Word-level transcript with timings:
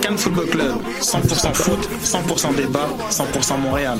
Cannes 0.00 0.18
Football 0.18 0.46
Club, 0.46 0.82
100% 1.00 1.54
foot, 1.54 1.88
100% 2.02 2.54
débat, 2.54 2.88
100% 3.10 3.58
Montréal. 3.58 3.98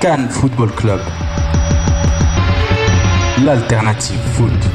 Cannes 0.00 0.28
Football 0.28 0.70
Club. 0.72 1.00
L'alternative 3.42 4.20
foot. 4.34 4.73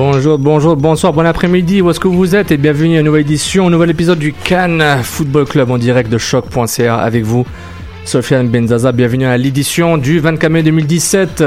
Bonjour, 0.00 0.36
bonjour, 0.38 0.76
bonsoir, 0.76 1.14
bon 1.14 1.24
après-midi, 1.24 1.80
où 1.80 1.88
est-ce 1.88 1.98
que 1.98 2.06
vous 2.06 2.34
êtes 2.36 2.52
et 2.52 2.58
bienvenue 2.58 2.96
à 2.96 3.00
une 3.00 3.06
nouvelle 3.06 3.22
édition, 3.22 3.68
un 3.68 3.70
nouvel 3.70 3.88
épisode 3.88 4.18
du 4.18 4.34
Cannes 4.34 4.84
Football 5.02 5.46
Club 5.46 5.70
en 5.70 5.78
direct 5.78 6.10
de 6.12 6.18
choc.ca 6.18 6.96
avec 6.98 7.24
vous, 7.24 7.46
Sofiane 8.04 8.48
Benzaza. 8.48 8.92
Bienvenue 8.92 9.24
à 9.24 9.38
l'édition 9.38 9.96
du 9.96 10.18
24 10.18 10.52
mai 10.52 10.62
2017. 10.62 11.42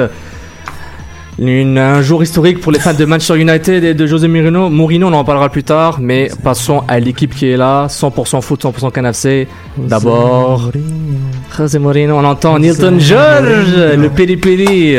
Une- 1.38 1.78
un 1.78 2.02
jour 2.02 2.24
historique 2.24 2.60
pour 2.60 2.72
les 2.72 2.80
fans 2.80 2.96
de 2.96 3.06
Manchester 3.06 3.40
United 3.40 3.84
et 3.84 3.94
de 3.94 4.08
José 4.08 4.28
Mourinho. 4.28 4.70
Mourinho, 4.72 5.08
on 5.10 5.14
en 5.14 5.24
parlera 5.24 5.50
plus 5.50 5.64
tard, 5.64 6.00
mais 6.02 6.30
passons 6.44 6.82
à 6.88 7.00
l'équipe 7.00 7.36
qui 7.36 7.50
est 7.52 7.56
là, 7.56 7.86
100% 7.88 8.42
foot, 8.42 8.64
100% 8.64 8.90
canapé. 8.92 9.48
D'abord, 9.78 10.72
José 11.56 11.78
Mourinho, 11.78 12.16
on 12.18 12.26
entend 12.26 12.58
Nilton 12.58 12.98
George, 13.00 13.76
le 13.96 14.08
péripéri 14.10 14.98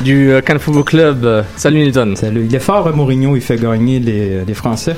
du 0.00 0.30
euh, 0.30 0.40
Cannes 0.40 0.58
Football 0.58 0.84
Club. 0.84 1.44
Salut 1.56 1.78
Nilton. 1.78 2.14
Salut. 2.16 2.46
Il 2.46 2.54
est 2.54 2.60
fort, 2.60 2.88
hein, 2.88 2.92
Mourinho, 2.92 3.36
il 3.36 3.42
fait 3.42 3.56
gagner 3.56 4.00
les, 4.00 4.44
les 4.44 4.54
Français. 4.54 4.96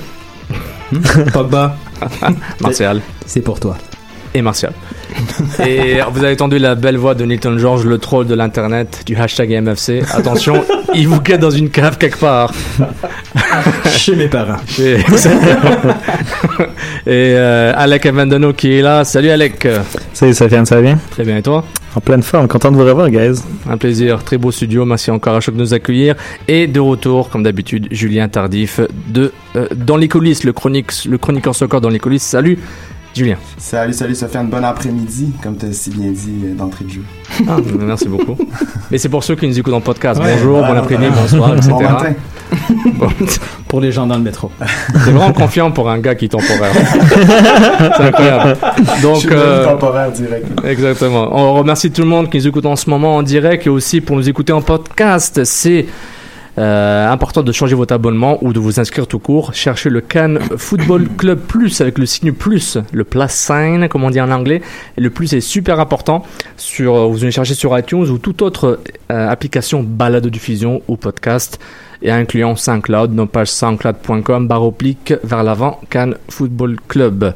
Hmm? 0.93 1.01
Pogba, 1.33 1.77
Martial 2.61 3.01
c'est 3.27 3.41
pour 3.41 3.59
toi. 3.59 3.77
Et 4.37 4.43
Martial. 4.43 4.73
et 5.67 5.99
vous 6.13 6.25
avez 6.25 6.35
entendu 6.35 6.59
la 6.59 6.75
belle 6.75 6.97
voix 6.97 7.15
de 7.15 7.25
Nilton 7.25 7.59
George, 7.59 7.85
le 7.85 7.99
troll 7.99 8.27
de 8.27 8.35
l'internet, 8.35 9.03
du 9.07 9.17
hashtag 9.17 9.63
MFC. 9.63 10.03
Attention, 10.13 10.65
il 10.95 11.09
vous 11.09 11.21
guette 11.21 11.41
dans 11.41 11.51
une 11.51 11.71
cave 11.71 11.99
quelque 11.99 12.19
part. 12.19 12.53
Chez 13.97 14.15
mes 14.15 14.29
parents. 14.29 14.61
Et, 14.79 14.95
et 14.95 14.99
euh, 17.07 17.73
Alec 17.77 18.07
Avendano 18.07 18.53
qui 18.53 18.75
est 18.75 18.83
là. 18.83 19.05
Salut 19.05 19.31
Alec. 19.31 19.67
Salut 20.13 20.35
Sofiane, 20.35 20.67
ça 20.67 20.77
va 20.77 20.83
bien? 20.83 20.99
Très 21.11 21.25
bien, 21.25 21.39
et 21.39 21.43
toi? 21.43 21.65
En 21.97 22.01
pleine 22.01 22.23
forme, 22.23 22.47
content 22.47 22.71
de 22.71 22.77
vous 22.77 22.85
revoir, 22.85 23.09
guys. 23.09 23.41
Un 23.71 23.79
plaisir, 23.79 24.23
très 24.23 24.37
beau 24.37 24.51
studio. 24.51 24.85
Merci 24.85 25.11
encore 25.11 25.35
à 25.35 25.41
Choc 25.41 25.55
de 25.55 25.61
nous 25.61 25.73
accueillir. 25.73 26.15
Et 26.47 26.67
de 26.67 26.79
retour, 26.79 27.31
comme 27.31 27.43
d'habitude, 27.43 27.89
Julien 27.91 28.29
Tardif 28.29 28.81
de 29.09 29.33
euh, 29.57 29.67
Dans 29.75 29.97
les 29.97 30.07
coulisses, 30.07 30.45
le, 30.45 30.53
chronique, 30.53 31.07
le 31.09 31.17
chroniqueur 31.17 31.55
soccer 31.55 31.81
dans 31.81 31.89
les 31.89 31.99
coulisses. 31.99 32.23
Salut 32.23 32.59
Julien. 33.17 33.37
Salut, 33.57 33.95
salut 33.95 34.15
Sofiane, 34.15 34.49
bon 34.49 34.63
après-midi, 34.63 35.33
comme 35.43 35.57
tu 35.57 35.65
as 35.65 35.73
si 35.73 35.89
bien 35.89 36.11
dit 36.11 36.35
euh, 36.45 36.55
d'entrée 36.55 36.85
de 36.85 36.91
jeu. 36.91 37.03
Ah, 37.49 37.57
merci 37.79 38.09
beaucoup. 38.09 38.37
Mais 38.91 38.99
c'est 38.99 39.09
pour 39.09 39.25
ceux 39.25 39.35
qui 39.37 39.47
nous 39.49 39.59
écoutent 39.59 39.73
en 39.73 39.81
podcast. 39.81 40.21
Ouais. 40.21 40.35
Bonjour, 40.35 40.61
bon 40.61 40.77
après-midi, 40.77 41.11
voilà. 41.11 41.23
bonsoir, 41.23 41.57
etc. 41.57 41.71
Bon 41.73 41.81
matin. 41.81 42.15
Bon, 42.99 43.09
Pour 43.69 43.81
les 43.81 43.91
gens 43.91 44.07
dans 44.07 44.17
le 44.17 44.23
métro. 44.23 44.51
c'est 44.93 45.11
vraiment 45.11 45.33
confiant 45.33 45.71
pour 45.71 45.91
un 45.91 45.99
gars 45.99 46.15
qui 46.15 46.27
est 46.27 46.29
temporaire. 46.29 46.73
c'est 47.97 48.03
incroyable. 48.03 48.57
Je 48.97 49.03
Donc, 49.03 49.17
suis 49.17 49.29
devenu 49.29 49.43
euh, 49.43 49.65
temporaire 49.65 50.13
direct. 50.13 50.47
Exactement. 50.65 51.29
On 51.33 51.55
remercie 51.55 51.91
tout 51.91 52.03
le 52.03 52.09
monde 52.09 52.31
qui 52.31 52.37
nous 52.37 52.47
écoute 52.49 52.67
en 52.67 52.77
ce 52.77 52.89
moment 52.89 53.17
en 53.17 53.23
direct 53.23 53.67
et 53.67 53.71
aussi 53.71 54.01
pour 54.01 54.17
nous 54.17 54.29
écouter 54.29 54.53
en 54.53 54.61
podcast. 54.61 55.43
C'est 55.45 55.87
euh, 56.59 57.11
important 57.11 57.43
de 57.43 57.53
changer 57.53 57.75
votre 57.75 57.93
abonnement 57.93 58.39
ou 58.43 58.53
de 58.53 58.59
vous 58.59 58.81
inscrire 58.81 59.07
tout 59.07 59.19
court. 59.19 59.53
Cherchez 59.53 59.91
le 59.91 60.01
Cannes 60.01 60.39
Football 60.57 61.07
Club 61.19 61.39
Plus 61.41 61.81
avec 61.81 61.99
le 61.99 62.07
signe 62.07 62.33
plus, 62.33 62.79
le 62.93 63.05
plus 63.05 63.29
sign, 63.29 63.89
comme 63.89 64.05
on 64.05 64.11
dit 64.11 64.21
en 64.21 64.31
anglais. 64.31 64.63
Et 64.97 65.01
le 65.01 65.11
plus 65.11 65.35
est 65.35 65.41
super 65.41 65.81
important. 65.81 66.25
Sur, 66.57 66.95
euh, 66.95 67.07
vous 67.07 67.23
allez 67.23 67.31
chercher 67.31 67.55
sur 67.55 67.79
iTunes 67.79 68.09
ou 68.09 68.19
toute 68.19 68.41
autre 68.41 68.81
euh, 69.13 69.29
application 69.29 69.83
balade 69.83 70.27
diffusion 70.29 70.81
ou 70.89 70.97
podcast 70.97 71.61
et 72.03 72.11
incluant 72.11 72.57
SoundCloud, 72.57 73.13
nos 73.13 73.27
pages 73.27 73.51
soundcloud.com, 73.51 74.49
barre 74.49 74.65
oblique 74.65 75.15
vers 75.25 75.43
l'avant, 75.43 75.81
Cannes 75.91 76.17
Football 76.29 76.77
Club. 76.89 77.35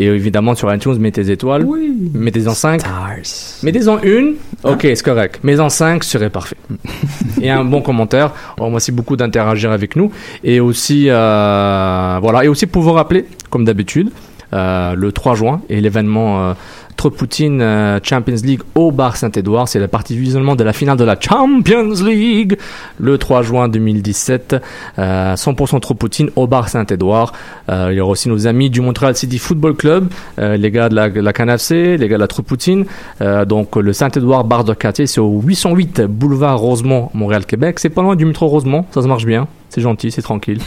Et 0.00 0.06
évidemment 0.06 0.54
sur 0.54 0.72
iTunes, 0.74 0.96
mettez 0.98 1.22
des 1.24 1.32
étoiles. 1.32 1.62
Oui. 1.62 1.94
Mettez-en 2.14 2.54
5. 2.54 2.80
Stars. 2.80 3.62
Mettez-en 3.62 4.00
une. 4.00 4.36
Ok, 4.64 4.80
c'est 4.80 5.02
correct. 5.02 5.40
Mais 5.42 5.60
en 5.60 5.68
5 5.68 6.02
serait 6.04 6.30
parfait. 6.30 6.56
et 7.42 7.50
un 7.50 7.64
bon 7.64 7.82
commentaire. 7.82 8.32
On 8.58 8.64
remercie 8.64 8.92
beaucoup 8.92 9.14
d'interagir 9.14 9.70
avec 9.72 9.96
nous. 9.96 10.10
Et 10.42 10.58
aussi, 10.58 11.10
euh, 11.10 12.18
voilà. 12.22 12.46
Et 12.46 12.48
aussi 12.48 12.66
pour 12.66 12.80
vous 12.80 12.92
rappeler, 12.92 13.26
comme 13.50 13.66
d'habitude, 13.66 14.08
euh, 14.08 14.29
le 14.52 15.10
3 15.12 15.34
juin 15.34 15.60
et 15.68 15.80
l'événement 15.80 16.42
euh, 16.42 16.54
Tropoutine 17.00 17.62
euh, 17.62 17.98
Champions 18.02 18.42
League 18.44 18.60
au 18.74 18.92
bar 18.92 19.16
Saint-Édouard. 19.16 19.68
C'est 19.68 19.78
la 19.78 19.88
partie 19.88 20.18
visuellement 20.18 20.54
de 20.54 20.62
la 20.64 20.74
finale 20.74 20.98
de 20.98 21.04
la 21.04 21.16
Champions 21.18 21.94
League 22.04 22.58
le 22.98 23.16
3 23.16 23.40
juin 23.40 23.68
2017. 23.68 24.56
Euh, 24.98 25.34
100% 25.34 25.80
Tropoutine 25.80 26.28
au 26.36 26.46
bar 26.46 26.68
Saint-Édouard. 26.68 27.32
Euh, 27.70 27.88
il 27.90 27.96
y 27.96 28.00
aura 28.02 28.10
aussi 28.10 28.28
nos 28.28 28.46
amis 28.46 28.68
du 28.68 28.82
Montreal 28.82 29.16
City 29.16 29.38
Football 29.38 29.76
Club, 29.76 30.08
euh, 30.38 30.58
les 30.58 30.70
gars 30.70 30.90
de 30.90 30.94
la, 30.94 31.08
la 31.08 31.32
les 31.32 32.08
gars 32.08 32.16
de 32.16 32.20
la 32.20 32.28
Tropoutine. 32.28 32.84
Euh, 33.22 33.46
donc 33.46 33.76
le 33.76 33.94
Saint-Édouard 33.94 34.44
bar 34.44 34.64
de 34.64 34.74
quartier, 34.74 35.06
c'est 35.06 35.20
au 35.20 35.40
808 35.40 36.02
boulevard 36.02 36.58
Rosemont, 36.58 37.08
Montréal-Québec. 37.14 37.78
C'est 37.78 37.88
pas 37.88 38.02
loin 38.02 38.14
du 38.14 38.26
métro 38.26 38.46
Rosemont, 38.46 38.84
ça 38.90 39.00
se 39.00 39.06
marche 39.06 39.24
bien. 39.24 39.48
C'est 39.70 39.80
gentil, 39.80 40.10
c'est 40.10 40.22
tranquille. 40.22 40.60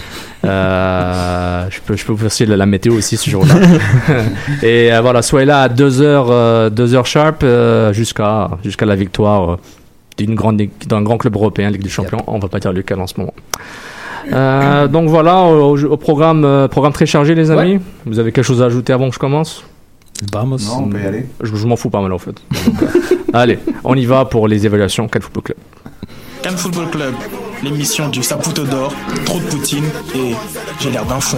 Euh, 0.46 1.66
je 1.70 1.80
peux, 1.82 1.96
je 1.96 2.06
peux 2.06 2.14
vous 2.14 2.30
faire 2.30 2.48
la, 2.48 2.58
la 2.58 2.66
météo 2.66 2.94
aussi 2.96 3.18
ce 3.18 3.30
jour-là. 3.30 3.54
Et 4.64 4.94
euh, 4.94 5.02
voilà, 5.02 5.22
soyez 5.22 5.46
là 5.46 5.64
à 5.64 5.68
2h, 5.70 6.02
euh, 6.02 6.70
2h 6.70 7.06
sharp 7.06 7.44
euh, 7.44 7.92
jusqu'à 7.94 8.50
jusqu'à 8.64 8.86
la 8.86 8.96
victoire 8.96 9.58
d'une 10.18 10.36
grande, 10.36 10.62
équipe- 10.62 10.88
d'un 10.88 11.02
grand 11.02 11.18
club 11.18 11.36
européen, 11.36 11.70
Ligue 11.70 11.84
des 11.84 11.90
Champions. 11.90 12.24
On 12.28 12.40
va 12.40 12.48
pas 12.48 12.60
dire 12.60 12.72
lequel 12.74 13.00
en 13.02 13.08
ce 13.08 13.16
moment. 13.20 13.34
Euh, 14.32 14.88
donc 14.88 15.10
voilà, 15.10 15.42
au, 15.42 15.78
au 15.78 15.98
programme, 15.98 16.46
euh, 16.46 16.68
programme 16.70 16.94
très 16.94 17.06
chargé, 17.06 17.36
les 17.36 17.52
amis. 17.52 17.80
Vous 18.06 18.20
avez 18.20 18.32
quelque 18.32 18.46
chose 18.46 18.62
à 18.62 18.66
ajouter 18.66 18.94
avant 18.94 19.10
que 19.10 19.16
je 19.16 19.20
commence? 19.20 19.64
Vamos. 20.32 20.58
Non, 20.68 20.84
on 20.86 20.88
peut 20.90 21.02
y 21.02 21.06
aller. 21.06 21.26
Je, 21.42 21.54
je 21.54 21.68
m'en 21.68 21.76
fous 21.76 21.90
pas 21.90 22.00
mal 22.02 22.14
en 22.14 22.20
fait. 22.20 22.36
Donc, 22.66 22.84
euh, 22.84 22.88
allez, 23.34 23.60
on 23.84 23.96
y 23.96 24.06
va 24.06 24.24
pour 24.24 24.48
les 24.48 24.66
évaluations. 24.66 25.10
Quel 25.10 25.22
football 25.24 25.44
club 25.44 25.58
Cannes 26.42 26.58
Football 26.58 26.90
Club, 26.92 27.14
l'émission 27.64 28.10
du 28.10 28.22
Saputo 28.22 28.64
d'or, 28.64 28.94
trop 29.26 29.40
de 29.40 29.46
poutine 29.46 29.86
et 30.16 30.34
j'ai 30.80 30.92
l'air 30.92 31.06
d'un 31.06 31.20
fond. 31.20 31.38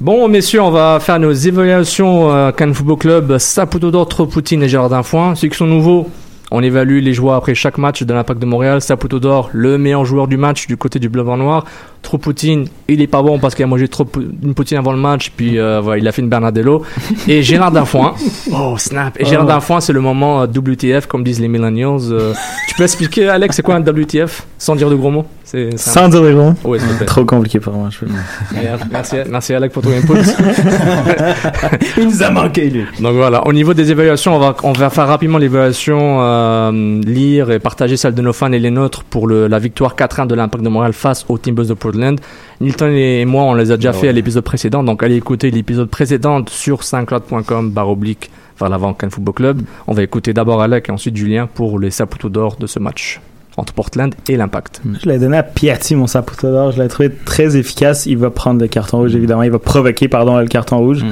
Bon, 0.00 0.28
messieurs, 0.28 0.62
on 0.62 0.70
va 0.70 0.98
faire 1.00 1.18
nos 1.18 1.32
évaluations 1.32 2.32
euh, 2.32 2.52
Cannes 2.52 2.74
Football 2.74 2.98
Club, 2.98 3.38
Saputo 3.38 3.90
d'Or, 3.90 4.08
Tropoutine 4.08 4.62
et 4.62 4.68
Jardin 4.68 5.02
Foin. 5.02 5.34
Ceux 5.34 5.48
qui 5.48 5.56
sont 5.56 5.66
nouveaux, 5.66 6.08
on 6.50 6.62
évalue 6.62 7.00
les 7.00 7.14
joueurs 7.14 7.36
après 7.36 7.54
chaque 7.54 7.78
match 7.78 8.02
de 8.02 8.12
l'Impact 8.12 8.40
de 8.40 8.46
Montréal. 8.46 8.80
Saputo 8.80 9.20
d'Or, 9.20 9.50
le 9.52 9.78
meilleur 9.78 10.04
joueur 10.04 10.28
du 10.28 10.36
match 10.36 10.66
du 10.66 10.76
côté 10.76 10.98
du 10.98 11.08
bleu 11.08 11.22
blanc 11.22 11.36
noir. 11.36 11.64
Trop 12.02 12.18
poutine, 12.18 12.66
il 12.88 13.00
est 13.00 13.06
pas 13.06 13.22
bon 13.22 13.38
parce 13.38 13.54
qu'il 13.54 13.64
a 13.64 13.68
mangé 13.68 13.88
trop 13.88 14.06
une 14.42 14.54
poutine 14.54 14.78
avant 14.78 14.92
le 14.92 14.98
match, 14.98 15.32
puis 15.36 15.58
euh, 15.58 15.80
voilà, 15.80 15.98
il 15.98 16.08
a 16.08 16.12
fait 16.12 16.22
une 16.22 16.28
Bernardello. 16.28 16.82
Et 17.28 17.42
Gérard 17.42 17.70
Darfoin, 17.70 18.14
oh 18.52 18.76
snap, 18.76 19.20
et 19.20 19.24
Gérard 19.24 19.42
Oh. 19.42 19.46
Darfoin, 19.48 19.80
c'est 19.80 19.92
le 19.92 20.00
moment 20.00 20.42
euh, 20.42 20.46
WTF, 20.46 21.06
comme 21.06 21.24
disent 21.24 21.40
les 21.40 21.48
millennials. 21.48 22.00
Euh, 22.10 22.32
tu 22.68 22.74
peux 22.74 22.84
expliquer, 22.84 23.28
Alex, 23.28 23.56
c'est 23.56 23.62
quoi 23.62 23.74
un 23.74 23.80
WTF 23.80 24.46
sans 24.58 24.76
dire 24.76 24.88
de 24.88 24.94
gros 24.94 25.10
mots? 25.10 25.26
C'est, 25.44 25.70
c'est 25.76 25.90
Sans 25.90 26.08
dire 26.08 26.22
les 26.22 26.32
gros. 26.32 26.52
S'il 26.78 26.88
te 26.88 26.94
plaît. 26.94 27.06
Trop 27.06 27.24
compliqué 27.24 27.60
pour 27.60 27.74
moi. 27.74 27.88
Je 27.90 27.98
peux... 27.98 28.06
Merci, 28.90 29.16
merci 29.28 29.52
Alex 29.54 29.74
pour 29.74 29.82
ton 29.82 29.90
input. 29.90 30.14
Il 31.98 32.04
nous 32.06 32.22
a 32.22 32.30
manqué, 32.30 32.70
lui. 32.70 32.84
Donc 33.00 33.14
voilà, 33.14 33.46
au 33.46 33.52
niveau 33.52 33.74
des 33.74 33.90
évaluations, 33.90 34.36
on 34.36 34.38
va, 34.38 34.56
on 34.62 34.72
va 34.72 34.88
faire 34.90 35.06
rapidement 35.06 35.38
l'évaluation, 35.38 36.18
euh, 36.20 37.00
lire 37.02 37.50
et 37.50 37.58
partager 37.58 37.96
celle 37.96 38.14
de 38.14 38.22
nos 38.22 38.32
fans 38.32 38.52
et 38.52 38.58
les 38.58 38.70
nôtres 38.70 39.04
pour 39.04 39.26
le, 39.26 39.46
la 39.46 39.58
victoire 39.58 39.94
4-1 39.94 40.26
de 40.26 40.34
l'Impact 40.34 40.64
de 40.64 40.68
Montréal 40.68 40.92
face 40.92 41.26
aux 41.28 41.38
Timbers 41.38 41.66
de 41.66 41.74
Portland. 41.92 42.20
Nilton 42.60 42.90
et 42.94 43.24
moi, 43.24 43.44
on 43.44 43.54
les 43.54 43.70
a 43.70 43.76
déjà 43.76 43.92
fait 43.92 44.08
à 44.08 44.12
l'épisode 44.12 44.44
précédent, 44.44 44.82
donc 44.82 45.02
allez 45.02 45.16
écouter 45.16 45.50
l'épisode 45.50 45.88
précédent 45.88 46.42
sur 46.48 46.82
saintcloud.com 46.84 47.70
barre 47.70 47.90
oblique 47.90 48.30
vers 48.58 48.68
l'avant 48.68 48.94
Cannes 48.94 49.10
Football 49.10 49.34
Club. 49.34 49.62
On 49.86 49.92
va 49.92 50.02
écouter 50.02 50.32
d'abord 50.32 50.62
Alec 50.62 50.88
et 50.88 50.92
ensuite 50.92 51.16
Julien 51.16 51.48
pour 51.52 51.78
les 51.78 51.90
sapoteaux 51.90 52.28
d'or 52.28 52.56
de 52.58 52.66
ce 52.66 52.78
match 52.78 53.20
entre 53.56 53.72
Portland 53.72 54.14
et 54.28 54.36
l'Impact. 54.36 54.80
Je 55.02 55.08
l'ai 55.08 55.18
donné 55.18 55.36
à 55.36 55.42
Piatti, 55.42 55.94
mon 55.94 56.06
sapoteau 56.06 56.50
d'or. 56.50 56.72
Je 56.72 56.82
l'ai 56.82 56.88
trouvé 56.88 57.10
très 57.10 57.56
efficace. 57.56 58.06
Il 58.06 58.16
va 58.18 58.30
prendre 58.30 58.60
le 58.60 58.68
carton 58.68 58.98
rouge, 58.98 59.14
évidemment. 59.14 59.42
Il 59.42 59.50
va 59.50 59.58
provoquer, 59.58 60.08
pardon, 60.08 60.38
le 60.38 60.46
carton 60.46 60.78
rouge. 60.78 61.04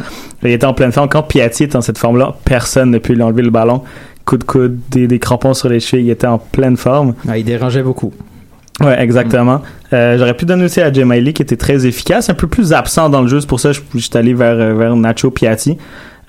Il 0.42 0.50
était 0.50 0.64
en 0.66 0.72
pleine 0.72 0.92
forme. 0.92 1.08
Quand 1.08 1.22
Piatti 1.22 1.64
est 1.64 1.76
en 1.76 1.82
cette 1.82 1.98
forme-là, 1.98 2.36
personne 2.44 2.90
ne 2.90 2.98
peut 2.98 3.12
lui 3.12 3.22
enlever 3.22 3.42
le 3.42 3.50
ballon. 3.50 3.82
Coup 4.24 4.38
de 4.38 4.44
coude, 4.44 4.78
des, 4.90 5.06
des 5.06 5.18
crampons 5.18 5.54
sur 5.54 5.68
les 5.68 5.80
chevilles. 5.80 6.06
Il 6.06 6.10
était 6.10 6.26
en 6.26 6.38
pleine 6.38 6.76
forme. 6.76 7.14
Ah, 7.28 7.36
il 7.36 7.44
dérangeait 7.44 7.82
beaucoup. 7.82 8.12
Ouais, 8.80 9.00
exactement. 9.02 9.60
Euh, 9.92 10.16
J'aurais 10.18 10.34
pu 10.34 10.46
donner 10.46 10.64
aussi 10.64 10.80
à 10.80 10.90
Miley, 10.90 11.32
qui 11.32 11.42
était 11.42 11.56
très 11.56 11.86
efficace, 11.86 12.30
un 12.30 12.34
peu 12.34 12.46
plus 12.46 12.72
absent 12.72 13.08
dans 13.10 13.20
le 13.20 13.28
jeu. 13.28 13.40
C'est 13.40 13.48
pour 13.48 13.60
ça 13.60 13.70
que 13.70 13.74
je 13.76 13.80
je 13.94 13.98
suis 13.98 14.16
allé 14.16 14.32
vers, 14.34 14.54
euh, 14.58 14.74
vers 14.74 14.96
Nacho 14.96 15.30
Piatti. 15.30 15.76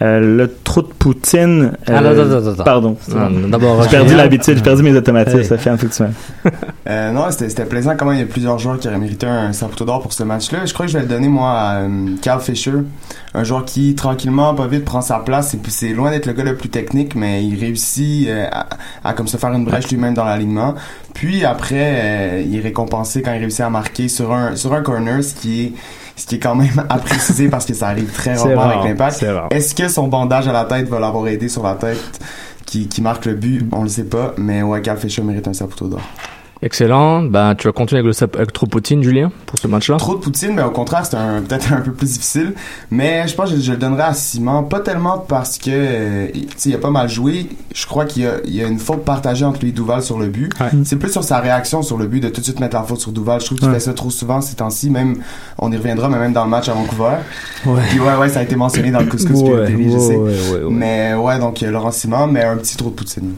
Euh, 0.01 0.19
le 0.37 0.51
trou 0.63 0.81
de 0.81 0.87
Poutine. 0.87 1.73
euh, 1.89 1.93
Ah, 1.93 1.97
attends, 1.99 2.21
attends, 2.21 2.47
attends. 2.53 2.63
Pardon. 2.63 2.97
D'abord, 3.49 3.83
J'ai 3.83 3.89
perdu 3.89 4.15
l'habitude, 4.15 4.57
j'ai 4.57 4.63
perdu 4.63 4.81
mes 4.83 4.95
automatismes. 4.95 5.43
Ça 5.43 5.57
fait 5.57 5.69
un 5.69 5.77
peu 5.77 5.87
de 5.87 5.93
semaine. 5.93 6.13
Euh, 6.89 7.11
non, 7.11 7.25
c'était 7.29 7.47
c'était 7.47 7.65
plaisant. 7.65 7.93
Comment 7.95 8.11
il 8.11 8.19
y 8.19 8.23
a 8.23 8.25
plusieurs 8.25 8.57
joueurs 8.57 8.79
qui 8.79 8.87
auraient 8.87 8.97
mérité 8.97 9.27
un 9.27 9.53
Saputo 9.53 9.85
d'or 9.85 10.01
pour 10.01 10.11
ce 10.13 10.23
match-là. 10.23 10.65
Je 10.65 10.73
crois 10.73 10.87
que 10.87 10.91
je 10.91 10.97
vais 10.97 11.03
le 11.03 11.09
donner, 11.09 11.27
moi, 11.27 11.51
à 11.51 11.75
euh, 11.81 11.87
Carl 12.23 12.41
Fisher. 12.41 12.71
Un 13.35 13.43
joueur 13.43 13.63
qui, 13.65 13.93
tranquillement, 13.93 14.55
pas 14.55 14.65
vite, 14.67 14.83
prend 14.83 14.99
sa 15.01 15.19
place. 15.19 15.49
C'est- 15.51 15.59
C'est 15.69 15.89
loin 15.93 16.09
d'être 16.09 16.25
le 16.25 16.33
gars 16.33 16.43
le 16.43 16.55
plus 16.57 16.69
technique, 16.69 17.13
mais 17.15 17.45
il 17.45 17.57
réussit 17.59 18.27
euh, 18.27 18.45
à, 18.51 18.65
à 19.07 19.13
comme 19.13 19.27
se 19.27 19.37
faire 19.37 19.53
une 19.53 19.63
brèche 19.63 19.89
lui-même 19.89 20.15
dans 20.15 20.25
l'alignement. 20.25 20.73
Puis 21.13 21.45
après, 21.45 21.75
euh, 22.01 22.43
il 22.45 22.57
est 22.57 22.61
récompensé 22.61 23.21
quand 23.21 23.31
il 23.33 23.39
réussit 23.39 23.61
à 23.61 23.69
marquer 23.69 24.07
sur 24.07 24.33
un, 24.33 24.55
sur 24.55 24.73
un 24.73 24.81
corner, 24.81 25.23
ce 25.23 25.35
qui 25.35 25.61
est, 25.65 25.73
ce 26.15 26.25
qui 26.25 26.35
est 26.35 26.39
quand 26.39 26.55
même 26.55 26.85
à 26.89 26.97
préciser 26.97 27.49
parce 27.49 27.65
que 27.65 27.73
ça 27.73 27.87
arrive 27.87 28.11
très 28.11 28.35
rarement 28.35 28.55
rare, 28.55 28.71
avec 28.71 28.83
l'impact. 28.99 29.25
Est-ce 29.51 29.75
que 29.75 29.87
son 29.87 30.07
bandage 30.07 30.47
à 30.47 30.51
la 30.51 30.65
tête 30.65 30.87
va 30.87 30.99
l'avoir 30.99 31.27
aidé 31.27 31.49
sur 31.49 31.63
la 31.63 31.75
tête 31.75 32.19
qui, 32.65 32.87
qui 32.87 33.01
marque 33.01 33.25
le 33.25 33.33
but? 33.33 33.67
On 33.71 33.83
le 33.83 33.89
sait 33.89 34.05
pas, 34.05 34.33
mais 34.37 34.61
Carl 34.83 34.97
Fisher 34.97 35.21
mérite 35.23 35.47
un 35.47 35.53
Saputo 35.53 35.87
d'or. 35.87 36.01
Excellent. 36.63 37.23
Ben, 37.23 37.55
tu 37.55 37.67
vas 37.67 37.71
continuer 37.73 37.99
avec 37.99 38.07
le 38.07 38.13
sap- 38.13 38.35
avec 38.35 38.53
trop 38.53 38.67
Poutine, 38.67 39.01
Julien, 39.01 39.31
pour 39.47 39.57
ce 39.57 39.67
match-là? 39.67 39.97
Trop 39.97 40.13
de 40.15 40.19
Poutine, 40.19 40.53
mais 40.53 40.61
au 40.61 40.69
contraire, 40.69 41.05
c'est 41.07 41.15
un- 41.17 41.41
peut-être 41.41 41.73
un 41.73 41.81
peu 41.81 41.91
plus 41.91 42.05
difficile. 42.13 42.53
Mais 42.91 43.27
je 43.27 43.33
pense 43.33 43.49
que 43.49 43.55
je, 43.55 43.61
je 43.61 43.71
le 43.71 43.77
donnerais 43.79 44.03
à 44.03 44.13
Simon, 44.13 44.61
pas 44.63 44.79
tellement 44.79 45.17
parce 45.17 45.57
que 45.57 45.71
euh, 45.71 46.27
tu 46.33 46.47
sais, 46.57 46.69
il 46.69 46.75
a 46.75 46.77
pas 46.77 46.91
mal 46.91 47.09
joué. 47.09 47.49
Je 47.73 47.85
crois 47.87 48.05
qu'il 48.05 48.23
y 48.23 48.27
a, 48.27 48.33
il 48.45 48.55
y 48.55 48.63
a 48.63 48.67
une 48.67 48.77
faute 48.77 49.03
partagée 49.03 49.43
entre 49.43 49.59
lui 49.61 49.69
et 49.69 49.71
Duval 49.71 50.03
sur 50.03 50.19
le 50.19 50.27
but. 50.27 50.51
Ouais. 50.59 50.67
C'est 50.85 50.97
plus 50.97 51.11
sur 51.11 51.23
sa 51.23 51.39
réaction 51.39 51.81
sur 51.81 51.97
le 51.97 52.05
but 52.05 52.19
de 52.19 52.29
tout 52.29 52.41
de 52.41 52.45
suite 52.45 52.59
mettre 52.59 52.75
la 52.75 52.83
faute 52.83 52.99
sur 52.99 53.11
Duval. 53.11 53.39
Je 53.41 53.47
trouve 53.47 53.57
qu'il 53.57 53.67
Ouais. 53.67 53.73
fait 53.73 53.79
ça 53.79 53.93
trop 53.93 54.11
souvent 54.11 54.39
ces 54.41 54.55
temps-ci. 54.55 54.91
Même, 54.91 55.15
on 55.57 55.71
y 55.71 55.77
reviendra, 55.77 56.09
mais 56.09 56.19
même 56.19 56.33
dans 56.33 56.43
le 56.43 56.49
match 56.51 56.69
à 56.69 56.73
Vancouver. 56.73 57.15
Ouais. 57.65 57.81
Puis 57.89 57.99
ouais, 57.99 58.15
ouais, 58.19 58.29
ça 58.29 58.39
a 58.41 58.43
été 58.43 58.55
mentionné 58.55 58.91
dans 58.91 58.99
le 58.99 59.07
couscous 59.07 59.39
Ouais, 59.41 59.65
puis 59.65 59.89
je 59.89 59.95
ouais, 59.95 59.99
sais. 59.99 60.15
ouais, 60.15 60.31
ouais, 60.53 60.63
ouais. 60.65 60.69
Mais 60.71 61.13
ouais, 61.15 61.39
donc 61.39 61.63
euh, 61.63 61.71
Laurent 61.71 61.91
Simon, 61.91 62.27
mais 62.27 62.43
un 62.43 62.57
petit 62.57 62.77
trop 62.77 62.89
de 62.91 62.95
Poutine. 62.95 63.33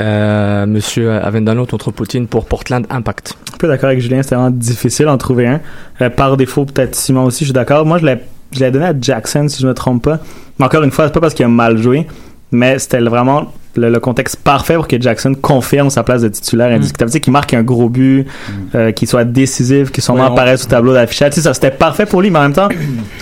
Euh, 0.00 0.66
Monsieur 0.66 1.12
Avendano, 1.12 1.64
contre 1.66 1.90
Poutine 1.92 2.26
pour 2.26 2.44
Portland 2.46 2.86
Impact. 2.90 3.34
un 3.54 3.56
peu 3.56 3.68
d'accord 3.68 3.88
avec 3.88 4.00
Julien, 4.00 4.22
c'était 4.22 4.34
vraiment 4.36 4.50
difficile 4.50 5.06
d'en 5.06 5.16
trouver 5.18 5.46
un. 5.46 5.60
Euh, 6.02 6.10
par 6.10 6.36
défaut, 6.36 6.64
peut-être 6.66 6.94
Simon 6.94 7.24
aussi, 7.24 7.40
je 7.40 7.46
suis 7.46 7.52
d'accord. 7.54 7.86
Moi, 7.86 7.98
je 7.98 8.06
l'ai, 8.06 8.18
je 8.52 8.60
l'ai 8.60 8.70
donné 8.70 8.84
à 8.86 8.92
Jackson, 9.00 9.46
si 9.48 9.62
je 9.62 9.66
me 9.66 9.74
trompe 9.74 10.02
pas. 10.04 10.18
Mais 10.58 10.66
encore 10.66 10.82
une 10.82 10.90
fois, 10.90 11.06
c'est 11.06 11.14
pas 11.14 11.20
parce 11.20 11.34
qu'il 11.34 11.44
a 11.44 11.48
mal 11.48 11.78
joué, 11.78 12.06
mais 12.52 12.78
c'était 12.78 13.00
vraiment 13.00 13.52
le, 13.76 13.90
le 13.90 14.00
contexte 14.00 14.36
parfait 14.36 14.74
pour 14.74 14.88
que 14.88 15.00
Jackson 15.00 15.34
confirme 15.40 15.88
sa 15.88 16.02
place 16.02 16.20
de 16.22 16.28
titulaire 16.28 16.70
indiscutable. 16.74 17.10
Tu 17.10 17.14
sais, 17.14 17.20
qu'il 17.20 17.32
marque 17.32 17.54
un 17.54 17.62
gros 17.62 17.88
but, 17.88 18.26
euh, 18.74 18.92
qu'il 18.92 19.08
soit 19.08 19.24
décisif, 19.24 19.90
qu'il 19.90 20.02
sûrement 20.02 20.24
Ouais, 20.24 20.28
on- 20.28 20.32
apparaisse 20.32 20.64
au 20.64 20.68
tableau 20.68 20.92
d'affichage. 20.92 21.30
Tu 21.30 21.36
sais, 21.36 21.42
ça, 21.42 21.54
c'était 21.54 21.70
parfait 21.70 22.04
pour 22.06 22.20
lui, 22.20 22.30
mais 22.30 22.38
en 22.40 22.42
même 22.42 22.52
temps, 22.52 22.68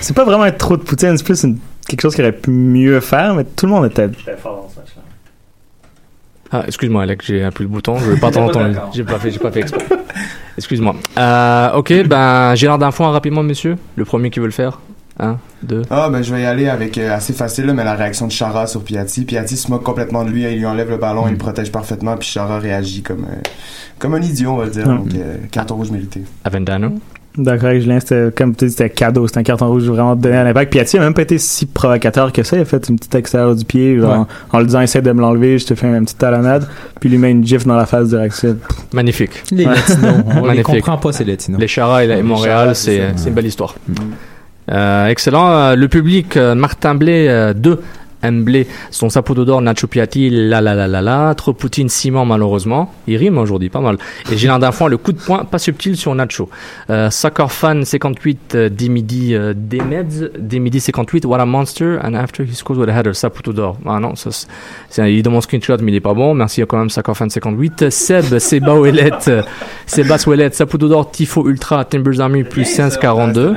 c'est 0.00 0.16
pas 0.16 0.24
vraiment 0.24 0.44
un 0.44 0.50
trop 0.50 0.76
de 0.76 0.82
Poutine, 0.82 1.16
c'est 1.16 1.24
plus 1.24 1.42
une- 1.44 1.58
quelque 1.86 2.00
chose 2.00 2.14
qu'il 2.14 2.24
aurait 2.24 2.32
pu 2.32 2.50
mieux 2.50 2.98
faire, 3.00 3.34
mais 3.34 3.44
tout 3.44 3.66
le 3.66 3.72
monde 3.72 3.86
était 3.86 4.08
fort 4.42 4.62
dans 4.64 4.68
ce 4.74 4.80
match-là. 4.80 5.02
Ah, 6.52 6.64
excuse-moi, 6.66 7.02
Alex, 7.02 7.26
j'ai 7.26 7.42
appuyé 7.42 7.68
le 7.68 7.72
bouton. 7.74 7.98
Je 7.98 8.10
vais 8.12 8.20
pas 8.20 8.30
t'entendre. 8.32 8.90
J'ai 8.94 9.04
pas 9.04 9.18
fait, 9.18 9.30
j'ai 9.30 9.38
pas 9.38 9.50
fait 9.50 9.60
exprès. 9.60 9.84
Excuse-moi. 10.56 10.96
Euh, 11.18 11.72
ok, 11.74 12.06
ben, 12.06 12.54
Gérard 12.54 12.78
D'infant, 12.78 13.10
rapidement, 13.10 13.42
monsieur. 13.42 13.76
Le 13.96 14.04
premier 14.04 14.30
qui 14.30 14.40
veut 14.40 14.46
le 14.46 14.52
faire. 14.52 14.78
Un, 15.18 15.38
deux. 15.62 15.80
Ah, 15.88 16.10
ben 16.10 16.20
je 16.20 16.34
vais 16.34 16.42
y 16.42 16.44
aller 16.44 16.68
avec 16.68 16.98
euh, 16.98 17.14
assez 17.14 17.32
facile, 17.32 17.64
là, 17.64 17.72
mais 17.72 17.84
la 17.84 17.94
réaction 17.94 18.26
de 18.26 18.32
Chara 18.32 18.66
sur 18.66 18.84
Piatti. 18.84 19.24
Piatti 19.24 19.56
se 19.56 19.70
moque 19.70 19.82
complètement 19.82 20.24
de 20.24 20.30
lui, 20.30 20.42
il 20.42 20.58
lui 20.58 20.66
enlève 20.66 20.90
le 20.90 20.98
ballon, 20.98 21.26
il 21.26 21.32
le 21.32 21.38
protège 21.38 21.72
parfaitement, 21.72 22.18
puis 22.18 22.28
Chara 22.28 22.58
réagit 22.58 23.02
comme, 23.02 23.24
euh, 23.24 23.40
comme 23.98 24.14
un 24.14 24.20
idiot, 24.20 24.50
on 24.50 24.56
va 24.56 24.66
le 24.66 24.70
dire. 24.72 24.86
Ouais. 24.86 24.94
Donc, 24.94 25.14
euh, 25.14 25.36
carton 25.50 25.76
rouge 25.76 25.90
mérité. 25.90 26.22
Avendano. 26.44 26.98
D'accord 27.38 27.68
avec 27.68 27.82
Julien, 27.82 28.00
c'était 28.00 28.30
comme 28.34 28.54
tu 28.56 28.64
dis, 28.64 28.70
c'était 28.70 28.88
cadeau, 28.88 29.26
c'était 29.26 29.40
un 29.40 29.42
carton 29.42 29.68
rouge 29.68 29.84
vraiment 29.84 30.16
donné 30.16 30.36
à 30.36 30.44
l'impact. 30.44 30.70
Puis 30.70 30.78
Piatti 30.80 30.96
a 30.96 31.00
même 31.00 31.12
pas 31.12 31.20
été 31.22 31.36
si 31.36 31.66
provocateur 31.66 32.32
que 32.32 32.42
ça, 32.42 32.56
il 32.56 32.60
a 32.62 32.64
fait 32.64 32.88
une 32.88 32.96
petite 32.96 33.14
extérieur 33.14 33.54
du 33.54 33.64
pied, 33.66 33.98
genre, 33.98 34.10
Ouais. 34.10 34.16
en, 34.52 34.56
en 34.56 34.58
lui 34.60 34.66
disant 34.66 34.80
essaie 34.80 35.02
de 35.02 35.12
me 35.12 35.20
l'enlever, 35.20 35.58
je 35.58 35.66
te 35.66 35.74
fais 35.74 35.86
une 35.86 36.04
petite 36.04 36.16
talonnade, 36.18 36.66
puis 36.98 37.10
il 37.10 37.12
lui 37.12 37.18
met 37.18 37.30
une 37.30 37.46
gifle 37.46 37.66
dans 37.68 37.76
la 37.76 37.84
face 37.84 38.08
direct. 38.08 38.34
C'est- 38.34 38.56
Magnifique. 38.94 39.42
Les 39.52 39.64
latinos. 39.66 40.14
On 40.28 40.34
les 40.36 40.40
Magnifique. 40.46 40.64
comprend 40.64 40.96
pas, 40.96 41.12
ces 41.12 41.24
latinos. 41.24 41.60
Les 41.60 41.68
Chara 41.68 42.04
et, 42.04 42.06
la- 42.06 42.14
et 42.14 42.16
Les 42.18 42.22
Montréal, 42.22 42.74
c'est 42.74 43.02
une 43.26 43.34
belle 43.34 43.46
histoire. 43.46 43.74
Euh, 44.70 45.06
excellent. 45.08 45.48
Euh, 45.50 45.76
le 45.76 45.88
public, 45.88 46.36
euh, 46.36 46.54
Martin 46.54 46.94
Blé, 46.94 47.26
euh, 47.28 47.52
2. 47.54 47.80
M. 48.26 48.44
Blé, 48.44 48.66
son 48.90 49.08
sapoteau 49.08 49.44
d'or, 49.44 49.60
Nacho 49.62 49.86
Piatti, 49.86 50.30
la 50.30 50.60
la 50.60 50.74
la 50.74 50.86
la 50.86 51.02
la, 51.02 51.34
trop 51.34 51.52
Poutine, 51.52 51.88
Simon, 51.88 52.24
malheureusement. 52.24 52.92
Il 53.06 53.16
rime 53.16 53.38
aujourd'hui, 53.38 53.68
pas 53.68 53.80
mal. 53.80 53.98
Et 54.30 54.36
Gilles 54.36 54.50
d'Infant, 54.60 54.88
le 54.88 54.96
coup 54.96 55.12
de 55.12 55.18
poing, 55.18 55.44
pas 55.44 55.58
subtil 55.58 55.96
sur 55.96 56.14
Nacho. 56.14 56.48
Euh, 56.90 57.10
Soccer 57.10 57.50
Fan 57.50 57.84
58, 57.84 58.54
euh, 58.54 58.68
Demidi, 58.68 59.34
euh, 59.34 59.54
Demeds, 59.56 60.30
Demidi 60.38 60.80
58, 60.80 61.24
What 61.24 61.40
a 61.40 61.46
Monster, 61.46 61.98
and 62.02 62.14
after 62.14 62.44
he 62.44 62.54
scores 62.54 62.78
with 62.78 62.88
a 62.88 62.92
header, 62.98 63.14
sapoteau 63.14 63.52
d'or. 63.52 63.76
Ah 63.86 63.98
non, 64.00 64.14
ça, 64.14 64.30
c'est- 64.90 65.12
il 65.14 65.22
demande 65.22 65.42
screenshot, 65.42 65.76
mais 65.82 65.92
il 65.92 65.94
est 65.96 66.00
pas 66.00 66.14
bon. 66.14 66.34
Merci 66.34 66.62
quand 66.68 66.78
même, 66.78 66.90
Soccer 66.90 67.16
Fan 67.16 67.30
58. 67.30 67.90
Seb, 67.90 68.38
Seba 68.38 68.74
Ouellet, 68.74 69.10
Sébastien 69.86 70.30
Ouellet, 70.32 70.50
sapoteau 70.52 70.88
d'or, 70.88 71.10
Tifo 71.10 71.48
Ultra, 71.48 71.84
Timbers 71.84 72.20
Army, 72.20 72.44
plus 72.44 72.62
1542. 72.64 73.54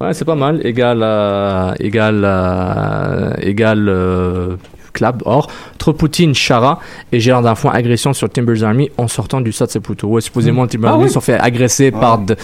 Ouais, 0.00 0.12
c'est 0.12 0.24
pas 0.24 0.34
mal. 0.34 0.60
Égal, 0.66 1.00
euh, 1.02 1.72
égal, 1.78 2.22
euh, 2.24 3.32
égal, 3.40 3.86
euh, 3.88 4.56
Clap, 4.92 5.22
or. 5.24 5.48
Trop 5.78 5.92
Poutine, 5.92 6.34
Chara 6.34 6.78
et 7.12 7.18
Gérard 7.20 7.42
Darfoin, 7.42 7.72
agression 7.72 8.12
sur 8.12 8.28
Timbers 8.30 8.62
Army 8.64 8.90
en 8.98 9.08
sortant 9.08 9.40
du 9.40 9.50
stade 9.52 9.70
Saputo. 9.70 10.06
Ouais, 10.08 10.20
supposément, 10.20 10.66
Timbers 10.66 10.90
Ah 10.90 10.94
Army 10.94 11.04
oui. 11.04 11.10
sont 11.10 11.20
fait 11.20 11.34
agresser 11.38 11.86
Ouais. 11.86 11.90
par 12.00 12.18
de- 12.18 12.36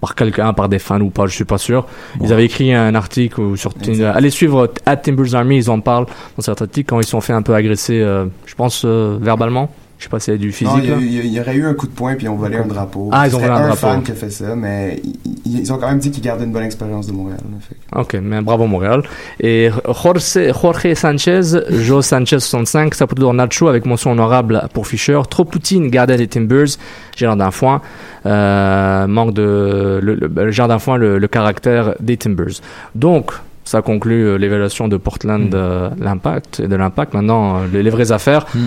par 0.00 0.14
quelqu'un, 0.14 0.52
par 0.52 0.68
des 0.68 0.78
fans 0.78 1.00
ou 1.00 1.08
pas, 1.10 1.26
je 1.26 1.34
suis 1.34 1.44
pas 1.44 1.58
sûr. 1.58 1.86
Ils 2.22 2.32
avaient 2.32 2.44
écrit 2.44 2.72
un 2.72 2.94
article 2.94 3.40
où 3.40 3.56
sur 3.56 3.72
Exact. 3.88 4.14
allez 4.14 4.30
suivre 4.30 4.70
at 4.84 4.96
Timbers 4.98 5.34
Army, 5.34 5.56
ils 5.56 5.70
en 5.70 5.80
parlent 5.80 6.06
dans 6.36 6.42
cet 6.42 6.60
article 6.60 6.86
quand 6.90 7.00
ils 7.00 7.06
sont 7.06 7.20
fait 7.22 7.32
un 7.32 7.42
peu 7.42 7.54
agresser, 7.54 8.00
euh, 8.00 8.26
je 8.44 8.54
pense 8.54 8.82
euh, 8.84 9.16
verbalement. 9.20 9.70
Je 9.98 10.04
sais 10.04 10.10
pas 10.10 10.20
si 10.20 10.26
c'est 10.26 10.38
du 10.38 10.52
physique. 10.52 10.74
il 10.82 10.90
y, 10.90 10.92
a 10.92 10.96
il 10.98 11.26
y 11.26 11.36
y 11.36 11.40
aurait 11.40 11.54
eu 11.56 11.64
un 11.64 11.72
coup 11.72 11.86
de 11.86 11.92
poing, 11.92 12.16
puis 12.16 12.28
on 12.28 12.36
volait 12.36 12.58
un 12.58 12.66
drapeau. 12.66 13.08
Ah, 13.12 13.26
ils 13.26 13.34
ont 13.34 13.38
volé 13.38 13.50
un 13.50 13.56
un 13.56 13.60
drapeau. 13.68 13.76
fan 13.76 14.02
qui 14.02 14.12
a 14.12 14.14
fait 14.14 14.30
ça, 14.30 14.54
mais 14.54 15.00
ils, 15.46 15.60
ils 15.60 15.72
ont 15.72 15.78
quand 15.78 15.88
même 15.88 15.98
dit 15.98 16.10
qu'ils 16.10 16.22
gardaient 16.22 16.44
une 16.44 16.52
bonne 16.52 16.64
expérience 16.64 17.06
de 17.06 17.12
Montréal. 17.12 17.40
là, 17.50 18.00
Ok, 18.00 18.18
mais 18.22 18.42
bravo 18.42 18.66
Montréal. 18.66 19.02
Et 19.40 19.70
Jorge, 19.86 20.22
Jorge 20.52 20.94
Sanchez, 20.94 21.40
Joe 21.70 22.04
Sanchez 22.04 22.40
65, 22.40 22.94
Saputo 22.94 23.32
Nacho 23.32 23.68
avec 23.68 23.86
mention 23.86 24.12
honorable 24.12 24.68
pour 24.74 24.86
Fischer. 24.86 25.20
Trop 25.30 25.44
Poutine, 25.44 25.88
gardien 25.88 26.16
des 26.16 26.28
Timbers, 26.28 26.76
Gérard 27.16 27.36
Danfoin. 27.36 27.80
Euh, 28.26 29.06
manque 29.06 29.32
de 29.32 30.00
le, 30.02 30.14
le, 30.14 30.50
Gérard 30.50 30.68
Danfoin, 30.68 30.96
le, 30.98 31.18
le 31.18 31.28
caractère 31.28 31.94
des 32.00 32.16
Timbers. 32.16 32.60
Donc, 32.94 33.32
ça 33.66 33.82
conclut 33.82 34.24
euh, 34.24 34.38
l'évaluation 34.38 34.86
de 34.86 34.96
Portland, 34.96 35.52
euh, 35.52 35.90
l'impact 35.98 36.60
et 36.60 36.68
de 36.68 36.76
l'impact. 36.76 37.14
Maintenant, 37.14 37.58
euh, 37.58 37.66
les, 37.70 37.82
les 37.82 37.90
vraies 37.90 38.12
affaires. 38.12 38.46
Mm. 38.54 38.58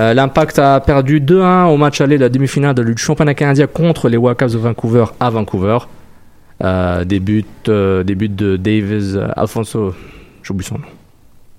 Euh, 0.00 0.14
l'impact 0.14 0.58
a 0.58 0.80
perdu 0.80 1.20
2-1 1.20 1.66
au 1.66 1.76
match 1.76 2.00
aller 2.00 2.16
de 2.16 2.22
la 2.22 2.28
demi-finale 2.28 2.74
de 2.74 2.82
du 2.82 2.96
championnat 2.96 3.34
canadien 3.34 3.68
contre 3.68 4.08
les 4.08 4.16
Whitecaps 4.16 4.52
de 4.52 4.58
Vancouver 4.58 5.04
à 5.20 5.30
Vancouver. 5.30 5.78
Euh, 6.64 7.04
des 7.04 7.20
buts, 7.20 7.44
euh, 7.68 8.02
des 8.02 8.16
buts 8.16 8.28
de 8.28 8.56
Davis, 8.56 9.16
Alfonso, 9.36 9.94
j'oublie 10.42 10.66
son 10.66 10.74
nom. 10.74 10.88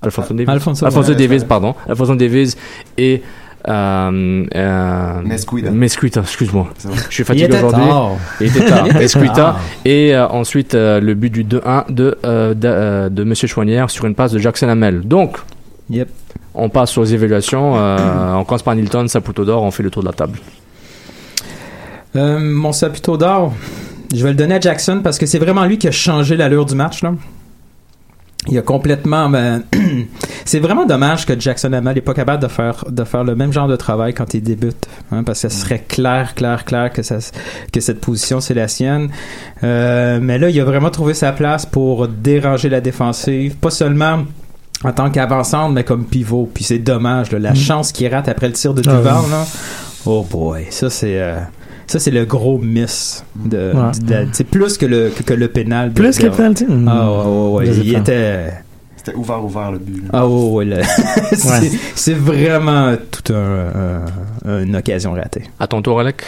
Alfonso 0.01 0.33
Davis. 0.33 0.49
Alfonso, 0.49 0.85
Alfonso 0.85 1.09
ouais, 1.09 1.15
Davis, 1.15 1.41
ouais. 1.41 1.47
pardon. 1.47 1.75
Alfonso 1.87 2.15
Davis 2.15 2.57
et 2.97 3.21
Euh, 3.67 4.45
euh, 4.55 5.21
Mesquita. 5.23 5.69
Mesquita, 5.71 6.21
excuse-moi. 6.21 6.67
Je 7.09 7.13
suis 7.13 7.23
fatigué 7.23 7.49
aujourd'hui. 7.53 7.87
tard. 7.87 8.11
Il 8.39 8.47
était 8.47 8.65
tard. 8.65 8.81
Il 8.85 8.89
était 8.91 8.99
Mesquita. 8.99 9.55
Et 9.85 10.15
euh, 10.15 10.27
ensuite, 10.29 10.75
euh, 10.75 10.99
le 11.01 11.13
but 11.13 11.29
du 11.29 11.43
2-1 11.43 11.91
de, 11.91 12.17
euh, 12.25 12.53
de, 12.53 12.67
euh, 12.67 13.09
de 13.09 13.23
Monsieur 13.23 13.47
Chouanière 13.47 13.89
sur 13.89 14.05
une 14.05 14.15
passe 14.15 14.31
de 14.31 14.39
Jackson 14.39 14.69
Hamel. 14.69 15.01
Donc, 15.01 15.37
Yep. 15.89 16.07
on 16.53 16.69
passe 16.69 16.97
aux 16.97 17.03
évaluations. 17.03 17.73
Euh, 17.77 18.33
on 18.35 18.43
commence 18.45 18.63
par 18.63 18.75
Nilton, 18.75 19.07
Saputo 19.07 19.43
d'or, 19.43 19.63
on 19.63 19.71
fait 19.71 19.83
le 19.83 19.89
tour 19.91 20.03
de 20.03 20.07
la 20.07 20.13
table. 20.13 20.39
Euh, 22.15 22.39
mon 22.39 22.71
Saputo 22.71 23.17
d'or, 23.17 23.53
je 24.15 24.23
vais 24.23 24.29
le 24.29 24.35
donner 24.35 24.55
à 24.55 24.59
Jackson 24.59 25.01
parce 25.03 25.17
que 25.17 25.25
c'est 25.25 25.39
vraiment 25.39 25.65
lui 25.65 25.77
qui 25.77 25.87
a 25.87 25.91
changé 25.91 26.37
l'allure 26.37 26.65
du 26.65 26.75
match. 26.75 27.01
Là. 27.03 27.13
Il 28.47 28.57
a 28.57 28.61
complètement. 28.61 29.29
ben, 29.29 29.63
c'est 30.45 30.59
vraiment 30.59 30.85
dommage 30.85 31.25
que 31.25 31.37
Jackson 31.39 31.73
Hamel 31.73 31.95
n'est 31.95 32.01
pas 32.01 32.13
capable 32.13 32.41
de 32.41 32.47
faire, 32.47 32.85
de 32.89 33.03
faire 33.03 33.23
le 33.25 33.35
même 33.35 33.51
genre 33.51 33.67
de 33.67 33.75
travail 33.75 34.13
quand 34.13 34.33
il 34.33 34.41
débute. 34.41 34.87
hein, 35.11 35.23
parce 35.23 35.41
que 35.41 35.49
ce 35.49 35.55
serait 35.59 35.79
clair, 35.87 36.33
clair, 36.35 36.63
clair 36.63 36.91
que, 36.91 37.01
ça, 37.03 37.17
que 37.73 37.81
cette 37.81 37.99
position, 37.99 38.39
c'est 38.39 38.53
la 38.53 38.67
sienne. 38.69 39.09
Euh, 39.63 40.19
mais 40.21 40.37
là, 40.37 40.49
il 40.49 40.59
a 40.59 40.63
vraiment 40.63 40.89
trouvé 40.89 41.13
sa 41.13 41.33
place 41.33 41.65
pour 41.65 42.07
déranger 42.07 42.69
la 42.69 42.79
défensive. 42.81 43.55
Pas 43.57 43.71
seulement 43.71 44.23
en 44.85 44.93
tant 44.93 45.09
qu'avançante, 45.11 45.73
mais 45.73 45.83
comme 45.83 46.05
pivot. 46.05 46.49
Puis 46.53 46.63
c'est 46.63 46.79
dommage, 46.79 47.31
là, 47.33 47.39
la 47.39 47.53
chance 47.53 47.91
qu'il 47.91 48.07
rate 48.13 48.29
après 48.29 48.47
le 48.47 48.53
tir 48.53 48.73
de 48.73 48.81
Ah 48.87 48.95
Duval. 48.95 49.29
là. 49.29 49.45
Oh 50.05 50.23
boy, 50.23 50.65
ça 50.69 50.89
c'est. 50.89 51.19
euh, 51.21 51.39
ça, 51.89 51.99
c'est 51.99 52.11
le 52.11 52.25
gros 52.25 52.57
miss. 52.57 53.23
De, 53.35 53.71
Ouais. 53.73 54.27
c'est 54.31 54.43
plus 54.45 54.77
que 54.77 54.85
le, 54.85 55.09
que, 55.09 55.23
que 55.23 55.33
le 55.33 55.47
pénal. 55.47 55.89
de- 55.89 55.93
Plus 55.95 56.17
que 56.17 56.25
le 56.25 56.31
penalty? 56.31 56.65
Hmm. 56.65 56.87
Ah, 56.87 57.11
ouais, 57.11 57.67
ouais, 57.67 57.77
Il 57.77 57.95
était. 57.95 58.51
C'était 58.95 59.15
ouvert, 59.15 59.43
ouvert 59.43 59.71
le 59.71 59.79
but. 59.79 60.03
là. 60.03 60.09
Ah, 60.13 60.27
ouais, 60.27 60.67
c'est, 61.95 62.13
vraiment 62.13 62.95
toute 63.11 63.31
un, 63.31 64.01
un- 64.45 64.63
une 64.63 64.75
occasion 64.75 65.13
ratée. 65.13 65.43
À 65.59 65.67
ton 65.67 65.81
tour, 65.81 65.99
Alec. 65.99 66.23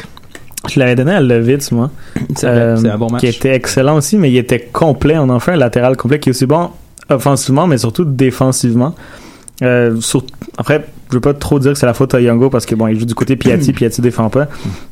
Je 0.69 0.79
l'avais 0.79 0.95
donné 0.95 1.11
à 1.13 1.21
Levitz, 1.21 1.71
moi. 1.71 1.89
C'est, 2.35 2.45
Euh, 2.47 2.77
un 2.77 2.97
bon 2.97 3.09
match. 3.09 3.21
Qui 3.21 3.27
était 3.27 3.53
excellent 3.55 3.97
aussi, 3.97 4.17
mais 4.17 4.31
il 4.31 4.37
était 4.37 4.59
complet. 4.59 5.17
On 5.17 5.29
en 5.29 5.39
fait 5.39 5.51
un 5.53 5.57
latéral 5.57 5.97
complet 5.97 6.19
qui 6.19 6.29
est 6.29 6.31
aussi 6.31 6.45
bon 6.45 6.69
offensivement, 7.09 7.67
mais 7.67 7.77
surtout 7.77 8.05
défensivement. 8.05 8.95
Euh, 9.63 9.99
sur- 9.99 10.23
Après, 10.57 10.85
je 11.11 11.17
veux 11.17 11.21
pas 11.21 11.33
trop 11.33 11.59
dire 11.59 11.73
que 11.73 11.77
c'est 11.77 11.85
la 11.85 11.93
faute 11.93 12.13
à 12.15 12.21
Youngo 12.21 12.49
parce 12.49 12.65
que 12.65 12.73
bon, 12.75 12.87
il 12.87 12.99
joue 12.99 13.05
du 13.05 13.13
côté 13.15 13.35
Piatti, 13.35 13.71
Piatti 13.73 14.01
défend 14.01 14.29
pas. 14.29 14.47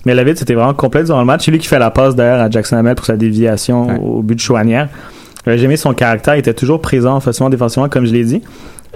Mais 0.05 0.13
Levitz 0.15 0.39
c'était 0.39 0.53
vraiment 0.53 0.73
complet 0.73 1.03
durant 1.03 1.19
le 1.19 1.25
match. 1.25 1.45
C'est 1.45 1.51
lui 1.51 1.59
qui 1.59 1.67
fait 1.67 1.79
la 1.79 1.91
passe 1.91 2.15
d'ailleurs 2.15 2.41
à 2.41 2.49
Jackson 2.49 2.75
Hamel 2.77 2.95
pour 2.95 3.05
sa 3.05 3.17
déviation 3.17 3.87
Ouais. 3.87 3.97
au 4.01 4.21
but 4.21 4.35
de 4.35 4.39
Chouanière. 4.41 4.89
Euh, 5.47 5.57
J'ai 5.57 5.63
aimé 5.65 5.77
son 5.77 5.93
caractère, 5.93 6.35
il 6.35 6.39
était 6.39 6.53
toujours 6.53 6.81
présent 6.81 7.17
offensivement, 7.17 7.49
défensivement, 7.49 7.87
comme 7.89 8.05
je 8.05 8.11
l'ai 8.11 8.23
dit. 8.25 8.41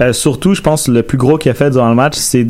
Euh, 0.01 0.11
surtout, 0.11 0.55
je 0.55 0.61
pense, 0.61 0.87
le 0.87 1.03
plus 1.03 1.17
gros 1.19 1.37
qu'il 1.37 1.51
a 1.51 1.53
fait 1.53 1.69
durant 1.69 1.87
le 1.89 1.95
match, 1.95 2.15
c'est 2.17 2.47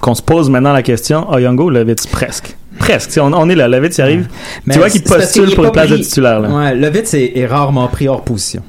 qu'on 0.00 0.14
se 0.14 0.22
pose 0.22 0.50
maintenant 0.50 0.72
la 0.74 0.82
question, 0.82 1.26
oh 1.32 1.38
Youngo, 1.38 1.70
Levitz, 1.70 2.06
presque. 2.06 2.56
Presque. 2.78 3.18
On, 3.20 3.32
on 3.32 3.48
est 3.48 3.54
là, 3.54 3.66
Levitz 3.68 3.98
il 3.98 4.02
arrive. 4.02 4.28
Mais 4.66 4.74
tu 4.74 4.78
vois 4.80 4.90
qu'il 4.90 5.02
postule 5.02 5.54
pour 5.54 5.64
une 5.64 5.72
place 5.72 5.88
de 5.90 5.96
titulaire. 5.96 6.40
Là. 6.40 6.48
Ouais, 6.50 6.74
Lovitz 6.74 7.14
est, 7.14 7.32
est 7.36 7.46
rarement 7.46 7.88
pris 7.88 8.08
hors 8.08 8.22
position. 8.22 8.62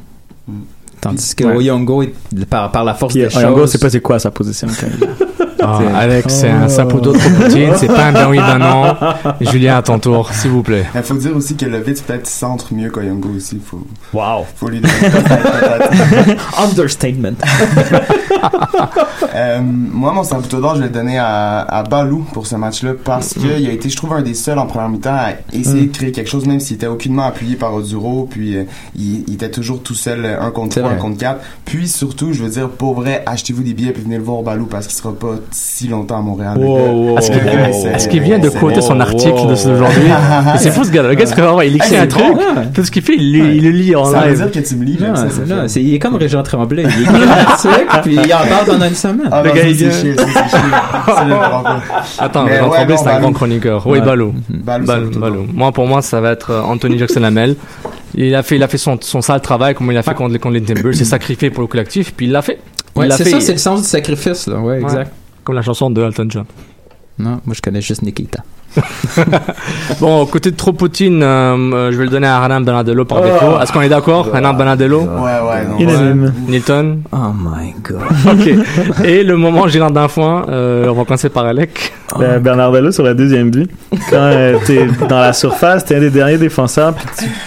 Tandis 1.02 1.36
que 1.36 1.44
Ouais. 1.44 1.56
Oyongo, 1.58 2.04
par, 2.50 2.72
par 2.72 2.86
la 2.86 2.94
force 2.94 3.14
Puis, 3.14 3.22
des 3.24 3.28
euh, 3.28 3.30
choses. 3.30 3.42
Youngo, 3.44 3.68
c'est 3.68 3.78
pas 3.80 3.90
c'est 3.90 4.00
quoi 4.00 4.20
sa 4.20 4.32
position. 4.32 4.68
Ah, 5.66 5.80
C'est- 5.80 5.96
Alex, 5.96 6.34
c'est 6.34 6.50
un. 6.50 6.68
Saputo 6.68 7.14
trop 7.14 7.30
poutine, 7.30 7.72
c'est 7.78 7.88
pas 7.88 8.06
un 8.08 8.12
ben 8.14 8.28
oui, 8.30 8.38
ben 8.38 8.58
non. 8.60 8.96
Julien, 9.42 9.78
à 9.78 9.82
ton 9.82 10.00
tour, 10.00 10.32
s'il 10.34 10.52
vous 10.52 10.64
plaît. 10.64 10.86
Il 10.96 11.02
faut 11.04 11.14
dire 11.16 11.36
aussi 11.36 11.56
que 11.56 11.66
le 11.66 11.80
Vitz 11.80 12.02
peut-être 12.02 12.28
centre 12.28 12.74
mieux 12.74 12.90
qu'Oyongo 12.90 13.30
aussi. 13.36 13.60
Faut, 13.64 13.86
Wow. 14.14 14.46
faut 14.56 14.70
lui 14.70 14.80
donner. 14.82 14.94
Understatement. 16.58 17.32
Euh, 19.36 19.62
moi, 19.64 20.12
mon 20.14 20.24
Saputo 20.24 20.60
d'or, 20.60 20.76
je 20.76 20.82
vais 20.82 20.88
le 20.88 20.94
donner 20.94 21.18
à, 21.18 21.60
à 21.62 21.84
Balou 21.84 22.26
pour 22.34 22.46
ce 22.46 22.56
match-là 22.56 22.92
parce 23.04 23.34
qu'il 23.34 23.50
a 23.52 23.72
été, 23.72 23.90
je 23.90 23.96
trouve, 23.96 24.14
un 24.14 24.22
des 24.22 24.34
seuls 24.36 24.60
en 24.60 24.68
première 24.68 24.90
mi-temps 24.90 25.10
à 25.16 25.30
essayer 25.54 25.88
de 25.88 25.92
créer 25.96 26.12
quelque 26.12 26.30
chose, 26.30 26.46
même 26.46 26.60
s'il 26.60 26.76
était 26.76 26.86
aucunement 26.88 27.24
appuyé 27.24 27.56
par 27.56 27.74
Oduro, 27.74 28.28
puis 28.30 28.58
euh, 28.58 28.64
il, 28.96 29.24
il 29.28 29.34
était 29.36 29.50
toujours 29.50 29.82
tout 29.82 29.96
seul, 29.96 30.26
un 30.40 30.52
contre 30.52 30.74
C'est 30.76 30.82
3, 30.82 30.92
un 30.92 30.96
contre 30.98 31.18
4. 31.18 31.40
Puis 31.66 31.88
surtout, 31.88 32.32
je 32.34 32.44
veux 32.44 32.50
dire, 32.50 32.70
pour 32.70 32.94
vrai, 32.96 33.24
achetez-vous 33.26 33.64
des 33.64 33.74
billets 33.74 33.92
puis 33.92 34.04
venez 34.04 34.18
le 34.18 34.24
voir 34.24 34.44
Balou 34.44 34.66
parce 34.68 34.86
qu'il 34.88 34.96
sera 34.98 35.14
pas 35.14 35.36
si 35.54 35.88
longtemps 35.88 36.18
à 36.18 36.22
Montréal. 36.22 36.58
Wow, 36.58 37.18
Est-ce 37.18 38.08
qu'il 38.08 38.22
vient 38.22 38.40
de 38.40 38.50
quoter 38.50 38.82
son 38.82 38.96
wow, 38.96 39.02
article 39.02 39.34
de 39.48 39.54
wow. 39.68 39.74
aujourd'hui? 39.74 40.08
Et 40.08 40.58
C'est 40.58 40.72
fou 40.72 40.84
ce 40.84 40.92
gars-là. 40.92 41.10
Le 41.10 41.16
gars, 41.16 41.26
c'est 41.26 41.36
vraiment, 41.40 41.62
il 41.62 41.76
écrit 41.76 41.96
Hey, 41.96 42.02
un 42.02 42.08
truc. 42.08 42.24
Ouais. 42.36 42.44
Tout 42.74 42.84
ce 42.84 42.92
qu'il 42.92 43.02
fait, 43.02 43.16
il, 43.16 43.38
le- 43.40 43.54
il 43.56 43.64
le 43.64 43.70
lit 43.72 43.96
en 43.96 44.06
Ça 44.06 44.22
veut 44.22 44.28
live. 44.30 44.38
dire 44.38 44.52
que 44.52 44.68
tu 44.68 44.76
me 44.76 44.84
lis, 44.86 44.98
Non, 45.00 45.16
ça, 45.16 45.24
non, 45.48 45.66
il 45.76 45.94
est 45.96 46.00
comme 46.00 46.16
Régent 46.16 46.44
Tremblay. 46.44 46.84
Il 46.84 47.02
écrit 47.04 47.16
un 47.16 47.30
article, 47.52 48.00
puis 48.04 48.16
il 48.16 48.34
en 48.34 48.38
parle 48.48 48.80
dans 48.80 48.86
une 48.88 48.96
semaine. 48.96 49.30
Ah, 49.32 49.42
Le 49.44 49.50
non, 49.50 49.56
gars, 49.56 49.64
il 49.68 50.16
pas. 50.16 51.82
Attends, 52.20 52.46
ouais, 52.46 52.58
Tremblay, 52.60 52.98
c'est 52.98 53.08
un 53.10 53.20
grand 53.20 53.34
chroniqueur. 53.34 53.88
Oui. 53.88 54.00
Balou. 54.02 54.34
Balou. 54.50 55.48
Moi, 55.54 55.72
pour 55.72 55.88
moi, 55.88 56.02
ça 56.02 56.20
va 56.22 56.32
être 56.32 56.52
euh, 56.52 56.62
Anthony 56.62 56.98
Jackson 56.98 57.24
Hamel. 57.24 57.56
Il 58.16 58.34
a 58.36 58.44
fait, 58.44 58.58
il 58.58 58.64
a 58.64 58.68
fait 58.68 58.78
son, 58.78 58.98
son 59.02 59.22
sale 59.22 59.42
travail, 59.42 59.74
comme 59.74 59.92
il 59.92 59.98
a 59.98 60.04
fait 60.04 60.14
contre 60.14 60.34
les, 60.34 60.40
contre 60.40 60.54
les 60.56 60.62
Timbers. 60.62 60.92
Il 60.92 60.98
s'est 60.98 61.04
sacrifié 61.06 61.50
pour 61.50 61.62
le 61.62 61.68
collectif, 61.68 62.14
puis 62.14 62.28
il 62.28 62.32
l'a 62.32 62.42
fait. 62.42 62.60
Ouais, 62.96 63.10
c'est 63.10 63.26
ça, 63.26 63.40
c'est 63.40 63.54
le 63.54 63.58
sens 63.58 63.82
du 63.82 63.88
sacrifice, 63.88 64.46
là. 64.48 64.60
Ouais, 64.60 64.80
exact. 64.80 65.12
Comme 65.44 65.56
la 65.56 65.62
chanson 65.62 65.90
de 65.90 66.02
Elton 66.02 66.28
John. 66.30 66.46
Non, 67.20 67.42
moi 67.46 67.54
je 67.54 67.62
connais 67.62 67.82
juste 67.82 68.02
Nikita. 68.02 68.44
Bon, 70.00 70.26
côté 70.26 70.52
de 70.52 70.56
trop 70.56 70.74
poutine, 70.74 71.22
euh, 71.24 71.56
euh, 71.74 71.92
je 71.92 71.98
vais 71.98 72.06
le 72.06 72.10
donner 72.10 72.28
à 72.28 72.36
Hernan 72.42 72.62
Benadello 72.62 73.06
par 73.06 73.20
Oh. 73.22 73.26
défaut. 73.26 73.60
Est-ce 73.62 73.72
qu'on 73.72 73.82
est 73.82 73.90
d'accord 73.90 74.30
Hernan 74.34 74.54
Benadello 74.54 75.02
Ouais, 75.02 75.08
ouais, 75.22 75.66
non. 75.70 75.78
Unanime. 75.80 76.34
Nilton 76.48 77.00
Oh 77.12 77.18
my 77.34 77.74
god. 77.84 78.02
Ok. 78.34 79.06
Et 79.06 79.24
le 79.24 79.38
moment 79.38 79.68
gênant 79.68 79.92
d'un 79.92 80.08
foin, 80.08 80.46
euh, 80.50 80.88
on 80.90 80.94
va 80.94 81.06
commencer 81.06 81.30
par 81.30 81.46
Alec. 81.46 81.94
Euh, 82.20 82.40
Bernardello 82.40 82.92
sur 82.92 83.04
le 83.04 83.16
deuxième 83.16 83.50
but. 83.50 83.70
Quand 84.10 84.16
euh, 84.18 84.58
t'es 84.66 84.88
dans 85.10 85.20
la 85.20 85.34
surface, 85.34 85.86
t'es 85.86 85.96
un 85.96 86.00
des 86.00 86.10
derniers 86.10 86.38
défenseurs, 86.38 86.94
puis 86.94 87.06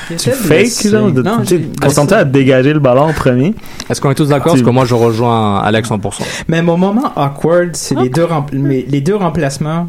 tu, 0.08 0.16
tu 0.16 0.30
fake, 0.30 0.90
genre, 0.90 1.10
de, 1.10 1.22
Non, 1.22 1.38
concentre-toi 1.80 2.18
à 2.18 2.24
dégager 2.24 2.72
le 2.72 2.80
ballon 2.80 3.02
en 3.02 3.12
premier. 3.12 3.54
Est-ce 3.88 4.00
qu'on 4.00 4.10
est 4.10 4.14
tous 4.14 4.28
d'accord? 4.28 4.52
Parce 4.52 4.62
que 4.64 4.70
moi, 4.70 4.84
je 4.84 4.94
rejoins 4.94 5.60
Alex 5.60 5.88
100%. 5.90 6.22
Mais 6.48 6.62
mon 6.62 6.76
moment 6.76 7.12
awkward, 7.16 7.70
c'est 7.74 7.94
les 7.96 8.08
deux, 8.08 8.26
les 8.52 9.00
deux 9.00 9.16
remplacements 9.16 9.86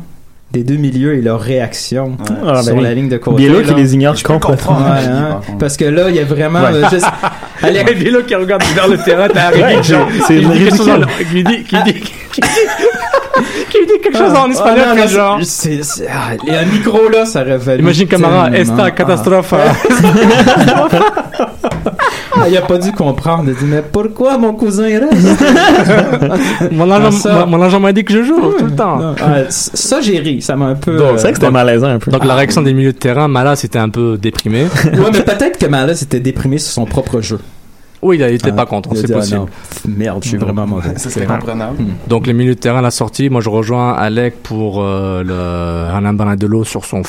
des 0.52 0.64
deux 0.64 0.76
milieux 0.78 1.16
et 1.16 1.22
leur 1.22 1.42
réaction 1.42 2.16
Ah, 2.46 2.64
sur 2.64 2.74
ben 2.76 2.82
la 2.84 2.90
oui. 2.90 2.96
ligne 2.96 3.10
de 3.10 3.18
côté. 3.18 3.38
Biello 3.38 3.62
qui 3.64 3.74
les 3.74 3.94
ignore 3.96 4.16
complètement. 4.24 4.56
comprendre. 4.76 4.86
Ouais, 4.96 5.06
hein, 5.06 5.40
parce 5.60 5.76
que 5.76 5.86
là, 5.86 6.10
il 6.10 6.16
y 6.16 6.20
a 6.20 6.24
vraiment. 6.24 6.62
Ouais. 6.62 6.74
euh, 6.74 6.90
juste- 6.90 7.06
Alex- 7.62 7.94
Vélo 7.94 8.22
qui 8.24 8.34
regarde 8.36 8.64
vers 8.76 8.88
le 8.88 8.98
terrain, 8.98 9.28
t'as 9.28 9.52
Ouais, 9.52 9.78
c'est- 9.84 9.96
c'est 10.28 10.36
il 10.38 10.50
dit 10.50 10.60
quelque 10.60 10.78
chose 10.78 10.90
en- 10.90 11.00
ridicule. 11.18 11.64
qui 11.66 11.84
dit, 11.84 11.94
qui 11.94 12.42
dit, 12.42 12.42
qui 13.70 13.80
dit, 13.86 14.00
quelque 14.02 14.18
chose 14.18 14.34
en 14.34 14.46
Ah, 14.46 14.52
espagnol, 14.52 14.86
puis 14.94 15.02
non, 15.02 15.08
genre. 15.08 15.40
c'est- 15.44 15.82
ah, 16.10 16.34
et 16.48 16.56
un 16.56 16.66
micro 16.66 17.10
là, 17.10 17.26
ça 17.26 17.44
valu 17.44 17.82
Imagine 17.82 18.08
Camara, 18.08 18.50
esta 18.56 18.92
catastrophe. 18.92 19.54
Ah, 22.48 22.50
il 22.50 22.58
a 22.58 22.62
pas 22.62 22.78
dû 22.78 22.92
comprendre. 22.92 23.44
Il 23.46 23.52
a 23.52 23.54
dit, 23.54 23.66
mais 23.66 23.82
pourquoi 23.92 24.38
mon 24.38 24.54
cousin 24.54 24.84
reste? 24.88 25.44
Mon 26.72 26.90
agent, 26.92 27.08
Ah, 27.08 27.12
ça. 27.12 27.46
mon- 27.46 27.58
mon 27.58 27.62
agent 27.64 27.80
m'a 27.80 27.92
dit 27.94 28.04
que 28.04 28.14
je 28.14 28.24
joue 28.24 28.40
tout 28.58 28.66
le 28.66 28.76
temps. 28.76 28.98
Non, 28.98 29.16
ah, 29.22 29.36
ça, 29.50 30.02
j'ai 30.02 30.20
ri. 30.20 30.42
Ça 30.42 30.56
m'a 30.56 30.68
un 30.68 30.76
peu. 30.76 30.98
Donc, 30.98 31.12
c'est 31.16 31.22
vrai 31.24 31.30
que 31.32 31.36
c'était 31.36 31.46
donc- 31.48 31.54
malaisant 31.54 31.88
un 31.88 32.00
peu. 32.00 32.12
Donc 32.12 32.26
la 32.26 32.36
réaction 32.36 32.62
des 32.62 32.74
milieux 32.74 32.94
de 32.94 32.98
terrain, 32.98 33.28
Mala 33.28 33.56
c'était 33.56 33.80
un 33.80 33.90
peu 33.90 34.18
déprimé. 34.18 34.64
euh, 34.64 34.98
Ouais, 34.98 35.10
mais 35.14 35.22
peut-être 35.22 35.58
que 35.58 35.66
Mala 35.66 35.96
s'était 35.96 36.20
déprimé 36.20 36.58
sur 36.58 36.72
son 36.72 36.86
propre 36.86 37.22
jeu. 37.22 37.40
Oui, 38.02 38.18
il 38.18 38.24
était 38.24 38.50
Ah, 38.52 38.56
pas 38.56 38.66
content, 38.68 38.92
il 38.94 38.98
c'est 39.00 39.12
ah, 39.12 39.16
possible. 39.18 39.40
non, 39.40 39.48
merde, 39.88 40.20
je 40.24 40.30
suis 40.30 40.38
vraiment 40.38 40.68
mauvais. 40.68 40.94
Ça, 40.98 41.10
c'est 41.10 41.26
comprenable. 41.26 41.78
Donc 42.08 42.28
les 42.28 42.34
milieux 42.34 42.54
de 42.56 42.60
terrain, 42.60 42.82
la 42.82 42.92
sortie, 42.92 43.30
moi 43.30 43.42
je 43.42 43.50
rejoins 43.50 43.94
Alec 43.94 44.44
pour 44.44 44.82
euh, 44.84 45.24
le 45.24 45.90
Hernan 45.92 46.14
Bernardello 46.14 46.64
sur 46.64 46.86
son 46.86 47.02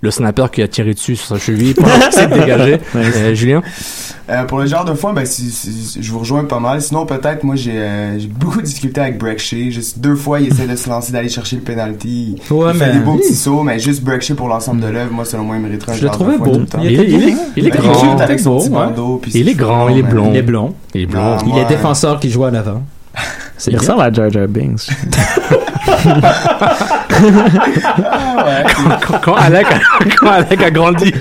le 0.00 0.10
sniper 0.12 0.50
qui 0.50 0.62
a 0.62 0.68
tiré 0.68 0.94
dessus 0.94 1.16
sur 1.16 1.26
sa 1.36 1.38
cheville 1.44 1.74
pour 1.74 1.86
essayer 1.88 2.26
de 2.28 2.34
dégager. 2.34 2.78
Euh, 2.94 3.34
Julien? 3.34 3.62
Euh, 4.30 4.44
pour 4.44 4.58
le 4.58 4.66
genre 4.66 4.84
de 4.84 4.94
foin, 4.94 5.12
ben, 5.12 5.24
si- 5.24 5.50
si- 5.50 5.98
je 6.00 6.12
vous 6.12 6.18
rejoins 6.20 6.44
pas 6.44 6.60
mal. 6.60 6.80
Sinon, 6.82 7.04
peut-être, 7.06 7.42
moi, 7.44 7.56
j'ai 7.56 7.72
euh, 7.74 8.18
beaucoup 8.38 8.60
de 8.60 8.66
difficultés 8.66 9.00
avec 9.00 9.18
Break 9.18 9.38
Shea. 9.40 9.70
Juste 9.70 9.98
deux 9.98 10.14
fois, 10.14 10.38
il 10.40 10.48
essaie 10.52 10.66
de 10.66 10.76
se 10.76 10.88
lancer, 10.88 11.12
d'aller 11.12 11.28
chercher 11.30 11.56
le 11.56 11.62
penalty. 11.62 12.36
Ouais, 12.50 12.70
il 12.74 12.78
fait 12.78 12.92
des 12.92 12.98
beaux 13.00 13.16
petits 13.16 13.34
sauts, 13.34 13.62
mais 13.62 13.78
juste 13.80 14.02
Break 14.04 14.22
Shea 14.22 14.34
pour 14.34 14.48
l'ensemble 14.48 14.80
de 14.82 14.86
l'œuvre, 14.88 15.12
moi, 15.12 15.24
selon 15.24 15.44
moi, 15.44 15.56
il 15.56 15.62
mériterait 15.62 15.92
un 15.92 15.96
Je 15.96 16.02
le 16.02 16.06
genre 16.08 16.18
de 16.18 16.36
beau. 16.36 16.44
tout 16.52 16.58
le 16.60 16.66
temps. 16.66 16.78
Il 16.82 16.90
Il 16.92 17.00
est, 17.00 17.02
était 17.02 17.10
il 17.12 17.14
est, 17.14 17.18
beau. 17.18 17.24
il 17.26 17.28
est 17.28 17.42
Il 17.56 17.66
est 17.66 17.70
grand. 17.70 17.92
cute 18.12 18.20
avec 18.20 18.38
son 18.40 18.50
beau, 18.50 18.58
petit 18.60 18.70
bandeau. 18.70 19.20
Il 19.34 19.48
est 19.48 19.54
grand, 19.54 19.88
il 19.88 19.98
est 19.98 20.02
blond. 20.02 20.30
Il 20.30 20.36
est 20.36 20.42
blond. 20.42 20.74
Il 20.94 21.00
est 21.02 21.06
blond. 21.06 21.20
Ah, 21.22 21.38
Il 21.46 21.58
est 21.58 21.64
défenseur 21.64 22.20
qui 22.20 22.30
joue 22.30 22.44
à 22.44 22.50
l'avant. 22.50 22.82
C'est 23.56 23.70
Il 23.72 23.74
bien. 23.74 23.80
ressemble 23.80 24.02
à 24.02 24.12
Jar 24.12 24.30
Jar 24.30 24.46
Binks. 24.48 24.86
quand, 29.06 29.18
quand 29.22 29.34
Alec, 29.34 29.66
quand 30.20 30.30
Alec 30.30 30.62
a 30.62 30.70
grandi, 30.70 31.12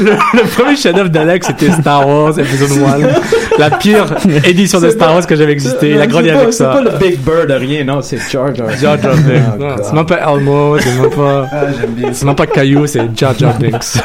le, 0.00 0.10
le 0.10 0.42
premier 0.54 0.76
chef-d'œuvre 0.76 1.08
d'Alec 1.08 1.44
c'était 1.44 1.70
Star 1.72 2.06
Wars 2.06 2.38
épisode 2.38 2.70
1. 2.72 3.58
La 3.58 3.70
pire 3.70 4.06
édition 4.44 4.80
de 4.80 4.90
Star 4.90 5.14
Wars 5.14 5.26
que 5.26 5.34
j'avais 5.36 5.52
existé. 5.52 5.90
Il 5.92 6.00
a 6.00 6.06
grandi 6.06 6.28
C'est 6.28 6.34
pas- 6.34 6.40
avec 6.42 6.52
C'est 6.52 6.58
ça. 6.64 6.70
pas 6.70 6.80
le 6.82 6.90
Big 6.98 7.18
Bird, 7.20 7.50
rien, 7.50 7.84
non, 7.84 8.02
c'est 8.02 8.18
Jar 8.30 8.54
Jar. 8.54 8.68
Jar 8.70 9.00
Jar 9.00 9.14
Binks. 9.16 9.42
Oh. 9.60 9.64
C'est 9.82 9.92
même 9.94 10.06
pas 10.06 10.18
Elmo, 10.18 10.78
c'est 10.78 10.92
même 11.00 11.10
pas, 11.10 11.46
Ah, 11.50 11.56
c'est 12.12 12.24
même 12.24 12.34
pas 12.36 12.46
Caillou, 12.46 12.86
c'est 12.86 13.16
Jar 13.16 13.32
Jar 13.38 13.54
Binks. 13.58 13.96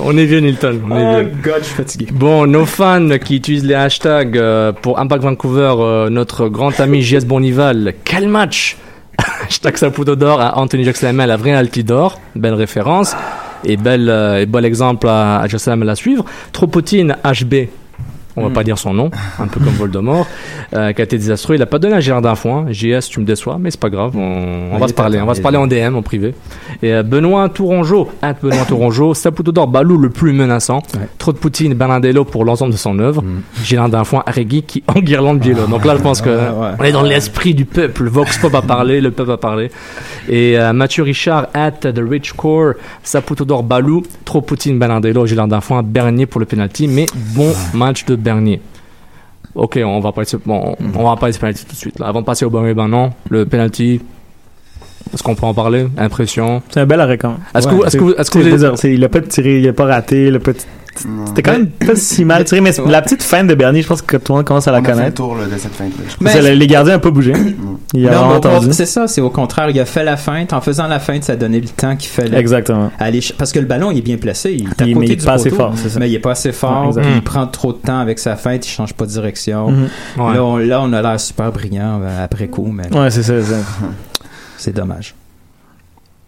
On 0.00 0.16
est 0.16 0.24
vieux, 0.26 0.38
Nilton. 0.40 0.80
On 0.88 0.96
est 0.96 1.16
Oh 1.16 1.20
vieux. 1.20 1.32
god, 1.42 1.58
je 1.60 1.64
suis 1.64 1.74
fatigué. 1.74 2.06
Bon, 2.12 2.46
nos 2.46 2.66
fans 2.66 3.08
qui 3.18 3.36
utilisent 3.36 3.64
les 3.64 3.74
hashtags 3.74 4.36
euh, 4.36 4.72
pour 4.72 4.98
Impact 4.98 5.22
Vancouver, 5.24 5.74
euh, 5.78 6.08
notre 6.10 6.48
grand 6.48 6.78
ami 6.80 7.02
JS 7.02 7.24
Bonival, 7.24 7.94
quel 8.04 8.28
match 8.28 8.76
Hashtag 9.46 9.76
Saputo 9.76 10.14
d'or 10.14 10.40
à 10.40 10.58
Anthony 10.58 10.84
Jackson 10.84 11.12
la 11.16 11.36
vraie 11.36 11.52
Altidor, 11.52 12.20
belle 12.36 12.54
référence 12.54 13.16
et 13.64 13.76
bel, 13.76 14.08
euh, 14.08 14.42
et 14.42 14.46
bel 14.46 14.64
exemple 14.64 15.08
à, 15.08 15.40
à 15.40 15.48
Jackson 15.48 15.80
à 15.80 15.94
suivre. 15.96 16.24
Tropotine 16.52 17.16
HB, 17.24 17.68
on 18.38 18.48
va 18.48 18.54
pas 18.54 18.64
dire 18.64 18.78
son 18.78 18.94
nom, 18.94 19.10
un 19.38 19.46
peu 19.46 19.60
comme 19.60 19.74
Voldemort, 19.78 20.26
euh, 20.74 20.92
qui 20.92 21.00
a 21.00 21.04
été 21.04 21.18
désastreux. 21.18 21.56
Il 21.56 21.62
a 21.62 21.66
pas 21.66 21.78
donné 21.78 21.94
à 21.94 22.00
Gérard 22.00 22.38
Foin. 22.38 22.66
JS, 22.70 23.08
tu 23.10 23.20
me 23.20 23.24
déçois, 23.24 23.58
mais 23.60 23.70
c'est 23.70 23.80
pas 23.80 23.90
grave. 23.90 24.16
On, 24.16 24.78
va 24.78 24.88
se 24.88 24.94
parler. 24.94 25.20
On 25.20 25.26
va 25.26 25.34
se 25.34 25.40
parler 25.40 25.58
en 25.58 25.66
DM, 25.66 25.94
en 25.96 26.02
privé. 26.02 26.34
Et 26.82 26.94
euh, 26.94 27.02
Benoît 27.02 27.48
Tourongeau, 27.48 28.08
at 28.22 28.34
Benoît 28.42 28.64
Tourongeau, 28.68 29.14
Saputo 29.14 29.52
d'or, 29.52 29.66
Balou 29.66 29.98
le 29.98 30.10
plus 30.10 30.32
menaçant. 30.32 30.82
Trop 31.18 31.32
de 31.32 31.38
Poutine, 31.38 31.74
Bernardello 31.74 32.24
pour 32.24 32.44
l'ensemble 32.44 32.72
de 32.72 32.78
son 32.78 32.98
œuvre. 32.98 33.22
Gérard 33.62 34.06
Foin, 34.06 34.22
Arregui 34.26 34.62
qui 34.62 34.82
enguirlande 34.88 35.40
Bielo. 35.40 35.66
Donc 35.66 35.84
là, 35.84 35.96
je 35.96 36.02
pense 36.02 36.20
que 36.20 36.28
Ouais, 36.28 36.36
ouais. 36.36 36.70
on 36.78 36.84
est 36.84 36.92
dans 36.92 37.02
l'esprit 37.02 37.54
du 37.54 37.64
peuple. 37.64 38.08
Vox 38.08 38.38
Pop 38.38 38.54
a 38.54 38.62
parlé, 38.62 39.00
le 39.00 39.10
peuple 39.10 39.32
a 39.32 39.36
parlé. 39.36 39.70
Et 40.28 40.58
euh, 40.58 40.72
Mathieu 40.72 41.02
Richard, 41.02 41.48
at 41.54 41.72
The 41.72 42.00
Rich 42.08 42.32
Core, 42.32 42.74
Saputo 43.02 43.44
d'or, 43.44 43.62
Balou, 43.62 44.02
trop 44.24 44.40
Poutine, 44.40 44.78
Bernardello, 44.78 45.26
Gérard 45.26 45.62
Foin, 45.62 45.82
Bernier 45.82 46.26
pour 46.26 46.40
le 46.40 46.46
penalty, 46.46 46.88
mais 46.88 47.06
bon 47.34 47.52
match 47.74 48.04
de 48.04 48.16
Bernier. 48.16 48.27
Ok, 49.54 49.78
on 49.82 50.00
va 50.00 50.12
pas 50.12 50.22
bon, 50.44 50.76
on 50.80 51.04
tout 51.64 51.72
de 51.72 51.76
suite. 51.76 52.00
Avant 52.00 52.20
de 52.20 52.26
passer 52.26 52.44
au 52.44 52.50
bon 52.50 52.64
et 52.66 52.74
ben 52.74 52.88
non, 52.88 53.10
le 53.28 53.46
penalty. 53.46 54.00
Est-ce 55.14 55.22
qu'on 55.22 55.34
peut 55.34 55.46
en 55.46 55.54
parler? 55.54 55.86
Impression? 55.96 56.62
C'est 56.70 56.80
un 56.80 56.86
bel 56.86 57.00
arrêt 57.00 57.18
quand 57.18 57.28
même. 57.30 57.38
Est-ce 57.54 57.66
que, 57.68 57.74
vous- 57.74 57.84
est-ce 57.84 57.96
que, 57.96 58.20
est-ce 58.20 58.30
que 58.30 58.38
avez- 58.38 58.56
dire, 58.56 58.72
c'est- 58.76 58.92
il 58.94 59.02
a 59.04 59.08
pas 59.08 59.20
tiré, 59.20 59.60
il 59.60 59.68
a 59.68 59.72
pas 59.72 59.86
raté, 59.86 60.26
il 60.28 60.36
a 60.36 60.38
pas. 60.40 60.52
C'était 61.28 61.42
quand 61.44 61.52
même 61.52 61.68
pas 61.68 61.94
si 61.94 62.24
mal 62.24 62.42
tiré, 62.44 62.60
mais 62.60 62.72
la 62.88 63.00
petite 63.02 63.22
fin 63.22 63.44
de 63.44 63.54
Bernier, 63.54 63.82
je 63.82 63.86
pense 63.86 64.02
que 64.02 64.16
tout 64.16 64.32
le 64.32 64.38
monde 64.38 64.44
commence 64.46 64.66
à 64.66 64.72
la 64.72 64.78
On 64.78 64.80
a 64.80 64.84
fait 64.84 64.90
le 64.90 64.96
connaître. 64.96 65.14
tour 65.14 65.36
là, 65.36 65.44
de 65.44 65.56
cette 65.56 65.72
feinte-là. 65.72 66.04
je 66.08 66.24
Mais- 66.24 66.54
les 66.56 66.66
gardiens 66.66 66.94
n'ont 66.94 66.98
pas 66.98 67.10
bougé. 67.12 67.32
Il 67.94 68.08
a 68.08 68.10
Non, 68.10 68.40
con- 68.40 68.60
c'est 68.72 68.84
ça, 68.84 69.06
c'est 69.06 69.20
au 69.20 69.30
contraire. 69.30 69.70
Il 69.70 69.78
a 69.78 69.84
fait 69.84 70.02
la 70.02 70.16
feinte. 70.16 70.52
En 70.52 70.60
faisant 70.60 70.88
la 70.88 70.98
feinte, 70.98 71.22
ça 71.22 71.36
donnait 71.36 71.60
le 71.60 71.68
temps 71.68 71.94
qu'il 71.94 72.10
fallait 72.10 72.36
Exactement. 72.36 72.90
aller. 72.98 73.20
Parce 73.38 73.52
que 73.52 73.60
le 73.60 73.66
ballon, 73.66 73.92
il 73.92 73.98
est 73.98 74.02
bien 74.02 74.16
placé. 74.16 74.54
Il 74.58 74.64
est 74.64 74.82
à 74.82 74.86
Il- 74.86 74.94
côté 74.94 74.94
mais 74.94 75.06
il 75.06 75.12
est 75.12 75.16
du 75.16 75.24
pas 75.24 75.34
assez 75.34 75.50
poteau, 75.50 75.62
fort, 75.62 75.72
c'est 75.76 75.88
ça. 75.88 76.00
Mais 76.00 76.10
il 76.10 76.14
est 76.16 76.18
pas 76.18 76.32
assez 76.32 76.50
fort. 76.50 76.96
Ouais, 76.96 77.02
il 77.14 77.22
prend 77.22 77.46
trop 77.46 77.72
de 77.72 77.78
temps 77.78 78.00
avec 78.00 78.18
sa 78.18 78.34
feinte. 78.34 78.66
Il 78.66 78.70
change 78.70 78.92
pas 78.94 79.06
de 79.06 79.10
direction. 79.12 79.70
Mhm. 79.70 79.88
Ouais. 80.16 80.34
Là, 80.34 80.42
on, 80.44 80.56
là, 80.56 80.80
on 80.82 80.92
a 80.92 81.00
l'air 81.00 81.20
super 81.20 81.52
brillant 81.52 82.00
euh, 82.02 82.24
après 82.24 82.48
coup, 82.48 82.72
mais 82.74 82.92
Ouais, 82.92 83.10
c'est 83.12 83.22
ça. 83.22 83.34
c'est 83.40 83.52
ça. 83.52 83.58
c'est 84.58 84.72
dommage. 84.72 85.14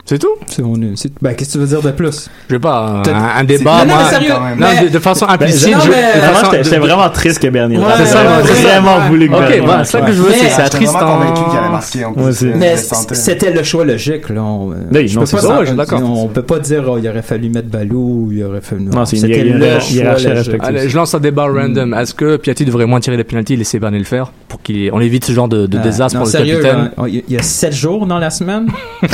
C'est 0.07 0.19
tout 0.19 0.29
C'est- 0.47 0.63
on 0.63 0.75
est- 0.77 1.09
ben, 1.23 1.35
qu'est-ce 1.35 1.51
que 1.51 1.53
tu 1.53 1.59
veux 1.59 1.67
dire 1.67 1.83
de 1.83 1.91
plus? 1.93 2.29
Je 2.49 2.55
sais 2.55 2.59
pas, 2.59 3.03
un, 3.37 3.45
débat. 3.45 3.79
Non, 3.79 3.79
non, 3.79 3.87
moi- 3.87 4.03
mais 4.05 4.11
sérieux, 4.11 4.33
quand 4.35 4.41
même. 4.45 4.59
Non, 4.59 4.67
mais- 4.75 4.89
de, 4.89 4.93
de 4.93 4.99
façon 4.99 5.27
Ben, 5.27 5.33
implicite. 5.35 5.73
non, 5.73 5.81
je- 5.85 5.91
mais- 5.91 6.03
façon- 6.33 6.51
j'étais 6.63 6.75
de- 6.77 6.81
vraiment 6.81 7.11
triste 7.11 7.39
que 7.39 7.47
Bernier. 7.49 7.79
Ouais, 7.79 7.85
c'est 7.99 8.07
ça, 8.07 8.19
ouais, 8.23 8.29
j'ai 8.45 8.53
ouais, 8.53 8.63
vraiment 8.73 8.97
ouais. 8.99 9.09
voulu 9.09 9.29
que 9.29 9.35
Ok, 9.35 9.41
Bernier. 9.41 9.61
voilà, 9.61 9.85
c'est 9.85 9.93
ça 9.99 10.01
que 10.01 10.13
je 10.13 10.21
veux, 10.23 10.31
Mais- 10.31 10.37
c'est 10.39 10.49
vraiment 10.49 10.69
triste 10.69 10.93
convaincu 10.99 11.43
qu'il 11.51 11.59
allait 11.59 11.69
marquer 11.71 12.05
en 12.07 12.13
plus. 12.13 12.43
Euh, 12.43 12.53
Mais 12.57 12.77
c'était 12.77 13.53
le 13.53 13.63
choix 13.63 13.85
logique, 13.85 14.29
là. 14.31 14.43
On, 14.43 14.73
euh, 14.73 14.75
Oui, 14.93 15.07
je 15.09 15.19
non, 15.19 15.27
c'est 15.27 15.37
pas 15.37 15.43
ça, 15.43 15.65
je 15.65 15.73
d'accord. 15.75 16.03
On 16.03 16.27
peut 16.29 16.43
pas 16.43 16.59
dire, 16.59 16.85
oh, 16.89 16.99
il 17.01 17.09
aurait 17.09 17.23
fallu 17.23 17.49
mettre 17.51 17.69
Balou, 17.69 18.27
ou 18.27 18.33
il 18.33 18.43
aurait 18.43 18.61
fallu. 18.63 18.85
Non, 18.87 19.05
c'est 19.05 19.17
une 19.17 19.23
c'était 19.23 19.45
le 19.45 19.59
hiérarchie 19.61 19.99
choix. 19.99 20.55
Allez, 20.61 20.89
je 20.89 20.97
lance 20.97 21.15
un 21.15 21.21
débat 21.21 21.45
random. 21.47 21.95
Est-ce 21.95 22.15
que 22.15 22.37
Piatti 22.37 22.65
devrait 22.65 22.87
moins 22.87 22.99
tirer 23.01 23.17
les 23.17 23.25
penalties 23.25 23.55
et 23.55 23.57
laisser 23.59 23.79
Bernier 23.79 23.99
le 24.01 24.05
faire 24.05 24.33
pour 24.49 24.61
qu'on 24.63 25.01
évite 25.01 25.25
ce 25.27 25.33
genre 25.33 25.47
de, 25.49 25.69
Ah, 25.73 25.79
désastre 25.79 26.19
non, 26.19 26.25
pour 26.25 26.33
le 26.33 26.39
capitaine? 26.47 26.91
hein, 26.99 27.05
il 27.07 27.23
y 27.29 27.37
a 27.37 27.43
7 27.43 27.73
jours 27.73 28.07
dans 28.07 28.19
la 28.19 28.31
semaine? 28.31 28.67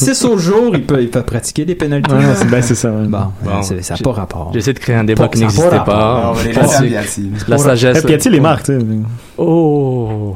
non, 0.00 0.06
les 0.08 0.14
6 0.14 0.24
autres 0.24 0.38
jours, 0.38 0.70
il 0.74 0.82
peut, 0.84 1.02
il 1.02 1.08
peut 1.08 1.22
pratiquer 1.22 1.64
les 1.64 1.74
pénalités. 1.74 2.12
Ouais, 2.12 2.20
c'est 2.34 2.48
ben, 2.50 2.62
c'est 2.62 2.74
ça. 2.74 2.90
ouais. 2.90 3.06
Bon, 3.06 3.18
Bon, 3.44 3.62
c'est- 3.62 3.82
ça 3.82 3.94
n'a 3.94 4.00
pas 4.00 4.12
rapport. 4.12 4.50
J'essaie 4.54 4.72
de 4.72 4.78
créer 4.78 4.96
un 4.96 5.04
débat 5.04 5.28
qui 5.28 5.40
n'existait 5.40 5.68
pas. 5.84 6.34
La 7.48 7.58
sagesse. 7.58 7.98
Eh, 8.02 8.06
Piatti 8.06 8.30
les 8.30 8.40
marque, 8.40 8.64
tu 8.66 8.78
sais. 8.78 8.86
Oh. 9.38 10.34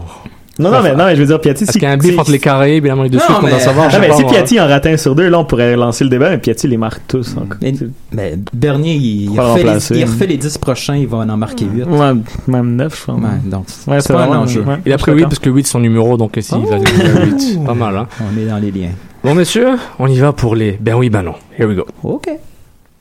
Non, 0.59 0.71
non, 0.71 0.83
mais, 0.83 0.95
non, 0.95 1.07
mais 1.07 1.15
je 1.17 1.21
veux 1.23 1.27
dire, 1.27 1.41
Piatti, 1.41 1.63
Est-ce 1.63 1.73
si. 1.73 1.79
qu'il 1.79 1.89
y 1.89 1.91
a 1.91 1.95
un 1.95 1.97
bif 1.97 2.19
entre 2.19 2.31
les 2.31 2.39
Caraïbes 2.39 2.85
et 2.85 2.89
l'Amérique 2.91 3.13
du 3.13 3.17
Non, 3.19 3.23
Sud 3.25 3.35
qu'on 3.37 3.43
mais- 3.45 3.51
doit 3.51 3.61
savoir? 3.61 3.91
Non, 3.91 3.99
mais 3.99 4.09
pas, 4.09 4.17
si. 4.17 4.25
Piatti 4.25 4.61
en 4.61 4.67
rate 4.67 4.85
un 4.87 4.97
sur 4.99 5.15
deux, 5.15 5.29
là, 5.31 5.39
on 5.39 5.47
pourrait 5.47 5.75
lancer 5.75 6.05
le 6.05 6.11
débat, 6.11 6.29
mais 6.29 6.37
Piatti 6.37 6.69
les 6.69 6.77
marque 6.77 7.01
tous. 7.09 7.35
encore. 7.39 7.57
Mais, 7.63 7.73
mais 8.13 8.39
Bernier, 8.53 8.95
il, 8.95 9.41
refait 9.41 9.63
les, 9.63 9.99
il 10.01 10.05
refait 10.05 10.27
les 10.27 10.37
10 10.37 10.59
prochains, 10.59 10.97
il 10.97 11.07
va 11.07 11.19
en 11.19 11.37
marquer 11.39 11.65
8. 11.65 11.85
Ouais, 11.85 12.13
même 12.47 12.77
9, 12.77 12.95
je 13.01 13.05
pense. 13.07 13.23
Ouais, 13.23 13.29
donc, 13.47 13.65
Ouais, 13.87 14.01
c'est 14.03 14.13
pas 14.13 14.25
un 14.25 14.37
enjeu. 14.37 14.63
Il 14.85 14.93
a 14.93 14.99
pris 14.99 15.05
suis 15.05 15.13
8 15.13 15.17
d'accord. 15.21 15.29
parce 15.31 15.39
que 15.39 15.49
8 15.51 15.67
c'est 15.67 15.73
son 15.73 15.81
numéro, 15.81 16.19
donc 16.19 16.33
si, 16.39 16.55
il 16.55 16.67
va 16.67 16.79
dire 16.79 17.23
8. 17.25 17.65
Pas 17.65 17.75
mal, 17.75 17.97
hein. 17.97 18.07
On 18.21 18.39
est 18.39 18.45
dans 18.45 18.59
les 18.59 18.71
liens. 18.71 18.91
Bon, 19.23 19.35
messieurs, 19.35 19.77
on 19.99 20.07
y 20.07 20.19
va 20.19 20.33
pour 20.33 20.55
les 20.55 20.73
ben 20.81 20.95
oui, 20.95 21.11
ben 21.11 21.23
non. 21.23 21.35
Here 21.59 21.67
we 21.69 21.77
go. 21.77 21.85
OK. 22.03 22.31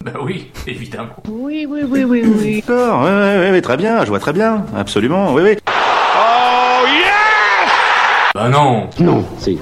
Ben 0.04 0.12
oui, 0.22 0.52
évidemment. 0.68 1.16
Oui, 1.30 1.66
oui, 1.70 1.82
oui, 1.90 2.04
oui, 2.04 2.24
oui. 2.26 2.64
D'accord, 2.68 3.04
oui, 3.04 3.10
oui, 3.10 3.48
oui, 3.54 3.62
très 3.62 3.78
bien, 3.78 4.04
je 4.04 4.10
vois 4.10 4.20
très 4.20 4.34
bien, 4.34 4.66
absolument, 4.76 5.34
oui, 5.34 5.44
oui. 5.46 5.58
Ben 8.36 8.50
non. 8.50 8.90
Non, 9.00 9.24
c'est. 9.38 9.58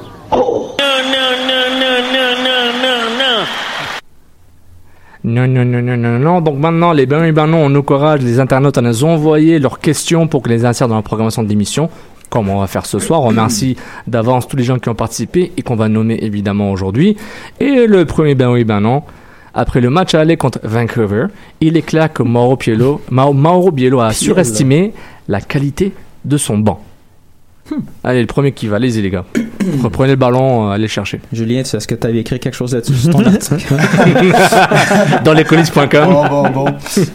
Non, 5.24 5.46
non, 5.48 5.66
non, 5.66 5.82
non, 5.82 5.98
non, 5.98 6.20
non. 6.20 6.42
Donc 6.42 6.58
maintenant, 6.58 6.92
les 6.92 7.06
ben 7.06 7.22
oui, 7.22 7.32
ben 7.32 7.46
non, 7.46 7.66
on 7.66 7.76
encourage 7.76 8.22
les 8.22 8.40
internautes 8.40 8.78
à 8.80 8.82
nous 8.82 9.04
envoyer 9.04 9.60
leurs 9.60 9.80
questions 9.80 10.28
pour 10.28 10.42
que 10.42 10.50
les 10.50 10.66
insèrent 10.66 10.88
dans 10.88 10.96
la 10.96 11.02
programmation 11.04 11.44
de 11.44 11.50
l'émission. 11.50 11.90
Comme 12.30 12.50
on 12.50 12.60
va 12.60 12.68
faire 12.68 12.86
ce 12.86 13.00
soir, 13.00 13.22
on 13.24 13.28
remercie 13.28 13.78
d'avance 14.06 14.48
tous 14.48 14.58
les 14.58 14.64
gens 14.64 14.80
qui 14.80 14.90
ont 14.90 14.96
participé 14.96 15.54
et 15.56 15.62
qu'on 15.62 15.76
va 15.76 15.88
nommer 15.88 16.20
évidemment 16.22 16.72
aujourd'hui. 16.72 17.16
Et 17.60 17.88
le 17.88 18.06
premier 18.06 18.36
ben 18.36 18.52
oui, 18.52 18.64
ben 18.66 18.82
non. 18.82 19.04
Après 19.54 19.80
le 19.82 19.90
match 19.90 20.14
à 20.14 20.20
aller 20.20 20.38
contre 20.38 20.60
Vancouver, 20.64 21.28
il 21.62 21.78
éclaire 21.78 22.12
que 22.12 22.22
Mauro 22.24 22.58
Biello, 22.58 23.02
Ma- 23.10 23.32
Mauro 23.32 23.72
Biello 23.72 24.00
a 24.02 24.12
surestimé 24.14 24.94
la 25.28 25.42
qualité 25.42 25.94
de 26.26 26.38
son 26.38 26.58
banc. 26.58 26.82
Allez, 28.04 28.22
le 28.22 28.28
premier 28.28 28.52
qui 28.52 28.68
va, 28.68 28.78
allez-y 28.78 29.02
les 29.02 29.10
gars. 29.10 29.26
Reprenez 29.84 30.12
le 30.12 30.16
ballon, 30.18 30.68
euh, 30.70 30.72
allez 30.74 30.84
le 30.84 30.88
chercher. 30.88 31.20
Julien, 31.34 31.62
tu- 31.64 31.76
est-ce 31.76 31.88
que 31.88 31.96
tu 31.96 32.08
avais 32.08 32.20
écrit 32.20 32.40
quelque 32.40 32.54
chose 32.56 32.74
là-dessus 32.74 32.96
sur 32.96 33.12
ton 33.12 33.26
article? 33.26 33.76
Dans 35.24 35.34
lescolis.com. 35.34 35.90
Bon, 36.10 36.28
bon, 36.28 36.50
bon. 36.50 36.66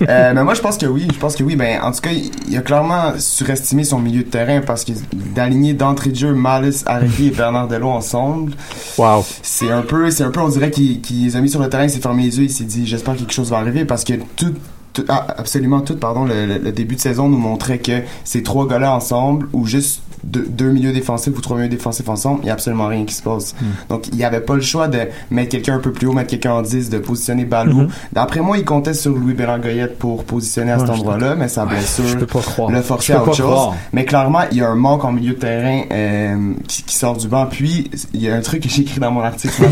Euh, 0.09 0.33
mais 0.35 0.45
moi, 0.45 0.55
je 0.55 0.61
pense 0.61 0.77
que 0.77 0.87
oui. 0.87 1.09
Je 1.13 1.19
pense 1.19 1.37
que 1.37 1.43
oui. 1.45 1.57
Ben, 1.57 1.81
en 1.83 1.93
tout 1.93 2.01
cas, 2.01 2.11
il, 2.49 2.57
a 2.57 2.61
clairement 2.61 3.13
surestimé 3.19 3.85
son 3.85 3.99
milieu 3.99 4.23
de 4.23 4.29
terrain 4.29 4.61
parce 4.61 4.85
que 4.85 4.93
d'aligner 5.35 5.73
d'entrée 5.75 6.11
de 6.11 6.17
jeu 6.17 6.33
Malice, 6.35 6.85
Arregui 6.87 7.29
et 7.29 7.31
Bernard 7.31 7.69
Delot 7.69 7.89
ensemble, 7.91 8.53
Wow. 8.99 9.25
c'est 9.43 9.71
un 9.71 9.83
peu, 9.83 10.11
c'est 10.11 10.25
un 10.25 10.31
peu, 10.31 10.41
on 10.41 10.49
dirait 10.49 10.71
qu'il 10.71 11.01
les 11.25 11.37
a 11.37 11.41
mis 11.41 11.49
sur 11.49 11.61
le 11.61 11.69
terrain, 11.69 11.85
il 11.85 11.91
s'est 11.91 12.01
fermé 12.01 12.25
les 12.25 12.39
yeux, 12.39 12.45
il 12.45 12.51
s'est 12.51 12.65
dit, 12.65 12.87
j'espère 12.87 13.15
que 13.15 13.21
quelque 13.21 13.33
chose 13.33 13.51
va 13.51 13.59
arriver 13.59 13.85
parce 13.85 14.05
que 14.05 14.15
tout, 14.37 14.53
tout- 14.93 15.05
ah, 15.09 15.27
absolument 15.39 15.81
tout, 15.81 15.97
pardon, 15.97 16.25
le, 16.25 16.47
le- 16.47 16.59
le 16.59 16.73
début 16.73 16.97
de 16.97 17.01
saison 17.01 17.29
nous 17.29 17.39
montrait 17.39 17.79
que 17.79 18.03
ces 18.25 18.43
trois 18.43 18.67
gars-là 18.69 18.93
ensemble 18.95 19.49
ou 19.53 19.67
juste 19.67 20.03
deux, 20.25 20.47
deux 20.49 20.71
milieux 20.71 20.93
défensifs 20.93 21.37
ou 21.37 21.41
trois 21.41 21.57
milieux 21.57 21.69
défensifs 21.69 22.09
ensemble, 22.09 22.41
il 22.43 22.45
n'y 22.45 22.51
a 22.51 22.55
absolument 22.55 22.89
rien 22.89 23.05
qui 23.05 23.15
se 23.15 23.23
passe. 23.23 23.55
Donc, 23.89 24.09
il 24.09 24.15
n'y 24.15 24.25
avait 24.25 24.41
pas 24.41 24.55
le 24.55 24.61
choix 24.61 24.89
de 24.89 25.01
mettre 25.31 25.51
quelqu'un 25.51 25.77
un 25.77 25.81
peu 25.81 25.93
plus 25.93 26.07
haut, 26.07 26.13
mettre 26.13 26.31
quelqu'un 26.31 26.53
en 26.53 26.63
10, 26.63 26.91
de 26.91 26.99
positionner 26.99 27.45
Balou. 27.45 27.83
Mhm. 27.83 27.89
D'après 28.13 28.41
moi, 28.41 28.59
il 28.59 28.65
comptait 28.65 28.95
sur 28.95 29.13
Louis 29.13 29.35
Bélangoyette 29.35 29.99
pour 29.99 30.25
positionner 30.25 30.73
à 30.73 30.79
cet 30.79 30.89
Ouais, 30.89 30.95
endroit-là, 30.95 31.35
mais 31.35 31.49
sa 31.49 31.65
blessure 31.65 32.05
croire. 32.27 32.71
le 32.71 32.81
peux 32.81 32.95
à 32.95 33.23
autre 33.23 33.35
chose. 33.35 33.47
croire. 33.47 33.75
Mais 33.93 34.05
clairement, 34.05 34.41
il 34.51 34.59
y 34.59 34.63
a 34.63 34.69
un 34.69 34.75
manque 34.75 35.05
en 35.05 35.13
milieu 35.13 35.35
de 35.35 35.39
terrain 35.39 35.83
euh, 35.91 36.53
qui, 36.69 36.83
qui 36.85 36.97
sort 36.97 37.17
du 37.17 37.29
banc. 37.29 37.47
Puis, 37.51 37.91
il 38.15 38.23
y 38.23 38.29
a 38.31 38.35
un 38.35 38.41
truc 38.41 38.63
que 38.63 38.69
j'ai 38.69 38.83
écrit 38.83 39.01
dans 39.01 39.11
mon 39.11 39.21
article 39.23 39.63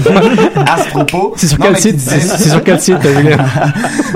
à 0.67 0.83
ce 0.83 0.89
propos. 0.91 1.35
C'est 1.37 1.49
sur 1.49 1.59
quel 1.59 1.77
site? 1.77 2.01
C'est 2.01 2.49
sur 2.49 2.63
quel 2.63 2.81
site, 2.81 2.97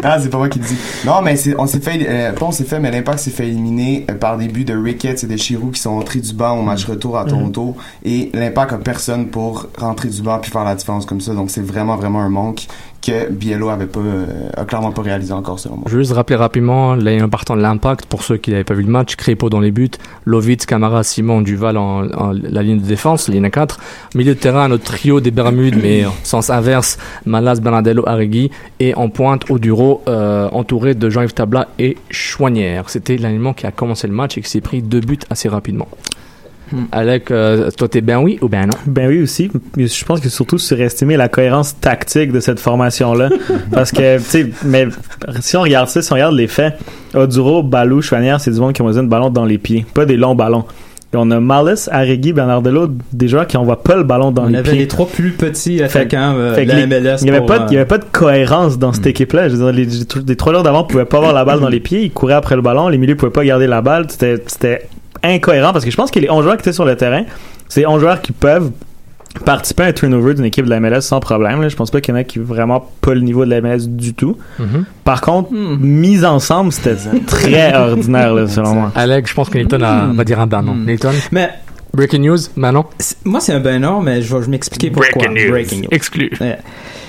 ah, 0.02 0.18
c'est 0.20 0.28
pas 0.28 0.38
moi 0.38 0.48
qui 0.48 0.58
le 0.58 0.66
dis. 0.66 0.76
Non, 1.06 1.22
mais 1.22 1.36
on 1.58 1.66
s'est 1.66 1.80
fait, 1.80 2.06
euh, 2.08 2.32
pas 2.32 2.46
on 2.46 2.52
s'est 2.52 2.64
fait, 2.64 2.78
mais 2.80 2.90
l'impact 2.90 3.18
s'est 3.18 3.30
fait 3.30 3.48
éliminer 3.48 4.04
euh, 4.10 4.14
par 4.14 4.36
des 4.36 4.48
buts 4.48 4.64
de 4.64 4.76
Ricketts 4.76 5.24
et 5.24 5.26
de 5.26 5.36
Chirou 5.36 5.70
qui 5.70 5.80
sont 5.80 5.90
entrés 5.90 6.20
du 6.24 6.32
banc 6.34 6.58
au 6.58 6.62
match 6.62 6.84
retour 6.86 7.18
à 7.18 7.24
Toronto. 7.24 7.76
Et 8.04 8.30
l'impact 8.34 8.72
a 8.72 8.78
personne 8.78 9.28
pour 9.28 9.66
rentrer 9.78 10.08
du 10.08 10.22
banc 10.22 10.38
puis 10.40 10.50
faire 10.50 10.64
la 10.64 10.74
différence 10.74 11.06
comme 11.06 11.20
ça. 11.20 11.34
Donc 11.34 11.50
c'est 11.50 11.60
vraiment, 11.64 11.96
vraiment 11.96 12.20
un 12.20 12.28
manque 12.30 12.66
que 13.06 13.30
Biello 13.30 13.68
avait 13.68 13.84
pas, 13.86 14.00
euh, 14.00 14.48
a 14.56 14.64
clairement 14.64 14.90
pas 14.90 15.02
réalisé 15.02 15.32
encore 15.34 15.58
selon 15.58 15.76
moi. 15.76 15.84
Je 15.88 15.92
veux 15.96 16.00
juste 16.02 16.14
rappeler 16.14 16.36
rapidement 16.36 16.94
les 16.94 17.18
un 17.20 17.28
partant 17.28 17.54
de 17.54 17.60
l'impact 17.60 18.06
pour 18.06 18.22
ceux 18.22 18.38
qui 18.38 18.50
n'avaient 18.50 18.64
pas 18.64 18.72
vu 18.72 18.82
le 18.82 18.90
match. 18.90 19.16
Crépeau 19.16 19.50
dans 19.50 19.60
les 19.60 19.70
buts, 19.72 19.90
Lovitz, 20.24 20.64
Camara, 20.64 21.02
Simon, 21.02 21.42
Duval 21.42 21.76
en, 21.76 22.08
en- 22.12 22.32
la 22.32 22.62
ligne 22.62 22.80
de 22.80 22.86
défense, 22.86 23.28
ligne 23.28 23.50
4. 23.50 23.78
Milieu 24.14 24.34
de 24.34 24.38
terrain, 24.40 24.68
notre 24.68 24.84
trio 24.84 25.20
des 25.20 25.30
Bermudes, 25.30 25.76
mais 25.82 26.06
en 26.06 26.12
sens 26.22 26.48
inverse, 26.48 26.96
Malas, 27.26 27.56
Bernardello, 27.60 28.08
Arregui. 28.08 28.50
Et 28.80 28.94
en 28.94 29.10
pointe, 29.10 29.50
Oduro, 29.50 30.00
euh, 30.08 30.48
entouré 30.52 30.94
de 30.94 31.10
Jean-Yves 31.10 31.34
Tabla 31.34 31.68
et 31.78 31.98
Chouanière. 32.10 32.88
C'était 32.88 33.18
l'alignement 33.18 33.52
qui 33.52 33.66
a 33.66 33.70
commencé 33.70 34.06
le 34.06 34.14
match 34.14 34.38
et 34.38 34.40
qui 34.40 34.48
s'est 34.48 34.62
pris 34.62 34.80
deux 34.80 35.00
buts 35.00 35.18
assez 35.28 35.50
rapidement. 35.50 35.88
Alec, 36.92 37.30
euh, 37.30 37.70
toi 37.76 37.88
t'es 37.88 38.00
bien 38.00 38.20
oui 38.20 38.38
ou 38.40 38.48
bien 38.48 38.66
non? 38.66 38.72
Ben 38.86 39.08
oui 39.08 39.22
aussi. 39.22 39.50
Mais 39.76 39.86
Je 39.86 40.04
pense 40.04 40.20
que 40.20 40.28
surtout 40.28 40.58
surestimer 40.58 41.16
la 41.16 41.28
cohérence 41.28 41.78
tactique 41.78 42.32
de 42.32 42.40
cette 42.40 42.58
formation-là. 42.60 43.28
Parce 43.72 43.92
que, 43.92 44.18
tu 44.18 44.24
sais, 44.24 44.50
mais 44.64 44.86
si 45.40 45.56
on 45.56 45.62
regarde 45.62 45.88
ça, 45.88 46.02
si 46.02 46.10
on 46.12 46.14
regarde 46.16 46.34
les 46.34 46.46
faits, 46.48 46.74
Oduro, 47.14 47.62
Balou, 47.62 48.02
Chouanière, 48.02 48.40
c'est 48.40 48.50
du 48.50 48.58
monde 48.60 48.72
qui 48.72 48.82
ont 48.82 48.86
besoin 48.86 49.02
de 49.04 49.08
ballons 49.08 49.30
dans 49.30 49.44
les 49.44 49.58
pieds, 49.58 49.84
pas 49.94 50.04
des 50.06 50.16
longs 50.16 50.34
ballons. 50.34 50.64
Et 51.12 51.16
on 51.16 51.30
a 51.30 51.38
Malice, 51.38 51.88
Arregui, 51.92 52.32
Bernardello, 52.32 52.88
des 53.12 53.28
joueurs 53.28 53.46
qui 53.46 53.56
envoient 53.56 53.84
pas 53.84 53.94
le 53.94 54.02
ballon 54.02 54.32
dans 54.32 54.46
On 54.46 54.48
les 54.48 54.56
avait 54.58 54.70
pieds. 54.72 54.80
les 54.80 54.88
trois 54.88 55.06
plus 55.06 55.30
petits 55.30 55.80
attaquants 55.80 56.34
euh, 56.36 56.54
Fait 56.56 56.64
de 56.64 56.72
la 56.72 56.84
les- 56.84 56.86
MLS. 56.88 57.18
Il 57.20 57.24
n'y 57.24 57.30
avait, 57.30 57.38
pour, 57.38 57.46
pas 57.46 57.58
de- 57.60 57.62
euh, 57.64 57.66
il 57.70 57.74
y 57.74 57.76
avait 57.76 57.86
pas 57.86 57.98
de 57.98 58.04
cohérence 58.10 58.78
dans 58.80 58.92
cette 58.92 59.06
équipe-là. 59.06 59.48
Je 59.48 59.54
veux 59.54 59.62
dire, 59.64 59.72
les, 59.72 59.84
les- 59.84 60.22
les 60.26 60.36
trois 60.36 60.52
joueurs 60.52 60.64
d'avant 60.64 60.82
pouvaient 60.82 61.04
pas 61.04 61.18
avoir 61.18 61.32
la 61.32 61.44
balle 61.44 61.60
dans 61.60 61.68
les 61.68 61.78
pieds. 61.78 62.02
Ils 62.02 62.10
couraient 62.10 62.34
après 62.34 62.56
le 62.56 62.62
ballon. 62.62 62.88
Les 62.88 62.98
milieux 62.98 63.14
pouvaient 63.14 63.30
pas 63.30 63.44
garder 63.44 63.68
la 63.68 63.80
balle. 63.80 64.06
C'était, 64.08 64.42
c'était 64.48 64.88
incohérent 65.28 65.72
parce 65.72 65.84
que 65.84 65.90
je 65.90 65.96
pense 65.96 66.10
que 66.10 66.18
les 66.18 66.30
11 66.30 66.42
joueurs 66.44 66.56
qui 66.56 66.62
étaient 66.62 66.72
sur 66.72 66.84
le 66.84 66.96
terrain, 66.96 67.24
c'est 67.68 67.86
11 67.86 68.00
joueurs 68.00 68.20
qui 68.22 68.32
peuvent 68.32 68.70
participer 69.44 69.82
à 69.82 69.86
un 69.86 69.92
turnover 69.92 70.34
d'une 70.34 70.44
équipe 70.44 70.64
de 70.64 70.70
la 70.70 70.78
MLS 70.78 71.00
sans 71.00 71.18
problème. 71.18 71.60
Là. 71.60 71.68
Je 71.68 71.74
pense 71.74 71.90
pas 71.90 72.00
qu'il 72.00 72.14
y 72.14 72.16
en 72.16 72.20
a 72.20 72.24
qui 72.24 72.38
vraiment 72.38 72.88
pas 73.00 73.14
le 73.14 73.20
niveau 73.20 73.44
de 73.44 73.50
la 73.50 73.60
MLS 73.60 73.88
du 73.88 74.14
tout. 74.14 74.36
Mhm. 74.60 74.84
Par 75.02 75.20
contre, 75.20 75.50
mis 75.52 76.24
ensemble, 76.24 76.72
c'était 76.72 76.94
très 77.26 77.74
ordinaire, 77.74 78.32
là, 78.34 78.46
selon 78.46 78.74
moi. 78.74 78.92
Alex, 78.94 79.30
je 79.30 79.34
pense 79.34 79.48
que 79.50 79.58
Nathan 79.58 79.80
a- 79.82 80.06
Hmm. 80.06 80.16
va 80.16 80.24
dire 80.24 80.38
un 80.40 80.46
ben 80.46 80.62
non. 80.62 80.74
Hmm. 80.74 80.84
Nathan, 80.84 81.10
Mais 81.32 81.50
breaking 81.92 82.20
news, 82.22 82.38
non. 82.56 82.84
c'est- 82.98 83.16
moi, 83.24 83.40
c'est 83.40 83.52
un 83.54 83.60
ben 83.60 83.80
non, 83.80 84.00
mais 84.02 84.22
je 84.22 84.36
vais 84.36 84.42
je 84.44 84.48
m'expliquer 84.50 84.90
pourquoi. 84.90 85.26
Breaking 85.50 85.80
news. 85.82 85.88
Exclu. 85.90 86.30
Ouais. 86.40 86.58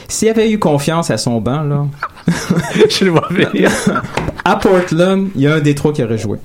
S'il 0.08 0.30
avait 0.30 0.52
eu 0.52 0.58
confiance 0.58 1.12
à 1.12 1.18
son 1.18 1.40
banc, 1.42 1.62
là, 1.64 1.86
je 2.90 3.06
le 3.06 3.12
vois 3.12 3.28
venir. 3.30 3.70
à 4.46 4.56
Portland, 4.56 5.28
il 5.36 5.42
y 5.42 5.48
a 5.48 5.56
un 5.56 5.60
des 5.60 5.76
trois 5.76 5.94
qui 5.94 6.04
aurait 6.04 6.18
joué. 6.18 6.38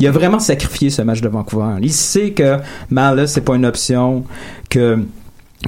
Il 0.00 0.06
a 0.06 0.10
vraiment 0.10 0.40
sacrifié 0.40 0.90
ce 0.90 1.02
match 1.02 1.20
de 1.20 1.28
Vancouver. 1.28 1.76
Il 1.80 1.92
sait 1.92 2.30
que 2.32 2.58
Malice, 2.90 3.30
c'est 3.32 3.40
pas 3.44 3.54
une 3.54 3.64
option, 3.64 4.24
que 4.68 4.98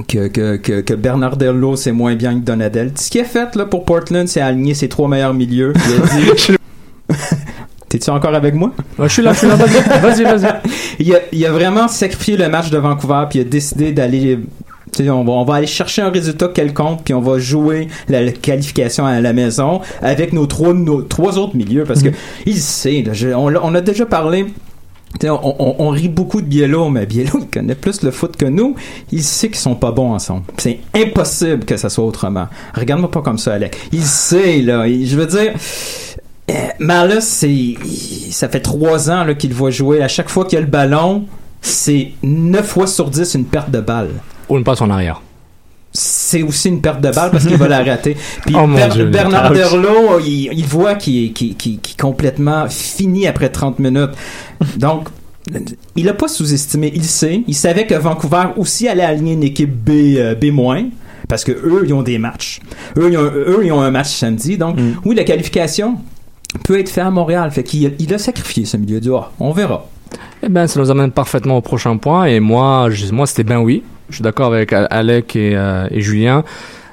que, 0.07 0.27
que, 0.27 0.57
que, 0.57 0.81
que 0.81 0.93
Bernardello, 0.93 1.75
c'est 1.75 1.91
moins 1.91 2.15
bien 2.15 2.35
que 2.35 2.45
Donadel. 2.45 2.91
Ce 2.95 3.09
qu'il 3.09 3.21
a 3.21 3.23
fait 3.23 3.55
là, 3.55 3.65
pour 3.65 3.85
Portland, 3.85 4.27
c'est 4.27 4.41
aligner 4.41 4.73
ses 4.73 4.89
trois 4.89 5.07
meilleurs 5.07 5.33
milieux. 5.33 5.73
Il 5.75 6.29
a 6.29 6.35
dit... 6.35 6.57
T'es-tu 7.89 8.09
encore 8.09 8.35
avec 8.35 8.53
moi? 8.53 8.73
Ouais, 8.99 9.07
je 9.07 9.13
suis 9.13 9.21
là, 9.21 9.31
je 9.31 9.39
suis 9.39 9.47
là, 9.47 9.55
vas-y, 9.55 10.01
vas-y, 10.01 10.23
vas-y. 10.23 10.61
il, 10.99 11.15
a, 11.15 11.19
il 11.31 11.45
a 11.45 11.51
vraiment 11.51 11.87
sacrifié 11.87 12.35
le 12.35 12.49
match 12.49 12.69
de 12.69 12.77
Vancouver, 12.77 13.23
puis 13.29 13.39
il 13.39 13.41
a 13.43 13.45
décidé 13.45 13.93
d'aller. 13.93 14.39
On 15.09 15.23
va, 15.23 15.31
on 15.33 15.43
va 15.45 15.55
aller 15.55 15.67
chercher 15.67 16.01
un 16.01 16.09
résultat 16.09 16.47
quelconque, 16.49 17.01
puis 17.03 17.13
on 17.13 17.21
va 17.21 17.39
jouer 17.39 17.87
la, 18.09 18.21
la 18.23 18.31
qualification 18.31 19.05
à 19.05 19.19
la 19.21 19.33
maison 19.33 19.81
avec 20.01 20.33
nos 20.33 20.45
trois, 20.45 20.73
nos 20.73 21.01
trois 21.01 21.37
autres 21.37 21.55
milieux, 21.55 21.83
parce 21.83 22.01
que 22.03 22.09
il 22.45 22.57
sait, 22.57 23.03
là, 23.05 23.13
je- 23.13 23.29
on, 23.29 23.75
a 23.75 23.81
déjà 23.81 24.05
parlé. 24.05 24.45
On, 25.23 25.55
on- 25.59 25.75
on 25.79 25.89
rit 25.89 26.09
beaucoup 26.09 26.41
de 26.41 26.45
Biello, 26.47 26.89
mais 26.89 27.05
Biello, 27.05 27.39
il 27.39 27.47
connaît 27.51 27.75
plus 27.75 28.03
le 28.03 28.11
foot 28.11 28.35
que 28.37 28.45
nous. 28.45 28.75
Il 29.11 29.23
sait 29.23 29.47
qu'ils 29.47 29.57
sont 29.57 29.75
pas 29.75 29.91
bons 29.91 30.13
ensemble. 30.13 30.43
C'est 30.57 30.79
impossible 30.93 31.65
que 31.65 31.77
ça 31.77 31.89
soit 31.89 32.03
autrement. 32.05 32.47
Regarde-moi 32.75 33.09
pas 33.09 33.21
comme 33.21 33.37
ça, 33.37 33.53
Alec. 33.53 33.77
Il 33.93 34.03
sait, 34.03 34.61
là. 34.61 34.85
Il- 34.87 35.07
je 35.07 35.17
veux 35.17 35.25
dire, 35.25 35.53
euh, 36.51 36.53
Marlus, 36.79 37.21
c'est, 37.21 37.75
ça 38.31 38.47
fait 38.49 38.59
trois 38.59 39.09
ans 39.09 39.23
là, 39.23 39.33
qu'il 39.33 39.53
va 39.53 39.69
jouer. 39.71 40.01
À 40.01 40.07
chaque 40.07 40.29
fois 40.29 40.45
qu'il 40.45 40.57
y 40.57 40.61
a 40.61 40.65
le 40.65 40.71
ballon, 40.71 41.23
c'est 41.61 42.09
9 42.23 42.65
fois 42.65 42.85
sur 42.87 43.09
10 43.09 43.33
une 43.35 43.45
perte 43.45 43.71
de 43.71 43.79
balle. 43.79 44.09
Ou 44.49 44.57
une 44.57 44.63
passe 44.63 44.81
en 44.81 44.89
arrière. 44.89 45.21
C'est 45.93 46.43
aussi 46.43 46.69
une 46.69 46.81
perte 46.81 47.01
de 47.01 47.09
balle 47.09 47.31
parce 47.31 47.45
qu'il 47.45 47.57
va 47.57 47.67
l'arrêter. 47.67 48.15
Puis 48.45 48.55
Oh 48.55 48.67
mon 48.67 48.77
Ber- 48.77 48.89
Dieu, 48.89 49.05
Bernard. 49.05 49.51
Derlot, 49.51 50.19
il, 50.19 50.49
il 50.53 50.65
voit 50.65 50.95
qu'il 50.95 51.25
est, 51.25 51.97
complètement 51.99 52.67
fini 52.69 53.25
après 53.25 53.49
30 53.49 53.79
minutes. 53.79 54.11
Donc, 54.77 55.07
il 55.95 56.05
n'a 56.05 56.13
pas 56.13 56.27
sous-estimé. 56.27 56.91
Il 56.93 57.05
sait. 57.05 57.41
Il 57.47 57.55
savait 57.55 57.87
que 57.87 57.95
Vancouver 57.95 58.49
aussi 58.57 58.87
allait 58.87 59.03
aligner 59.03 59.33
une 59.33 59.43
équipe 59.43 59.73
B, 59.73 60.17
euh, 60.17 60.35
B-. 60.35 60.51
Parce 61.27 61.43
que 61.43 61.51
eux, 61.51 61.83
ils 61.85 61.93
ont 61.93 62.03
des 62.03 62.19
matchs. 62.19 62.59
Eux, 62.97 63.09
ils 63.11 63.17
ont, 63.17 63.23
eux, 63.23 63.61
ils 63.63 63.71
ont 63.71 63.81
un 63.81 63.91
match 63.91 64.09
samedi. 64.09 64.57
Donc, 64.57 64.77
oui, 65.03 65.15
la 65.15 65.23
qualification 65.23 65.97
peut 66.63 66.79
être 66.79 66.89
faite 66.89 67.05
à 67.05 67.11
Montréal. 67.11 67.51
Fait 67.51 67.63
qu'il 67.63 67.93
il 67.99 68.13
a 68.13 68.17
sacrifié 68.17 68.65
ce 68.65 68.77
milieu 68.77 68.99
du 68.99 69.13
ah, 69.13 69.31
On 69.39 69.51
verra. 69.51 69.87
Eh 70.43 70.49
ben, 70.49 70.67
ça 70.67 70.79
nous 70.79 70.89
amène 70.91 71.11
parfaitement 71.11 71.57
au 71.57 71.61
prochain 71.61 71.97
point. 71.97 72.25
Et 72.25 72.39
moi, 72.39 72.87
moi, 73.11 73.27
c'était 73.27 73.43
ben 73.43 73.59
oui. 73.59 73.83
Je 74.09 74.15
suis 74.15 74.23
d'accord 74.23 74.53
avec 74.53 74.73
Alec 74.73 75.35
et, 75.35 75.55
euh, 75.55 75.87
et 75.91 76.01
Julien. 76.01 76.43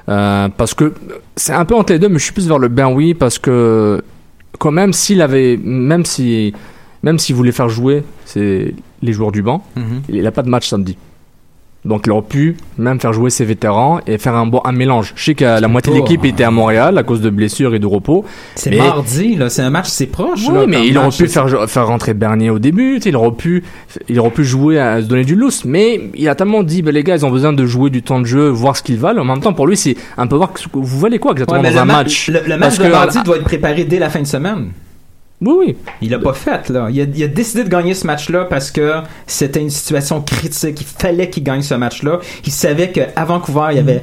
Euh, 0.07 0.49
parce 0.55 0.73
que 0.73 0.93
c'est 1.35 1.53
un 1.53 1.65
peu 1.65 1.75
entre 1.75 1.93
les 1.93 1.99
deux, 1.99 2.09
mais 2.09 2.19
je 2.19 2.25
suis 2.25 2.33
plus 2.33 2.47
vers 2.47 2.59
le 2.59 2.67
ben 2.67 2.89
oui 2.91 3.13
parce 3.13 3.39
que 3.39 4.03
quand 4.59 4.71
même 4.71 4.93
s'il 4.93 5.21
avait, 5.21 5.57
même 5.63 6.05
si, 6.05 6.53
même 7.01 7.17
s'il 7.17 7.35
voulait 7.35 7.51
faire 7.51 7.69
jouer 7.69 8.03
c'est 8.25 8.73
les 9.01 9.13
joueurs 9.13 9.31
du 9.31 9.41
banc, 9.41 9.65
il 10.09 10.21
n'a 10.21 10.31
pas 10.31 10.43
de 10.43 10.49
match 10.49 10.67
samedi. 10.67 10.95
Donc 11.85 12.03
il 12.07 12.11
aurait 12.11 12.23
pu 12.23 12.57
même 12.79 12.99
faire 12.99 13.13
jouer 13.13 13.29
ses 13.29 13.45
vétérans 13.45 13.99
et 14.07 14.17
faire 14.17 14.33
un 14.35 14.47
bon 14.47 14.59
un 14.65 14.71
mélange. 14.71 15.13
Je 15.15 15.23
sais 15.23 15.35
que 15.35 15.45
la 15.45 15.67
moitié 15.67 15.93
de 15.93 15.99
pas, 15.99 16.03
l'équipe 16.03 16.25
était 16.25 16.43
à 16.43 16.49
Montréal 16.51 16.97
à 16.97 17.03
cause 17.03 17.21
de 17.21 17.29
blessures 17.29 17.75
et 17.75 17.79
de 17.79 17.85
repos. 17.85 18.25
C'est 18.55 18.71
Mais- 18.71 18.77
mardi, 18.77 19.35
là. 19.35 19.49
C'est 19.49 19.61
un 19.61 19.69
match, 19.69 19.87
c'est 19.87 20.07
proche. 20.07 20.41
oui, 20.47 20.53
là, 20.55 20.65
mais 20.67 20.77
comme 20.77 20.85
il 20.85 20.97
aurait 20.97 21.05
match. 21.07 21.17
pu 21.19 21.27
faire, 21.27 21.69
faire 21.69 21.87
rentrer 21.87 22.13
Bernier 22.15 22.49
au 22.49 22.57
début, 22.59 22.95
tu 22.95 23.03
sais, 23.03 23.09
il 23.09 23.15
aurait 23.15 23.31
pu, 23.35 23.63
il 24.09 24.19
aurait 24.19 24.31
pu 24.31 24.43
jouer 24.43 24.79
à 24.79 25.01
se 25.01 25.05
donner 25.07 25.23
du 25.25 25.35
lousse, 25.35 25.63
mais 25.63 26.09
il 26.15 26.27
a 26.27 26.33
tellement 26.35 26.63
dit, 26.63 26.81
ben, 26.81 26.91
les 26.93 27.03
gars, 27.03 27.15
ils 27.15 27.25
ont 27.25 27.29
besoin 27.31 27.53
de 27.53 27.65
jouer 27.67 27.89
du 27.91 28.01
temps 28.01 28.19
de 28.19 28.25
jeu, 28.25 28.49
voir 28.49 28.75
ce 28.75 28.81
qu'ils 28.81 28.97
valent. 28.97 29.21
En 29.21 29.25
même 29.25 29.39
temps, 29.39 29.53
pour 29.53 29.67
lui, 29.67 29.77
c'est 29.77 29.95
un 30.17 30.25
peu 30.27 30.35
voir 30.35 30.53
que- 30.53 30.61
vous 30.73 30.99
valez 30.99 31.19
quoi 31.19 31.33
exactement 31.33 31.61
Ouais, 31.61 31.71
dans 31.71 31.77
un 31.79 31.85
ma- 31.85 31.93
match? 31.97 32.29
Le, 32.29 32.39
le 32.47 32.57
match 32.57 32.59
Parce 32.59 32.77
de 32.79 32.83
que- 32.83 32.91
mardi 32.91 33.17
doit 33.23 33.35
être 33.37 33.43
préparé 33.43 33.85
dès 33.85 33.99
la 33.99 34.09
fin 34.09 34.21
de 34.21 34.27
semaine. 34.27 34.69
Oui, 35.41 35.53
oui. 35.59 35.77
Il 36.01 36.11
l'a 36.11 36.19
pas 36.19 36.33
fait, 36.33 36.69
là. 36.69 36.87
Il 36.89 37.01
a, 37.01 37.03
il 37.03 37.23
a 37.23 37.27
décidé 37.27 37.63
de 37.63 37.69
gagner 37.69 37.93
ce 37.93 38.07
match-là 38.07 38.45
parce 38.45 38.71
que 38.71 38.95
c'était 39.27 39.59
une 39.59 39.69
situation 39.69 40.21
critique. 40.21 40.79
Il 40.81 40.87
fallait 40.87 41.29
qu'il 41.29 41.43
gagne 41.43 41.61
ce 41.61 41.73
match-là. 41.75 42.19
Il 42.45 42.51
savait 42.51 42.91
qu'à 42.91 43.25
Vancouver, 43.25 43.67
il 43.71 43.75
y 43.75 43.79
avait 43.79 44.01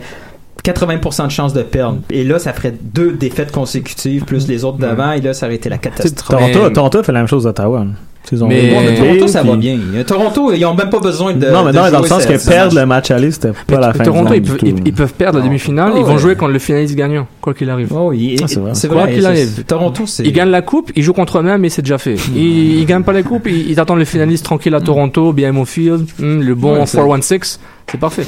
80% 0.64 1.27
de 1.27 1.31
chances 1.31 1.53
de 1.53 1.62
perdre. 1.62 1.98
Et 2.11 2.25
là, 2.25 2.38
ça 2.38 2.53
ferait 2.53 2.75
deux 2.81 3.12
défaites 3.12 3.51
consécutives, 3.53 4.25
plus 4.25 4.46
les 4.48 4.64
autres 4.64 4.79
d'avant, 4.79 5.12
et 5.12 5.20
là, 5.20 5.35
ça 5.35 5.46
aurait 5.46 5.57
été 5.57 5.68
la 5.68 5.79
catastrophe. 5.79 6.38
Toronto, 6.53 6.70
Toronto 6.70 7.03
fait 7.03 7.12
la 7.12 7.20
même 7.20 7.29
chose 7.29 7.44
d'Ottawa. 7.44 7.81
ont 7.81 8.46
Mais- 8.46 8.70
Bon, 8.70 8.81
mais 8.81 8.94
Toronto, 8.94 9.27
ça 9.27 9.42
va 9.42 9.57
bien. 9.57 9.77
Toronto, 10.07 10.53
ils 10.53 10.64
ont 10.64 10.75
même 10.75 10.88
pas 10.88 11.01
besoin 11.01 11.33
de. 11.35 11.46
non, 11.51 11.64
mais 11.64 11.72
non, 11.72 11.90
dans 11.90 12.01
le 12.01 12.07
sens 12.07 12.25
que 12.25 12.48
perdre 12.48 12.72
match. 12.72 12.81
le 12.81 12.87
match 12.87 13.11
aller, 13.11 13.31
c'était 13.33 13.51
pas 13.66 13.81
la 13.81 13.92
fin 13.92 14.05
Toronto, 14.05 14.33
ils 14.35 14.46
ils, 14.62 14.75
ils 14.87 14.92
peuvent 14.92 15.12
perdre 15.12 15.40
la 15.40 15.44
demi-finale, 15.44 15.90
Oh, 15.94 15.98
ils 15.98 16.05
vont 16.05 16.12
ouais. 16.14 16.18
jouer 16.18 16.37
contre 16.37 16.53
le 16.53 16.61
finaliste 16.61 16.94
gagnant, 16.94 17.27
quoi 17.40 17.53
qu'il 17.53 17.68
arrive. 17.68 17.92
Oh, 17.92 18.12
il- 18.12 18.38
Ah, 18.40 18.46
c'est 18.46 18.61
vrai. 18.61 18.70
c'est 18.75 18.87
Quoi 18.88 19.03
vrai. 19.03 19.14
qu'il 19.14 19.27
arrive. 19.27 19.64
Toronto, 19.66 20.05
c'est. 20.07 20.22
Ils 20.22 20.33
gagnent 20.33 20.51
la 20.51 20.62
coupe, 20.62 20.92
ils 20.94 21.03
jouent 21.03 21.12
contre 21.12 21.38
eux-mêmes 21.40 21.64
et 21.64 21.68
c'est 21.68 21.83
déjà 21.83 21.98
fait. 21.98 22.14
Ils, 22.37 22.79
ils 22.79 22.87
gagnent 22.87 23.03
pas 23.03 23.12
la 23.12 23.25
coupe, 23.25 23.48
ils, 23.48 23.68
ils 23.68 23.81
attendent 23.81 23.98
le 23.98 24.05
finaliste 24.05 24.44
tranquille 24.44 24.75
à 24.77 24.81
Toronto, 24.81 25.33
BMO 25.33 25.64
Field, 25.64 26.07
hum, 26.20 26.42
le 26.42 26.55
bon 26.55 26.75
Ouais, 26.79 26.87
c'est- 26.87 26.96
416, 26.98 27.59
c'est 27.90 28.01
parfait. 28.01 28.27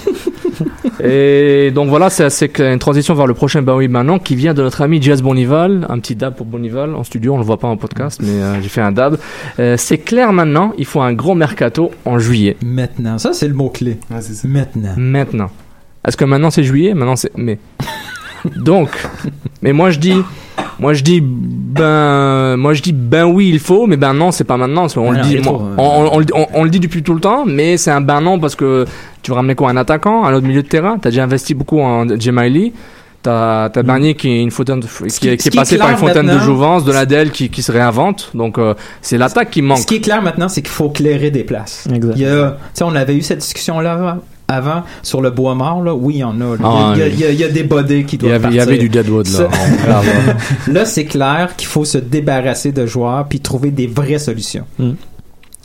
et 1.03 1.71
donc 1.71 1.89
voilà, 1.89 2.11
c'est 2.11 2.59
une 2.59 2.79
transition 2.79 3.15
vers 3.15 3.27
le 3.27 3.35
prochain 3.35 3.63
bah 3.63 3.75
oui 3.75 3.89
maintenant 3.89 4.19
qui 4.19 4.37
vient 4.37 4.55
de 4.55 4.63
notre 4.63 4.83
ami 4.83 5.01
Jazz 5.01 5.23
Bonival, 5.23 5.87
un 5.89 5.99
petit 5.99 6.15
dab 6.15 6.35
pour 6.35 6.47
Bonival 6.47 6.95
en 6.95 7.05
studio, 7.05 7.35
on 7.35 7.39
le 7.39 7.45
voit 7.45 7.59
pas 7.59 7.69
en 7.69 7.77
podcast, 7.77 8.21
mais 8.23 8.43
euh, 8.43 8.61
j'ai 8.61 8.69
fait 8.69 8.83
un 8.83 8.93
dab. 8.93 9.19
Euh, 9.59 9.77
c'est 9.79 9.99
clair 9.99 10.33
maintenant, 10.33 10.73
il 10.77 10.85
faut 10.85 11.01
un 11.01 11.13
gros 11.13 11.35
mercato 11.35 11.91
en 12.05 12.19
juillet. 12.19 12.57
Maintenant. 12.63 13.19
Ça, 13.19 13.33
c'est 13.33 13.49
le 13.49 13.55
c'est 14.21 14.35
ça. 14.35 14.49
Maintenant. 14.49 14.95
Maintenant. 14.97 15.51
Est-ce 16.07 16.17
que 16.17 16.25
maintenant 16.25 16.51
c'est 16.51 16.65
juillet? 16.65 16.93
Maintenant 16.93 17.17
c'est 17.17 17.37
mai. 17.37 17.59
Donc, 18.57 18.91
mais 19.63 19.73
moi 19.73 19.91
je 19.91 19.99
dis, 19.99 20.23
moi 20.79 20.93
je 20.95 21.03
dis, 21.03 21.21
ben, 21.23 22.57
moi 22.57 22.75
je 22.75 22.83
dis, 22.83 22.93
ben 22.93 23.25
oui 23.25 23.49
il 23.53 23.59
faut, 23.59 23.87
mais 23.87 23.97
ben 23.97 24.15
non 24.15 24.31
c'est 24.31 24.45
pas 24.45 24.57
maintenant. 24.57 24.87
Ah 24.87 25.01
on, 25.01 25.11
le 26.19 26.25
dit- 26.25 26.33
on- 26.55 26.65
le 26.65 26.71
dit 26.71 26.81
depuis 26.81 27.03
tout 27.03 27.15
le 27.15 27.21
temps, 27.21 27.45
mais 27.47 27.77
c'est 27.77 27.91
un 27.91 28.01
ben 28.01 28.21
non 28.21 28.39
parce 28.39 28.55
que 28.55 28.85
tu 29.23 29.31
veux 29.31 29.37
ramener 29.37 29.55
quoi 29.55 29.71
un 29.71 29.77
attaquant, 29.77 30.25
un 30.25 30.35
autre 30.35 30.47
milieu 30.47 30.63
de 30.63 30.69
terrain? 30.69 30.99
T'as 31.01 31.11
déjà 31.11 31.25
investi 31.25 31.55
beaucoup 31.55 31.81
en 31.81 32.07
Jemaili. 32.19 32.73
T'as 33.23 33.71
as 33.75 33.83
Bernier 33.83 34.15
qui 34.15 34.29
est 34.29 34.43
une 34.43 34.51
fontaine 34.51 34.81
de- 34.81 34.87
qui, 34.87 35.05
est- 35.05 35.09
qui 35.09 35.19
ce 35.21 35.31
est 35.31 35.37
qui 35.39 35.49
est 35.49 35.61
passé 35.61 35.79
par 35.79 35.89
une 35.91 35.97
fontaine 35.97 36.27
de 36.27 36.39
jouvence, 36.39 36.85
Donadel 36.85 37.31
qui, 37.31 37.49
qui 37.49 37.63
se 37.63 37.73
réinvente. 37.73 38.31
Donc 38.35 38.59
euh, 38.59 38.75
c'est 39.01 39.17
l'attaque 39.17 39.51
qui 39.51 39.63
manque. 39.63 39.79
Ce 39.79 39.87
qui 39.87 39.95
est 39.97 40.01
clair 40.01 40.21
maintenant, 40.21 40.49
c'est 40.49 40.61
qu'il 40.61 40.71
faut 40.71 40.91
clairer 40.91 41.31
des 41.31 41.43
places. 41.45 41.89
Exact. 41.93 42.13
Il 42.17 42.23
y 42.23 42.27
a, 42.27 42.51
tu 42.51 42.57
sais, 42.75 42.85
on 42.85 42.95
avait 42.95 43.17
eu 43.17 43.23
cette 43.23 43.39
discussion-là 43.39 43.93
avant, 43.95 44.19
avant, 44.49 44.83
sur 45.03 45.21
le 45.21 45.31
bois 45.31 45.55
mort, 45.55 45.83
là. 45.83 45.95
Oui, 45.95 46.15
il 46.17 46.19
y 46.19 46.25
en 46.25 46.41
a. 46.41 46.57
là. 46.57 46.59
Ah, 46.63 46.93
il, 46.95 46.99
y 47.01 47.03
a, 47.03 47.07
oui. 47.07 47.13
il 47.15 47.21
y 47.21 47.25
a- 47.25 47.31
il 47.31 47.41
y 47.41 47.45
a 47.45 47.49
des 47.49 47.63
bodés 47.65 48.05
qui 48.05 48.17
Il 48.17 48.25
y, 48.25 48.29
doivent 48.29 48.45
avait, 48.45 48.49
il 48.49 48.55
y 48.55 48.59
partir. 48.59 48.73
avait 48.75 48.83
du 48.83 48.89
deadwood 48.89 49.27
là. 49.29 49.49
On. 50.69 50.73
Là, 50.73 50.85
c'est 50.85 51.05
clair 51.07 51.55
qu'il 51.57 51.69
faut 51.69 51.85
se 51.85 51.99
débarrasser 51.99 52.73
de 52.73 52.85
joueurs 52.87 53.27
puis 53.27 53.41
trouver 53.41 53.71
des 53.71 53.87
vraies 53.87 54.19
solutions. 54.19 54.67
Mm. 54.79 54.93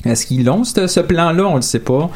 Est-ce 0.06 0.26
qu'ils 0.26 0.46
l'ont, 0.46 0.64
ce, 0.64 0.88
ce 0.88 1.00
plan-là? 1.02 1.44
On 1.46 1.56
le 1.58 1.62
sait 1.62 1.80
pas. 1.80 2.10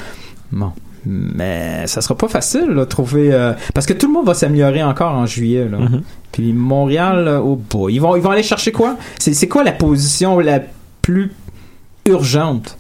Bon. 0.52 0.72
Mais 1.06 1.86
ça 1.88 2.00
sera 2.00 2.16
pas 2.16 2.30
facile, 2.30 2.68
là, 2.70 2.86
trouver... 2.86 3.34
euh, 3.34 3.52
parce 3.74 3.86
que 3.86 3.92
tout 3.92 4.08
le 4.08 4.14
monde 4.14 4.26
va 4.26 4.34
s'améliorer 4.34 4.82
encore 4.84 5.12
en 5.12 5.26
juillet, 5.26 5.68
là. 5.70 5.80
Mhm. 5.80 6.02
Puis 6.32 6.54
Montréal, 6.54 7.28
euh, 7.28 7.40
oh 7.44 7.62
boy, 7.70 7.94
ils 7.94 8.00
vont, 8.00 8.16
ils 8.16 8.22
vont 8.22 8.32
aller 8.32 8.42
chercher 8.42 8.72
quoi? 8.72 8.96
C'est, 9.20 9.34
c'est 9.34 9.50
quoi 9.50 9.66
la 9.66 9.74
position 9.74 10.40
la 10.40 10.62
plus 11.02 11.34
urgente? 12.08 12.78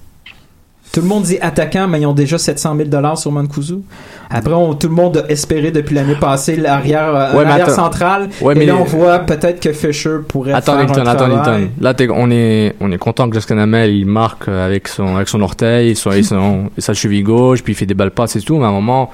Tout 0.94 1.02
le 1.02 1.08
monde 1.08 1.24
dit 1.24 1.40
attaquant, 1.42 1.88
mais 1.88 2.00
ils 2.02 2.06
ont 2.06 2.14
déjà 2.14 2.38
700 2.38 2.76
000 2.78 2.88
dollars 2.88 3.18
sur 3.18 3.32
Mancuso. 3.32 3.82
Après, 4.30 4.54
on- 4.54 4.76
tout 4.76 4.88
le 4.90 4.94
monde 4.94 5.18
a 5.18 5.32
espéré 5.32 5.72
depuis 5.72 5.96
l'année 5.96 6.14
passée 6.16 6.56
l'arrière, 6.56 7.16
euh, 7.16 7.32
Ouais, 7.32 7.40
mais 7.40 7.44
l'arrière 7.46 7.66
attends. 7.70 7.76
central. 7.86 8.30
Ouais, 8.42 8.54
et 8.54 8.60
mais 8.60 8.66
là, 8.68 8.74
les- 8.76 8.80
on 8.80 8.84
voit 8.84 9.18
peut-être 9.20 9.60
que 9.60 9.74
Fisher 9.74 10.18
pourrait 10.28 10.54
Attends, 10.54 10.74
faire 10.74 10.84
Hilton, 10.84 11.02
un 11.02 11.08
attends. 11.08 11.28
Hilton. 11.32 11.70
Là, 11.82 11.96
on 12.12 12.30
est, 12.30 12.76
on 12.80 12.92
est 12.92 12.98
content 13.00 13.28
que 13.28 13.34
Justin 13.34 13.58
Hamel, 13.58 13.92
il 13.92 14.06
marque 14.06 14.48
avec 14.48 14.88
son, 14.88 15.16
avec 15.16 15.30
son 15.30 15.42
orteil, 15.42 15.96
son, 15.96 16.12
son, 16.22 16.70
sa 16.78 16.94
cheville 16.94 17.24
gauche, 17.24 17.64
puis 17.64 17.74
il 17.74 17.76
fait 17.76 17.88
des 17.88 17.96
balles 17.96 18.12
passes 18.12 18.36
et 18.36 18.42
tout, 18.42 18.58
mais 18.60 18.66
à 18.66 18.68
un 18.68 18.74
moment, 18.74 19.10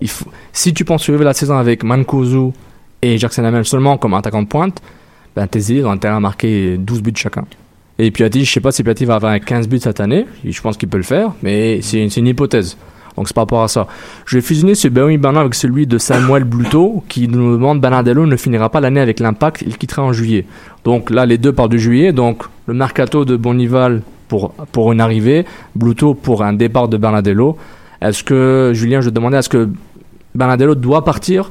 il 0.00 0.08
faut, 0.08 0.24
si 0.54 0.72
tu 0.72 0.86
penses 0.86 1.02
suivre 1.02 1.24
la 1.24 1.34
saison 1.34 1.58
avec 1.58 1.84
Mankuzu 1.84 2.52
et 3.02 3.18
Jackson 3.18 3.44
Hamel 3.44 3.66
seulement 3.66 3.98
comme 3.98 4.14
attaquant 4.14 4.40
de 4.42 4.48
pointe, 4.48 4.80
ben, 5.36 5.46
tes 5.46 5.60
idées 5.60 5.84
ont 5.84 5.90
intérêt 5.90 6.14
à 6.14 6.20
marquer 6.20 6.78
12 6.78 7.02
buts 7.02 7.12
chacun. 7.14 7.44
Et 7.98 8.10
Piatti, 8.10 8.44
je 8.44 8.52
sais 8.52 8.60
pas 8.60 8.70
si 8.70 8.84
Piatti 8.84 9.04
va 9.04 9.16
avoir 9.16 9.32
un 9.32 9.40
15 9.40 9.68
buts 9.68 9.80
cette 9.80 10.00
année. 10.00 10.26
Je 10.44 10.60
pense 10.60 10.76
qu'il 10.76 10.88
peut 10.88 10.98
le 10.98 11.02
faire, 11.02 11.32
mais 11.42 11.80
c'est 11.82 12.04
une 12.04 12.26
hypothèse. 12.26 12.76
Donc 13.16 13.26
c'est 13.26 13.34
par 13.34 13.42
rapport 13.42 13.64
à 13.64 13.68
ça. 13.68 13.88
Je 14.26 14.36
vais 14.36 14.40
fusionner 14.40 14.76
ce 14.76 14.86
Benjamin 14.86 15.18
Bernard 15.18 15.40
avec 15.42 15.56
celui 15.56 15.88
de 15.88 15.98
Samuel 15.98 16.44
Bluto 16.44 17.02
qui 17.08 17.26
nous 17.26 17.52
demande 17.52 17.80
Bernardello 17.80 18.26
ne 18.26 18.36
finira 18.36 18.68
pas 18.68 18.80
l'année 18.80 19.00
avec 19.00 19.18
l'impact, 19.18 19.64
il 19.66 19.76
quittera 19.76 20.04
en 20.04 20.12
juillet. 20.12 20.44
Donc 20.84 21.10
là, 21.10 21.26
les 21.26 21.36
deux 21.36 21.52
partent 21.52 21.72
de 21.72 21.78
juillet. 21.78 22.12
Donc 22.12 22.44
le 22.66 22.74
mercato 22.74 23.24
de 23.24 23.36
Bonival 23.36 24.02
pour, 24.28 24.52
pour 24.70 24.92
une 24.92 25.00
arrivée, 25.00 25.46
Bluto 25.74 26.14
pour 26.14 26.44
un 26.44 26.52
départ 26.52 26.86
de 26.86 26.96
Bernardello. 26.96 27.56
Est-ce 28.00 28.22
que, 28.22 28.70
Julien, 28.72 29.00
je 29.00 29.10
demandais, 29.10 29.38
est-ce 29.38 29.48
que 29.48 29.68
Bernardello 30.36 30.76
doit 30.76 31.04
partir 31.04 31.50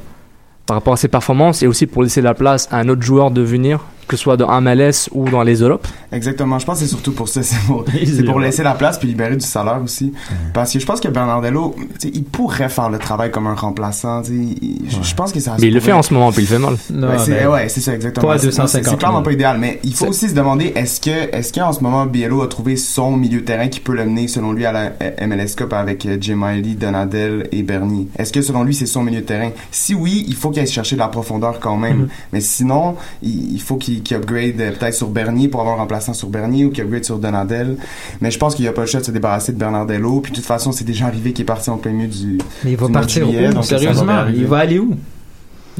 par 0.64 0.76
rapport 0.76 0.94
à 0.94 0.96
ses 0.96 1.08
performances 1.08 1.62
et 1.62 1.66
aussi 1.66 1.86
pour 1.86 2.02
laisser 2.02 2.22
la 2.22 2.32
place 2.32 2.66
à 2.70 2.78
un 2.78 2.88
autre 2.88 3.02
joueur 3.02 3.30
de 3.30 3.42
venir, 3.42 3.84
que 4.08 4.16
ce 4.16 4.22
soit 4.22 4.36
dans 4.36 4.60
MLS 4.60 5.08
ou 5.12 5.28
dans 5.28 5.42
les 5.42 5.56
Europes 5.60 5.86
Exactement. 6.10 6.58
Je 6.58 6.64
pense 6.66 6.78
que 6.78 6.84
c'est 6.84 6.90
surtout 6.90 7.12
pour 7.12 7.28
ça. 7.28 7.42
C'est 7.42 7.58
pour, 7.66 7.84
c'est 8.04 8.24
pour 8.24 8.40
laisser 8.40 8.62
la 8.62 8.72
place 8.74 8.98
puis 8.98 9.08
libérer 9.08 9.36
du 9.36 9.44
salaire 9.46 9.80
aussi. 9.84 10.12
Parce 10.54 10.72
que 10.72 10.78
je 10.78 10.86
pense 10.86 11.00
que 11.00 11.08
Bernardello, 11.08 11.76
il 12.02 12.24
pourrait 12.24 12.68
faire 12.70 12.88
le 12.90 12.98
travail 12.98 13.30
comme 13.30 13.46
un 13.46 13.54
remplaçant. 13.54 14.22
Il- 14.22 14.86
Je 14.88 15.02
je 15.02 15.14
pense 15.14 15.32
que 15.32 15.40
ça. 15.40 15.56
Mais 15.60 15.68
il 15.68 15.74
le 15.74 15.80
fait 15.80 15.92
en 15.92 16.02
ce 16.02 16.14
moment, 16.14 16.32
puis 16.32 16.42
il 16.42 16.46
fait 16.48 16.58
mal. 16.58 16.76
Non, 16.90 17.08
Ouais, 17.08 17.18
c'est 17.18 17.30
mais- 17.42 17.46
ouais, 17.46 17.68
c'est 17.68 17.80
ça 17.80 17.94
exactement. 17.94 18.26
Pas 18.28 18.34
à 18.34 18.38
C'est- 18.38 18.46
250 18.46 18.90
C'est 18.92 18.98
clairement 18.98 19.18
000. 19.18 19.24
pas 19.24 19.32
idéal, 19.32 19.58
mais 19.58 19.80
il 19.84 19.92
faut 19.94 20.04
C'est- 20.06 20.10
aussi 20.10 20.28
se 20.30 20.34
demander 20.34 20.72
est-ce 20.74 21.00
que 21.00 21.34
est-ce 21.36 21.52
qu'en 21.52 21.72
ce 21.72 21.82
moment 21.82 22.06
Biello 22.06 22.42
a 22.42 22.48
trouvé 22.48 22.76
son 22.76 23.16
milieu 23.16 23.40
de 23.40 23.44
terrain 23.44 23.68
qui 23.68 23.80
peut 23.80 23.94
l'amener 23.94 24.28
selon 24.28 24.52
lui 24.52 24.64
à 24.64 24.72
la 24.72 24.92
euh, 25.02 25.26
MLS 25.26 25.54
Cup 25.56 25.72
avec 25.74 26.06
euh, 26.06 26.16
Jim 26.20 26.36
Miley, 26.36 26.74
Donadel 26.74 27.48
et 27.52 27.62
Bernier. 27.62 28.08
Est-ce 28.18 28.32
que 28.32 28.40
selon 28.42 28.64
lui 28.64 28.74
c'est 28.74 28.86
son 28.86 29.02
milieu 29.02 29.20
de 29.20 29.26
terrain? 29.26 29.50
Si 29.70 29.94
oui, 29.94 30.24
il 30.28 30.34
faut 30.34 30.50
qu'il 30.50 30.60
aille 30.60 30.66
chercher 30.68 30.96
de 30.96 31.00
la 31.00 31.08
profondeur 31.08 31.60
quand 31.60 31.76
même. 31.76 32.04
Mm-hmm. 32.04 32.08
Mais 32.32 32.40
sinon, 32.40 32.96
il, 33.22 33.52
il 33.54 33.60
faut 33.60 33.76
qu'il 33.76 33.97
qu'il 34.02 34.16
upgrade 34.16 34.60
euh, 34.60 34.72
peut-être 34.72 34.94
sur 34.94 35.08
Bernier 35.08 35.48
pour 35.48 35.60
avoir 35.60 35.76
un 35.76 35.80
remplaçant 35.80 36.14
sur 36.14 36.28
Bernier 36.28 36.64
ou 36.64 36.70
qu'il 36.70 36.84
upgrade 36.84 37.04
sur 37.04 37.18
Donadel. 37.18 37.76
Mais 38.20 38.30
je 38.30 38.38
pense 38.38 38.54
qu'il 38.54 38.64
n'y 38.64 38.68
a 38.68 38.72
pas 38.72 38.82
le 38.82 38.86
choix 38.86 39.00
de 39.00 39.06
se 39.06 39.10
débarrasser 39.10 39.52
de 39.52 39.58
Bernardello. 39.58 40.20
Puis 40.20 40.32
de 40.32 40.36
toute 40.36 40.46
façon, 40.46 40.72
c'est 40.72 40.84
déjà 40.84 41.06
arrivé 41.06 41.32
qu'il 41.32 41.42
est 41.42 41.46
parti 41.46 41.70
en 41.70 41.76
plein 41.78 41.92
milieu 41.92 42.08
du. 42.08 42.38
Mais 42.64 42.72
il 42.72 42.76
va 42.76 42.88
partir 42.88 43.26
juillet, 43.26 43.48
où 43.48 43.52
donc 43.52 43.64
ça 43.64 43.76
va 43.76 43.80
Sérieusement, 43.80 44.26
il 44.34 44.46
va 44.46 44.58
aller 44.58 44.78
où? 44.78 44.96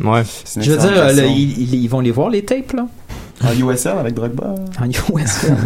Ouais. 0.03 0.23
Je 0.61 0.71
veux 0.71 0.79
dire, 0.79 1.27
ils, 1.29 1.89
vont 1.89 2.01
les 2.01 2.11
voir 2.11 2.31
les 2.31 2.45
tapes 2.45 2.73
là 2.73 2.87
En 3.43 3.53
USL 3.53 3.99
avec 3.99 4.15
Drogba. 4.15 4.55
En 4.81 4.89
USL. 4.89 5.57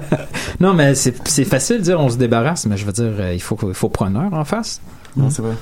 non, 0.60 0.74
mais 0.74 0.94
c'est 0.94 1.14
c'est 1.28 1.44
facile 1.44 1.78
de 1.78 1.82
dire 1.82 2.00
on 2.00 2.10
se 2.10 2.16
débarrasse, 2.16 2.66
mais 2.66 2.76
je 2.76 2.84
veux 2.84 2.92
dire, 2.92 3.12
euh, 3.18 3.32
il 3.34 3.40
faut, 3.40 3.58
il 3.62 3.74
faut 3.74 3.88
preneur 3.88 4.32
en 4.32 4.44
face. 4.44 4.80
Non, 5.16 5.30
c'est 5.30 5.42
vrai. 5.42 5.54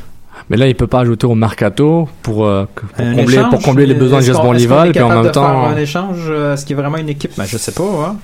Mais 0.48 0.56
là, 0.56 0.68
il 0.68 0.74
peut 0.74 0.86
pas 0.86 1.00
ajouter 1.00 1.26
au 1.26 1.34
mercato 1.34 2.08
pour, 2.22 2.46
euh, 2.46 2.66
pour, 2.76 3.04
combler, 3.04 3.34
échange, 3.36 3.50
pour 3.50 3.62
combler 3.62 3.86
les 3.86 3.94
mais 3.94 4.00
besoins 4.00 4.20
de 4.20 4.24
Jasper 4.24 4.48
est 4.54 4.92
puis 4.92 5.02
en 5.02 5.08
même 5.08 5.18
de 5.18 5.22
faire 5.24 5.32
temps, 5.32 5.66
un 5.66 5.76
échange, 5.76 6.18
euh, 6.28 6.54
est-ce 6.54 6.64
qu'il 6.64 6.76
y 6.76 6.78
a 6.78 6.82
vraiment 6.82 6.98
une 6.98 7.08
équipe? 7.08 7.32
Ben, 7.36 7.44
Je 7.44 7.56
sais 7.56 7.72
pas. 7.72 7.82
Hein? 7.82 8.16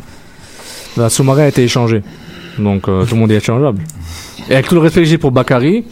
la 0.96 1.08
Soumaré 1.08 1.44
a 1.44 1.48
été 1.48 1.62
échangé. 1.62 2.02
Donc 2.58 2.88
euh, 2.88 3.04
tout 3.04 3.14
le 3.14 3.20
monde 3.20 3.32
est 3.32 3.36
échangeable. 3.36 3.82
Et 4.48 4.54
avec 4.54 4.68
tout 4.68 4.74
le 4.74 4.80
respect 4.82 5.00
que 5.00 5.06
j'ai 5.06 5.18
pour 5.18 5.32
Bakary, 5.32 5.84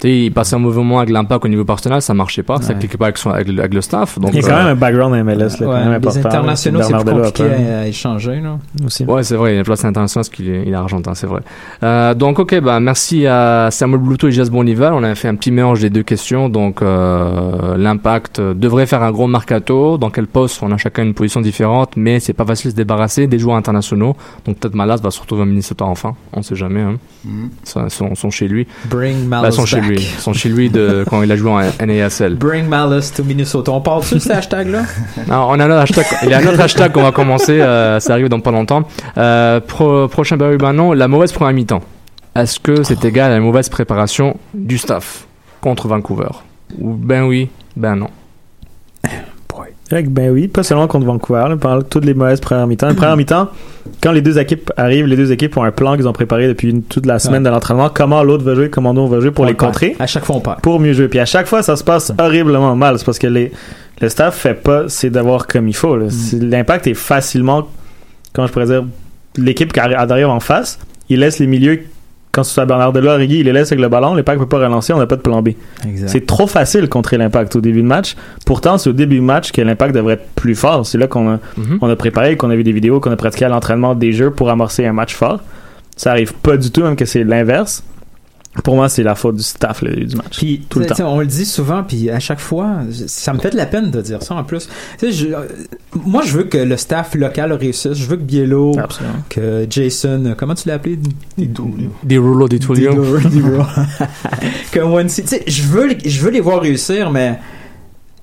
tu 0.00 0.08
sais, 0.08 0.18
il 0.24 0.32
passait 0.32 0.56
un 0.56 0.58
mauvais 0.60 0.78
moment 0.78 0.98
avec 0.98 1.10
l'impact 1.10 1.44
au 1.44 1.48
niveau 1.48 1.64
personnel, 1.64 2.00
ça 2.02 2.14
marchait 2.14 2.42
pas, 2.42 2.60
ça 2.62 2.72
Ouais. 2.72 2.78
cliquait 2.78 2.96
pas 2.98 3.06
avec, 3.06 3.18
son- 3.18 3.30
avec, 3.30 3.48
le- 3.48 3.58
avec 3.60 3.74
le 3.74 3.80
staff. 3.80 4.18
Donc, 4.18 4.30
Il 4.32 4.36
y 4.36 4.44
a 4.44 4.48
quand 4.48 4.54
euh, 4.54 4.58
même 4.58 4.66
un 4.68 4.74
background 4.74 5.14
MLS, 5.24 5.36
là, 5.38 5.48
quand 5.58 5.66
Ouais, 5.66 5.74
même 5.84 5.88
les 5.90 5.96
important. 5.96 6.28
internationaux, 6.28 6.82
c'est 6.82 6.94
plus 6.94 7.04
compliqué 7.04 7.42
après. 7.44 7.72
à, 7.74 7.78
à 7.80 7.86
échanger. 7.86 8.40
Là. 8.40 8.58
Aussi. 8.84 9.04
Ouais, 9.04 9.22
c'est 9.22 9.36
vrai, 9.36 9.50
il 9.50 9.54
y 9.54 9.56
a 9.56 9.58
une 9.60 9.64
place 9.64 9.84
internationale 9.84 10.24
parce 10.24 10.28
qu'il 10.34 10.48
est, 10.50 10.62
il 10.66 10.72
est 10.72 10.74
argentin, 10.76 11.14
c'est 11.14 11.26
vrai. 11.26 11.40
Euh, 11.82 12.14
donc, 12.14 12.38
ok, 12.38 12.60
bah, 12.60 12.80
merci 12.80 13.26
à 13.26 13.68
Samuel 13.70 14.00
Blouto 14.00 14.28
et 14.28 14.32
Jas 14.32 14.48
Bonival. 14.50 14.92
On 14.94 15.02
a 15.02 15.14
fait 15.14 15.28
un 15.28 15.34
petit 15.34 15.50
mélange 15.50 15.80
des 15.80 15.90
deux 15.90 16.02
questions. 16.02 16.48
Donc, 16.48 16.82
euh, 16.82 17.76
l'impact 17.76 18.40
devrait 18.40 18.86
faire 18.86 19.02
un 19.02 19.10
gros 19.10 19.26
mercato. 19.26 19.98
Dans 19.98 20.10
quel 20.10 20.26
poste 20.26 20.60
On 20.62 20.70
a 20.72 20.76
chacun 20.76 21.02
une 21.02 21.14
position 21.14 21.40
différente, 21.40 21.92
mais 21.96 22.20
c'est 22.20 22.32
pas 22.32 22.44
facile 22.44 22.66
de 22.68 22.72
se 22.72 22.76
débarrasser 22.76 23.26
des 23.26 23.38
joueurs 23.38 23.56
internationaux. 23.56 24.16
Donc, 24.44 24.58
peut-être 24.58 24.74
Malas 24.74 24.96
va 25.02 25.10
se 25.10 25.20
retrouver 25.20 25.42
à 25.42 25.46
Minnesota 25.46 25.84
enfin. 25.84 26.14
On 26.32 26.42
sait 26.42 26.54
jamais, 26.56 26.80
hein. 26.82 26.96
Ça, 27.64 27.88
sont, 27.88 28.14
sont 28.14 28.30
chez 28.30 28.48
lui. 28.48 28.66
Bring 28.88 29.28
Bah, 29.28 29.42
Malice 29.42 29.56
sont 29.56 29.66
chez 29.66 29.76
back. 29.80 29.87
Lui. 29.88 30.02
Sont 30.18 30.32
chez 30.32 30.48
lui 30.48 30.70
de, 30.70 31.04
quand 31.10 31.22
il 31.22 31.32
a 31.32 31.36
joué 31.36 31.50
en 31.50 31.86
NASL. 31.86 32.34
Bring 32.36 32.66
Malice 32.68 33.12
to 33.12 33.24
Minnesota. 33.24 33.72
On 33.72 33.80
parle 33.80 34.02
de 34.10 34.18
ce 34.18 34.30
hashtag-là? 34.32 34.82
Non, 35.28 35.46
on 35.50 35.58
a 35.60 35.64
un 35.64 35.70
autre 35.70 35.80
hashtag. 35.80 36.04
Il 36.22 36.28
y 36.30 36.34
a 36.34 36.38
un 36.38 36.46
autre 36.46 36.60
hashtag 36.60 36.92
qu'on 36.92 37.02
va 37.02 37.12
commencer. 37.12 37.60
euh, 37.60 37.98
ça 38.00 38.12
arrive 38.12 38.28
dans 38.28 38.40
pas 38.40 38.50
longtemps. 38.50 38.82
Euh, 39.16 39.60
pro- 39.60 40.08
prochain 40.08 40.36
Barry 40.36 40.56
Bannon, 40.58 40.92
la 40.92 41.08
mauvaise 41.08 41.32
première 41.32 41.54
mi-temps. 41.54 41.82
Est-ce 42.36 42.60
que 42.60 42.82
c'est 42.84 43.04
égal 43.04 43.32
à 43.32 43.34
la 43.34 43.40
mauvaise 43.40 43.68
préparation 43.68 44.36
du 44.54 44.78
staff 44.78 45.26
contre 45.60 45.88
Vancouver? 45.88 46.28
Ou 46.78 46.92
ben 46.94 47.22
oui, 47.24 47.48
ben 47.76 47.96
non. 47.96 48.10
Ben 49.90 50.30
oui, 50.30 50.48
pas 50.48 50.62
seulement 50.62 50.86
contre 50.86 51.06
Vancouver, 51.06 51.46
là, 51.48 51.56
pendant 51.56 51.80
toutes 51.82 52.04
les 52.04 52.12
mauvaises 52.12 52.40
premières 52.40 52.66
mi-temps. 52.66 52.94
Première 52.94 53.16
mi-temps, 53.16 53.48
quand 54.02 54.12
les 54.12 54.20
deux 54.20 54.38
équipes 54.38 54.70
arrivent, 54.76 55.06
les 55.06 55.16
deux 55.16 55.32
équipes 55.32 55.56
ont 55.56 55.62
un 55.62 55.70
plan 55.70 55.96
qu'ils 55.96 56.06
ont 56.06 56.12
préparé 56.12 56.46
depuis 56.46 56.68
une- 56.70 56.82
toute 56.82 57.06
la 57.06 57.18
semaine 57.18 57.42
Ouais. 57.42 57.48
de 57.48 57.54
l'entraînement. 57.54 57.88
Comment 57.92 58.22
l'autre 58.22 58.44
va 58.44 58.54
jouer, 58.54 58.68
comment 58.68 58.92
nous 58.92 59.00
on 59.00 59.06
va 59.08 59.20
jouer 59.20 59.30
pour 59.30 59.44
On 59.44 59.48
les 59.48 59.54
perd. 59.54 59.70
contrer, 59.72 59.96
À 59.98 60.06
chaque 60.06 60.24
fois, 60.26 60.36
on 60.36 60.40
perd. 60.40 60.60
pour 60.60 60.78
mieux 60.78 60.92
jouer. 60.92 61.08
Puis 61.08 61.18
à 61.18 61.24
chaque 61.24 61.46
fois, 61.46 61.62
ça 61.62 61.74
se 61.76 61.82
passe 61.84 62.12
horriblement 62.18 62.76
mal. 62.76 62.98
C'est 62.98 63.04
parce 63.06 63.18
que 63.18 63.26
les, 63.28 63.50
le 64.02 64.08
staff 64.10 64.36
fait 64.36 64.54
pas 64.54 64.88
ses 64.90 65.08
devoirs 65.08 65.46
comme 65.46 65.68
il 65.68 65.74
faut. 65.76 65.96
C'est- 66.10 66.38
L'impact 66.42 66.86
est 66.86 66.92
facilement, 66.94 67.66
comment 68.34 68.46
je 68.46 68.52
pourrais 68.52 68.66
dire, 68.66 68.84
l'équipe 69.38 69.72
qui 69.72 69.80
arri- 69.80 69.94
arrive 69.94 70.28
en 70.28 70.40
face, 70.40 70.78
il 71.08 71.20
laisse 71.20 71.38
les 71.38 71.46
milieux, 71.46 71.80
quand 72.38 72.44
ce 72.44 72.54
soit 72.54 72.66
Bernardello, 72.66 73.08
Origi, 73.10 73.40
il 73.40 73.46
les 73.46 73.52
laisse 73.52 73.72
avec 73.72 73.80
le 73.82 73.88
ballon, 73.88 74.14
l'impact 74.14 74.38
peut 74.38 74.46
pas 74.46 74.58
relancer, 74.58 74.92
on 74.92 74.98
n'a 74.98 75.08
pas 75.08 75.16
de 75.16 75.22
plan 75.22 75.42
B. 75.42 75.48
C'est 76.06 76.24
trop 76.24 76.46
facile 76.46 76.82
de 76.82 76.86
contrer 76.86 77.18
l'impact 77.18 77.56
au 77.56 77.60
début 77.60 77.82
de 77.82 77.86
match. 77.88 78.14
Pourtant, 78.46 78.78
c'est 78.78 78.88
au 78.90 78.92
début 78.92 79.16
de 79.16 79.22
match 79.22 79.50
que 79.50 79.60
l'impact 79.60 79.92
devrait 79.92 80.14
être 80.14 80.28
plus 80.36 80.54
fort. 80.54 80.86
C'est 80.86 80.98
là 80.98 81.08
qu'on 81.08 81.28
a, 81.34 81.38
Mhm. 81.56 81.78
on 81.80 81.90
a 81.90 81.96
préparé, 81.96 82.36
qu'on 82.36 82.50
a 82.50 82.54
vu 82.54 82.62
des 82.62 82.70
vidéos, 82.70 83.00
qu'on 83.00 83.10
a 83.10 83.16
pratiqué 83.16 83.44
à 83.46 83.48
l'entraînement 83.48 83.96
des 83.96 84.12
jeux 84.12 84.30
pour 84.30 84.50
amorcer 84.50 84.86
un 84.86 84.92
match 84.92 85.14
fort. 85.16 85.40
Ça 85.96 86.12
arrive 86.12 86.32
pas 86.32 86.56
du 86.56 86.70
tout, 86.70 86.82
même 86.82 86.94
que 86.94 87.04
c'est 87.06 87.24
l'inverse. 87.24 87.82
Pour 88.64 88.74
moi, 88.76 88.88
c'est 88.88 89.02
la 89.02 89.14
faute 89.14 89.36
du 89.36 89.42
staff 89.42 89.82
là, 89.82 89.90
du 89.94 90.16
match. 90.16 90.36
Puis, 90.38 90.66
Tout 90.68 90.78
le 90.80 90.86
tu 90.86 90.94
sais, 90.94 91.02
temps. 91.02 91.14
on 91.14 91.20
le 91.20 91.26
dit 91.26 91.44
souvent, 91.46 91.82
puis 91.82 92.10
à 92.10 92.18
chaque 92.18 92.40
fois, 92.40 92.78
ça 93.06 93.32
me 93.32 93.38
fait 93.38 93.50
de 93.50 93.56
la 93.56 93.66
peine 93.66 93.90
de 93.90 94.00
dire 94.00 94.22
ça 94.22 94.34
en 94.34 94.44
plus. 94.44 94.68
Je- 95.02 95.26
euh, 95.28 95.46
moi, 95.94 96.22
je 96.24 96.32
veux 96.36 96.44
que 96.44 96.58
le 96.58 96.76
staff 96.76 97.14
local 97.14 97.52
réussisse. 97.52 97.94
Je 97.94 98.06
veux 98.06 98.16
que 98.16 98.22
Biello, 98.22 98.78
Absolument. 98.78 99.14
que 99.28 99.66
Jason, 99.70 100.22
euh, 100.26 100.34
comment 100.36 100.54
tu 100.54 100.68
l'as 100.68 100.74
appelé? 100.74 100.98
Des 102.02 102.18
rouleaux, 102.18 102.48
des 102.48 102.58
Tullio. 102.58 102.92
Didor- 102.92 103.28
Didor. 103.28 103.70
que 104.72 104.80
sais, 105.08 105.42
je 105.46 105.62
veux, 105.62 105.88
je 106.04 106.20
veux 106.20 106.30
les 106.30 106.40
voir 106.40 106.60
réussir, 106.60 107.10
mais 107.10 107.38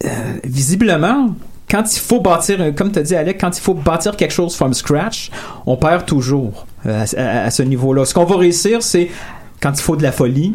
euh, 0.04 0.08
visiblement, 0.44 1.34
quand 1.70 1.84
il 1.96 2.00
faut 2.00 2.20
bâtir, 2.22 2.62
un- 2.62 2.72
comme 2.72 2.92
tu 2.92 3.00
as 3.00 3.04
dit 3.04 3.16
Alec, 3.16 3.38
quand 3.40 3.58
il 3.58 3.62
faut 3.62 3.74
bâtir 3.74 4.16
quelque 4.16 4.34
chose 4.34 4.56
from 4.56 4.74
scratch, 4.74 5.32
on 5.66 5.78
perd 5.78 6.06
toujours 6.06 6.66
euh, 6.86 7.04
à, 7.18 7.20
à- 7.20 7.46
à 7.46 7.52
ce 7.52 7.64
niveau-là. 7.64 8.06
Ce 8.06 8.14
qu'on 8.14 8.26
va 8.26 8.38
réussir, 8.38 8.84
c'est 8.84 9.10
quand 9.66 9.80
il 9.80 9.82
faut 9.82 9.96
de 9.96 10.04
la 10.04 10.12
folie, 10.12 10.54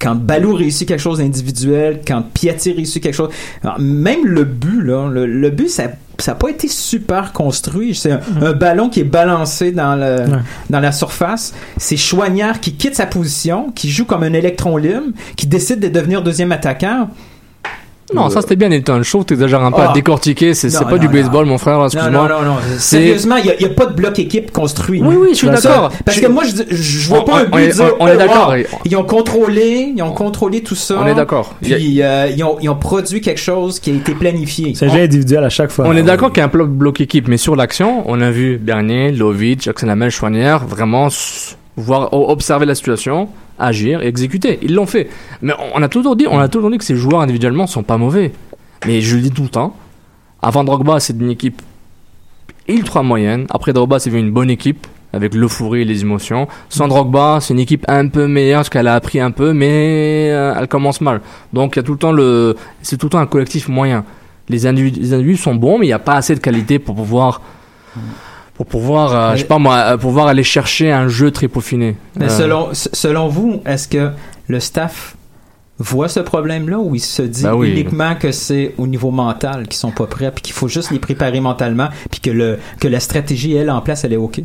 quand 0.00 0.14
Balou 0.14 0.54
réussit 0.54 0.86
quelque 0.86 1.00
chose 1.00 1.18
d'individuel, 1.18 2.02
quand 2.06 2.22
Piatti 2.22 2.70
réussit 2.72 3.02
quelque 3.02 3.14
chose, 3.16 3.30
alors, 3.64 3.80
même 3.80 4.24
le 4.26 4.44
but 4.44 4.80
là, 4.80 5.08
le, 5.10 5.26
le 5.26 5.50
but 5.50 5.68
ça 5.68 5.84
ça 6.20 6.32
n'a 6.32 6.36
pas 6.36 6.50
été 6.50 6.66
super 6.68 7.32
construit. 7.32 7.94
C'est 7.94 8.10
un, 8.10 8.20
un 8.42 8.52
ballon 8.52 8.90
qui 8.90 9.00
est 9.00 9.04
balancé 9.04 9.70
dans 9.72 9.94
le 9.96 10.30
Ouais. 10.32 10.38
dans 10.68 10.80
la 10.80 10.90
surface. 10.92 11.52
C'est 11.78 11.96
Chouanière 11.96 12.60
qui 12.60 12.74
quitte 12.74 12.94
sa 12.96 13.06
position, 13.06 13.70
qui 13.72 13.88
joue 13.88 14.04
comme 14.04 14.22
un 14.24 14.32
électron 14.32 14.76
libre, 14.76 15.06
qui 15.36 15.46
décide 15.46 15.80
de 15.80 15.88
devenir 15.88 16.22
deuxième 16.22 16.52
attaquant. 16.52 17.08
Non, 18.14 18.30
ça 18.30 18.40
c'était 18.40 18.56
bien, 18.56 18.68
trouve 18.80 19.22
que 19.24 19.28
t'exagères 19.28 19.62
un 19.62 19.70
peu 19.70 19.82
Ah. 19.82 19.90
à 19.90 19.92
décortiquer. 19.92 20.54
C'est 20.54 20.72
pas 20.72 20.90
non, 20.90 20.96
du 20.96 21.06
non. 21.06 21.12
baseball, 21.12 21.46
mon 21.46 21.58
frère, 21.58 21.84
excuse-moi. 21.84 22.10
non, 22.10 22.28
non, 22.28 22.42
non. 22.42 22.56
Sérieusement, 22.78 23.36
il 23.36 23.54
n'y 23.58 23.64
a, 23.64 23.68
pas 23.74 23.86
de 23.86 23.94
bloc 23.94 24.18
équipe 24.18 24.50
construit. 24.50 25.02
Oui, 25.02 25.14
oui, 25.18 25.28
je 25.32 25.36
suis 25.36 25.48
d'accord. 25.48 25.92
Parce 26.04 26.18
que 26.20 26.26
moi, 26.26 26.44
je, 26.44 26.74
je 26.74 27.08
vois 27.08 27.20
On- 27.20 27.24
pas 27.24 27.40
un 27.40 27.46
on 27.52 27.56
but 27.56 27.68
dire, 27.72 27.84
on- 28.00 28.06
est 28.06 28.14
oh, 28.14 28.18
d'accord. 28.18 28.54
Ils 28.84 28.96
ont 28.96 29.04
contrôlé, 29.04 29.92
ils 29.94 30.02
ont 30.02 30.12
contrôlé 30.12 30.62
tout 30.62 30.74
ça. 30.74 30.96
On 31.02 31.06
est 31.06 31.14
d'accord. 31.14 31.54
Puis 31.60 32.02
euh, 32.02 32.28
ils, 32.34 32.42
ont, 32.44 32.56
ils 32.60 32.68
ont 32.68 32.76
produit 32.76 33.20
quelque 33.20 33.40
chose 33.40 33.78
qui 33.80 33.90
a 33.90 33.94
été 33.94 34.14
planifié. 34.14 34.74
C'est 34.74 34.86
un 34.86 34.94
jeu 34.94 35.00
individuel 35.02 35.44
à 35.44 35.50
chaque 35.50 35.70
fois. 35.70 35.84
On 35.86 35.96
est 35.96 36.02
d'accord 36.02 36.30
qu'il 36.30 36.38
y 36.38 36.42
a 36.42 36.46
un 36.46 36.48
bloc, 36.48 36.70
bloc 36.70 37.00
équipe, 37.00 37.28
mais 37.28 37.36
sur 37.36 37.56
l'action, 37.56 38.02
on 38.06 38.20
a 38.20 38.30
vu 38.30 38.58
Bernier, 38.58 39.12
Lovic, 39.12 39.62
Jackson 39.62 39.86
Lamel, 39.86 40.10
Chouanière 40.10 40.64
vraiment 40.66 41.08
voir, 41.76 42.12
observer 42.12 42.66
la 42.66 42.74
situation, 42.74 43.28
agir 43.58 44.02
et 44.02 44.06
exécuter. 44.06 44.58
Ils 44.62 44.74
l'ont 44.74 44.86
fait. 44.86 45.08
Mais 45.42 45.52
on 45.74 45.82
a 45.82 45.88
toujours 45.88 46.16
dit, 46.16 46.26
on 46.28 46.38
a 46.38 46.48
toujours 46.48 46.70
dit 46.70 46.78
que 46.78 46.84
ces 46.84 46.96
joueurs 46.96 47.20
individuellement 47.20 47.66
sont 47.66 47.82
pas 47.82 47.98
mauvais. 47.98 48.32
Mais 48.86 49.00
je 49.00 49.16
le 49.16 49.22
dis 49.22 49.30
tout 49.30 49.42
le 49.42 49.48
temps. 49.48 49.76
Avant 50.40 50.64
Drogba, 50.64 51.00
c'est 51.00 51.14
une 51.14 51.30
équipe 51.30 51.62
ultra 52.68 53.02
moyenne. 53.02 53.46
Après 53.50 53.72
Drogba, 53.72 53.98
c'est 53.98 54.10
une 54.10 54.30
bonne 54.30 54.50
équipe 54.50 54.86
avec 55.12 55.34
l'euphorie 55.34 55.82
et 55.82 55.84
les 55.84 56.02
émotions. 56.02 56.48
Sans 56.68 56.86
Drogba, 56.86 57.38
c'est 57.40 57.54
une 57.54 57.60
équipe 57.60 57.84
un 57.88 58.08
peu 58.08 58.26
meilleure 58.26 58.60
parce 58.60 58.68
qu'elle 58.68 58.88
a 58.88 58.94
appris 58.94 59.20
un 59.20 59.30
peu, 59.30 59.52
mais 59.52 60.28
euh, 60.30 60.54
elle 60.58 60.68
commence 60.68 61.00
mal. 61.00 61.20
Donc 61.52 61.74
il 61.74 61.78
y 61.78 61.80
a 61.80 61.82
tout 61.82 61.92
le 61.92 61.98
temps 61.98 62.12
le, 62.12 62.56
c'est 62.82 62.96
tout 62.96 63.06
le 63.06 63.10
temps 63.10 63.18
un 63.18 63.26
collectif 63.26 63.68
moyen. 63.68 64.04
Les 64.48 64.66
individus, 64.66 65.00
les 65.00 65.12
individus 65.14 65.38
sont 65.38 65.54
bons, 65.54 65.78
mais 65.78 65.86
il 65.86 65.88
n'y 65.88 65.94
a 65.94 65.98
pas 65.98 66.14
assez 66.14 66.34
de 66.34 66.40
qualité 66.40 66.78
pour 66.78 66.94
pouvoir, 66.94 67.42
pour 68.58 68.66
pouvoir, 68.66 69.14
euh, 69.14 69.32
je 69.34 69.38
sais 69.38 69.44
pas 69.46 69.58
moi, 69.58 69.76
euh, 69.76 69.90
pour 69.96 70.10
pouvoir 70.10 70.26
aller 70.26 70.42
chercher 70.42 70.92
un 70.92 71.08
jeu 71.08 71.30
très 71.30 71.48
peaufiné. 71.48 71.96
Mais 72.16 72.26
Euh, 72.26 72.28
selon, 72.28 72.68
selon 72.74 73.28
vous, 73.28 73.62
est-ce 73.64 73.88
que 73.88 74.10
le 74.48 74.60
staff 74.60 75.16
voit 75.78 76.08
ce 76.08 76.18
problème-là 76.20 76.78
ou 76.78 76.94
il 76.96 77.00
se 77.00 77.22
dit 77.22 77.44
Ben 77.44 77.54
oui. 77.54 77.70
uniquement 77.70 78.16
que 78.16 78.32
c'est 78.32 78.74
au 78.78 78.86
niveau 78.88 79.10
mental 79.12 79.68
qu'ils 79.68 79.78
sont 79.78 79.92
pas 79.92 80.06
prêts 80.06 80.30
puis 80.32 80.42
qu'il 80.42 80.52
faut 80.54 80.66
juste 80.68 80.90
les 80.90 80.98
préparer 80.98 81.38
mentalement 81.40 81.88
puis 82.10 82.20
que 82.20 82.30
le 82.30 82.58
que 82.80 82.88
la 82.88 82.98
stratégie 82.98 83.54
elle 83.54 83.70
en 83.70 83.80
place 83.80 84.02
elle 84.04 84.12
est 84.12 84.16
ok? 84.16 84.40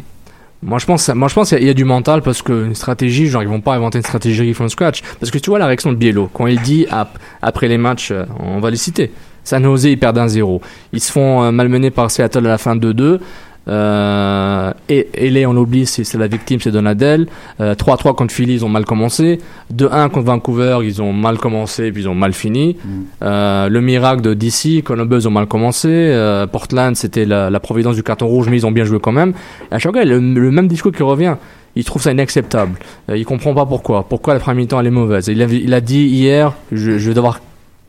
Moi 0.61 0.77
je 0.77 0.85
pense, 0.85 1.09
moi 1.09 1.27
je 1.27 1.33
pense 1.33 1.49
qu'il 1.49 1.57
y 1.57 1.61
a- 1.61 1.63
il 1.63 1.67
y 1.67 1.71
a 1.71 1.73
du 1.73 1.85
mental 1.85 2.21
parce 2.21 2.41
que 2.43 2.65
une 2.65 2.75
stratégie, 2.75 3.25
genre 3.27 3.41
ils 3.41 3.49
vont 3.49 3.61
pas 3.61 3.73
inventer 3.73 3.97
une 3.97 4.03
stratégie 4.03 4.53
from 4.53 4.69
scratch. 4.69 5.01
Parce 5.19 5.31
que 5.31 5.39
tu 5.39 5.49
vois 5.49 5.57
la 5.59 5.65
réaction 5.65 5.91
de 5.91 5.97
Biello 5.97 6.29
quand 6.31 6.45
il 6.47 6.61
dit 6.61 6.85
ap- 6.91 7.17
après 7.41 7.67
les 7.67 7.79
matchs, 7.79 8.13
on 8.39 8.59
va 8.59 8.69
les 8.69 8.77
citer. 8.77 9.11
San 9.43 9.61
Jose 9.63 9.85
ils 9.85 9.97
perdent 9.99 10.19
un 10.19 10.27
0 10.29 10.61
Ils 10.93 11.01
se 11.01 11.11
font 11.11 11.51
malmener 11.51 11.89
par 11.89 12.11
Seattle 12.11 12.45
à 12.45 12.49
la 12.49 12.57
fin 12.59 12.75
2-2. 12.77 13.19
Euh, 13.67 14.73
et, 14.89 15.07
et 15.13 15.29
là, 15.29 15.47
on 15.49 15.55
oublie, 15.55 15.85
c'est 15.85 16.03
c'est 16.03 16.17
la 16.17 16.27
victime, 16.27 16.59
c'est 16.59 16.71
Donadel. 16.71 17.27
Euh, 17.61 17.75
3-3 17.75 18.15
contre 18.15 18.33
Philly, 18.33 18.55
ils 18.55 18.65
ont 18.65 18.69
mal 18.69 18.85
commencé. 18.85 19.39
2-1 19.73 20.09
contre 20.09 20.25
Vancouver, 20.25 20.79
ils 20.83 21.01
ont 21.01 21.13
mal 21.13 21.37
commencé, 21.37 21.91
puis 21.91 22.03
ils 22.03 22.09
ont 22.09 22.15
mal 22.15 22.33
fini. 22.33 22.77
Euh, 23.21 23.69
le 23.69 23.81
miracle 23.81 24.21
de 24.21 24.33
DC, 24.33 24.83
Columbus 24.83 25.25
ont 25.27 25.31
mal 25.31 25.47
commencé. 25.47 25.87
Euh, 25.89 26.45
Portland, 26.47 26.95
c'était 26.95 27.25
la, 27.25 27.49
la 27.49 27.59
providence 27.59 27.95
du 27.95 28.03
carton 28.03 28.27
rouge, 28.27 28.47
mais 28.49 28.57
ils 28.57 28.65
ont 28.65 28.71
bien 28.71 28.83
joué 28.83 28.99
quand 28.99 29.11
même. 29.13 29.33
Et 29.71 29.75
à 29.75 29.79
chaque 29.79 29.93
fois, 29.93 30.03
le, 30.03 30.19
le 30.19 30.51
même 30.51 30.67
discours 30.67 30.91
qui 30.91 31.03
revient. 31.03 31.35
Il 31.75 31.83
trouve 31.83 32.03
ça 32.03 32.11
inacceptable. 32.11 32.77
Euh, 33.09 33.17
il 33.17 33.25
comprend 33.25 33.55
pas 33.55 33.65
pourquoi. 33.65 34.07
Pourquoi 34.07 34.35
la 34.35 34.39
première 34.39 34.57
mi-temps 34.57 34.79
elle 34.79 34.85
est 34.87 34.91
mauvaise? 34.91 35.27
Il 35.27 35.41
a, 35.41 35.45
il 35.45 35.73
a 35.73 35.81
dit 35.81 36.03
hier, 36.05 36.53
je, 36.71 36.99
je 36.99 37.07
vais 37.07 37.15
devoir 37.15 37.39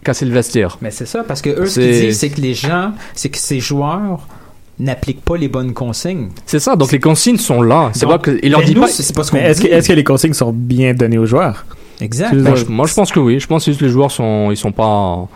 casser 0.02 0.24
le 0.24 0.32
vestiaire. 0.32 0.78
Mais 0.80 0.90
c'est 0.90 1.04
ça, 1.04 1.22
parce 1.22 1.42
que 1.42 1.50
eux, 1.50 1.66
ce 1.66 1.80
qu'ils 1.80 1.90
disent, 1.90 2.18
c'est 2.18 2.30
que 2.30 2.40
les 2.40 2.54
gens, 2.54 2.92
c'est 3.12 3.28
que 3.28 3.36
ces 3.36 3.60
joueurs 3.60 4.26
n'appliquent 4.78 5.24
pas 5.24 5.36
les 5.36 5.48
bonnes 5.48 5.72
consignes. 5.72 6.28
C'est 6.46 6.58
ça, 6.58 6.74
donc 6.76 6.90
les 6.92 7.00
consignes 7.00 7.36
sont 7.38 7.62
là. 7.62 7.90
C'est 7.94 8.06
pas 8.06 8.18
que, 8.18 8.38
il 8.42 8.50
leur 8.50 8.62
dit 8.62 8.74
nous, 8.74 8.82
pas. 8.82 8.88
c'est- 8.88 9.02
c'est 9.02 9.14
pas 9.14 9.22
ce 9.24 9.30
qu'on 9.30 9.36
Mais 9.36 9.44
est-ce 9.44 9.60
que, 9.62 9.68
est-ce 9.68 9.88
que 9.88 9.92
les 9.92 10.04
consignes 10.04 10.32
sont 10.32 10.52
bien 10.52 10.94
données 10.94 11.18
aux 11.18 11.26
joueurs? 11.26 11.64
Exact. 12.00 12.32
Moi, 12.34 12.54
je, 12.56 12.64
moi, 12.66 12.86
je 12.86 12.94
pense 12.94 13.12
que 13.12 13.20
oui. 13.20 13.38
Je 13.38 13.46
pense 13.46 13.64
que 13.64 13.70
juste 13.70 13.80
les 13.82 13.88
joueurs 13.88 14.10
sont, 14.10 14.50
ils 14.50 14.56
sont 14.56 14.72
pas, 14.72 15.28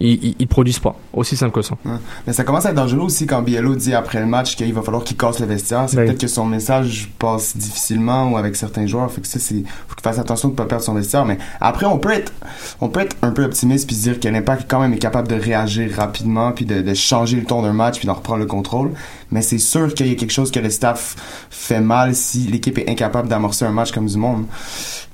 ils, 0.00 0.36
ils 0.38 0.46
produisent 0.48 0.78
pas. 0.78 0.94
Aussi 1.12 1.36
simple 1.36 1.52
que 1.52 1.62
ça. 1.62 1.76
Ouais. 1.84 1.92
Mais 2.26 2.32
ça 2.32 2.44
commence 2.44 2.66
à 2.66 2.70
être 2.70 2.76
dangereux 2.76 3.00
aussi 3.04 3.26
quand 3.26 3.40
Biello 3.42 3.74
dit 3.74 3.94
après 3.94 4.20
le 4.20 4.26
match 4.26 4.56
qu'il 4.56 4.72
va 4.74 4.82
falloir 4.82 5.02
qu'il 5.04 5.16
casse 5.16 5.38
le 5.40 5.46
vestiaire. 5.46 5.86
C'est 5.88 5.98
Oui. 5.98 6.04
peut-être 6.06 6.20
que 6.20 6.26
son 6.26 6.44
message 6.44 7.10
passe 7.18 7.56
difficilement 7.56 8.30
ou 8.30 8.36
avec 8.36 8.56
certains 8.56 8.86
joueurs. 8.86 9.10
Fait 9.10 9.20
que 9.22 9.26
ça, 9.26 9.38
c'est, 9.38 9.62
faut 9.88 9.94
qu'il 9.94 10.02
fasse 10.02 10.18
attention 10.18 10.48
de 10.48 10.52
ne 10.52 10.56
pas 10.56 10.66
perdre 10.66 10.84
son 10.84 10.94
vestiaire. 10.94 11.24
Mais 11.24 11.38
après, 11.60 11.86
on 11.86 11.98
peut 11.98 12.12
être, 12.12 12.32
on 12.80 12.88
peut 12.88 13.00
être 13.00 13.16
un 13.22 13.30
peu 13.30 13.44
optimiste 13.44 13.86
puis 13.86 13.96
dire 13.96 14.20
que 14.20 14.28
l'impact 14.28 14.66
quand 14.70 14.80
même 14.80 14.92
est 14.92 14.98
capable 14.98 15.28
de 15.28 15.34
réagir 15.36 15.90
rapidement 15.96 16.52
puis 16.52 16.64
de, 16.66 16.82
de 16.82 16.94
changer 16.94 17.36
le 17.38 17.44
ton 17.44 17.62
d'un 17.62 17.72
match 17.72 17.98
puis 17.98 18.06
d'en 18.06 18.14
reprendre 18.14 18.40
le 18.40 18.46
contrôle. 18.46 18.92
Mais 19.30 19.42
c'est 19.42 19.58
sûr 19.58 19.92
qu'il 19.94 20.08
y 20.08 20.12
a 20.12 20.14
quelque 20.14 20.32
chose 20.32 20.50
que 20.50 20.60
le 20.60 20.70
staff 20.70 21.16
fait 21.50 21.80
mal 21.80 22.14
si 22.14 22.40
l'équipe 22.40 22.76
est 22.78 22.88
incapable 22.90 23.28
d'amorcer 23.28 23.64
un 23.64 23.72
match 23.72 23.92
comme 23.92 24.06
du 24.06 24.16
monde. 24.18 24.44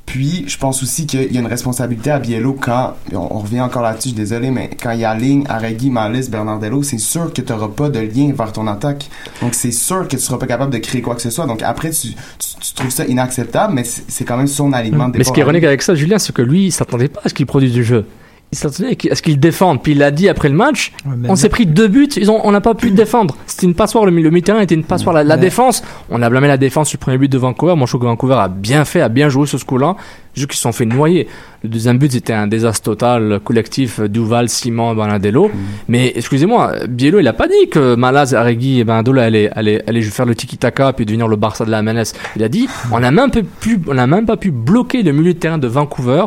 Puis, 0.07 0.45
je 0.47 0.59
pense 0.59 0.83
aussi 0.83 1.07
qu'il 1.07 1.33
y 1.33 1.37
a 1.37 1.41
une 1.41 1.47
responsabilité 1.47 2.11
à 2.11 2.19
Biello 2.19 2.55
quand, 2.61 2.95
on, 3.13 3.39
revient 3.39 3.61
encore 3.61 3.83
là-dessus, 3.83 4.11
je 4.11 4.15
suis 4.15 4.21
désolé, 4.21 4.51
mais 4.51 4.69
quand 4.81 4.91
il 4.91 5.01
y 5.01 5.05
a 5.05 5.15
ligne, 5.15 5.45
Arregui, 5.49 5.91
Malis, 5.91 6.29
Bernardello, 6.29 6.83
c'est 6.83 6.99
sûr 6.99 7.33
que 7.33 7.41
tu 7.41 7.53
n'auras 7.53 7.69
pas 7.69 7.89
de 7.89 8.01
lien 8.01 8.33
vers 8.37 8.53
ton 8.53 8.67
attaque. 8.67 9.09
Donc, 9.41 9.55
c'est 9.55 9.73
sûr 9.73 10.09
que 10.09 10.17
tu 10.17 10.23
seras 10.23 10.39
pas 10.39 10.47
capable 10.47 10.73
de 10.73 10.79
créer 10.79 11.01
quoi 11.01 11.15
que 11.15 11.23
ce 11.23 11.31
soit. 11.31 11.47
Donc, 11.47 11.63
après, 11.63 11.91
tu, 11.91 12.09
tu, 12.09 12.17
tu 12.61 12.75
trouves 12.75 12.91
ça 12.91 13.07
inacceptable, 13.07 13.75
mais 13.75 13.85
c'est 13.85 14.25
quand 14.25 14.37
même 14.37 14.49
son 14.49 14.73
alignement 14.73 15.09
de 15.09 15.19
Mais 15.19 15.25
ce 15.25 15.33
qui 15.33 15.41
est 15.41 15.45
ironique 15.45 15.65
avec 15.65 15.83
ça, 15.83 15.95
Julien, 15.95 16.19
c'est 16.19 16.35
que 16.35 16.43
lui, 16.43 16.67
il 16.67 16.73
s'attendait 16.73 17.09
pas 17.09 17.21
à 17.25 17.29
ce 17.29 17.35
qu'il 17.35 17.47
produise 17.47 17.73
du 17.73 17.85
jeu. 17.85 18.05
Il 18.53 18.59
s'attendait 18.59 18.97
à 19.11 19.15
ce 19.15 19.23
qu'il 19.23 19.41
défende. 19.41 19.83
Puis 19.83 19.93
il 19.93 19.99
l'a 19.99 20.11
dit 20.11 20.29
après 20.29 20.51
le 20.51 20.55
match. 20.55 20.93
Ouais, 21.07 21.13
On 21.29 21.37
s'est 21.37 21.49
pris 21.49 21.65
deux 21.65 21.89
buts. 21.89 22.09
Ils 22.19 22.31
ont, 22.31 22.41
on 22.47 22.51
n'a 22.53 22.61
pas 22.61 22.75
pu 22.75 22.91
défendre. 23.03 23.35
C'était 23.47 23.65
une 23.67 23.75
passoire. 23.75 24.05
Le, 24.05 24.13
le 24.13 24.31
mi-terrain 24.31 24.61
était 24.61 24.75
une 24.75 24.85
passoire. 24.85 25.15
La, 25.25 25.37
défense, 25.39 25.83
on 26.11 26.21
a 26.21 26.29
blâmé 26.29 26.49
la 26.49 26.59
défense 26.59 26.91
du 26.91 26.99
premier 26.99 27.17
but 27.17 27.33
de 27.33 27.39
Vancouver. 27.39 27.75
Moi, 27.77 27.87
je 27.87 27.93
trouve 27.93 28.03
que 28.03 28.07
Vancouver 28.07 28.35
a 28.35 28.49
bien 28.49 28.85
fait, 28.85 29.01
a 29.01 29.09
bien 29.09 29.31
joué 29.31 29.47
sur 29.47 29.59
ce 29.59 29.65
coup-là. 29.65 29.97
Juste 30.35 30.49
qu'ils 30.51 30.57
se 30.57 30.63
sont 30.63 30.73
fait 30.73 30.85
noyer. 30.85 31.29
Le 31.63 31.69
deuxième 31.71 31.97
but, 31.99 32.13
c'était 32.13 32.35
un 32.35 32.47
désastre 32.47 32.83
total 32.91 33.41
collectif. 33.43 34.01
Duval, 34.01 34.51
Simon, 34.51 34.95
Bernardello. 34.95 35.51
Mais 35.89 36.13
excusez-moi, 36.15 36.73
Biello, 36.91 37.21
il 37.21 37.29
a 37.29 37.33
pas 37.33 37.49
dit 37.49 37.69
que 37.71 37.95
Malaz, 37.95 38.35
Arregui 38.35 38.81
et 38.81 38.85
Bernardello 38.85 39.19
allaient, 39.19 39.51
allaient, 39.55 39.83
allaient 39.89 40.03
faire 40.03 40.27
le 40.27 40.35
tiki-taka 40.35 40.93
puis 40.93 41.07
devenir 41.07 41.27
le 41.27 41.37
Barça 41.37 41.65
de 41.65 41.71
la 41.71 41.81
MLS. 41.83 42.13
Il 42.37 42.43
a 42.45 42.51
dit, 42.51 42.69
on 42.93 43.01
n'a 43.01 43.11
même, 43.11 43.31
pas 43.31 43.41
pu- 43.61 43.81
on 43.89 43.95
n'a 43.95 44.07
même 44.07 44.27
pas 44.27 44.37
pu 44.37 44.51
bloquer 44.51 45.03
le 45.03 45.13
milieu 45.13 45.33
de 45.33 45.39
terrain 45.39 45.57
de 45.59 45.67
Vancouver 45.69 46.25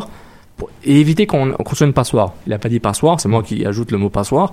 pour 0.56 0.70
éviter 0.84 1.26
qu'on 1.26 1.54
soit 1.74 1.86
une 1.86 1.92
passoire. 1.92 2.32
Il 2.46 2.52
a 2.52 2.58
pas 2.58 2.68
dit 2.68 2.80
passoire, 2.80 3.20
c'est 3.20 3.28
moi 3.28 3.42
qui 3.42 3.64
ajoute 3.66 3.90
le 3.92 3.98
mot 3.98 4.08
passoire. 4.10 4.52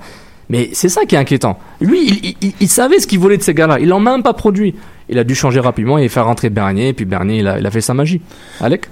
Mais 0.49 0.69
c'est 0.73 0.89
ça 0.89 1.05
qui 1.05 1.15
est 1.15 1.17
inquiétant. 1.17 1.57
Lui, 1.79 2.05
il, 2.05 2.35
il- 2.41 2.53
il 2.59 2.67
savait 2.67 2.99
ce 2.99 3.07
qu'il 3.07 3.19
voulait 3.19 3.37
de 3.37 3.43
ces 3.43 3.53
gars-là. 3.53 3.79
Il 3.79 3.91
en 3.93 4.05
a 4.05 4.11
même 4.11 4.23
pas 4.23 4.33
produit. 4.33 4.75
Il 5.07 5.17
a 5.17 5.23
dû 5.23 5.35
changer 5.35 5.61
rapidement 5.61 5.97
et 5.97 6.09
faire 6.09 6.25
rentrer 6.25 6.49
Bernier. 6.49 6.89
Et 6.89 6.93
puis 6.93 7.05
Bernier, 7.05 7.39
il 7.39 7.47
a, 7.47 7.57
il 7.59 7.65
a 7.65 7.71
fait 7.71 7.79
sa 7.79 7.93
magie. 7.93 8.19
Alec? 8.59 8.89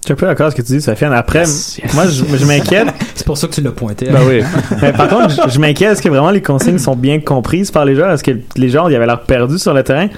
Je 0.00 0.06
suis 0.06 0.12
un 0.14 0.16
peu 0.16 0.26
d'accord 0.26 0.46
avec 0.46 0.56
ce 0.56 0.62
que 0.62 0.66
tu 0.66 0.72
dis, 0.72 0.80
Sofiane. 0.82 1.12
Après, 1.12 1.40
Yes, 1.40 1.78
yes. 1.78 1.94
moi, 1.94 2.06
je, 2.06 2.24
je 2.36 2.44
m'inquiète. 2.46 2.88
C'est 3.14 3.26
pour 3.26 3.36
ça 3.38 3.46
que 3.46 3.52
tu 3.52 3.60
l'as 3.60 3.70
pointé. 3.70 4.06
Ben 4.06 4.20
oui. 4.26 4.40
Mais 4.82 4.92
par 4.92 5.08
contre, 5.08 5.30
je, 5.30 5.50
je 5.52 5.60
m'inquiète. 5.60 5.92
Est-ce 5.92 6.02
que 6.02 6.08
vraiment 6.08 6.30
les 6.30 6.40
consignes 6.42 6.78
sont 6.78 6.96
bien 6.96 7.20
comprises 7.20 7.70
par 7.70 7.84
les 7.84 7.94
joueurs? 7.94 8.10
Est-ce 8.10 8.24
que 8.24 8.32
les 8.56 8.68
joueurs, 8.70 8.90
ils 8.90 8.96
avaient 8.96 9.06
l'air 9.06 9.20
perdus 9.22 9.58
sur 9.58 9.74
le 9.74 9.82
terrain? 9.84 10.08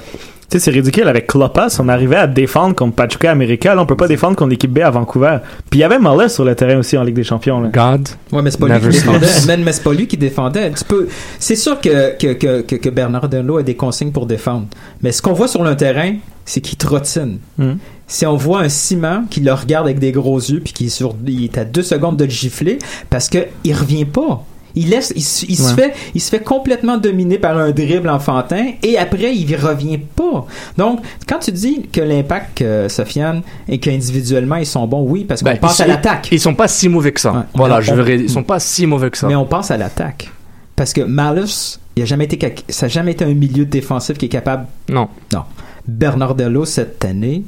Tu 0.53 0.59
sais, 0.59 0.65
c'est 0.67 0.71
ridicule. 0.71 1.09
Avec 1.09 1.29
Klopas, 1.29 1.79
on 1.81 1.89
arrivait 1.89 2.17
à 2.17 2.27
défendre 2.27 2.75
contre 2.75 2.95
Pachuca 2.95 3.31
América. 3.31 3.75
Là, 3.75 3.81
on 3.81 3.87
peut 3.87 3.97
pas 3.97 4.07
défendre 4.07 4.37
contre 4.37 4.51
l'équipe 4.51 4.71
B 4.71 4.81
à 4.81 4.91
Vancouver. 4.91 5.39
Puis 5.71 5.79
il 5.79 5.81
y 5.81 5.85
avait 5.85 5.99
Mullis 5.99 6.29
sur 6.29 6.45
le 6.45 6.55
terrain 6.55 6.77
aussi 6.77 6.99
en 6.99 7.05
Ligue 7.05 7.15
des 7.15 7.25
Champions. 7.25 7.59
Là. 7.59 7.71
God. 7.71 8.07
Ouais, 8.33 8.43
mais 8.43 8.51
c'est 8.51 8.61
pas 8.61 8.69
lui 8.69 8.79
qui 8.79 8.89
défendait. 8.89 9.57
Mais, 9.57 9.73
c'est 9.73 9.83
pas 9.83 9.95
lui 9.95 10.07
qui 10.07 10.19
défendait. 10.19 10.71
Tu 10.73 10.85
peux, 10.85 11.09
c'est 11.39 11.57
sûr 11.57 11.81
que, 11.81 12.19
que, 12.19 12.35
que, 12.35 12.61
que, 12.61 12.77
que 12.77 12.89
Bernard 12.91 13.31
Delot 13.31 13.57
a 13.57 13.63
des 13.63 13.77
consignes 13.77 14.13
pour 14.13 14.27
défendre. 14.27 14.67
Mais 15.01 15.11
ce 15.11 15.23
qu'on 15.23 15.33
voit 15.33 15.49
sur 15.49 15.65
le 15.65 15.75
terrain, 15.75 16.17
c'est 16.45 16.61
qu'il 16.61 16.77
trottine. 16.77 17.39
Mm. 17.57 17.73
Si 18.07 18.27
on 18.27 18.37
voit 18.37 18.61
un 18.61 18.69
ciment 18.69 19.25
qui 19.31 19.41
le 19.41 19.55
regarde 19.55 19.87
avec 19.87 20.01
des 20.01 20.13
gros 20.13 20.39
yeux 20.39 20.61
puis 20.63 20.75
qui 20.75 20.87
est, 20.87 20.91
sur, 20.91 21.15
il 21.27 21.45
est 21.45 21.57
à 21.57 21.65
deux 21.65 21.83
secondes 21.83 22.19
de 22.19 22.25
le 22.25 22.31
gifler 22.31 22.77
parce 23.09 23.31
que 23.31 23.39
il 23.65 23.73
revient 23.73 24.05
pas. 24.05 24.45
Il 24.75 24.91
laisse, 24.91 25.13
il, 25.17 25.23
se- 25.23 25.45
fait, 25.75 25.93
il 26.15 26.21
se 26.21 26.31
fait 26.31 26.43
complètement 26.43 26.97
dominer 26.97 27.39
par 27.39 27.57
un 27.59 27.71
dribble 27.71 28.09
enfantin 28.09 28.73
et 28.83 28.97
après 28.99 29.35
il 29.35 29.55
revient 29.57 29.99
pas. 29.99 30.47
Donc 30.79 31.01
quand 31.29 31.39
tu 31.41 31.53
dis 31.53 31.83
que 31.93 32.01
l'impact, 32.01 32.63
euh, 32.63 32.89
Sofiane, 32.89 33.43
et 33.69 33.79
qu'individuellement 33.79 34.57
ils 34.57 34.67
sont 34.67 34.87
bons, 34.87 35.03
oui, 35.03 35.25
parce 35.25 35.43
qu'on 35.43 35.51
Ben, 35.51 35.59
ils 35.63 35.83
à 35.83 35.87
l'attaque. 35.87 36.29
Ils 36.33 36.41
sont 36.41 36.55
pas 36.55 36.69
si 36.69 36.89
mauvais 36.89 37.13
que 37.13 37.21
ça. 37.21 37.33
Ouais. 37.33 37.41
Voilà, 37.55 37.79
On- 37.79 37.81
je 37.83 37.93
on- 37.93 37.97
verrai. 37.97 38.17
Ils 38.17 38.31
sont 38.31 38.43
pas 38.45 38.61
si 38.61 38.87
mauvais 38.87 39.11
que 39.11 39.19
ça. 39.19 39.29
Mais 39.29 39.35
on 39.35 39.45
passe 39.47 39.71
à 39.71 39.77
l'attaque. 39.77 40.31
Parce 40.75 40.93
que 40.95 41.03
Malus, 41.03 41.79
il 41.97 42.03
a 42.03 42.07
jamais 42.07 42.25
été, 42.25 42.55
ça 42.71 42.87
n'a 42.87 42.91
jamais 42.91 43.13
été 43.13 43.25
un 43.25 43.35
milieu 43.35 43.67
défensif 43.67 44.17
qui 44.17 44.27
est 44.27 44.31
capable. 44.31 44.67
Non. 44.89 45.09
Non. 45.33 45.43
Bernardello, 45.87 46.65
cette 46.65 47.05
année, 47.05 47.43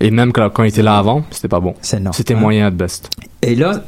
Et 0.00 0.10
même 0.10 0.32
quand, 0.32 0.48
quand 0.50 0.64
il 0.64 0.68
était 0.68 0.82
là 0.82 0.96
avant, 0.98 1.22
c'était 1.30 1.48
pas 1.48 1.60
bon. 1.60 1.74
c'est 1.82 2.00
non. 2.00 2.12
C'était 2.12 2.34
Hein? 2.34 2.38
moyen 2.38 2.66
à 2.66 2.70
best. 2.70 3.10
Et 3.42 3.54
là, 3.54 3.84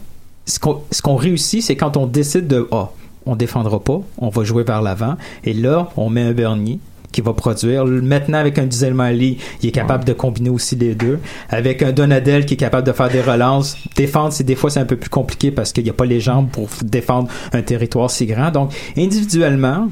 ce 0.47 0.59
qu'on 0.59 0.83
ce 0.91 1.03
réussit, 1.07 1.63
c'est 1.63 1.77
quand 1.77 1.97
on 1.97 2.07
décide 2.07 2.47
de. 2.47 2.69
Ah, 2.73 2.91
on 3.27 3.37
défendra 3.37 3.81
pas, 3.81 4.01
on 4.19 4.29
va 4.29 4.45
jouer 4.45 4.65
vers 4.65 4.83
l'avant. 4.83 5.17
Et 5.45 5.55
là, 5.55 5.89
on 5.97 6.11
met 6.11 6.23
un 6.23 6.33
Bernier 6.33 6.79
qui 7.11 7.21
va 7.21 7.33
produire. 7.33 7.87
Maintenant, 7.87 8.39
avec 8.39 8.59
un 8.59 8.67
Diesel 8.67 8.93
Mali, 8.93 9.39
il 9.63 9.69
est 9.69 9.73
capable 9.73 10.05
de 10.05 10.13
combiner 10.13 10.51
aussi 10.51 10.75
les 10.77 10.95
deux. 10.95 11.21
Avec 11.49 11.83
un 11.83 11.93
Donadel 11.93 12.45
qui 12.45 12.55
est 12.55 12.59
capable 12.59 12.87
de 12.87 12.93
faire 12.93 13.09
des 13.09 13.23
relances. 13.23 13.77
Défendre, 13.97 14.33
c'est 14.33 14.45
des 14.45 14.57
fois, 14.57 14.69
c'est 14.69 14.81
un 14.81 14.85
peu 14.85 14.97
plus 14.97 15.11
compliqué 15.11 15.51
parce 15.53 15.73
qu'il 15.73 15.85
n'y 15.85 15.91
a 15.91 15.95
pas 15.95 16.07
les 16.07 16.21
jambes 16.21 16.49
pour 16.51 16.69
défendre 16.83 17.29
un 17.53 17.63
territoire 17.63 18.11
si 18.11 18.27
grand. 18.27 18.51
Donc, 18.51 18.75
individuellement, 18.97 19.89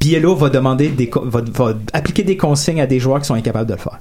Biello 0.00 0.36
va 0.36 0.50
demander 0.50 0.88
des, 0.88 1.08
co- 1.08 1.24
va, 1.24 1.40
va 1.42 1.74
appliquer 1.92 2.22
des 2.22 2.36
consignes 2.36 2.80
à 2.80 2.86
des 2.86 3.00
joueurs 3.00 3.20
qui 3.20 3.26
sont 3.26 3.34
incapables 3.34 3.68
de 3.68 3.74
le 3.74 3.80
faire. 3.80 3.98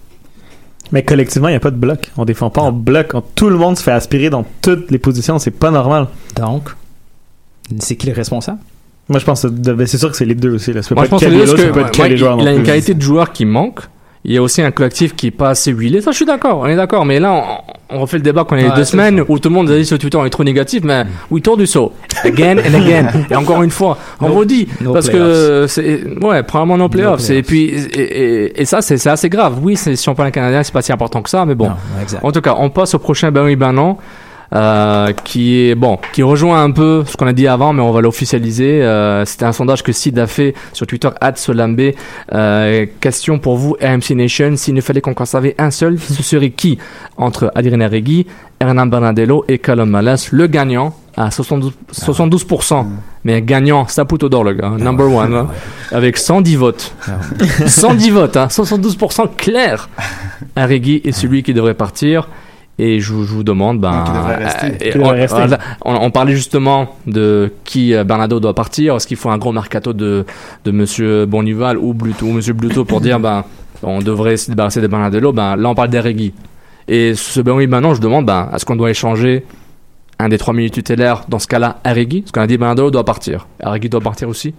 Mais 0.92 1.04
collectivement, 1.04 1.48
il 1.48 1.52
n'y 1.52 1.58
a 1.58 1.62
pas 1.62 1.72
de 1.72 1.76
bloc. 1.78 2.12
On 2.18 2.26
défend 2.26 2.50
pas 2.50 2.62
en 2.62 2.72
bloc. 2.72 3.12
On- 3.14 3.22
Tout 3.36 3.50
le 3.50 3.58
monde 3.58 3.78
se 3.78 3.84
fait 3.84 3.92
aspirer 3.92 4.30
dans 4.30 4.46
toutes 4.62 4.92
les 4.92 5.00
positions. 5.00 5.40
C'est 5.40 5.52
pas 5.52 5.72
normal. 5.72 6.08
Donc, 6.36 6.70
c'est 7.80 7.96
qui 7.96 8.08
le 8.08 8.14
responsable? 8.14 8.60
Moi, 9.10 9.20
je 9.20 9.26
pense 9.26 9.42
que 9.42 9.48
c'est- 9.50 9.86
c'est 9.86 9.98
sûr 9.98 10.12
que 10.12 10.18
c'est 10.18 10.26
les 10.26 10.36
deux 10.36 10.54
aussi. 10.56 10.72
Là. 10.72 10.82
Ça 10.82 10.90
peut 10.90 10.96
Moi, 10.96 11.04
pas 11.04 11.06
je 11.08 11.12
pense 11.12 11.24
être 11.24 11.30
que, 11.30 11.36
ça 11.58 11.68
peut 11.70 11.80
être 11.82 11.98
il 12.42 12.48
a 12.48 12.52
une 12.52 12.58
plus. 12.58 12.64
qualité 12.64 12.94
de 12.94 13.02
joueur 13.02 13.32
qui 13.32 13.46
manque. 13.46 13.82
Il 14.26 14.32
y 14.34 14.38
a 14.38 14.42
aussi 14.42 14.62
un 14.62 14.72
collectif 14.72 15.16
qui 15.16 15.28
est 15.28 15.32
pas 15.32 15.50
assez 15.50 15.72
huilé. 15.72 16.00
Ça, 16.00 16.12
je 16.12 16.16
suis 16.16 16.26
d'accord. 16.26 16.60
On 16.60 16.66
est 16.68 16.78
d'accord. 16.78 17.04
Mais 17.06 17.20
là, 17.20 17.34
on, 17.90 17.98
on 17.98 18.00
refait 18.02 18.16
le 18.18 18.24
débat 18.24 18.46
qu'on 18.46 18.56
a 18.58 18.74
deux 18.74 18.86
semaines 18.86 19.18
ça. 19.18 19.24
où 19.28 19.38
tout 19.38 19.50
le 19.50 19.56
monde 19.56 19.70
a 19.70 19.76
dit 19.78 19.86
sur 19.86 20.00
Twitter 20.00 20.18
on 20.18 20.24
est 20.26 20.30
trop 20.30 20.46
négatif. 20.46 20.82
Mais 20.86 21.04
we 21.30 21.42
told 21.42 21.60
you 21.60 21.66
so. 21.66 21.92
Again 22.24 22.58
and 22.60 22.74
again. 22.74 23.08
et 23.30 23.36
encore 23.36 23.62
une 23.64 23.70
fois, 23.70 23.98
on 24.22 24.30
No- 24.30 24.34
vous 24.36 24.46
dit. 24.46 24.68
no 24.80 24.94
parce 24.94 25.10
que 25.10 25.66
c'est, 25.68 26.06
ouais, 26.22 26.42
probablement 26.44 26.78
nos 26.78 26.88
playoffs. 26.90 27.30
Et 27.30 27.44
puis, 27.44 27.66
et, 27.66 28.00
et- 28.46 28.62
et 28.62 28.66
ça, 28.66 28.82
c'est, 28.82 29.06
assez 29.08 29.28
grave. 29.28 29.58
Oui, 29.62 29.76
c'est, 29.76 29.96
si 29.98 30.08
on 30.08 30.16
parle 30.16 30.32
canadien, 30.32 30.64
c'est 30.64 30.74
pas 30.74 30.82
si 30.82 30.94
important 30.94 31.22
que 31.22 31.30
ça. 31.30 31.46
Mais 31.46 31.56
bon. 31.56 31.68
Non. 31.68 31.76
En 32.22 32.32
tout 32.32 32.42
cas, 32.42 32.56
on 32.58 32.70
passe 32.70 32.94
au 32.96 33.00
prochain 33.00 33.30
ben 33.30 33.44
oui, 33.44 33.58
ben 33.58 33.74
non. 33.74 33.98
Euh, 34.54 35.14
qui 35.24 35.70
est 35.70 35.76
bon, 35.76 35.98
qui 36.14 36.22
rejoint 36.22 36.64
un 36.64 36.72
peu 36.72 37.04
ce 37.08 37.18
qu'on 37.18 37.26
a 37.26 37.34
dit 37.34 37.48
avant, 37.48 37.74
mais 37.74 37.82
on 37.82 37.92
va 37.92 38.02
l'officialiser. 38.02 38.84
Euh, 38.84 39.26
C'était 39.26 39.46
un 39.46 39.52
sondage 39.52 39.82
que 39.82 39.92
Sid 39.92 40.18
a 40.20 40.28
fait 40.28 40.54
sur 40.74 40.86
Twitter 40.86 41.10
@solambe. 41.36 41.82
Euh, 42.34 42.86
question 43.00 43.40
pour 43.40 43.58
vous, 43.58 43.76
RMC 43.82 44.16
Nation, 44.16 44.56
s'il 44.56 44.76
ne 44.76 44.82
fallait 44.82 45.02
qu'on 45.02 45.16
conservait 45.16 45.56
un 45.58 45.72
seul, 45.72 45.98
ce 46.00 46.22
serait 46.22 46.52
qui 46.52 46.78
entre 47.18 47.52
Adrien 47.56 47.82
Arregui, 47.82 48.28
Hernan 48.60 48.86
Bernardello 48.86 49.44
et 49.48 49.58
Callum 49.58 49.90
Malas, 49.90 50.30
le 50.32 50.48
gagnant 50.48 50.94
à 51.18 51.30
72%, 51.30 51.72
72%. 51.92 52.86
mais 53.24 53.42
gagnant, 53.42 53.88
Saputo 53.88 54.30
d'or 54.30 54.44
le 54.44 54.54
gars, 54.54 54.68
hein, 54.68 54.78
number 54.78 55.12
one, 55.12 55.34
hein, 55.34 55.48
avec 55.92 56.18
110 56.18 56.56
votes. 56.56 56.96
110 57.66 58.10
votes, 58.12 58.38
hein, 58.38 58.48
72% 58.50 59.30
clair. 59.36 59.90
Arregui 60.56 61.02
est 61.04 61.12
celui 61.12 61.44
qui 61.44 61.54
devrait 61.54 61.74
partir. 61.74 62.28
Et 62.80 63.00
je, 63.00 63.14
vous- 63.14 63.24
je 63.24 63.32
vous 63.34 63.44
demande, 63.44 63.80
ben, 63.80 64.04
Ah, 64.08 64.38
euh, 64.82 65.58
on, 65.86 66.10
parlait 66.10 66.34
justement 66.36 66.96
de 67.06 67.52
qui 67.66 67.94
euh, 67.94 68.04
Bernardo 68.04 68.40
doit 68.40 68.56
partir. 68.56 68.96
Est-ce 68.96 69.06
qu'il 69.06 69.18
faut 69.18 69.30
un 69.30 69.38
gros 69.38 69.52
mercato 69.52 69.94
de 69.94 70.26
de 70.66 70.72
Monsieur 70.72 71.26
Bonival 71.28 71.78
ou 71.78 71.94
Bluto 71.94 72.26
ou 72.26 72.32
Monsieur 72.32 72.54
Bluto 72.54 72.84
pour 72.84 73.00
dire 73.00 73.20
ben 73.20 73.44
on 73.84 74.00
devrait 74.00 74.38
se 74.38 74.50
débarrasser 74.50 74.82
de 74.82 74.88
Bernardello? 74.88 75.32
Ben 75.34 75.56
là 75.56 75.70
on 75.70 75.76
parle 75.76 75.90
d'Erregui. 75.90 76.34
Et 76.88 77.14
ce 77.16 77.42
ben 77.42 77.52
oui 77.54 77.68
maintenant 77.68 77.94
je 77.94 78.02
demande 78.02 78.26
ben 78.26 78.50
est-ce 78.56 78.66
qu'on 78.66 78.76
doit 78.76 78.90
échanger 78.90 79.46
un 80.18 80.30
des 80.30 80.38
trois 80.40 80.54
minutes 80.56 80.74
tutélaires 80.74 81.26
dans 81.30 81.40
ce 81.40 81.48
cas-là 81.48 81.78
Erregui 81.86 82.22
Parce 82.22 82.32
qu'on 82.32 82.42
a 82.42 82.48
dit 82.48 82.58
Bernardello 82.58 82.90
doit 82.90 83.06
partir. 83.06 83.48
Erregui 83.64 83.90
doit 83.90 84.02
partir 84.02 84.28
aussi? 84.30 84.54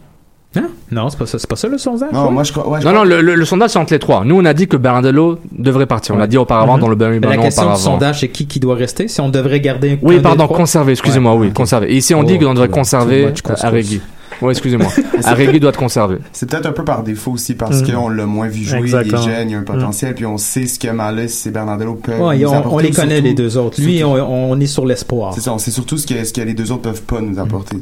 Hein? 0.57 0.68
Non, 0.92 1.09
c'est 1.11 1.18
pas 1.18 1.26
ça, 1.26 1.38
c'est 1.38 1.48
pas 1.50 1.57
ça 1.57 1.66
le 1.68 1.78
sondage? 1.78 2.12
Non, 2.12 2.26
ouais? 2.26 2.30
moi 2.32 2.42
je 2.44 2.52
crois. 2.52 2.68
ouais, 2.68 2.80
je 2.80 2.86
Non, 2.86 2.92
crois- 2.92 3.05
non, 3.05 3.11
le, 3.11 3.20
le, 3.22 3.34
le 3.34 3.44
sondage 3.44 3.70
c'est 3.70 3.78
entre 3.78 3.92
les 3.92 3.98
trois. 3.98 4.24
Nous, 4.24 4.36
on 4.40 4.44
a 4.44 4.55
dit 4.55 4.68
que 4.68 4.76
Bernardello 4.76 5.38
devrait 5.50 5.86
partir. 5.86 6.14
On 6.14 6.18
l'a 6.18 6.26
dit 6.26 6.36
auparavant 6.38 6.78
dans 6.78 6.88
le 6.88 6.94
ben 6.94 7.20
la 7.20 7.36
question 7.36 7.72
du 7.72 7.80
sondage, 7.80 8.20
c'est 8.20 8.28
qui 8.28 8.46
qui 8.46 8.61
doit 8.61 8.74
rester? 8.76 9.09
Si 9.09 9.20
on 9.20 9.28
devrait 9.28 9.61
garder 9.61 9.92
un 9.92 9.96
Oui, 10.02 10.20
pardon, 10.20 10.46
conserver, 10.46 10.92
excusez-moi, 10.92 11.32
Ouais, 11.34 11.38
oui, 11.40 11.46
ok. 11.48 11.55
conserver. 11.55 11.92
Et 11.92 11.96
ici, 11.96 12.14
on 12.14 12.20
Oh, 12.20 12.24
dit 12.24 12.38
qu'on 12.38 12.55
devrait 12.55 12.68
conserver. 12.68 13.32
Arregui. 13.62 14.00
Oui, 14.45 14.51
excusez-moi. 14.53 14.88
Arregui 15.24 15.59
doit 15.61 15.70
être 15.70 15.78
conservé. 15.78 16.18
C'est 16.32 16.49
peut-être 16.49 16.66
un 16.66 16.72
peu 16.72 16.84
par 16.84 17.03
défaut 17.03 17.32
aussi 17.32 17.55
parce 17.55 17.80
Mhm. 17.82 17.92
qu'on 17.92 18.09
l'a 18.09 18.26
moins 18.26 18.49
vu 18.49 18.62
jouer, 18.64 18.78
Exactement. 18.80 19.22
il 19.22 19.28
est 19.28 19.32
jeune, 19.34 19.49
il 19.49 19.53
y 19.53 19.55
a 19.55 19.59
un 19.59 19.62
potentiel, 19.62 20.14
puis 20.14 20.26
on 20.26 20.38
sait 20.38 20.66
ce 20.66 20.78
que 20.78 20.88
Malus 20.88 21.30
et 21.47 21.51
Bernardello 21.51 21.95
peuvent 21.95 22.20
Ouais, 22.20 22.38
nous 22.38 22.49
on, 22.49 22.78
les 22.78 22.90
connaît 22.90 23.14
surtout- 23.16 23.24
les 23.24 23.34
deux 23.34 23.57
autres. 23.57 23.80
Lui, 23.80 24.05
on, 24.05 24.12
on 24.51 24.61
est 24.61 24.66
sur 24.66 24.86
l'espoir. 24.86 25.32
C'est 25.34 25.40
ça, 25.40 25.53
on 25.53 25.59
sait 25.59 25.70
surtout 25.70 25.97
ce 25.97 26.07
que, 26.07 26.22
ce 26.24 26.32
que 26.32 26.40
les 26.42 26.55
deux 26.55 26.70
autres 26.72 26.82
peuvent 26.82 27.03
pas 27.03 27.20
nous 27.20 27.38
apporter. 27.38 27.78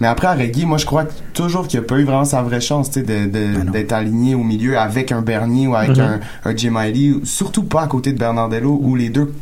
Mais 0.00 0.06
après, 0.06 0.28
Arregui, 0.28 0.64
moi, 0.66 0.78
je 0.78 0.86
crois 0.86 1.04
que 1.04 1.12
toujours 1.32 1.66
qu'il 1.66 1.80
a 1.80 1.82
pas 1.82 1.96
eu 1.98 2.04
vraiment 2.04 2.24
sa 2.24 2.42
vraie 2.42 2.60
chance, 2.60 2.90
tu 2.90 3.00
sais, 3.00 3.02
de- 3.04 3.26
de- 3.26 3.70
d'être 3.70 3.92
aligné 3.92 4.34
au 4.34 4.42
milieu 4.44 4.78
avec 4.78 5.10
un 5.12 5.20
Bernier 5.22 5.66
ou 5.66 5.74
avec 5.74 5.96
Mhm. 5.96 6.00
un, 6.00 6.20
un 6.50 6.56
Jim 6.56 6.72
Miley, 6.74 7.14
surtout 7.24 7.64
pas 7.64 7.82
à 7.82 7.86
côté 7.86 8.12
de 8.12 8.18
Bernardello, 8.18 8.78
où 8.82 8.94
les 8.94 9.08
deux, 9.08 9.32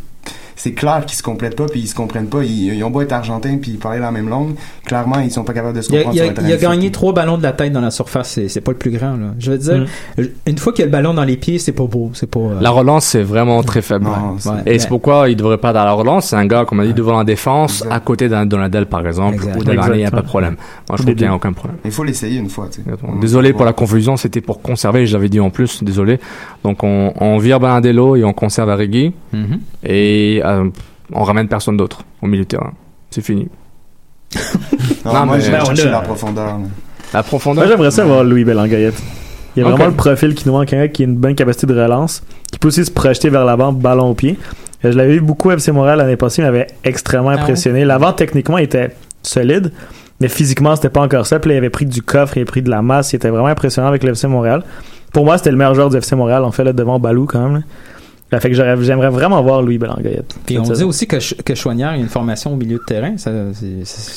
c'est 0.62 0.72
clair 0.74 1.04
qu'ils 1.06 1.16
se 1.18 1.24
complètent 1.24 1.56
pas, 1.56 1.66
puis 1.66 1.80
ils 1.80 1.86
se 1.88 1.94
comprennent 1.96 2.28
pas. 2.28 2.44
Ils, 2.44 2.74
ils 2.74 2.84
ont 2.84 2.90
beau 2.90 3.00
être 3.00 3.12
argentins, 3.12 3.56
puis 3.60 3.72
parler 3.72 3.98
la 3.98 4.12
même 4.12 4.28
langue, 4.28 4.54
clairement, 4.84 5.18
ils 5.18 5.30
sont 5.32 5.42
pas 5.42 5.52
capables 5.54 5.76
de 5.76 5.82
se 5.82 5.88
comprendre 5.88 6.14
il 6.14 6.20
a- 6.20 6.24
sur 6.34 6.44
il 6.46 6.52
a 6.52 6.56
gagné 6.56 6.92
trois 6.92 7.12
ballons 7.12 7.36
de 7.36 7.42
la 7.42 7.50
tête 7.52 7.72
dans 7.72 7.80
la 7.80 7.90
surface, 7.90 8.30
c'est 8.30 8.46
c'est 8.48 8.60
pas 8.60 8.70
le 8.70 8.78
plus 8.78 8.92
grand. 8.92 9.16
Là. 9.16 9.34
Je 9.40 9.50
veux 9.50 9.58
dire, 9.58 9.86
une 10.46 10.58
fois 10.58 10.72
qu'il 10.72 10.80
y 10.80 10.84
a 10.84 10.86
le 10.86 10.92
ballon 10.92 11.14
dans 11.14 11.24
les 11.24 11.36
pieds, 11.36 11.58
c'est 11.58 11.72
pas 11.72 11.84
beau. 11.86 12.10
C'est 12.14 12.30
pas. 12.30 12.38
euh, 12.38 12.60
La 12.60 12.70
relance, 12.70 13.06
c'est 13.06 13.22
vraiment 13.24 13.60
très 13.64 13.82
faible. 13.82 14.04
Non, 14.04 14.36
c'est- 14.38 14.48
ouais, 14.50 14.54
Et 14.66 14.70
mais- 14.70 14.78
c'est 14.78 14.88
pourquoi 14.88 15.28
il 15.28 15.34
devrait 15.36 15.58
pas 15.58 15.72
dans 15.72 15.84
la 15.84 15.92
relance. 15.92 16.26
C'est 16.28 16.36
un 16.36 16.46
gars, 16.46 16.64
comme 16.64 16.78
on 16.78 16.82
a 16.82 16.86
dit, 16.86 16.94
devant 16.94 17.18
la 17.18 17.24
défense, 17.24 17.84
à 17.90 17.98
côté 17.98 18.28
d'un 18.28 18.46
Donadel, 18.46 18.86
par 18.86 19.04
exemple, 19.06 19.34
Exact. 19.34 19.56
ou 19.58 19.64
d'un 19.64 19.72
il 19.92 19.96
n'y 19.98 20.04
a 20.04 20.10
pas 20.12 20.20
de 20.20 20.26
problème. 20.26 20.56
Moi, 20.88 20.96
je 20.98 21.02
trouve 21.02 21.14
qu'il 21.16 21.26
n'y 21.26 21.32
a 21.32 21.34
aucun 21.34 21.52
problème. 21.52 21.78
Il 21.84 21.90
faut 21.90 22.04
l'essayer 22.04 22.38
une 22.38 22.48
fois, 22.48 22.66
tu 22.70 22.76
sais. 22.76 22.82
Exactement. 22.82 23.16
Désolé 23.18 23.52
pour 23.52 23.64
la 23.64 23.72
confusion, 23.72 24.16
c'était 24.16 24.40
pour 24.40 24.62
conserver, 24.62 25.06
je 25.06 25.12
l'avais 25.14 25.28
dit 25.28 25.40
en 25.40 25.50
plus, 25.50 25.82
désolé. 25.82 26.20
Donc 26.64 26.84
on, 26.84 27.12
on 27.18 27.38
vire 27.38 27.58
Bernardello 27.58 28.14
et 28.16 28.22
on 28.24 28.32
conserve 28.32 28.70
Arregui 28.70 29.12
Mhm. 29.32 29.58
et 29.84 30.40
euh, 30.60 30.64
on 31.12 31.22
ramène 31.24 31.48
personne 31.48 31.76
d'autre 31.76 32.02
au 32.22 32.26
milieu 32.26 32.44
de 32.44 32.48
terrain. 32.48 32.72
C'est 33.10 33.22
fini. 33.22 33.48
Non, 35.04 35.12
Non, 35.14 35.26
moi, 35.26 35.38
j'ai 35.38 35.50
Ben, 35.50 35.64
cherché 35.64 35.88
la 35.90 36.00
profondeur. 36.00 36.46
là. 36.46 36.64
La 37.12 37.22
profondeur. 37.22 37.64
Moi, 37.64 37.72
j'aimerais 37.72 37.90
ça 37.90 38.04
voir 38.04 38.24
Louis 38.24 38.44
Bellanguette. 38.44 38.94
Il 39.56 39.62
y 39.62 39.66
a 39.66 39.68
vraiment 39.68 39.86
le 39.86 39.92
profil 39.92 40.34
qui 40.34 40.48
nous 40.48 40.54
manque, 40.54 40.72
un 40.72 40.78
gars 40.78 40.88
qui 40.88 41.02
a 41.02 41.04
une 41.06 41.16
bonne 41.16 41.34
capacité 41.34 41.66
de 41.66 41.74
relance, 41.78 42.22
qui 42.50 42.58
peut 42.58 42.68
aussi 42.68 42.84
se 42.84 42.90
projeter 42.90 43.28
vers 43.28 43.44
l'avant, 43.44 43.72
ballon 43.72 44.10
au 44.10 44.14
pied. 44.14 44.38
Euh, 44.84 44.92
Je 44.92 44.96
l'avais 44.96 45.14
vu 45.14 45.20
beaucoup 45.20 45.50
à 45.50 45.54
FC 45.54 45.72
Montréal 45.72 45.98
l'année 45.98 46.16
passée, 46.16 46.40
il 46.40 46.46
m'avait 46.46 46.68
extrêmement 46.84 47.28
Ah 47.30 47.34
ouais? 47.34 47.40
impressionné. 47.42 47.84
L'avant, 47.84 48.12
techniquement, 48.14 48.56
il 48.58 48.64
était 48.64 48.96
solide, 49.22 49.72
mais 50.20 50.28
physiquement, 50.28 50.74
c'était 50.76 50.88
pas 50.88 51.02
encore 51.02 51.26
ça. 51.26 51.38
Puis 51.38 51.50
là, 51.50 51.56
il 51.56 51.58
avait 51.58 51.68
pris 51.70 51.84
du 51.84 52.00
coffre, 52.00 52.36
il 52.36 52.40
avait 52.40 52.46
pris 52.46 52.62
de 52.62 52.70
la 52.70 52.80
masse, 52.80 53.12
il 53.12 53.16
était 53.16 53.28
vraiment 53.28 53.48
impressionnant 53.48 53.88
avec 53.88 54.04
le 54.04 54.12
FC 54.12 54.26
Montréal. 54.28 54.62
Pour 55.12 55.26
moi, 55.26 55.36
c'était 55.36 55.50
le 55.50 55.58
meilleur 55.58 55.74
joueur 55.74 55.90
du 55.90 55.98
FC 55.98 56.16
Montréal, 56.16 56.44
en 56.44 56.52
fait, 56.52 56.64
là, 56.64 56.72
devant 56.72 56.98
Balou, 56.98 57.26
quand 57.26 57.40
même. 57.40 57.54
là. 57.56 57.60
Ça 58.32 58.40
fait 58.40 58.48
que 58.50 58.54
j'aimerais 58.56 59.10
vraiment 59.10 59.42
voir 59.42 59.60
Louis 59.60 59.76
Bellanguette. 59.76 60.34
Puis 60.46 60.58
on 60.58 60.62
dit 60.62 60.84
aussi 60.84 61.06
que, 61.06 61.20
Ch- 61.20 61.36
que 61.44 61.54
Chouanière, 61.54 61.92
il 61.92 61.98
y 61.98 62.00
a 62.00 62.02
une 62.02 62.08
formation 62.08 62.54
au 62.54 62.56
milieu 62.56 62.78
de 62.78 62.82
terrain. 62.82 63.12
Ça, 63.18 63.30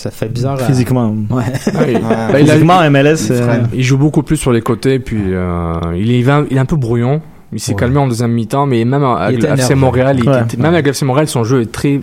fait 0.09 0.30
bizarre. 0.30 0.53
à- 0.53 0.66
Physiquement. 0.66 1.13
Ouais. 1.30 1.43
Il- 1.68 1.74
Ouais. 1.76 2.41
il, 2.41 2.49
a- 2.49 2.53
Physiquement, 2.53 2.82
MLS, 2.89 3.03
les 3.30 3.32
euh, 3.32 3.57
il 3.74 3.84
joue 3.84 3.97
beaucoup 3.97 4.24
plus 4.24 4.38
sur 4.38 4.53
les 4.53 4.61
côtés, 4.61 4.99
puis 4.99 5.18
euh, 5.34 5.74
il, 5.97 6.11
est, 6.11 6.20
il 6.20 6.47
il 6.49 6.57
un 6.57 6.66
peu 6.66 6.78
brouillon. 6.78 7.22
Il 7.51 7.59
s'est 7.59 7.74
Ouais. 7.74 7.80
calmé 7.80 7.97
en 7.99 8.07
deuxième 8.07 8.32
mi-temps, 8.32 8.66
mais 8.66 8.86
même 8.86 9.03
FC 9.30 9.45
énervé. 9.51 9.76
Montréal, 9.76 10.18
il 10.24 10.30
Ouais. 10.30 10.39
même 10.57 10.74
avec 10.74 10.88
FC 10.88 11.03
Montréal, 11.05 11.28
son 11.28 11.43
jeu 11.43 11.61
est 11.61 11.72
très 11.72 11.99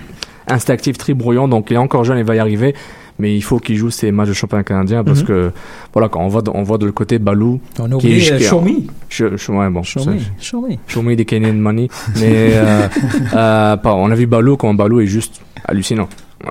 instinctif, 0.48 0.98
très 0.98 1.14
brouillon. 1.14 1.48
Donc 1.48 1.70
il 1.70 1.74
est 1.74 1.78
encore 1.78 2.04
jeune, 2.04 2.18
il 2.18 2.24
va 2.24 2.34
y 2.36 2.38
arriver. 2.38 2.74
Mais 3.18 3.36
il 3.36 3.42
faut 3.42 3.58
qu'il 3.58 3.76
joue 3.76 3.90
ses 3.90 4.10
matchs 4.10 4.28
de 4.28 4.32
championnat 4.32 4.64
canadien 4.64 5.04
parce 5.04 5.20
Mhm. 5.20 5.26
que 5.26 5.52
voilà 5.92 6.08
quand 6.08 6.20
on 6.22 6.28
voit 6.28 6.42
on 6.54 6.62
voit 6.62 6.78
de 6.78 6.86
le 6.86 6.92
côté 6.92 7.18
Balou, 7.18 7.60
On 7.78 7.90
a 7.92 7.94
oublié 7.94 8.16
est- 8.26 8.38
qui 8.38 8.44
Show 8.44 8.60
Me. 8.60 8.70
je- 9.08 9.26
ouais, 9.52 9.68
bon, 9.70 9.82
Show 9.82 10.00
ça, 10.00 10.10
Me. 10.10 10.18
Show 10.40 10.60
Me. 10.62 10.76
Show 10.88 11.02
me 11.02 11.14
the 11.14 11.24
Canadian 11.24 11.54
money. 11.60 11.88
Mais 12.20 12.52
euh, 12.54 12.88
euh, 13.34 13.76
pas- 13.76 13.94
on 13.94 14.10
a 14.10 14.14
vu 14.14 14.26
Balou 14.26 14.56
quand 14.56 14.72
Balou 14.74 15.00
est 15.00 15.06
juste 15.06 15.40
hallucinant. 15.66 16.08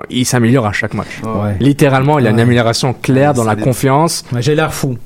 Il 0.08 0.24
s'améliore 0.24 0.64
à 0.66 0.72
chaque 0.72 0.94
match. 0.94 1.20
Ouais. 1.22 1.56
Littéralement, 1.60 2.18
il 2.18 2.26
a 2.26 2.30
une 2.30 2.40
amélioration 2.40 2.94
claire 2.94 3.30
Ouais, 3.30 3.36
dans 3.36 3.44
la 3.44 3.56
confiance. 3.56 4.24
J'ai 4.40 4.54
l'air 4.54 4.72
fou. 4.72 4.96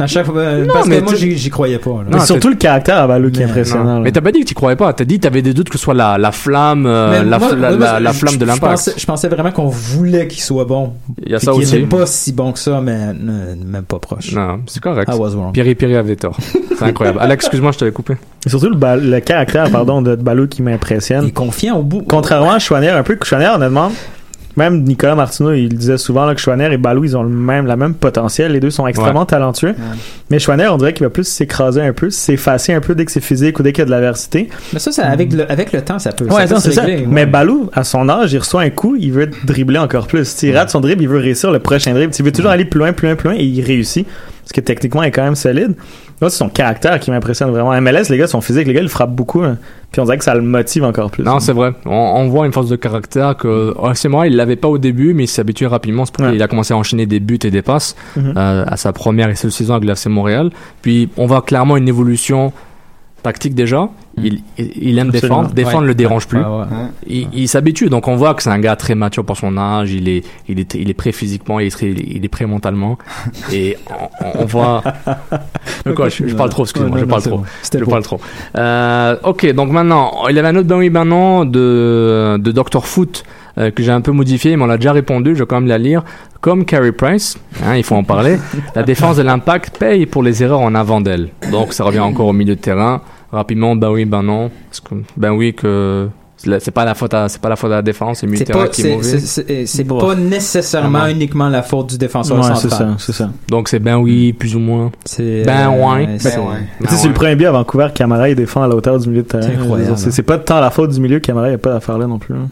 À 0.00 0.06
chaque 0.06 0.24
fois, 0.26 0.38
euh, 0.38 0.64
Non, 0.64 0.72
parce 0.72 0.86
mais 0.88 0.98
que 0.98 1.04
moi, 1.04 1.12
tu- 1.12 1.18
j'y 1.18 1.36
j'y 1.38 1.50
croyais 1.50 1.78
pas. 1.78 1.90
là. 1.90 1.96
mais 2.10 2.16
Non, 2.16 2.24
surtout 2.24 2.48
le 2.48 2.54
caractère 2.56 2.96
à 2.96 3.06
Balou 3.06 3.30
qui 3.30 3.40
est 3.40 3.44
Mais- 3.44 3.50
impressionnant. 3.50 3.96
Là. 3.96 4.00
Mais 4.00 4.10
t'as 4.10 4.22
pas 4.22 4.32
dit 4.32 4.40
que 4.40 4.46
tu 4.46 4.54
croyais 4.54 4.74
pas. 4.74 4.90
T'as 4.94 5.04
dit 5.04 5.18
que 5.18 5.22
t'avais 5.24 5.42
des 5.42 5.52
doutes 5.52 5.68
que 5.68 5.76
ce 5.76 5.84
soit 5.84 5.92
la, 5.94 6.16
la 6.16 6.32
flamme, 6.32 6.86
euh, 6.86 7.10
Mais 7.10 7.24
la, 7.30 7.38
moi- 7.38 7.54
la, 7.54 7.70
moi, 7.70 7.78
la- 7.78 8.00
la 8.00 8.12
je- 8.12 8.18
flamme 8.18 8.36
de 8.36 8.46
je 8.46 8.50
pensais, 8.52 8.60
l'impact. 8.90 8.94
je 9.00 9.06
pensais 9.06 9.28
vraiment 9.28 9.50
qu'on 9.52 9.68
voulait 9.68 10.26
qu'il 10.28 10.40
soit 10.40 10.64
bon. 10.64 10.94
Il 11.24 11.30
y 11.30 11.34
a 11.34 11.38
Puis 11.38 11.46
ça 11.46 11.52
qu'il 11.52 11.62
aussi. 11.62 11.76
était 11.76 11.86
pas 11.86 12.06
si 12.06 12.32
bon 12.32 12.52
que 12.52 12.58
ça, 12.58 12.80
mais 12.80 12.92
euh, 12.92 13.54
même 13.64 13.84
pas 13.84 13.98
proche. 13.98 14.32
Non, 14.32 14.60
c'est 14.66 14.82
correct. 14.82 15.10
I 15.12 15.16
was 15.16 15.30
wrong. 15.36 15.52
Pierre 15.52 15.76
Pierre 15.76 15.98
avait 15.98 16.16
tort. 16.16 16.38
C'est 16.78 16.84
incroyable. 16.84 17.18
Alex, 17.22 17.44
excuse-moi, 17.44 17.72
je 17.72 17.78
t'avais 17.78 17.92
coupé. 17.92 18.14
Et 18.46 18.48
surtout 18.48 18.70
le, 18.70 18.76
bal- 18.76 19.08
le 19.08 19.20
caractère 19.20 19.70
pardon, 19.70 20.00
de 20.00 20.16
Balou 20.16 20.48
qui 20.48 20.62
m'impressionne. 20.62 21.24
Il 21.24 21.28
est 21.28 21.32
confiant 21.32 21.76
au 21.78 21.82
bout. 21.82 22.02
Contrairement 22.08 22.52
à 22.52 22.58
Chouanière, 22.58 22.96
un 22.96 23.02
peu, 23.02 23.16
Chouanière, 23.22 23.54
honnêtement, 23.56 23.92
même 24.56 24.82
Nicolas 24.82 25.14
Martineau, 25.14 25.52
il 25.52 25.68
disait 25.68 25.98
souvent 25.98 26.26
là, 26.26 26.34
que 26.34 26.40
Chouanière 26.40 26.72
et 26.72 26.76
Balou, 26.76 27.04
ils 27.04 27.16
ont 27.16 27.22
le 27.22 27.28
même, 27.28 27.66
la 27.66 27.76
même 27.76 27.94
potentiel. 27.94 28.52
Les 28.52 28.60
deux 28.60 28.70
sont 28.70 28.86
extrêmement 28.86 29.26
talentueux. 29.26 29.74
Mais 30.30 30.38
Chouanière, 30.38 30.74
on 30.74 30.78
dirait 30.78 30.92
qu'il 30.92 31.04
va 31.04 31.10
plus 31.10 31.26
s'écraser 31.26 31.82
un 31.82 31.92
peu, 31.92 32.10
s'effacer 32.10 32.72
un 32.72 32.80
peu 32.80 32.94
dès 32.94 33.04
que 33.04 33.12
c'est 33.12 33.20
physique 33.20 33.58
ou 33.58 33.62
dès 33.62 33.72
qu'il 33.72 33.80
y 33.80 33.82
a 33.82 33.86
de 33.86 33.90
l'adversité. 33.90 34.48
Mais 34.72 34.78
ça, 34.78 34.92
ça 34.92 35.06
avec, 35.06 35.32
le, 35.32 35.50
avec 35.50 35.72
le 35.72 35.82
temps, 35.82 35.98
ça 35.98 36.12
peut, 36.12 36.26
Ouais, 36.26 36.46
ça 36.46 36.54
non, 36.54 36.60
se. 36.60 37.06
Mais 37.06 37.26
Balou, 37.26 37.70
à 37.72 37.84
son 37.84 38.08
âge, 38.08 38.32
il 38.32 38.38
reçoit 38.38 38.62
un 38.62 38.70
coup, 38.70 38.96
il 38.98 39.12
veut 39.12 39.30
dribbler 39.44 39.78
encore 39.78 40.06
plus. 40.06 40.26
S'il 40.28 40.56
rate 40.56 40.70
son 40.70 40.80
dribble, 40.80 41.02
il 41.02 41.08
veut 41.08 41.18
réussir 41.18 41.50
le 41.50 41.58
prochain 41.58 41.92
dribble. 41.92 42.12
Il 42.18 42.24
veut 42.24 42.32
toujours 42.32 42.50
aller 42.50 42.64
plus 42.64 42.78
loin, 42.78 42.92
plus 42.92 43.08
loin, 43.08 43.16
plus 43.16 43.28
loin, 43.30 43.38
et 43.38 43.44
il 43.44 43.62
réussit. 43.62 44.06
Parce 44.42 44.52
que 44.52 44.60
techniquement, 44.60 45.02
il 45.02 45.08
est 45.08 45.12
quand 45.12 45.22
même 45.24 45.34
solide. 45.36 45.74
Là, 46.20 46.30
c'est 46.30 46.36
son 46.38 46.48
caractère 46.48 47.00
qui 47.00 47.10
m'impressionne 47.10 47.50
vraiment. 47.50 47.72
MLS, 47.80 48.08
les 48.10 48.18
gars 48.18 48.26
sont 48.28 48.40
physiques, 48.40 48.66
les 48.66 48.74
gars, 48.74 48.80
ils 48.80 48.88
frappent 48.88 49.14
beaucoup. 49.14 49.40
là. 49.42 49.56
Puis 49.90 50.00
on 50.00 50.04
dirait 50.04 50.18
que 50.18 50.24
ça 50.24 50.34
le 50.34 50.40
motive 50.42 50.84
encore 50.84 51.10
plus. 51.10 51.24
Non, 51.24 51.40
c'est 51.40 51.52
vrai. 51.52 51.72
On, 51.84 51.90
on 51.90 52.28
voit 52.28 52.46
une 52.46 52.52
force 52.52 52.68
de 52.68 52.76
caractère 52.76 53.36
que 53.36 53.74
oh, 53.76 53.90
c'est 53.94 54.08
moi, 54.08 54.26
il 54.26 54.36
l'avait 54.36 54.56
pas 54.56 54.68
au 54.68 54.78
début, 54.78 55.14
mais 55.14 55.24
il 55.24 55.28
s'est 55.28 55.40
habitué 55.40 55.66
rapidement. 55.66 56.04
C'est 56.06 56.14
pour 56.14 56.24
Ouais. 56.24 56.32
qu'il 56.32 56.42
a 56.42 56.48
commencé 56.48 56.72
à 56.74 56.76
enchaîner 56.76 57.06
des 57.06 57.18
buts 57.20 57.38
et 57.44 57.50
des 57.50 57.62
passes 57.62 57.96
Mhm. 58.16 58.34
euh, 58.36 58.64
à 58.66 58.76
sa 58.76 58.92
première 58.92 59.28
et 59.30 59.34
seule 59.34 59.50
saison 59.52 59.74
avec 59.74 59.88
l'AC 59.88 60.06
Montréal. 60.06 60.50
Puis 60.80 61.08
on 61.16 61.26
voit 61.26 61.42
clairement 61.42 61.76
une 61.76 61.88
évolution 61.88 62.52
tactique 63.22 63.54
déjà. 63.54 63.88
Il, 64.22 64.40
il, 64.58 64.72
il 64.76 64.98
aime 64.98 65.08
Absolument. 65.08 65.12
défendre. 65.42 65.54
Défendre 65.54 65.80
Ouais. 65.82 65.86
le 65.88 65.94
dérange 65.94 66.26
plus. 66.28 66.38
Ouais, 66.40 66.44
ouais. 66.44 66.66
Il, 67.06 67.28
il 67.32 67.48
s'habitue, 67.48 67.88
donc 67.88 68.08
on 68.08 68.16
voit 68.16 68.34
que 68.34 68.42
c'est 68.42 68.50
un 68.50 68.58
gars 68.58 68.76
très 68.76 68.94
mature 68.94 69.24
pour 69.24 69.36
son 69.38 69.56
âge. 69.56 69.92
Il 69.92 70.08
est, 70.08 70.22
il 70.48 70.60
est, 70.60 70.74
il 70.74 70.90
est 70.90 70.94
prêt 70.94 71.12
physiquement, 71.12 71.58
il 71.60 71.68
est, 71.68 71.70
très, 71.70 71.90
il 71.90 72.22
est 72.24 72.28
prêt 72.28 72.44
mentalement, 72.46 72.98
et 73.52 73.78
on, 74.20 74.42
on 74.42 74.44
voit. 74.44 74.82
Quoi, 75.96 76.08
je, 76.08 76.26
je 76.26 76.34
parle 76.34 76.50
trop, 76.50 76.64
excuse-moi, 76.64 76.92
Ouais, 76.94 77.00
je 77.00 77.04
parle 77.06 77.22
trop. 77.22 77.38
bon. 77.38 77.44
Je 77.72 77.84
parle 77.84 78.02
trop. 78.02 78.20
Euh, 78.58 79.16
ok, 79.24 79.52
donc 79.54 79.70
maintenant, 79.70 80.12
il 80.28 80.36
y 80.36 80.38
avait 80.38 80.48
un 80.48 80.56
autre 80.56 80.68
ben 80.68 80.76
oui, 80.76 80.90
ben 80.90 81.04
non 81.04 81.44
de, 81.44 82.36
de 82.38 82.52
Dr. 82.52 82.84
Foot 82.84 83.24
euh, 83.58 83.70
que 83.70 83.82
j'ai 83.82 83.90
un 83.92 84.00
peu 84.00 84.12
modifié, 84.12 84.56
mais 84.56 84.62
on 84.62 84.66
l'a 84.66 84.76
déjà 84.76 84.92
répondu, 84.92 85.34
je 85.34 85.40
vais 85.40 85.46
quand 85.46 85.60
même 85.60 85.68
la 85.68 85.78
lire. 85.78 86.02
Comme 86.40 86.64
Carey 86.64 86.92
Price, 86.92 87.38
hein, 87.64 87.76
il 87.76 87.84
faut 87.84 87.94
en 87.94 88.02
parler, 88.04 88.38
la 88.74 88.82
défense 88.82 89.16
de 89.16 89.22
l'impact 89.22 89.78
paye 89.78 90.06
pour 90.06 90.22
les 90.22 90.42
erreurs 90.42 90.60
en 90.60 90.74
avant 90.74 91.00
d'elle. 91.00 91.28
Donc 91.52 91.72
ça 91.72 91.84
revient 91.84 92.00
encore 92.00 92.26
au 92.28 92.32
milieu 92.32 92.56
de 92.56 92.60
terrain. 92.60 93.00
Rapidement, 93.30 93.76
ben 93.76 93.90
oui, 93.90 94.04
ben 94.04 94.22
non. 94.22 94.50
Parce 94.68 94.80
que- 94.80 94.94
Ben 95.16 95.30
oui, 95.32 95.54
que 95.54 96.08
c'est 96.58 96.72
pas 96.72 96.84
la 96.84 96.94
faute 96.96 97.14
à, 97.14 97.28
c'est 97.28 97.40
pas 97.40 97.48
la 97.48 97.54
faute 97.54 97.70
à 97.70 97.76
la 97.76 97.82
défense, 97.82 98.18
c'est 98.18 98.26
le 98.26 98.32
milieu 98.32 98.42
de 98.44 98.46
C'est 98.48 98.52
terrain 98.52 98.64
pas, 98.64 98.70
qui 98.70 98.80
est 98.80 98.84
c'est, 98.84 98.90
mauvais. 98.96 99.08
c'est, 99.20 99.20
c'est- 99.20 99.66
c'est 99.66 99.84
Bon. 99.84 99.98
pas 100.00 100.16
nécessairement 100.16 100.98
Ah 101.04 101.10
uniquement 101.12 101.48
la 101.48 101.62
faute 101.62 101.90
du 101.90 101.98
défenseur 101.98 102.36
Ouais, 102.38 102.42
c'est 102.56 102.68
central. 102.68 102.88
ça, 102.98 103.06
c'est 103.06 103.12
ça. 103.12 103.30
Donc 103.48 103.68
c'est 103.68 103.78
ben 103.78 103.96
oui, 103.98 104.32
plus 104.32 104.56
ou 104.56 104.58
moins. 104.58 104.90
C'est, 105.04 105.44
Ben 105.46 105.68
ouais. 105.70 106.16
c'est- 106.18 106.36
Ben 106.36 106.42
ouais. 106.44 106.56
Tu 106.80 106.88
sais, 106.88 106.96
c'est 106.96 107.08
le 107.08 107.14
premier 107.14 107.36
but 107.36 107.46
à 107.46 107.52
Vancouver, 107.52 107.88
Camara, 107.94 108.28
il 108.28 108.34
défend 108.34 108.64
à 108.64 108.66
la 108.68 108.74
hauteur 108.74 108.98
du 108.98 109.08
milieu 109.08 109.22
de 109.22 109.28
terrain. 109.28 109.44
C'est 109.46 109.56
incroyable. 109.56 109.96
C'est 109.96 110.10
c'est 110.10 110.22
pas 110.24 110.38
tant 110.38 110.60
la 110.60 110.70
faute 110.70 110.90
du 110.90 111.00
milieu, 111.00 111.20
Camara, 111.20 111.46
il 111.46 111.50
n'y 111.50 111.54
a 111.54 111.58
pas 111.58 111.74
d'affaire 111.74 111.96
là 111.98 112.06
non 112.08 112.18
plus. 112.18 112.34
hein. 112.34 112.48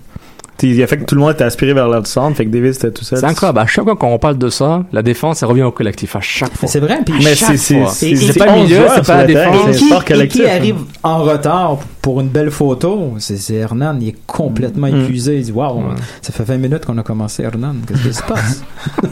Il 0.62 0.82
a 0.82 0.86
fait 0.86 0.98
que 0.98 1.04
tout 1.04 1.14
le 1.14 1.20
monde 1.20 1.32
était 1.32 1.44
aspiré 1.44 1.72
vers 1.74 1.88
centre, 2.06 2.36
fait 2.36 2.44
que 2.46 2.50
Davis 2.50 2.76
était 2.76 2.90
tout 2.90 3.04
seul. 3.04 3.18
C'est 3.18 3.24
incroyable. 3.26 3.58
À 3.60 3.66
chaque 3.66 3.84
fois 3.84 3.96
qu'on 3.96 4.18
parle 4.18 4.38
de 4.38 4.48
ça, 4.48 4.84
la 4.92 5.02
défense, 5.02 5.38
ça 5.38 5.46
revient 5.46 5.62
au 5.62 5.70
collectif. 5.70 6.16
À 6.16 6.20
chaque 6.20 6.54
fois. 6.56 6.68
c'est 6.68 6.80
vrai. 6.80 6.98
Puis 7.04 7.14
Mais 7.22 7.34
c'est 7.34 7.56
c'est- 7.56 7.76
Et- 8.10 8.32
pas 8.38 8.46
le 8.46 8.52
11 8.52 8.70
milieu, 8.70 8.82
c'est 8.94 9.06
pas 9.06 9.16
la 9.18 9.26
défense. 9.26 9.56
c'est 9.64 9.70
et 9.70 9.74
qui, 9.78 9.86
sport 9.86 10.00
et 10.02 10.04
qui 10.04 10.12
collectif. 10.12 10.42
hein. 10.46 10.56
arrive 10.56 10.76
en 11.02 11.18
retard 11.22 11.78
pour 12.02 12.20
une 12.20 12.28
belle 12.28 12.50
photo, 12.50 13.14
c'est 13.18 13.54
Hernan. 13.54 13.96
Il 14.00 14.08
est 14.08 14.16
complètement 14.26 14.86
Mm. 14.88 15.02
épuisé. 15.02 15.36
Il 15.38 15.44
dit 15.44 15.52
Waouh, 15.52 15.82
ça 16.22 16.32
fait 16.32 16.44
20 16.44 16.56
minutes 16.58 16.84
qu'on 16.84 16.96
a 16.98 17.02
commencé, 17.02 17.42
Hernan. 17.42 17.74
Qu'est-ce 17.86 18.02
qui 18.08 18.14
se 18.14 18.22
passe? 18.22 18.62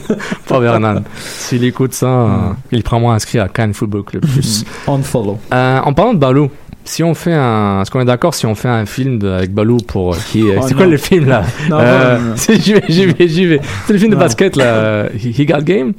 Pas 0.47 0.59
Vernon. 0.59 1.03
S'il 1.17 1.63
écoute 1.63 1.93
ça, 1.93 2.07
euh, 2.07 2.27
il 2.71 2.83
prend 2.83 2.99
moi 2.99 3.13
inscrit 3.13 3.39
à 3.39 3.47
Cannes 3.47 3.73
Football 3.73 4.03
Club 4.03 4.25
plus. 4.33 4.63
On 4.87 4.97
follow. 4.99 5.37
Euh, 5.53 5.79
en 5.79 5.93
parlant 5.93 6.13
de 6.13 6.19
Balou, 6.19 6.49
si 6.89 7.03
on 7.03 7.13
fait 7.13 7.33
un, 7.33 7.81
est-ce 7.81 7.91
qu'on 7.91 7.99
est 8.01 8.05
d'accord 8.05 8.33
si 8.33 8.47
on 8.47 8.55
fait 8.55 8.67
un 8.67 8.85
film 8.87 9.19
de- 9.19 9.27
avec 9.29 9.53
Balou 9.53 9.77
pour 9.77 10.17
qui 10.17 10.43
Oh, 10.43 10.61
C'est 10.67 10.73
quoi 10.73 10.87
le 10.87 10.97
film 10.97 11.27
là? 11.29 11.43
Euh, 11.71 12.17
J'y 12.49 12.73
vais, 12.73 12.83
j'y 12.89 13.05
vais, 13.05 13.27
j'y 13.27 13.45
vais. 13.45 13.59
C'est 13.85 13.93
le 13.93 13.99
film 13.99 14.11
de 14.11 14.15
basket 14.15 14.55
là, 14.55 15.05
He, 15.13 15.39
He 15.39 15.45
Got 15.45 15.61
Game 15.61 15.93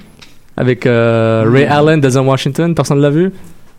avec 0.57 0.86
euh, 0.86 1.45
Ray 1.47 1.64
Allen, 1.66 2.01
Denzel 2.01 2.22
Washington. 2.26 2.74
Personne 2.74 3.01
l'a 3.01 3.11
vu? 3.11 3.30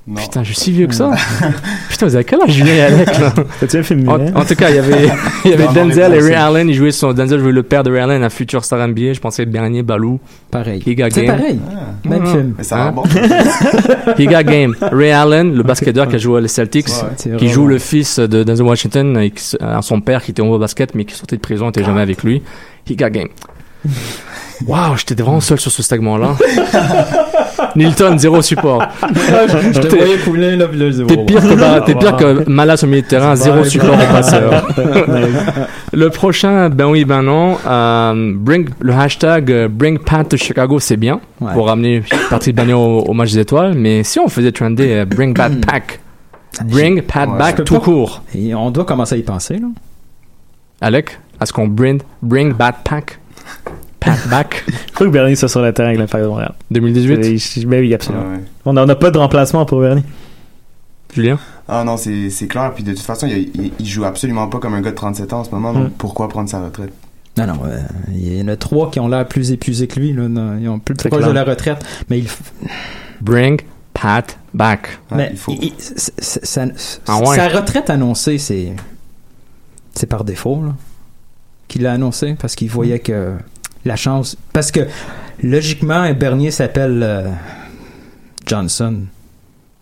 Non. 0.07 0.15
Putain, 0.19 0.41
je 0.43 0.47
suis 0.53 0.55
si 0.61 0.71
vieux 0.71 0.87
que 0.87 0.95
ça. 0.95 1.11
Putain, 1.89 2.07
vous 2.07 2.15
avez 2.15 2.23
quel 2.23 2.41
âge 2.41 2.49
Julien 2.51 2.73
et 2.73 2.81
Alec 2.81 3.19
là 3.19 3.33
C'est 3.59 3.75
un 3.77 3.83
film 3.83 4.09
en, 4.09 4.17
muet? 4.17 4.31
en 4.35 4.43
tout 4.43 4.55
cas, 4.55 4.69
il 4.71 4.77
y 4.77 4.79
avait, 4.79 5.09
il 5.45 5.51
y 5.51 5.53
avait 5.53 5.67
Denzel 5.67 6.13
et 6.15 6.19
Ray. 6.19 6.33
Allen. 6.33 6.67
Il 6.69 6.73
jouait 6.73 6.91
son 6.91 7.13
Denzel 7.13 7.39
jouait 7.39 7.51
le 7.51 7.61
père 7.61 7.83
de 7.83 7.91
Ray 7.91 7.99
Allen, 8.01 8.23
un 8.23 8.29
futur 8.31 8.65
star 8.65 8.85
NBA. 8.87 9.13
Je 9.13 9.19
pensais 9.19 9.45
Bernier 9.45 9.83
Balou. 9.83 10.19
Pareil. 10.49 10.81
He 10.87 10.95
Got 10.95 11.09
C'est 11.11 11.25
Game. 11.25 11.37
pareil. 11.37 11.59
Même 12.03 12.23
Ouais. 12.25 12.31
film. 12.31 12.53
Mais 12.57 12.63
ça 12.63 12.87
Hein? 12.87 12.91
bon. 12.93 13.03
He 14.17 14.25
Got 14.27 14.43
Game. 14.43 14.75
Ray 14.81 15.11
Allen, 15.11 15.53
le 15.55 15.61
basketteur 15.63 16.07
qui 16.07 16.15
a 16.15 16.17
joué 16.17 16.41
les 16.41 16.47
Celtics, 16.47 16.87
Ouais, 16.87 16.93
ouais. 17.03 17.09
C'est 17.17 17.37
qui 17.37 17.47
joue 17.49 17.67
le 17.67 17.77
fils 17.77 18.17
de 18.17 18.43
Denzel 18.43 18.65
Washington, 18.65 19.17
et 19.19 19.29
qui- 19.29 19.55
euh, 19.61 19.81
son 19.81 20.01
père 20.01 20.23
qui 20.23 20.31
était 20.31 20.41
au 20.41 20.57
basket 20.57 20.95
mais 20.95 21.05
qui 21.05 21.13
sortait 21.15 21.35
de 21.35 21.41
prison, 21.41 21.69
était 21.69 21.83
jamais 21.83 22.01
avec 22.01 22.23
lui. 22.23 22.41
He 22.89 22.95
Got 22.97 23.09
Game. 23.11 23.27
Waouh, 24.67 24.95
j'étais 24.95 25.15
vraiment 25.15 25.39
seul 25.39 25.59
sur 25.59 25.71
ce 25.71 25.81
segment-là. 25.81 26.35
Nilton, 27.75 28.17
zéro 28.17 28.41
support. 28.41 28.83
Je 29.01 29.79
te 29.79 29.87
T'es- 29.87 29.97
voyais 29.97 30.17
couler 30.17 30.57
T'es 31.07 31.17
pire 31.25 31.41
que, 31.41 31.55
bah, 31.55 31.81
t'es 31.85 31.93
wow. 31.93 31.99
pire 31.99 32.15
que 32.17 32.49
Malas 32.49 32.81
au 32.83 32.87
milieu 32.87 33.01
de 33.01 33.07
terrain, 33.07 33.35
zéro 33.35 33.63
support 33.63 33.95
au 33.95 34.13
passeur. 34.13 34.67
le 35.93 36.09
prochain, 36.09 36.69
ben 36.69 36.85
oui, 36.87 37.05
ben 37.05 37.23
non. 37.23 37.57
Euh, 37.65 38.33
bring, 38.35 38.69
le 38.79 38.93
hashtag 38.93 39.51
euh, 39.51 39.67
Bring 39.67 39.97
Pat 39.99 40.27
to 40.29 40.37
Chicago, 40.37 40.79
c'est 40.79 40.97
bien 40.97 41.19
Ouais. 41.39 41.53
pour 41.53 41.67
ramener 41.67 42.03
Patrick 42.29 42.55
Bernier 42.55 42.73
au, 42.73 42.99
au 42.99 43.13
match 43.13 43.31
des 43.31 43.39
étoiles. 43.39 43.73
Mais 43.73 44.03
si 44.03 44.19
on 44.19 44.27
faisait 44.27 44.51
trender 44.51 44.93
euh, 44.93 45.05
Bring 45.05 45.33
Pat 45.33 45.51
Pack, 45.65 45.99
Bring 46.65 47.01
Pat 47.01 47.27
Ouais. 47.29 47.37
Back 47.37 47.63
tout 47.63 47.79
court. 47.79 48.21
Et 48.35 48.53
on 48.53 48.69
doit 48.69 48.85
commencer 48.85 49.15
à 49.15 49.17
y 49.17 49.23
penser, 49.23 49.55
là. 49.55 49.67
Alec, 50.81 51.17
est-ce 51.41 51.51
qu'on 51.53 51.67
bring, 51.67 51.99
bring 52.21 52.53
Pack? 52.53 53.17
Pat 54.01 54.27
Back 54.29 54.65
Faut 54.93 55.05
que 55.05 55.09
Bernie 55.09 55.35
soit 55.37 55.47
sur 55.47 55.61
le 55.61 55.71
terrain 55.71 55.87
avec 55.89 55.99
l'Impact 55.99 56.23
de 56.25 56.29
Montréal. 56.29 56.53
2018 56.71 57.39
C'est- 57.39 57.65
Ben 57.65 57.79
oui, 57.81 57.93
absolument. 57.93 58.23
Ouais, 58.25 58.35
ouais. 58.37 58.43
On 58.65 58.73
n'a 58.73 58.95
pas 58.95 59.11
de 59.11 59.17
remplacement 59.17 59.65
pour 59.65 59.79
Bernie. 59.79 60.03
Julien? 61.13 61.39
Ah 61.67 61.83
non, 61.83 61.95
c'est 61.97 62.47
clair. 62.49 62.73
Puis 62.73 62.83
de 62.83 62.91
toute 62.93 63.01
façon, 63.01 63.27
il, 63.27 63.49
il, 63.55 63.71
il 63.79 63.85
joue 63.85 64.03
absolument 64.05 64.47
pas 64.47 64.59
comme 64.59 64.73
un 64.73 64.81
gars 64.81 64.91
de 64.91 64.95
37 64.95 65.31
ans 65.33 65.39
en 65.39 65.43
ce 65.45 65.51
moment. 65.51 65.71
Donc 65.73 65.87
Mm. 65.87 65.91
pourquoi 65.97 66.27
prendre 66.29 66.49
sa 66.49 66.61
retraite? 66.63 66.91
Non, 67.37 67.47
non, 67.47 67.59
euh, 67.65 67.79
il 68.09 68.37
y 68.39 68.41
en 68.41 68.47
a 68.49 68.57
trois 68.57 68.91
qui 68.91 68.99
ont 68.99 69.07
l'air 69.07 69.25
plus 69.25 69.51
épuisés 69.51 69.87
que 69.87 69.99
lui, 69.99 70.11
là. 70.13 70.27
Non, 70.27 70.57
Ils 70.59 70.67
ont 70.67 70.79
plus 70.79 70.95
proche 70.95 71.23
de 71.25 71.31
la 71.31 71.43
retraite. 71.45 71.85
Mais 72.09 72.19
il, 72.19 72.27
Bring 73.21 73.61
Pat 73.93 74.37
Back. 74.53 74.97
Ouais, 75.11 75.17
mais 75.17 75.29
il 75.31 75.37
faut. 75.37 75.53
il- 75.61 75.73
c'est- 75.77 76.11
c'est- 76.17 76.45
sa, 76.45 76.65
Ah 77.07 77.19
ouais. 77.19 77.35
sa 77.37 77.47
retraite 77.47 77.89
annoncée, 77.89 78.37
c'est 78.37 78.73
c'est 79.93 80.07
par 80.07 80.23
défaut 80.23 80.61
là, 80.65 80.73
qu'il 81.67 81.83
l'a 81.83 81.93
annoncé 81.93 82.35
parce 82.39 82.55
qu'il 82.55 82.69
voyait 82.69 82.99
que 82.99 83.33
la 83.85 83.95
chance. 83.95 84.37
Parce 84.53 84.71
que 84.71 84.81
logiquement, 85.43 86.11
Bernier 86.13 86.51
s'appelle 86.51 87.01
euh, 87.03 87.27
Johnson. 88.45 88.95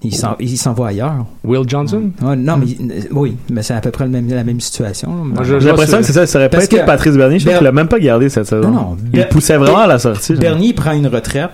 Il 0.02 0.16
s'en, 0.16 0.38
il 0.40 0.58
s'en 0.58 0.72
va 0.72 0.88
ailleurs. 0.88 1.26
Will 1.44 1.68
Johnson? 1.68 2.12
Ouais, 2.22 2.38
non, 2.38 2.56
mais 2.56 2.68
euh, 2.80 3.02
oui, 3.12 3.36
mais 3.50 3.62
c'est 3.64 3.74
à 3.74 3.82
peu 3.82 3.92
près 3.92 4.06
le 4.06 4.10
même, 4.12 4.30
la 4.30 4.46
même 4.46 4.62
situation. 4.62 5.14
J'ai 5.44 5.60
l'impression 5.60 5.98
que 5.98 6.04
c'est 6.04 6.14
ça. 6.14 6.26
Ça 6.26 6.40
aurait 6.40 6.50
pas 6.50 6.64
été 6.64 6.80
Patrice 6.86 7.16
Bernier. 7.16 7.38
Je 7.40 7.46
Ber- 7.46 7.58
qu'il 7.58 7.66
l'a 7.66 7.74
même 7.74 7.90
pas 7.90 8.00
gardé 8.00 8.30
cette 8.30 8.46
saison. 8.46 8.70
Non, 8.70 8.82
non. 8.92 8.98
Il 9.12 9.20
Ber- 9.20 9.28
poussait 9.30 9.58
vraiment 9.58 9.80
à 9.80 9.88
la 9.88 10.00
sortie. 10.00 10.36
Bernier 10.36 10.74
prend 10.74 10.94
une 10.94 11.08
retraite. 11.08 11.50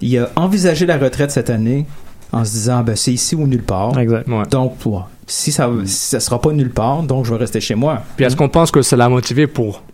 Il 0.00 0.18
a 0.18 0.28
envisagé 0.34 0.86
la 0.86 0.98
retraite 0.98 1.30
cette 1.30 1.50
année 1.50 1.86
en 2.32 2.44
se 2.44 2.50
disant 2.50 2.82
ben, 2.82 2.96
c'est 2.96 3.12
ici 3.12 3.36
ou 3.36 3.46
nulle 3.46 3.62
part. 3.62 3.96
Exact. 3.96 4.26
Ouais. 4.26 4.42
Donc, 4.50 4.74
ouais, 4.86 4.98
si 5.28 5.52
ça 5.52 5.70
si 5.84 5.94
ça 6.08 6.18
sera 6.18 6.40
pas 6.40 6.50
nulle 6.50 6.70
part, 6.70 7.04
donc 7.04 7.26
je 7.26 7.32
vais 7.32 7.38
rester 7.38 7.60
chez 7.60 7.76
moi. 7.76 8.02
Puis 8.16 8.26
est-ce 8.26 8.34
qu'on 8.34 8.48
pense 8.48 8.72
que 8.72 8.82
ça 8.82 8.96
l'a 8.96 9.08
motivé 9.08 9.46
pour 9.46 9.84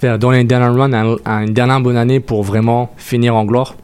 faire 0.00 0.18
donner 0.18 0.38
un 0.40 0.44
dernier 0.44 0.66
run, 0.78 0.92
un, 0.92 1.16
un- 1.24 1.42
une 1.46 1.52
dernière 1.54 1.80
bonne 1.80 1.96
année 1.96 2.20
pour 2.20 2.42
vraiment 2.42 2.90
finir 2.96 3.36
en 3.36 3.44
gloire 3.44 3.74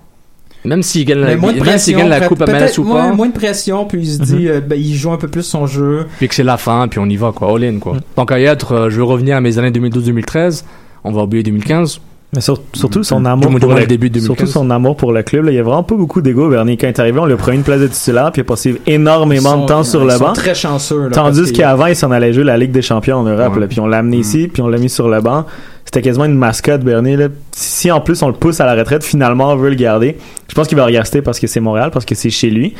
Même 0.64 0.82
s'il 0.82 1.04
gagne, 1.04 1.18
la- 1.20 1.26
Mais 1.28 1.36
moins 1.36 1.52
de 1.52 1.60
même 1.60 1.78
s'il 1.78 1.96
gagne 1.96 2.08
la 2.08 2.26
coupe 2.26 2.40
à 2.42 2.46
Melas 2.46 2.74
ou 2.78 2.84
moins, 2.84 3.10
pas, 3.10 3.14
moins 3.14 3.28
de 3.28 3.32
pression, 3.32 3.84
puis 3.84 4.00
il 4.00 4.06
se 4.12 4.18
dit 4.22 4.48
euh, 4.48 4.60
ben, 4.60 4.76
il 4.80 4.94
joue 4.96 5.12
un 5.12 5.18
peu 5.18 5.28
plus 5.28 5.42
son 5.44 5.66
jeu. 5.66 6.06
puis 6.18 6.26
que 6.28 6.34
c'est 6.34 6.42
la 6.42 6.56
fin, 6.56 6.88
puis 6.88 6.98
on 6.98 7.06
y 7.06 7.16
va, 7.16 7.32
quoi, 7.32 7.52
all 7.54 7.62
in, 7.64 7.78
quoi. 7.78 7.98
Tant 8.16 8.24
qu'à 8.26 8.40
y 8.40 8.44
être, 8.44 8.72
euh, 8.72 8.90
je 8.90 8.96
veux 8.96 9.04
revenir 9.04 9.36
à 9.36 9.40
mes 9.40 9.58
années 9.58 9.70
2012-2013, 9.70 10.64
on 11.04 11.12
va 11.12 11.22
oublier 11.22 11.42
2015. 11.44 12.00
Mais 12.34 12.40
sur- 12.40 12.60
surtout 12.74 13.02
son 13.02 13.24
amour 13.24 13.50
pour 13.58 13.72
le, 13.72 13.80
le 13.80 13.86
début 13.86 14.10
de 14.10 14.14
2015. 14.18 14.36
surtout 14.36 14.52
son 14.52 14.68
amour 14.70 14.96
pour 14.96 15.12
le 15.12 15.22
club. 15.22 15.44
là. 15.46 15.52
Il 15.52 15.54
y 15.54 15.58
a 15.58 15.62
vraiment 15.62 15.84
pas 15.84 15.94
beaucoup 15.94 16.20
d'ego. 16.20 16.48
Bernier, 16.50 16.76
quand 16.76 16.86
il 16.86 16.90
est 16.90 17.00
arrivé, 17.00 17.18
on 17.20 17.24
lui 17.26 17.32
a 17.34 17.36
pris 17.36 17.54
une 17.54 17.62
place 17.62 17.80
de 17.80 17.86
titulaire, 17.86 18.30
puis 18.32 18.40
il 18.40 18.44
a 18.44 18.48
passé 18.48 18.80
énormément 18.86 19.62
de 19.62 19.66
temps 19.66 19.84
sur 19.84 20.04
le 20.04 20.18
banc. 20.18 20.32
très 20.32 20.54
chanceux. 20.54 21.04
là, 21.04 21.10
Tandis 21.10 21.52
que- 21.52 21.58
qu'avant, 21.58 21.86
il 21.86 21.96
s'en 21.96 22.10
allait 22.10 22.32
jouer 22.32 22.44
la 22.44 22.58
Ligue 22.58 22.72
des 22.72 22.82
Champions 22.82 23.18
en 23.18 23.22
Europe, 23.22 23.54
Ouais. 23.54 23.60
là, 23.60 23.66
puis 23.68 23.80
on 23.80 23.86
l'a 23.86 23.98
amené 23.98 24.18
ici, 24.18 24.48
puis 24.52 24.60
on 24.60 24.68
l'a 24.68 24.78
mis 24.78 24.90
sur 24.90 25.08
le 25.08 25.20
banc. 25.20 25.46
C'était 25.84 26.02
quasiment 26.02 26.24
une 26.24 26.34
mascotte, 26.36 26.82
Bernier. 26.82 27.16
Là. 27.16 27.28
Si 27.52 27.90
en 27.92 28.00
plus 28.00 28.20
on 28.22 28.26
le 28.26 28.34
pousse 28.34 28.60
à 28.60 28.66
la 28.66 28.74
retraite, 28.74 29.04
finalement 29.04 29.50
on 29.52 29.56
veut 29.56 29.68
le 29.70 29.76
garder. 29.76 30.16
Je 30.48 30.54
pense 30.54 30.66
qu'il 30.66 30.76
va 30.76 30.84
rester 30.86 31.22
parce 31.22 31.38
que 31.38 31.46
c'est 31.46 31.60
Montréal, 31.60 31.90
parce 31.92 32.04
que 32.04 32.16
c'est 32.16 32.28
chez 32.30 32.50
lui. 32.50 32.74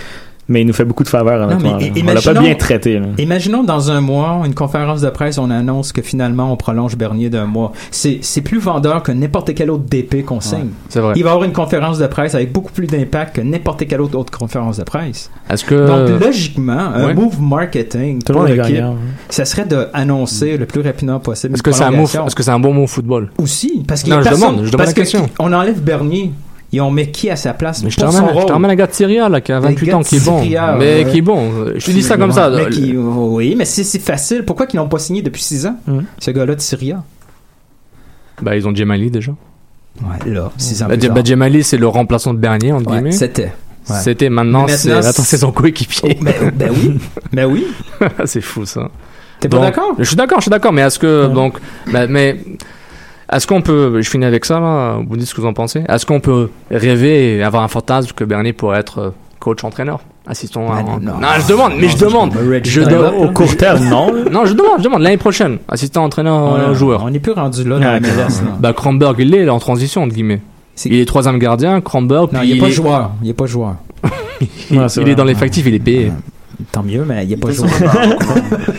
Mais 0.49 0.61
il 0.61 0.67
nous 0.67 0.73
fait 0.73 0.85
beaucoup 0.85 1.03
de 1.03 1.09
faveurs, 1.09 1.43
honnêtement. 1.49 1.77
mais 1.81 2.03
on 2.03 2.15
l'a 2.15 2.21
pas 2.21 2.35
bien 2.35 2.55
traité. 2.55 3.01
là. 3.01 3.07
Imaginons 3.19 3.65
dans 3.65 3.91
un 3.91 4.01
mois, 4.01 4.43
une 4.45 4.55
conférence 4.55 5.01
de 5.01 5.11
presse, 5.11 5.39
on 5.39 5.51
annonce 5.51 5.93
que 5.93 6.03
finalement 6.03 6.53
on 6.53 6.57
prolonge 6.57 6.97
Bernier 6.97 7.31
d'un 7.31 7.47
mois. 7.47 7.73
C'est 7.91 8.19
c'est 8.23 8.43
plus 8.43 8.59
vendeur 8.59 9.03
que 9.03 9.11
n'importe 9.11 9.55
quel 9.55 9.71
autre 9.73 9.85
DP 9.91 10.25
qu'on 10.25 10.41
signe. 10.41 10.69
C'est 10.89 11.01
vrai. 11.01 11.15
Il 11.17 11.25
va 11.25 11.31
y 11.31 11.33
avoir 11.33 11.45
une 11.45 11.53
conférence 11.53 11.99
de 11.99 12.07
presse 12.07 12.35
avec 12.37 12.53
beaucoup 12.53 12.71
plus 12.73 12.87
d'impact 12.87 13.37
que 13.37 13.41
n'importe 13.41 13.87
quelle 13.89 14.01
autre, 14.01 14.17
autre 14.17 14.37
conférence 14.37 14.77
de 14.79 14.85
presse. 14.85 15.31
Est-ce 15.51 15.65
que. 15.65 15.75
Donc, 15.87 16.21
logiquement, 16.21 16.79
un 16.95 17.07
ouais. 17.07 17.15
move 17.15 17.41
marketing 17.41 18.23
Tout 18.23 18.33
le 18.33 18.39
pour 18.39 18.43
monde 18.43 18.53
est 18.53 18.57
l'équipe, 18.57 18.75
gagnant. 18.77 18.97
ça 19.29 19.45
serait 19.45 19.65
d'annoncer 19.65 20.57
le 20.57 20.67
plus 20.67 20.81
rapidement 20.81 21.19
possible 21.19 21.55
Est-ce 21.55 21.63
que 21.63 21.73
c'est 21.73 21.83
un 21.83 21.87
prolongation. 21.89 22.27
est-ce 22.27 22.35
que 22.37 22.43
c'est 22.43 22.51
un 22.51 22.61
bon 22.61 22.73
mot 22.73 22.85
au 22.85 22.87
football? 22.87 23.31
Aussi, 23.39 23.83
parce 23.87 24.03
qu'il 24.03 24.13
y 24.13 24.17
Non, 24.17 24.21
a 24.21 24.23
je 24.23 24.29
personne- 24.29 24.49
demande, 24.51 24.65
je 24.67 24.71
demande 24.71 24.77
parce 24.79 24.89
la 24.91 24.95
que 24.95 25.01
question. 25.01 25.29
On 25.39 25.53
enlève 25.53 25.81
Bernier 25.83 26.31
et 26.73 26.81
on 26.81 26.91
met 26.91 27.11
qui 27.11 27.31
à 27.31 27.37
sa 27.37 27.55
place 27.55 27.83
Mais 27.83 27.91
je 27.91 27.99
son 28.01 28.11
je 28.11 28.19
rôle? 28.23 28.51
ramène 28.51 28.71
un 28.71 28.75
gars 28.75 28.87
de 28.87 28.93
Syria, 28.93 29.29
là, 29.29 29.41
qui 29.41 29.53
a 29.53 29.61
28 29.61 29.95
ans, 29.95 30.03
qui 30.03 30.17
est 30.17 30.25
bon. 30.25 30.41
Mais 30.79 31.05
qui 31.11 31.19
est 31.19 31.23
bon. 31.23 31.67
Je 31.77 31.85
te 31.87 31.91
dis 31.91 32.03
ça 32.03 32.17
comme 32.17 32.33
ça. 32.33 32.51
Mais 32.51 32.69
qui- 32.71 32.97
oui, 32.97 33.55
mais 33.57 33.65
c'est 33.65 33.99
facile. 33.99 34.45
Pourquoi 34.45 34.67
qu'ils 34.67 34.79
l'ont 34.79 34.89
pas 34.89 34.99
signé 34.99 35.23
depuis 35.23 35.43
6 35.43 35.67
ans, 35.67 35.77
Mhm. 35.87 36.05
ce 36.19 36.31
gars-là 36.31 36.55
de 36.55 36.61
Syria? 36.61 37.03
Bah, 38.43 38.57
ils 38.57 38.67
ont 38.69 38.75
Djemali 38.75 39.11
déjà. 39.11 39.33
Ouais, 40.03 40.31
là, 40.31 40.51
6 40.59 40.83
ans 40.83 40.87
Bah, 40.89 40.97
tard. 40.99 41.15
bah, 41.15 41.23
Djemali, 41.25 41.63
c'est 41.65 41.79
le 41.79 41.89
remplaçant 41.89 42.35
de 42.35 42.39
Bernier, 42.39 42.73
entre 42.73 42.91
Ouais, 42.91 42.97
guillemets. 42.97 43.13
C'était. 43.13 43.53
Ouais. 43.89 43.97
C'était 44.03 44.29
maintenant, 44.29 44.67
c'est 44.69 44.89
maintenant, 44.93 45.09
attends, 45.09 45.23
c'est 45.23 45.39
son 45.39 45.53
coéquipier. 45.53 46.19
Oh, 46.21 46.25
ben, 46.25 46.35
ben 46.55 46.71
oui, 46.75 46.99
ben 47.33 47.47
oui. 47.47 47.67
c'est 48.25 48.41
fou 48.43 48.67
ça. 48.67 48.91
T'es 49.41 49.49
pas 49.49 49.61
d'accord? 49.61 49.95
Je 49.99 50.05
suis 50.05 50.17
d'accord, 50.17 50.39
je 50.39 50.43
suis 50.45 50.51
d'accord, 50.51 50.73
mais 50.73 50.83
est-ce 50.83 50.99
que 50.99 51.29
Ouais. 51.29 51.33
donc, 51.33 51.55
bah, 51.93 52.07
mais 52.09 52.37
est-ce 53.33 53.47
qu'on 53.47 53.61
peut, 53.63 54.01
je 54.01 54.09
finis 54.09 54.25
avec 54.25 54.45
ça 54.45 54.61
là, 54.61 54.99
vous 55.07 55.17
dites 55.17 55.29
ce 55.29 55.35
que 55.35 55.41
vous 55.41 55.47
en 55.47 55.53
pensez. 55.53 55.83
Est-ce 55.89 56.07
qu'on 56.07 56.21
peut 56.21 56.51
rêver 56.71 57.37
et 57.37 57.43
avoir 57.43 57.63
un 57.63 57.69
fantasme 57.69 58.13
que 58.15 58.25
Bernier 58.25 58.53
pourrait 58.53 58.79
être 58.81 58.99
euh, 58.99 59.11
coach-entraîneur, 59.41 60.01
assistant 60.27 60.73
à... 60.73 60.83
Ben, 60.83 60.99
non. 61.03 61.19
non, 61.21 61.29
je 61.41 61.47
demande, 61.49 61.73
mais 61.79 61.89
je 61.89 61.99
demande. 61.99 62.33
Je 62.65 62.81
demande. 62.83 63.15
Au 63.19 63.31
court 63.31 63.57
terme, 63.57 63.85
non? 63.89 64.13
Non, 64.31 64.45
je 64.47 64.53
demande, 64.55 64.79
je 64.79 64.83
demande 64.85 65.03
l'année 65.03 65.17
prochaine, 65.17 65.59
assistant 65.69 66.05
entraîneur 66.05 66.35
On- 66.37 66.55
euh, 66.57 66.75
joueur. 66.75 67.03
On 67.05 67.11
n'est 67.11 67.19
plus 67.21 67.33
rendu 67.33 67.65
là 67.69 67.79
dans 67.79 67.87
Ah, 67.87 67.93
la 67.95 68.01
MLS. 68.01 68.43
Bah 68.61 68.73
Kronberg, 68.73 69.17
il 69.19 69.35
est 69.35 69.49
en 69.49 69.59
transition 69.59 70.03
entre 70.03 70.15
guillemets. 70.15 70.41
Il 70.85 70.95
est 70.95 71.05
troisième 71.07 71.39
gardien, 71.39 71.81
Kronberg, 71.81 72.33
Non, 72.33 72.41
puis 72.41 72.51
il 72.51 72.57
est 72.57 72.61
pas 72.61 72.69
est, 72.69 72.73
joueur. 72.73 73.11
Il 73.23 73.31
est 73.31 73.35
pas 73.35 73.47
joueur. 73.47 73.77
il, 74.71 74.79
Ouais, 74.79 74.89
c'est 74.89 75.01
il 75.01 75.05
vrai. 75.05 75.13
est 75.13 75.15
dans 75.15 75.25
l'effectif, 75.25 75.65
il 75.67 75.75
est 75.75 75.79
payé. 75.79 76.13
Tant 76.73 76.83
mieux, 76.83 77.05
mais 77.07 77.25
il 77.25 77.33
est 77.33 77.37
pas 77.37 77.49
Il 77.51 77.55
joueur. 77.57 77.71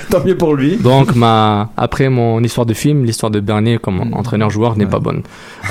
Tant 0.09 0.23
mieux 0.25 0.35
pour 0.35 0.55
lui. 0.55 0.77
Donc, 0.77 1.15
ma, 1.15 1.69
après 1.77 2.09
mon 2.09 2.41
histoire 2.43 2.65
de 2.65 2.73
film, 2.73 3.03
l'histoire 3.05 3.31
de 3.31 3.39
Bernier 3.39 3.77
comme 3.77 4.13
entraîneur-joueur 4.13 4.77
n'est 4.77 4.85
Ouais. 4.85 4.89
pas 4.91 4.99
bonne. 4.99 5.21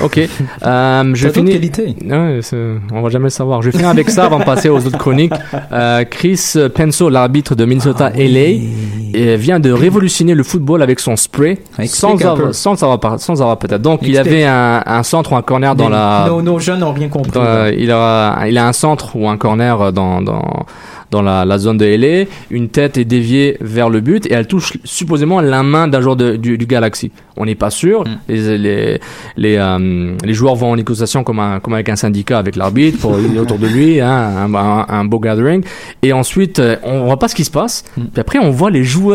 Ok. 0.03 0.19
Euh, 0.65 1.11
je 1.13 1.29
finis. 1.29 1.51
qualités. 1.53 1.95
Ouais, 2.05 2.39
c'est- 2.41 2.75
on 2.91 3.01
va 3.01 3.09
jamais 3.09 3.25
le 3.25 3.29
savoir. 3.29 3.61
Je 3.61 3.69
vais 3.69 3.77
finir 3.77 3.89
avec 3.89 4.09
ça 4.09 4.25
avant 4.25 4.39
de 4.39 4.43
passer 4.43 4.69
aux 4.69 4.77
autres 4.85 4.97
chroniques. 4.97 5.33
Euh, 5.71 6.03
Chris 6.05 6.53
Penso, 6.73 7.09
l'arbitre 7.09 7.55
de 7.55 7.63
Minnesota 7.65 8.11
Ah, 8.13 8.17
LA, 8.17 8.39
oui. 8.57 9.06
Vient 9.37 9.59
de 9.59 9.71
révolutionner 9.71 10.33
le 10.35 10.43
football 10.43 10.81
avec 10.81 10.99
son 10.99 11.15
spray, 11.15 11.57
sans 11.85 12.13
avoir, 12.25 12.53
sans 12.53 12.83
avoir, 12.83 13.19
sans 13.19 13.41
avoir 13.41 13.57
peut-être. 13.57 13.81
Donc, 13.81 13.99
il 14.03 14.15
Explique. 14.15 14.33
avait 14.33 14.43
un, 14.45 14.83
un 14.85 15.03
centre 15.03 15.33
ou 15.33 15.35
un 15.35 15.41
corner 15.41 15.75
dans 15.75 15.85
Mais 15.85 15.91
la, 15.95 16.25
Nos, 16.27 16.41
nos 16.41 16.59
jeunes 16.59 16.79
n'ont 16.79 16.93
rien 16.93 17.09
compris. 17.09 17.31
dans- 17.31 17.71
il 17.77 17.91
a, 17.91 18.45
il 18.47 18.57
a 18.57 18.67
un 18.67 18.73
centre 18.73 19.15
ou 19.15 19.27
un 19.29 19.37
corner 19.37 19.91
dans, 19.93 20.21
dans, 20.21 20.65
dans 21.11 21.21
la, 21.21 21.45
la 21.45 21.57
zone 21.57 21.77
de 21.77 21.85
LA. 21.85 22.25
Une 22.51 22.69
tête 22.69 22.97
est 22.97 23.05
déviée 23.05 23.57
vers 23.61 23.89
le 23.89 24.01
but 24.01 24.25
et 24.25 24.33
elle 24.33 24.47
touche 24.47 24.73
supposément 24.83 25.39
la 25.41 25.63
main 25.63 25.87
d'un 25.87 26.01
joueur 26.01 26.15
de- 26.15 26.35
du, 26.35 26.57
du 26.57 26.65
Galaxy. 26.65 27.11
On 27.39 27.45
n'est 27.45 27.55
pas 27.55 27.69
sûr. 27.69 28.01
Mm. 28.03 28.07
Les, 28.29 28.57
les, 28.57 28.99
les, 29.37 29.55
euh, 29.57 30.15
les 30.23 30.33
joueurs 30.33 30.55
vont 30.55 30.71
en 30.71 30.75
négociation 30.75 31.23
comme, 31.23 31.39
un, 31.39 31.59
comme 31.59 31.73
avec 31.75 31.87
un 31.89 31.95
syndicat 31.95 32.39
avec 32.39 32.55
l'arbitre 32.55 32.97
pour 32.99 33.15
il 33.19 33.37
autour 33.39 33.59
de 33.59 33.67
lui, 33.67 34.01
hein, 34.01 34.09
un, 34.09 34.53
un, 34.55 34.85
un 34.89 35.05
beau 35.05 35.19
gathering. 35.19 35.63
Et 36.01 36.13
ensuite, 36.13 36.59
euh, 36.59 36.75
on 36.83 37.05
voit 37.05 37.19
pas 37.19 37.27
ce 37.27 37.35
qui 37.35 37.43
se 37.45 37.51
passe. 37.51 37.83
Mm. 37.95 38.01
Puis 38.11 38.21
après, 38.21 38.39
on 38.39 38.49
voit 38.49 38.71
les 38.71 38.83
joueurs 38.83 39.06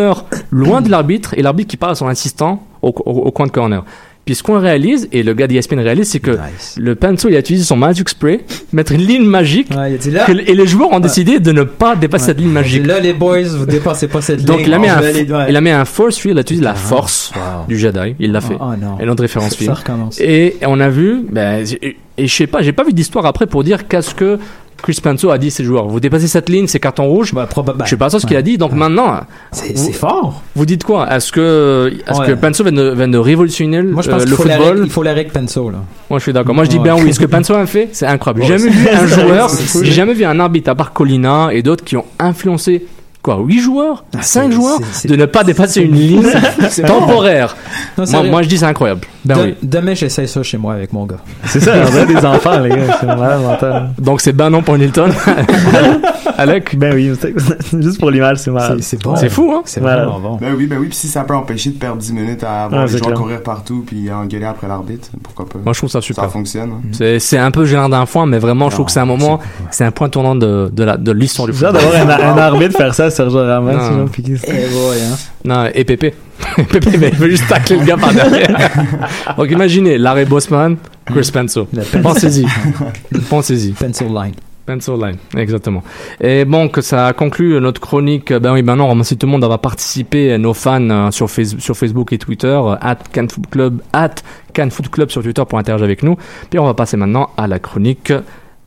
loin 0.51 0.81
de 0.81 0.91
l'arbitre 0.91 1.35
et 1.37 1.43
l'arbitre 1.43 1.71
qui 1.71 1.77
parle 1.77 1.93
à 1.93 1.97
son 1.97 2.07
assistant 2.09 2.67
au, 2.83 2.89
au, 2.89 3.11
au 3.11 3.31
coin 3.31 3.47
de 3.47 3.53
corner. 3.53 3.85
Puis 4.25 4.37
ce 4.37 4.45
qu'on 4.45 4.61
réalise, 4.61 5.09
et 5.11 5.25
le 5.25 5.35
gars 5.35 5.49
d'ESPN 5.49 5.81
réalise, 5.81 6.09
c'est 6.11 6.21
que 6.21 6.39
le 6.77 6.95
Penso, 6.95 7.29
il 7.29 7.35
a 7.35 7.41
utilisé 7.41 7.65
son 7.65 7.75
Magic 7.77 8.09
Spray, 8.09 8.43
mettre 8.73 8.93
une 8.93 9.01
ligne 9.01 9.25
magique, 9.25 9.67
Ouais, 9.77 9.99
que- 9.99 10.49
et 10.49 10.55
les 10.55 10.67
joueurs 10.69 10.91
ont 10.93 10.95
Ouais. 10.95 11.01
décidé 11.01 11.41
de 11.41 11.51
ne 11.51 11.65
pas 11.65 11.97
dépasser 11.97 12.27
cette 12.27 12.39
ligne 12.39 12.51
magique. 12.53 12.87
Là, 12.87 13.01
les 13.01 13.15
boys, 13.15 13.43
vous 13.43 13.67
dépassez 13.67 14.07
pas 14.07 14.21
cette 14.23 14.45
Donc 14.45 14.59
ligne. 14.59 14.69
il 14.69 14.75
a 14.75 14.79
mis 14.79 14.87
On 14.87 14.93
un, 14.93 15.01
va 15.01 15.07
aller- 15.09 15.33
ouais. 15.33 15.47
il 15.49 15.57
a 15.57 15.61
mis 15.61 15.71
un 15.71 15.85
force 15.85 16.19
field, 16.19 16.37
il 16.37 16.39
a 16.39 16.43
utilisé 16.43 16.63
la 16.65 16.71
Ah, 16.71 16.75
force 16.77 17.33
wow. 17.35 17.67
du 17.67 17.77
Jedi, 17.77 18.15
il 18.21 18.31
l'a 18.31 18.41
fait. 18.41 18.55
Oh. 18.61 18.67
Et 19.01 19.07
notre 19.07 19.23
référence 19.23 19.55
recommence. 19.57 20.21
Et 20.21 20.55
on 20.69 20.79
a 20.79 20.89
vu, 20.89 21.25
ben, 21.29 21.65
et 21.83 21.97
et 22.19 22.27
je 22.29 22.33
sais 22.33 22.47
pas, 22.47 22.61
j'ai 22.63 22.73
pas 22.73 22.85
vu 22.85 22.93
d'histoire 22.93 23.25
après 23.27 23.47
pour 23.47 23.65
dire 23.65 23.89
qu'est-ce 23.89 24.15
que 24.15 24.39
Chris 24.83 24.99
Penso 25.03 25.31
a 25.31 25.39
dit 25.39 25.47
à 25.47 25.51
ses 25.51 25.65
joueurs. 25.65 25.87
Vous 25.87 26.01
dépassez 26.01 26.27
cette 26.27 26.49
ligne, 26.49 26.67
c'est 26.67 26.81
carton 26.81 27.05
rouge. 27.07 27.33
Bah, 27.33 27.49
je 27.85 27.91
sais 27.91 27.97
pas 27.97 28.11
ça 28.11 28.19
ce 28.19 28.27
qu'il 28.27 28.37
a 28.37 28.43
dit. 28.43 28.59
Donc 28.59 28.73
maintenant, 28.73 29.21
C'est 29.53 29.93
fort. 29.93 30.43
Vous 30.57 30.67
dites 30.67 30.83
quoi? 30.85 31.09
Est-ce 31.15 31.31
que, 31.33 31.93
est-ce 32.09 32.19
Ouais. 32.21 32.27
que 32.27 32.33
Penso 32.33 32.65
vient 32.65 32.73
de, 32.73 32.95
de 33.07 33.19
révolutionner 33.19 33.83
Moi, 33.83 34.03
je 34.03 34.11
pense 34.11 34.23
euh, 34.23 34.25
qu'il 34.25 34.31
le 34.33 34.49
la 34.49 34.57
football 34.59 34.83
il 34.85 34.91
faut 34.91 35.03
la 35.03 35.13
règle 35.15 35.31
Penso, 35.31 35.71
là. 35.71 35.79
Moi, 36.11 36.19
je 36.19 36.23
suis 36.25 36.33
d'accord. 36.33 36.55
Moi, 36.55 36.65
je 36.65 36.71
dis 36.71 36.79
bien 36.79 36.97
oui. 36.97 37.15
Ce 37.15 37.21
que 37.21 37.27
Penso 37.27 37.55
a 37.55 37.65
fait, 37.67 37.91
c'est 37.93 38.07
incroyable. 38.07 38.43
J'ai 38.45 38.59
jamais 38.59 38.71
vu 38.71 38.89
un 38.89 39.07
joueur, 39.07 39.51
j'ai 39.83 39.93
jamais 39.93 40.15
vu 40.15 40.25
un 40.25 40.39
arbitre 40.41 40.71
à 40.71 40.75
part 40.75 40.93
Colina 40.93 41.49
et 41.53 41.63
d'autres 41.63 41.85
qui 41.85 41.97
ont 41.97 42.05
influencé 42.19 42.85
quoi 43.23 43.39
8 43.41 43.61
joueurs, 43.61 44.05
5 44.21 44.51
joueurs 44.51 44.81
de 45.05 45.15
ne 45.15 45.27
pas 45.27 45.45
dépasser 45.45 45.81
une 45.83 45.95
ligne 45.95 46.23
temporaire. 46.87 47.57
Non, 47.97 47.99
moi, 47.99 48.07
sérieux. 48.07 48.31
moi, 48.31 48.43
je 48.43 48.49
dis 48.49 48.59
c'est 48.59 48.65
incroyable. 48.67 49.03
Ben 49.25 49.37
De- 49.37 49.43
oui. 49.43 49.55
Demain, 49.63 49.95
j'essaie 49.95 50.27
ça 50.27 50.43
chez 50.43 50.59
moi 50.59 50.75
avec 50.75 50.93
mon 50.93 51.07
gars. 51.07 51.19
C'est 51.47 51.61
ça, 51.61 51.73
on 51.93 51.97
a 51.97 52.05
des 52.05 52.25
enfants, 52.27 52.59
les 52.61 52.71
gars. 52.71 52.97
C'est 53.01 53.07
malade 53.07 53.41
mental. 53.43 53.91
Donc 53.99 54.21
c'est 54.21 54.33
ben 54.33 54.51
non 54.51 54.63
pour 54.63 54.77
Nilton. 54.77 55.11
Alec? 56.39 56.77
Ben 56.79 56.95
oui, 56.95 57.13
juste 57.81 57.99
pour 58.01 58.11
l'image, 58.11 58.39
c'est 58.39 58.51
malade. 58.51 58.79
C'est- 58.81 59.03
bon. 59.03 59.15
C'est 59.17 59.29
fou, 59.29 59.53
hein? 59.55 59.63
C'est 59.65 59.81
vraiment 59.81 60.19
bon. 60.19 60.37
Ben 60.41 60.55
oui, 60.57 60.67
ben 60.67 60.79
oui, 60.79 60.89
puis 60.89 60.97
si 60.97 61.09
ça 61.09 61.23
peut 61.25 61.35
empêcher 61.35 61.71
de 61.71 61.77
perdre 61.79 61.99
10 61.99 62.13
minutes 62.13 62.43
à 62.45 62.69
voir 62.69 62.83
Ah, 62.83 62.93
les 62.93 63.01
clair. 63.01 63.15
courir 63.15 63.43
partout 63.43 63.85
puis 63.87 64.11
engueuler 64.11 64.47
après 64.47 64.67
l'arbitre, 64.69 65.09
pourquoi 65.23 65.47
pas? 65.49 65.59
Moi, 65.65 65.73
je 65.73 65.79
trouve 65.79 65.91
ça 65.91 66.01
super. 66.01 66.25
Ça 66.25 66.31
fonctionne. 66.31 66.71
hein. 66.71 66.81
C'est 66.93 67.19
c'est 67.19 67.39
un 67.39 67.51
peu 67.51 67.65
gênant 67.65 67.89
d'un 67.89 68.07
point, 68.07 68.27
mais 68.27 68.39
vraiment, 68.39 68.71
je 68.71 68.75
trouve 68.75 68.87
que 68.87 68.93
c'est 68.93 69.01
un 69.01 69.05
moment, 69.05 69.41
c'est 69.71 69.85
un 69.85 69.91
point 69.91 70.09
tournant 70.09 70.35
de, 70.35 70.71
de 70.73 70.85
la- 70.85 70.97
de 70.97 71.13
l'histoire 71.13 71.47
du 71.49 71.55
J'ai 71.55 71.67
football. 71.67 71.83
d'avoir 72.07 72.21
un, 72.21 72.39
un 72.39 72.39
arbitre 72.39 72.77
faire 72.77 72.95
ça 72.95 73.05
à 73.07 73.11
Sergio 73.11 73.39
Ramos. 73.45 74.09
Qu'il- 74.13 74.39
Eh 74.47 74.51
boy, 74.51 74.97
hein. 75.03 75.17
Non, 75.45 75.67
et 75.75 75.85
Pépé. 75.85 76.15
Pépé, 76.71 76.99
mais 76.99 77.09
il 77.09 77.17
veut 77.17 77.31
juste 77.31 77.49
tacler 77.49 77.77
le 77.79 77.85
gars 77.85 77.97
par 77.97 78.13
derrière. 78.13 78.71
Donc 79.37 79.51
imaginez, 79.51 79.99
Larry 79.99 80.25
Bosman, 80.25 80.77
Chris 81.07 81.31
Penso. 81.33 81.67
Pensez-y. 82.03 82.47
Pensez-y. 83.31 83.73
Pencil 83.73 84.09
line. 84.09 84.35
Pencil 84.65 84.95
line, 84.95 85.17
exactement. 85.37 85.83
Et 86.21 86.45
bon, 86.45 86.69
que 86.69 86.81
ça 86.83 87.13
conclut 87.15 87.61
notre 87.61 87.81
chronique. 87.81 88.33
Ben 88.33 88.53
oui, 88.53 88.63
ben 88.63 88.77
non, 88.77 88.85
on 88.85 88.91
remercie 88.91 89.17
tout 89.17 89.27
le 89.27 89.33
monde 89.33 89.41
d'avoir 89.41 89.59
participé, 89.59 90.39
nos 90.39 90.55
fans 90.55 90.89
euh, 90.89 91.11
sur, 91.11 91.29
Face- 91.29 91.59
sur 91.59 91.77
Facebook 91.77 92.13
et 92.13 92.19
Twitter, 92.19 92.47
euh, 92.47 92.77
at 92.81 92.99
Can 93.13 93.27
Foot 93.29 93.51
Club, 93.51 93.83
at 93.93 94.15
Club 94.55 95.11
sur 95.11 95.23
Twitter 95.23 95.43
pour 95.49 95.59
interagir 95.59 95.85
avec 95.85 96.05
nous. 96.05 96.17
Puis 96.49 96.61
on 96.61 96.65
va 96.65 96.75
passer 96.75 96.97
maintenant 96.97 97.31
à 97.37 97.49
la 97.49 97.59
chronique 97.59 98.13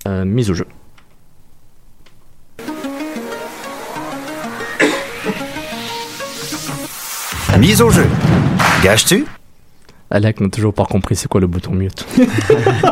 euh, 0.07 0.25
mise 0.25 0.51
au 0.51 0.53
jeu. 0.53 0.65
Mise 7.57 7.81
au 7.81 7.89
jeu. 7.89 8.05
Gâches-tu 8.83 9.25
Alec 10.11 10.39
n'a 10.39 10.49
toujours 10.49 10.73
pas 10.73 10.85
compris 10.85 11.15
c'est 11.15 11.27
quoi 11.27 11.41
le 11.41 11.47
bouton 11.47 11.71
mute. 11.71 12.05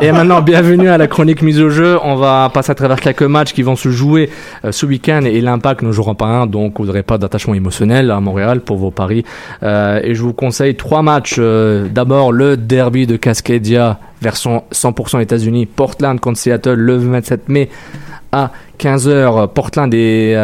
et 0.02 0.10
maintenant, 0.10 0.42
bienvenue 0.42 0.88
à 0.88 0.98
la 0.98 1.06
chronique 1.06 1.42
mise 1.42 1.60
au 1.60 1.70
jeu. 1.70 1.96
On 2.02 2.16
va 2.16 2.50
passer 2.52 2.72
à 2.72 2.74
travers 2.74 3.00
quelques 3.00 3.22
matchs 3.22 3.52
qui 3.52 3.62
vont 3.62 3.76
se 3.76 3.88
jouer 3.90 4.30
euh, 4.64 4.72
ce 4.72 4.84
week-end 4.84 5.20
et 5.24 5.40
l'impact 5.40 5.82
ne 5.82 5.92
jouera 5.92 6.14
pas 6.14 6.26
un, 6.26 6.46
donc 6.46 6.80
vous 6.80 6.86
n'aurez 6.86 7.04
pas 7.04 7.16
d'attachement 7.16 7.54
émotionnel 7.54 8.10
à 8.10 8.18
Montréal 8.18 8.62
pour 8.62 8.78
vos 8.78 8.90
paris. 8.90 9.24
Euh, 9.62 10.00
et 10.02 10.16
je 10.16 10.22
vous 10.22 10.32
conseille 10.32 10.74
trois 10.74 11.02
matchs. 11.02 11.36
Euh, 11.38 11.86
D'abord, 11.88 12.32
le 12.32 12.56
derby 12.56 13.06
de 13.06 13.16
Cascadia, 13.16 14.00
version 14.20 14.64
100% 14.72 15.20
États-Unis, 15.20 15.66
Portland 15.66 16.18
contre 16.18 16.38
Seattle 16.38 16.74
le 16.74 16.96
27 16.96 17.48
mai 17.48 17.68
à 18.32 18.50
15h. 18.80 19.46
Portland 19.48 19.94
et 19.94 20.36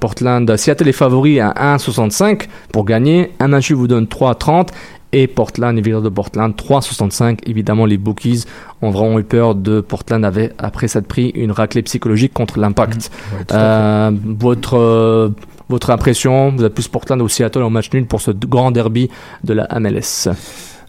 Portland, 0.00 0.56
Seattle 0.56 0.88
est 0.88 0.92
favori 0.92 1.38
à 1.38 1.50
1,65 1.76 2.48
pour 2.72 2.84
gagner. 2.84 3.30
Un 3.38 3.48
match 3.48 3.70
vous 3.70 3.86
donne 3.86 4.06
3,30 4.06 4.70
et 5.12 5.26
Portland, 5.26 5.74
les 5.74 5.82
Victoires 5.82 6.02
de 6.02 6.08
Portland 6.08 6.54
3,65. 6.54 7.40
Évidemment, 7.46 7.86
les 7.86 7.98
bookies 7.98 8.44
ont 8.82 8.90
vraiment 8.90 9.18
eu 9.18 9.24
peur 9.24 9.54
de 9.54 9.80
Portland 9.80 10.24
avait, 10.24 10.52
après 10.58 10.88
s'être 10.88 11.06
pris 11.06 11.30
une 11.30 11.52
raclée 11.52 11.82
psychologique 11.82 12.32
contre 12.32 12.58
l'impact. 12.58 13.10
Euh, 13.52 14.10
votre 14.24 14.76
euh, 14.76 15.30
votre 15.68 15.90
impression, 15.90 16.50
vous 16.56 16.64
êtes 16.64 16.72
plus 16.72 16.88
Portland 16.88 17.20
ou 17.20 17.28
Seattle 17.28 17.62
en 17.62 17.70
match 17.70 17.92
nul 17.92 18.06
pour 18.06 18.22
ce 18.22 18.30
grand 18.30 18.70
derby 18.70 19.10
de 19.44 19.52
la 19.52 19.68
MLS. 19.78 20.30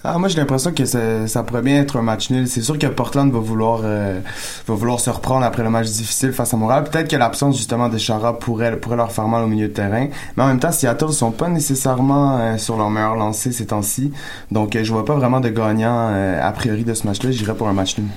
Ah, 0.04 0.18
moi, 0.18 0.30
j'ai 0.30 0.38
l'impression 0.38 0.72
que 0.72 0.86
ça, 0.86 1.28
ça 1.28 1.43
pourrait 1.43 1.62
bien 1.62 1.82
être 1.82 1.97
un 1.97 2.02
match 2.02 2.30
nul. 2.30 2.47
C'est 2.47 2.62
sûr 2.62 2.78
que 2.78 2.88
Portland 2.88 3.32
va 3.32 3.39
vouloir, 3.39 3.82
euh, 3.84 4.20
va 4.66 4.74
vouloir 4.74 5.00
se 5.00 5.10
reprendre 5.10 5.45
après 5.45 5.62
le 5.64 5.70
match 5.70 5.88
difficile 5.88 6.32
face 6.32 6.54
à 6.54 6.58
Montréal. 6.58 6.86
Peut-être 6.89 7.10
que 7.10 7.18
l'absence, 7.18 7.58
justement, 7.58 7.89
de 7.89 7.97
Chara 7.97 8.39
pourrait, 8.39 8.78
pourrait 8.78 8.95
leur 8.95 9.12
faire 9.12 9.28
mal 9.28 9.43
au 9.43 9.47
milieu 9.47 9.68
de 9.68 9.74
terrain. 9.74 10.08
Mais 10.38 10.43
en 10.43 10.47
même 10.47 10.60
temps, 10.60 10.72
Seattle 10.72 11.12
sont 11.12 11.32
pas 11.32 11.50
nécessairement 11.50 12.38
euh, 12.39 12.58
sur 12.58 12.78
leur 12.78 12.89
meilleur 12.89 13.16
lancé 13.16 13.52
ces 13.52 13.68
temps-ci. 13.68 14.14
Donc, 14.52 14.76
euh, 14.76 14.84
je 14.84 14.91
vois 14.93 15.04
pas 15.04 15.16
vraiment 15.16 15.41
de 15.41 15.50
gagnant, 15.50 16.10
euh, 16.12 16.39
a 16.41 16.52
priori, 16.52 16.86
de 16.86 16.93
ce 16.93 17.06
match-là. 17.06 17.32
J'irais 17.32 17.56
pour 17.56 17.68
un 17.68 17.74
match 17.74 17.97
nul. 17.97 18.08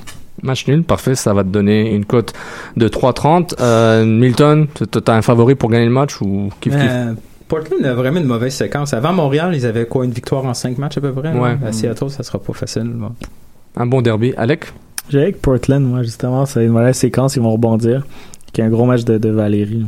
Match 0.42 0.66
nul, 0.66 0.82
parfait, 0.82 1.14
ça 1.14 1.34
va 1.34 1.44
te 1.44 1.48
donner 1.48 1.94
une 1.94 2.04
cote 2.04 2.32
de 2.76 2.88
3,30. 2.88 3.54
Euh, 3.60 4.04
Milton, 4.04 4.66
t'as 4.90 5.14
un 5.14 5.22
favori 5.22 5.54
pour 5.54 5.70
gagner 5.70 5.84
le 5.84 5.92
match 5.92 6.20
ou 6.20 6.48
kiff 6.60 6.72
kiff? 6.72 6.82
Euh, 6.84 7.14
Portland 7.52 7.84
a 7.84 7.92
vraiment 7.92 8.18
une 8.18 8.26
mauvaise 8.26 8.54
séquence. 8.54 8.94
Avant 8.94 9.12
Montréal, 9.12 9.52
ils 9.54 9.66
avaient 9.66 9.84
quoi, 9.84 10.06
une 10.06 10.10
victoire 10.10 10.42
en 10.46 10.54
5 10.54 10.78
matchs 10.78 10.96
à 10.96 11.00
peu 11.02 11.12
près? 11.12 11.32
Ouais. 11.34 11.58
À 11.66 11.70
Seattle, 11.70 12.08
ça 12.08 12.22
sera 12.22 12.38
pas 12.38 12.54
facile. 12.54 12.90
Un 13.76 13.84
bon 13.86 14.00
derby. 14.00 14.32
Alec? 14.38 14.72
J'ai 15.10 15.20
avec 15.20 15.42
Portland, 15.42 15.84
moi, 15.84 16.02
justement. 16.02 16.46
C'est 16.46 16.64
une 16.64 16.72
mauvaise 16.72 16.96
séquence, 16.96 17.36
ils 17.36 17.42
vont 17.42 17.50
rebondir. 17.52 18.06
Qui 18.54 18.62
est 18.62 18.64
un 18.64 18.70
gros 18.70 18.86
match 18.86 19.04
de, 19.04 19.18
de 19.18 19.28
Valérie. 19.28 19.84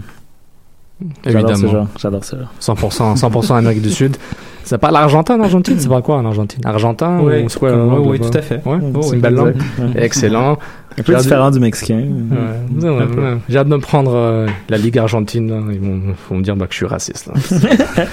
J'adore 1.25 1.43
ce 1.49 1.53
Évidemment. 1.55 1.73
genre. 1.73 1.89
J'adore 1.99 2.25
ça. 2.25 2.37
100%, 2.61 3.19
100% 3.19 3.57
Amérique 3.57 3.81
du 3.81 3.91
Sud. 3.91 4.17
C'est 4.65 4.79
pas 4.79 4.91
l'Argentin 4.91 5.39
en 5.39 5.43
Argentine 5.43 5.77
C'est 5.79 5.89
pas 5.89 6.03
quoi 6.03 6.17
en 6.17 6.25
Argentine? 6.25 6.61
Argentin 6.65 7.21
Oui, 7.21 7.43
ou 7.43 7.49
c'est 7.49 7.59
quoi, 7.59 7.73
oui, 7.75 8.19
tout 8.19 8.37
à 8.37 8.43
fait. 8.43 8.61
Ouais, 8.65 8.79
c'est 9.03 9.15
une 9.15 9.21
belle 9.21 9.35
langue. 9.35 9.55
Excellent. 9.97 10.59
Un 10.99 11.03
peu 11.03 11.15
différent 11.17 11.51
du 11.51 11.59
Mexicain. 11.59 11.97
Ouais, 11.97 12.89
ouais, 12.89 12.91
ouais, 12.91 13.05
ouais. 13.05 13.37
J'ai 13.49 13.59
hâte 13.59 13.69
de 13.69 13.75
me 13.75 13.81
prendre 13.81 14.13
euh, 14.15 14.47
la 14.69 14.79
Ligue 14.79 14.97
argentine. 14.99 15.51
là. 15.51 15.73
Ils 15.73 15.81
vont, 15.81 16.01
vont 16.31 16.37
me 16.37 16.43
dire 16.43 16.55
bah, 16.55 16.67
que 16.67 16.73
je 16.73 16.77
suis 16.77 16.87
raciste. 16.87 17.27
Là. 17.27 18.05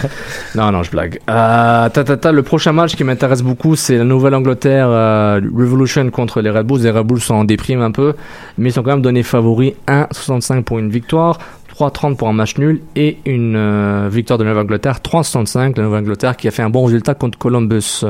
non, 0.56 0.72
non, 0.72 0.82
je 0.82 0.90
blague. 0.90 1.20
Euh, 1.30 1.90
ta, 1.90 2.04
ta, 2.04 2.18
ta, 2.18 2.32
le 2.32 2.42
prochain 2.42 2.72
match 2.72 2.96
qui 2.96 3.04
m'intéresse 3.04 3.44
beaucoup, 3.44 3.76
c'est 3.76 3.98
la 3.98 4.04
Nouvelle-Angleterre 4.04 4.88
euh, 4.90 5.40
Revolution 5.56 6.10
contre 6.10 6.42
les 6.42 6.50
Red 6.50 6.66
Bulls. 6.66 6.82
Les 6.82 6.90
Red 6.90 7.06
Bulls 7.06 7.20
sont 7.22 7.36
en 7.36 7.44
déprime 7.44 7.82
un 7.82 7.92
peu, 7.92 8.16
mais 8.58 8.70
ils 8.70 8.74
sont 8.74 8.82
quand 8.82 8.92
même 8.92 9.04
donnés 9.04 9.22
favoris 9.24 9.74
1,65 9.88 10.64
pour 10.64 10.80
une 10.80 10.90
victoire. 10.90 11.38
3,30 11.74 12.16
pour 12.16 12.28
un 12.28 12.34
match 12.34 12.58
nul 12.58 12.82
et 12.96 13.18
une 13.26 13.56
euh, 13.56 14.10
victoire 14.12 14.38
de 14.38 14.44
la 14.44 14.52
Nouvelle-Angleterre 14.52 15.00
3,65 15.04 15.78
la 15.78 15.84
Nouvelle-Angleterre 15.84 16.38
qui 16.38 16.48
a 16.48 16.52
fait 16.52 16.64
un 16.64 16.70
bon 16.70 16.86
résultat 16.86 17.14
contre 17.14 17.38
Columbus 17.38 18.04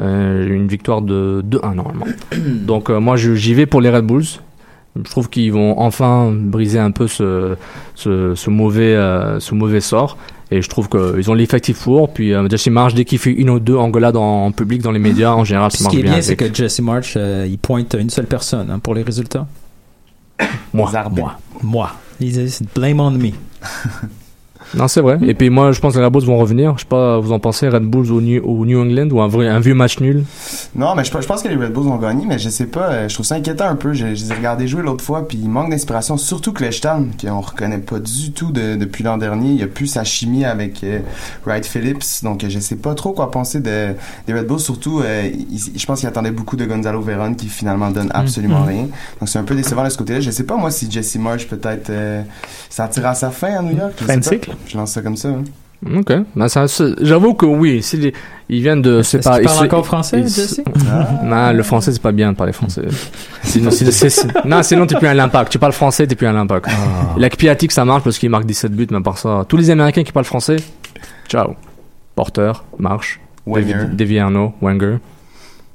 euh, 0.00 0.46
une 0.46 0.68
victoire 0.68 1.02
de 1.02 1.44
2-1 1.48 1.74
normalement 1.74 2.06
donc 2.36 2.90
euh, 2.90 3.00
moi 3.00 3.16
j'y 3.16 3.54
vais 3.54 3.66
pour 3.66 3.80
les 3.80 3.90
Red 3.90 4.06
Bulls 4.06 4.24
je 4.96 5.10
trouve 5.10 5.28
qu'ils 5.28 5.52
vont 5.52 5.78
enfin 5.78 6.32
briser 6.32 6.78
un 6.78 6.90
peu 6.90 7.06
ce, 7.06 7.54
ce, 7.94 8.34
ce 8.34 8.50
mauvais, 8.50 8.94
euh, 8.94 9.38
ce 9.38 9.54
mauvais 9.54 9.80
sort. 9.80 10.16
Et 10.50 10.62
je 10.62 10.68
trouve 10.68 10.88
qu'ils 10.88 11.30
ont 11.30 11.34
l'effectif 11.34 11.82
pour. 11.84 12.12
Puis 12.12 12.32
euh, 12.32 12.48
Jesse 12.48 12.68
Marsh, 12.68 12.94
dès 12.94 13.04
qu'il 13.04 13.18
fait 13.18 13.32
une 13.32 13.50
ou 13.50 13.60
deux 13.60 13.76
engueulades 13.76 14.16
en, 14.16 14.46
en 14.46 14.50
public 14.52 14.82
dans 14.82 14.90
les 14.90 14.98
médias, 14.98 15.32
en 15.32 15.44
général, 15.44 15.70
ça 15.70 15.78
Ce 15.78 15.82
marche 15.84 15.94
qui 15.94 16.00
est 16.00 16.02
bien. 16.02 16.12
bien, 16.14 16.22
c'est 16.22 16.36
que 16.36 16.52
Jesse 16.52 16.80
March, 16.80 17.14
euh, 17.16 17.46
il 17.48 17.58
pointe 17.58 17.94
une 17.98 18.10
seule 18.10 18.26
personne 18.26 18.70
hein, 18.70 18.78
pour 18.78 18.94
les 18.94 19.02
résultats. 19.02 19.46
Moi. 20.72 20.90
Moi. 21.12 21.34
Moi. 21.62 21.90
Il 22.20 22.32
dit, 22.32 22.50
c'est 22.50 22.72
blame 22.74 23.00
on 23.00 23.12
me. 23.12 23.30
Non, 24.74 24.86
c'est 24.88 25.00
vrai. 25.00 25.18
Et 25.22 25.34
puis 25.34 25.50
moi, 25.50 25.72
je 25.72 25.80
pense 25.80 25.94
que 25.94 25.98
les 25.98 26.04
Red 26.04 26.12
Bulls 26.12 26.24
vont 26.24 26.38
revenir. 26.38 26.74
Je 26.76 26.80
sais 26.82 26.88
pas, 26.88 27.18
vous 27.18 27.32
en 27.32 27.38
pensez, 27.38 27.68
Red 27.68 27.84
Bulls 27.84 28.10
au 28.12 28.20
New, 28.20 28.42
au 28.44 28.66
New 28.66 28.80
England 28.80 29.08
ou 29.10 29.20
un, 29.20 29.28
vrai, 29.28 29.48
un 29.48 29.60
vieux 29.60 29.74
match 29.74 30.00
nul? 30.00 30.24
Non, 30.74 30.94
mais 30.94 31.04
je, 31.04 31.10
je 31.10 31.26
pense 31.26 31.42
que 31.42 31.48
les 31.48 31.56
Red 31.56 31.72
Bulls 31.72 31.88
ont 31.88 31.96
gagné, 31.96 32.24
mais 32.26 32.38
je 32.38 32.48
sais 32.50 32.66
pas, 32.66 32.90
euh, 32.90 33.08
je 33.08 33.14
trouve 33.14 33.26
ça 33.26 33.36
inquiétant 33.36 33.66
un 33.66 33.76
peu. 33.76 33.92
Je, 33.94 34.14
je 34.14 34.24
les 34.24 34.32
ai 34.32 34.34
regardés 34.34 34.68
jouer 34.68 34.82
l'autre 34.82 35.02
fois, 35.04 35.26
puis 35.26 35.38
il 35.42 35.48
manque 35.48 35.70
d'inspiration, 35.70 36.16
surtout 36.16 36.52
Kleshtan, 36.52 37.06
qu'on 37.20 37.40
reconnaît 37.40 37.78
pas 37.78 37.98
du 37.98 38.32
tout 38.32 38.52
de- 38.52 38.76
depuis 38.76 39.02
l'an 39.04 39.16
dernier. 39.18 39.52
Il 39.52 39.62
a 39.62 39.66
plus 39.66 39.86
sa 39.86 40.04
chimie 40.04 40.44
avec 40.44 40.84
euh, 40.84 40.98
Wright 41.46 41.64
Phillips, 41.66 42.04
donc 42.22 42.44
je 42.48 42.58
sais 42.58 42.76
pas 42.76 42.94
trop 42.94 43.12
quoi 43.12 43.30
penser 43.30 43.60
de, 43.60 43.94
des 44.26 44.34
Red 44.34 44.46
Bulls, 44.46 44.60
surtout, 44.60 45.00
euh, 45.00 45.28
il- 45.32 45.78
je 45.78 45.86
pense 45.86 46.00
qu'il 46.00 46.08
attendait 46.08 46.30
beaucoup 46.30 46.56
de 46.56 46.64
Gonzalo 46.66 47.00
Veron, 47.00 47.34
qui 47.34 47.46
finalement 47.48 47.90
donne 47.90 48.10
absolument 48.12 48.60
Mhm. 48.60 48.68
rien. 48.68 48.82
Donc 49.20 49.28
c'est 49.28 49.38
un 49.38 49.44
peu 49.44 49.54
décevant 49.54 49.84
de 49.84 49.88
ce 49.90 49.96
côté-là. 49.98 50.20
Je 50.20 50.30
sais 50.30 50.44
pas, 50.44 50.56
moi, 50.56 50.70
si 50.70 50.90
Jesse 50.90 51.16
Marsh 51.16 51.46
peut-être 51.46 51.90
euh, 51.90 52.22
ça 52.68 52.86
tire 52.88 53.06
à 53.06 53.14
sa 53.14 53.30
fin 53.30 53.54
à 53.58 53.62
New 53.62 53.76
York. 53.76 53.92
Fin 53.96 54.16
de 54.18 54.24
cycle? 54.24 54.52
Je 54.66 54.76
lance 54.76 54.92
ça 54.92 55.02
comme 55.02 55.16
ça. 55.16 55.28
hein. 55.28 55.44
Ok. 55.96 56.12
Ben, 56.34 56.48
ça- 56.48 56.66
J'avoue 57.00 57.34
que 57.34 57.46
oui. 57.46 57.82
si 57.84 57.96
les- 57.98 58.12
ils 58.48 58.60
viennent 58.62 58.82
de 58.82 59.00
séparer. 59.02 59.42
parle 59.44 59.58
ils- 59.60 59.66
encore 59.66 59.86
français, 59.86 60.18
ils- 60.18 60.28
Jesse? 60.28 60.60
Non, 61.22 61.52
le 61.52 61.62
français, 61.62 61.92
c'est 61.92 62.02
pas 62.02 62.10
bien 62.10 62.32
de 62.32 62.36
parler 62.36 62.52
français. 62.52 62.82
sinon, 63.44 63.70
c'est- 63.70 63.88
c'est- 63.92 64.10
c'est- 64.10 64.44
non, 64.44 64.60
sinon, 64.64 64.86
t'es 64.86 64.96
plus 64.96 65.06
à 65.06 65.14
l'impact. 65.14 65.52
Tu 65.52 65.58
parles 65.60 65.72
français, 65.72 66.04
t'es 66.08 66.16
plus 66.16 66.26
à 66.26 66.32
l'impact. 66.32 66.66
L'Akpiatic, 67.16 67.70
ça 67.70 67.84
marche 67.84 68.02
parce 68.02 68.18
qu'il 68.18 68.28
marque 68.28 68.44
17 68.44 68.72
buts, 68.72 68.88
mais 68.90 68.96
à 68.96 69.00
part 69.00 69.18
ça, 69.18 69.44
tous 69.48 69.56
les 69.56 69.70
Américains 69.70 70.02
qui 70.02 70.10
parlent 70.10 70.26
français, 70.26 70.56
ciao. 71.28 71.54
Porter, 72.16 72.64
Marche, 72.80 73.20
Wenger. 73.46 73.86
Deviano, 73.92 74.54
Wenger. 74.60 74.96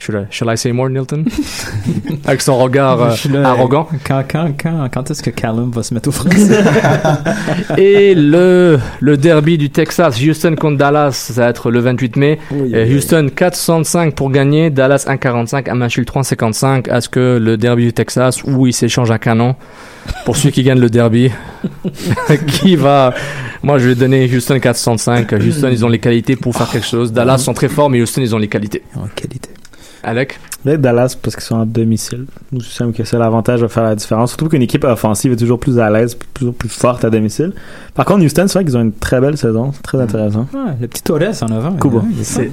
Should 0.03 0.15
I, 0.15 0.25
shall 0.29 0.49
I 0.49 0.57
say 0.57 0.73
more, 0.73 0.89
Nilton? 0.89 1.23
Avec 2.25 2.41
son 2.41 2.57
regard 2.57 3.01
euh, 3.01 3.15
Je 3.15 3.29
là, 3.29 3.51
arrogant. 3.51 3.87
Quand, 4.03 4.21
quand, 4.29 4.51
quand, 4.61 4.89
quand 4.93 5.09
est-ce 5.09 5.23
que 5.23 5.29
Callum 5.29 5.71
va 5.71 5.81
se 5.81 5.93
mettre 5.93 6.09
au 6.09 6.11
français? 6.11 6.61
Et 7.77 8.13
le, 8.13 8.79
le 8.99 9.15
derby 9.15 9.57
du 9.57 9.69
Texas, 9.69 10.21
Houston 10.21 10.55
contre 10.59 10.77
Dallas, 10.77 11.13
ça 11.13 11.43
va 11.43 11.49
être 11.49 11.71
le 11.71 11.79
28 11.79 12.17
mai. 12.17 12.37
Et 12.73 12.93
Houston 12.93 13.29
465 13.33 14.13
pour 14.13 14.29
gagner, 14.29 14.69
Dallas 14.71 15.05
1,45, 15.07 15.69
Amachil 15.69 16.03
3,55. 16.03 16.93
Est-ce 16.93 17.07
que 17.07 17.39
le 17.41 17.55
derby 17.55 17.85
du 17.85 17.93
Texas, 17.93 18.43
où 18.43 18.67
il 18.67 18.73
s'échange 18.73 19.09
un 19.09 19.19
canon, 19.19 19.55
pour 20.25 20.35
celui 20.35 20.51
qui 20.51 20.63
gagne 20.63 20.79
le 20.79 20.89
derby, 20.89 21.31
qui 22.47 22.75
va... 22.75 23.13
Moi, 23.61 23.77
je 23.77 23.87
vais 23.87 23.95
donner 23.95 24.25
Houston 24.25 24.59
465. 24.59 25.31
Houston, 25.31 25.69
ils 25.71 25.85
ont 25.85 25.89
les 25.89 25.99
qualités 25.99 26.35
pour 26.35 26.53
faire 26.53 26.69
quelque 26.69 26.87
chose. 26.87 27.13
Dallas 27.13 27.37
sont 27.37 27.53
très 27.53 27.69
forts, 27.69 27.89
mais 27.89 28.01
Houston, 28.01 28.19
ils 28.19 28.35
ont 28.35 28.39
les 28.39 28.49
qualités. 28.49 28.83
En 28.97 29.07
qualité. 29.15 29.47
Alec 30.03 30.37
Peut-être 30.63 30.81
Dallas 30.81 31.15
parce 31.21 31.35
qu'ils 31.35 31.43
sont 31.43 31.55
en 31.55 31.65
domicile. 31.65 32.25
Nous 32.51 32.61
semble 32.61 32.93
que 32.93 33.03
c'est 33.03 33.17
l'avantage 33.17 33.61
de 33.61 33.67
faire 33.67 33.83
la 33.83 33.95
différence. 33.95 34.31
Surtout 34.31 34.49
qu'une 34.49 34.61
équipe 34.61 34.83
offensive 34.83 35.31
est 35.33 35.35
toujours 35.37 35.59
plus 35.59 35.79
à 35.79 35.89
l'aise, 35.89 36.17
toujours 36.33 36.53
plus 36.53 36.69
forte 36.69 37.03
à 37.05 37.09
domicile. 37.09 37.53
Par 37.95 38.05
contre, 38.05 38.23
Houston, 38.23 38.45
c'est 38.47 38.53
vrai 38.53 38.65
qu'ils 38.65 38.77
ont 38.77 38.81
une 38.81 38.93
très 38.93 39.19
belle 39.19 39.37
saison. 39.37 39.71
C'est 39.73 39.81
très 39.81 39.99
intéressant. 40.01 40.47
Ouais, 40.53 40.71
le 40.79 40.87
petit 40.87 41.03
Torres 41.03 41.21
en 41.41 41.47
avant. 41.51 41.75
Hein, 41.83 42.03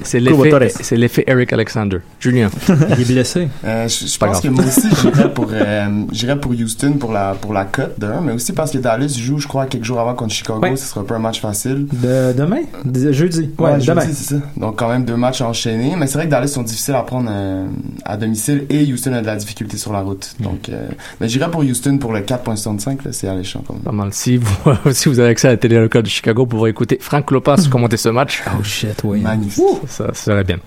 C'est 0.03 0.19
l'effet 0.19 0.49
Torres. 0.49 0.61
c'est 0.69 0.95
l'effet 0.97 1.23
Eric 1.27 1.53
Alexander. 1.53 1.99
Julien. 2.19 2.49
Il 2.97 3.01
est 3.01 3.05
blessé. 3.13 3.47
Euh, 3.65 3.87
je 3.87 4.05
je 4.07 4.17
pense 4.17 4.41
que 4.41 4.47
moi 4.49 4.63
aussi, 4.65 4.87
j'irais 5.01 5.33
pour, 5.33 5.47
euh, 5.51 5.87
j'irais 6.11 6.39
pour 6.39 6.51
Houston 6.51 6.93
pour 6.99 7.11
la, 7.11 7.33
pour 7.39 7.53
la 7.53 7.65
cote 7.65 7.99
d'un, 7.99 8.21
mais 8.21 8.33
aussi 8.33 8.53
parce 8.53 8.71
que 8.71 8.77
Dallas 8.77 9.15
joue, 9.17 9.37
je 9.39 9.47
crois, 9.47 9.65
quelques 9.65 9.85
jours 9.85 9.99
avant 9.99 10.13
contre 10.13 10.33
Chicago. 10.33 10.59
Ouais. 10.61 10.75
Ce 10.75 10.85
sera 10.85 11.05
pas 11.05 11.15
un 11.15 11.19
match 11.19 11.39
facile. 11.41 11.87
De, 11.91 12.33
demain? 12.33 12.61
De- 12.85 13.11
jeudi. 13.11 13.49
Ouais, 13.57 13.73
jeudi, 13.75 13.87
demain. 13.87 14.01
c'est 14.01 14.35
ça. 14.35 14.41
Donc, 14.57 14.75
quand 14.77 14.89
même, 14.89 15.05
deux 15.05 15.15
matchs 15.15 15.41
enchaînés. 15.41 15.95
Mais 15.97 16.07
c'est 16.07 16.15
vrai 16.17 16.25
que 16.25 16.31
Dallas 16.31 16.47
sont 16.47 16.63
difficiles 16.63 16.93
à 16.95 17.01
prendre 17.03 17.29
euh, 17.31 17.65
à 18.05 18.17
domicile 18.17 18.65
et 18.69 18.83
Houston 18.91 19.13
a 19.13 19.21
de 19.21 19.25
la 19.25 19.35
difficulté 19.35 19.77
sur 19.77 19.93
la 19.93 20.01
route. 20.01 20.35
Donc, 20.39 20.69
euh, 20.69 20.87
mais 21.19 21.27
j'irais 21.27 21.49
pour 21.49 21.61
Houston 21.61 21.97
pour 21.97 22.13
le 22.13 22.21
4.65, 22.21 23.05
là, 23.05 23.11
c'est 23.11 23.27
alléchant 23.27 23.63
quand 23.65 23.73
même. 23.73 23.83
Pas 23.83 23.91
mal. 23.91 24.13
Si 24.13 24.37
vous, 24.37 24.55
si 24.91 25.09
vous 25.09 25.19
avez 25.19 25.29
accès 25.29 25.47
à 25.47 25.51
la 25.51 25.57
télé 25.57 25.79
locale 25.79 26.03
de 26.03 26.07
Chicago, 26.07 26.43
pour 26.43 26.49
pouvoir 26.49 26.69
écouter 26.69 26.97
Frank 26.99 27.29
Lopas 27.31 27.67
commenter 27.69 27.97
ce 27.97 28.09
match. 28.09 28.43
Oh 28.59 28.63
shit, 28.63 29.01
oui. 29.03 29.21
Magnifique. 29.21 29.63
Ça, 29.87 30.07
ça 30.07 30.13
serait 30.13 30.43
bien. 30.43 30.57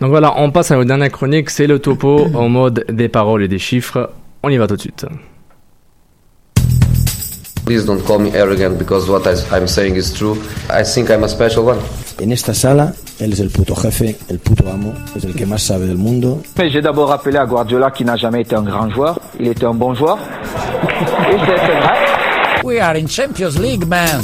Donc 0.00 0.10
voilà, 0.10 0.34
on 0.38 0.50
passe 0.50 0.70
à 0.70 0.76
notre 0.76 0.88
dernière 0.88 1.12
chronique, 1.12 1.50
c'est 1.50 1.66
le 1.66 1.78
topo 1.78 2.28
en 2.34 2.48
mode 2.48 2.84
des 2.88 3.08
paroles 3.08 3.42
et 3.42 3.48
des 3.48 3.58
chiffres. 3.58 4.10
On 4.42 4.48
y 4.48 4.56
va 4.56 4.66
tout 4.66 4.76
de 4.76 4.80
suite. 4.80 5.06
Please 7.66 7.84
don't 7.84 8.00
call 8.06 8.20
me 8.20 8.30
arrogant 8.30 8.78
because 8.78 9.10
what 9.10 9.26
I'm 9.26 9.66
saying 9.66 9.96
is 9.96 10.14
true. 10.14 10.40
I 10.70 10.84
think 10.84 11.10
I'm 11.10 11.24
a 11.24 11.28
special 11.28 11.64
one. 11.66 11.80
En 12.20 12.30
esta 12.30 12.54
sala, 12.54 12.94
él 13.18 13.32
es 13.32 13.40
el 13.40 13.50
puto 13.50 13.74
jefe, 13.74 14.16
el 14.28 14.38
puto 14.38 14.70
amo, 14.70 14.94
es 15.16 15.24
el 15.24 15.34
que 15.34 15.46
más 15.46 15.64
sabe 15.64 15.86
del 15.86 15.98
mundo. 15.98 16.40
Mais 16.56 16.70
j'ai 16.70 16.80
d'abord 16.80 17.08
rappelé 17.08 17.38
à 17.38 17.44
Guardiola 17.44 17.90
qui 17.90 18.04
n'a 18.04 18.16
jamais 18.16 18.42
été 18.42 18.54
un 18.54 18.62
grand 18.62 18.88
joueur. 18.90 19.18
Il 19.40 19.48
était 19.48 19.66
un 19.66 19.74
bon 19.74 19.94
joueur. 19.94 20.16
Et 21.28 21.38
c'est 21.44 21.80
vrai. 21.80 22.15
We 22.66 22.80
are 22.80 22.96
in 22.96 23.06
Champions 23.06 23.58
League, 23.62 23.86
man. 23.86 24.22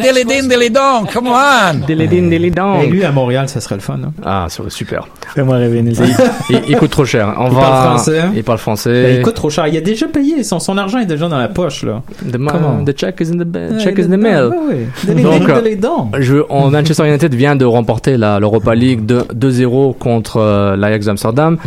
Dilly 0.00 0.24
din, 0.24 0.48
dilly 0.48 0.70
dong, 0.70 1.06
come 1.12 1.28
on. 1.28 1.86
Délédine, 1.86 2.30
délidon. 2.30 2.80
Et 2.80 2.86
lui 2.86 3.04
à 3.04 3.12
Montréal, 3.12 3.46
ça 3.48 3.60
serait 3.60 3.74
le 3.74 3.82
fun. 3.82 3.98
Hein? 4.02 4.12
Ah, 4.24 4.46
ça 4.48 4.56
serait 4.58 4.70
super. 4.70 5.06
Fais-moi 5.34 5.56
rêver, 5.58 5.82
Nilton. 5.82 6.04
Il, 6.48 6.62
il 6.68 6.76
coûte 6.76 6.90
trop 6.90 7.04
cher. 7.04 7.34
On 7.38 7.48
Il 7.48 7.54
va... 7.54 7.60
parle 7.60 7.88
français. 7.88 8.22
Il 8.34 8.42
parle 8.44 8.58
français. 8.58 9.02
Ben, 9.02 9.16
il 9.18 9.22
coûte 9.22 9.34
trop 9.34 9.50
cher. 9.50 9.66
Il 9.66 9.76
a 9.76 9.82
déjà 9.82 10.06
payé. 10.08 10.42
Son, 10.44 10.58
son 10.60 10.78
argent 10.78 10.98
est 10.98 11.06
déjà 11.06 11.28
dans 11.28 11.36
la 11.38 11.48
poche, 11.48 11.82
là. 11.84 12.02
The, 12.32 12.36
ma- 12.36 12.52
Comment? 12.52 12.84
the 12.84 12.92
check 12.96 13.20
is 13.20 13.30
in 13.32 13.36
the, 13.38 13.46
Ouais, 13.54 13.78
check 13.84 13.98
is 13.98 14.02
in 14.04 14.06
the 14.06 14.18
mail. 14.18 14.50
Donnez- 15.06 15.22
Donc, 15.22 15.46
donnez- 15.46 15.78
euh. 15.84 16.20
Je, 16.20 16.36
on, 16.48 16.70
Manchester 16.70 17.06
United 17.06 17.34
vient 17.34 17.54
de 17.54 17.66
remporter 17.66 18.16
la- 18.16 18.40
l'Europa 18.40 18.74
League 18.74 19.04
de 19.04 19.20
2-0 19.34 19.94
contre 19.98 20.38
euh, 20.38 20.74
l'Ajax 20.76 21.04
d'Amsterdam. 21.06 21.58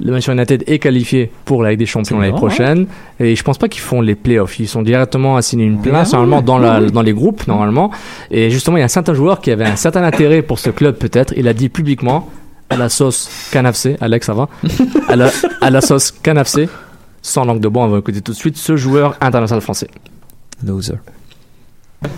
Le 0.00 0.10
Manchester 0.12 0.32
United 0.32 0.64
est 0.66 0.78
qualifié 0.78 1.30
pour 1.46 1.62
la 1.62 1.70
Ligue 1.70 1.78
des 1.78 1.86
Champions 1.86 1.96
Mm. 1.96 2.04
C'est 2.06 2.14
l'année 2.26 2.32
bon, 2.32 2.36
prochaine. 2.38 2.86
Et 3.18 3.34
je 3.34 3.42
pense 3.42 3.56
pas 3.56 3.68
qu'ils 3.68 3.80
font 3.80 4.00
les 4.02 4.14
playoffs. 4.14 4.60
Ils 4.60 4.68
sont 4.68 4.82
directement 4.82 5.36
assignés 5.46 5.64
une 5.64 5.80
place, 5.80 6.12
normalement, 6.12 6.42
dans, 6.42 6.58
la, 6.58 6.80
les 6.80 7.12
groupes, 7.12 7.46
normalement. 7.46 7.90
Et 8.30 8.50
justement, 8.50 8.76
il 8.76 8.80
y 8.80 8.82
a 8.82 8.86
un 8.86 8.88
certain 8.88 9.14
joueur 9.14 9.40
qui 9.40 9.50
avait 9.50 9.64
un 9.64 9.76
certain 9.76 10.02
intérêt 10.02 10.42
pour 10.42 10.58
ce 10.58 10.70
club, 10.70 10.96
peut-être. 10.96 11.32
Il 11.36 11.46
a 11.48 11.52
dit 11.52 11.68
publiquement, 11.68 12.28
à 12.68 12.76
la 12.76 12.88
sauce 12.88 13.30
canafc, 13.52 13.96
Alex, 14.00 14.26
ça 14.26 14.34
va? 14.34 14.48
À 15.08 15.16
la, 15.16 15.30
à 15.60 15.70
la 15.70 15.80
sauce 15.80 16.10
canafc, 16.10 16.68
sans 17.22 17.44
langue 17.44 17.60
de 17.60 17.68
bois, 17.68 17.84
on 17.84 17.88
va 17.88 17.98
écouter 17.98 18.20
tout 18.20 18.32
de 18.32 18.36
suite 18.36 18.56
ce 18.56 18.76
joueur 18.76 19.16
international 19.20 19.62
français. 19.62 19.88
Loser. 20.64 20.94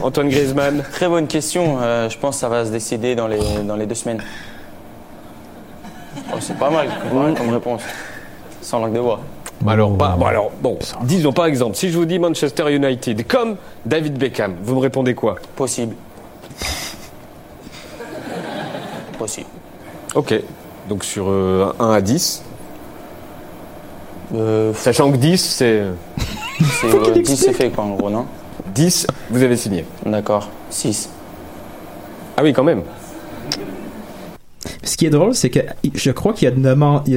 Antoine 0.02 0.28
Griezmann. 0.28 0.82
Très 0.92 1.08
bonne 1.08 1.26
question. 1.26 1.78
Euh, 1.80 2.08
je 2.08 2.18
pense 2.18 2.36
que 2.36 2.40
ça 2.40 2.48
va 2.48 2.64
se 2.64 2.70
décider 2.70 3.14
dans 3.14 3.28
les, 3.28 3.40
dans 3.66 3.76
les 3.76 3.86
deux 3.86 3.94
semaines. 3.94 4.22
Oh, 6.32 6.36
c'est 6.40 6.58
pas 6.58 6.70
mal 6.70 6.88
comme, 7.10 7.34
comme 7.34 7.50
réponse. 7.50 7.82
Sans 8.60 8.80
langue 8.80 8.94
de 8.94 9.00
bois. 9.00 9.20
Alors, 9.66 9.90
bah, 9.90 10.16
bon, 10.18 10.26
alors, 10.26 10.50
bon, 10.62 10.78
disons 11.02 11.32
par 11.32 11.46
exemple, 11.46 11.76
si 11.76 11.90
je 11.90 11.98
vous 11.98 12.04
dis 12.04 12.18
Manchester 12.18 12.72
United 12.74 13.26
comme 13.26 13.56
David 13.84 14.16
Beckham, 14.16 14.54
vous 14.62 14.74
me 14.76 14.80
répondez 14.80 15.14
quoi? 15.14 15.36
Possible. 15.56 15.94
Possible. 19.18 19.46
Ok, 20.14 20.34
donc 20.88 21.04
sur 21.04 21.26
euh, 21.28 21.72
1 21.80 21.90
à 21.90 22.00
10. 22.00 22.42
Euh, 24.34 24.72
Sachant 24.74 25.10
que 25.10 25.16
10, 25.16 25.36
c'est. 25.38 25.82
C'est 26.60 26.86
euh, 26.94 27.10
10 27.12 27.36
c'est 27.36 27.52
fait 27.52 27.70
quoi 27.70 27.84
en 27.84 27.90
gros, 27.94 28.10
non? 28.10 28.26
10, 28.74 29.06
vous 29.30 29.42
avez 29.42 29.56
signé. 29.56 29.84
D'accord. 30.06 30.48
6. 30.70 31.10
Ah 32.36 32.42
oui, 32.42 32.52
quand 32.52 32.64
même. 32.64 32.82
Ce 34.82 34.96
qui 34.96 35.06
est 35.06 35.10
drôle, 35.10 35.34
c'est 35.34 35.50
que 35.50 35.60
je 35.94 36.10
crois 36.10 36.32
qu'il 36.32 36.48
a 36.48 36.50
demandé. 36.50 37.12
il 37.12 37.16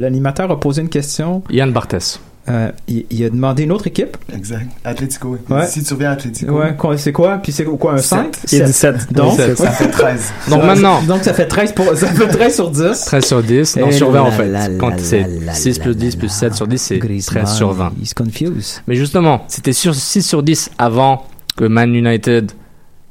L'animateur 0.00 0.50
a 0.50 0.58
posé 0.60 0.82
une 0.82 0.88
question. 0.88 1.42
Yann 1.50 1.72
Barthès. 1.72 2.20
Euh, 2.48 2.70
il, 2.88 3.04
il 3.10 3.24
a 3.26 3.28
demandé 3.28 3.64
une 3.64 3.72
autre 3.72 3.88
équipe. 3.88 4.16
Exact. 4.34 4.66
Atletico, 4.82 5.28
oui. 5.28 5.54
Ouais. 5.54 5.66
Si 5.66 5.82
tu 5.82 5.92
reviens 5.92 6.08
à 6.08 6.12
Atletico. 6.12 6.58
Ouais, 6.58 6.74
c'est 6.96 7.12
quoi? 7.12 7.36
Puis 7.42 7.52
c'est 7.52 7.64
quoi 7.64 7.92
Un 7.92 7.98
5 7.98 8.34
Sept. 8.36 8.52
Il 8.52 8.58
y 8.58 8.62
a 8.62 8.64
17. 8.64 9.12
Donc? 9.12 9.38
Ça 9.38 9.70
fait 9.70 9.90
13. 9.90 10.32
Donc 10.48 10.64
maintenant- 10.64 11.02
Donc 11.02 11.24
ça 11.24 11.34
fait 11.34 11.46
13, 11.46 11.72
pour, 11.72 11.84
ça 11.94 12.06
fait 12.06 12.26
13 12.28 12.54
sur 12.54 12.70
10. 12.70 13.04
13 13.04 13.24
sur 13.26 13.42
10, 13.42 13.76
non, 13.76 13.90
sur 13.90 14.10
20 14.10 14.20
en 14.22 14.30
fait. 14.30 14.48
là, 14.48 14.66
Quand 14.78 14.92
c'est 14.96 15.26
là, 15.44 15.52
6 15.52 15.76
là, 15.76 15.82
plus 15.84 15.92
là, 15.92 15.98
10 15.98 16.16
plus 16.16 16.28
7 16.30 16.54
sur 16.54 16.66
10, 16.66 16.78
c'est 16.80 16.98
Griezmann, 16.98 17.44
13 17.44 17.54
sur 17.54 17.70
20. 17.72 17.92
He's 18.00 18.14
confused. 18.14 18.82
Mais 18.86 18.94
justement, 18.94 19.44
c'était 19.48 19.74
sur 19.74 19.94
6 19.94 20.22
sur 20.22 20.42
10 20.42 20.70
avant 20.78 21.26
que 21.54 21.64
Man 21.66 21.94
United 21.94 22.52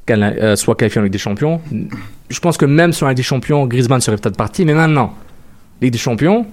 la- 0.10 0.30
euh, 0.32 0.56
soit 0.56 0.74
qualifié 0.74 1.00
en 1.00 1.04
Ligue 1.04 1.14
des 1.14 1.20
Champions. 1.20 1.62
Je 2.30 2.40
pense 2.40 2.58
que 2.58 2.66
même 2.66 2.94
sur 2.94 3.06
la 3.06 3.12
Ligue 3.12 3.18
des 3.18 3.24
Champions, 3.24 3.66
Griezmann 3.68 4.02
serait 4.02 4.18
peut-être 4.18 4.36
parti. 4.38 4.66
Mais 4.66 4.74
maintenant, 4.74 5.14
Ligue 5.82 5.94
des 5.94 5.98
Champions, 5.98 6.46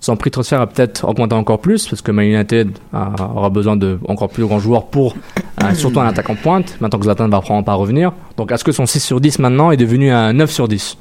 son 0.00 0.16
prix 0.16 0.30
de 0.30 0.32
transfert 0.32 0.60
a 0.60 0.66
peut-être 0.66 1.06
augmenté 1.06 1.34
encore 1.34 1.60
plus 1.60 1.86
parce 1.86 2.02
que 2.02 2.10
Man 2.10 2.24
United 2.26 2.70
a- 2.92 3.12
aura 3.34 3.50
besoin 3.50 3.76
de 3.76 3.98
encore 4.08 4.28
plus 4.30 4.42
de 4.42 4.46
grands 4.48 4.58
joueurs 4.58 4.86
pour, 4.86 5.14
euh, 5.62 5.74
surtout 5.74 6.00
un 6.00 6.06
attaquant 6.06 6.34
pointe. 6.34 6.76
Maintenant 6.80 6.98
que 6.98 7.04
Zlatan 7.04 7.28
va 7.28 7.40
probablement 7.40 7.62
pas 7.62 7.74
revenir. 7.74 8.12
Donc 8.36 8.50
est-ce 8.50 8.64
que 8.64 8.72
son 8.72 8.86
6 8.86 9.00
sur 9.00 9.20
10 9.20 9.38
maintenant 9.38 9.70
est 9.70 9.76
devenu 9.76 10.10
un 10.10 10.32
9 10.32 10.50
sur 10.50 10.66
10 10.68 10.96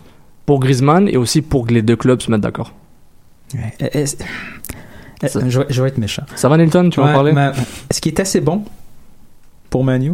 pour 0.46 0.60
Griezmann 0.60 1.08
et 1.08 1.18
aussi 1.18 1.42
pour 1.42 1.66
que 1.68 1.74
les 1.74 1.82
deux 1.82 1.96
clubs 1.96 2.22
se 2.22 2.30
mettent 2.30 2.42
d'accord? 2.42 2.74
Ouais. 3.56 3.74
Euh, 3.82 3.88
euh, 3.96 5.40
je, 5.48 5.60
vais, 5.60 5.66
je 5.70 5.82
vais 5.82 5.88
être 5.90 5.98
méchant. 5.98 6.24
Ça 6.36 6.50
va 6.50 6.58
Nilton, 6.58 6.90
tu 6.90 7.00
vas 7.00 7.08
en 7.10 7.14
parler? 7.14 7.34
Est-ce 7.90 8.00
qu'il 8.02 8.12
est 8.14 8.20
assez 8.20 8.42
bon 8.42 8.64
pour 9.70 9.84
Manu 9.84 10.14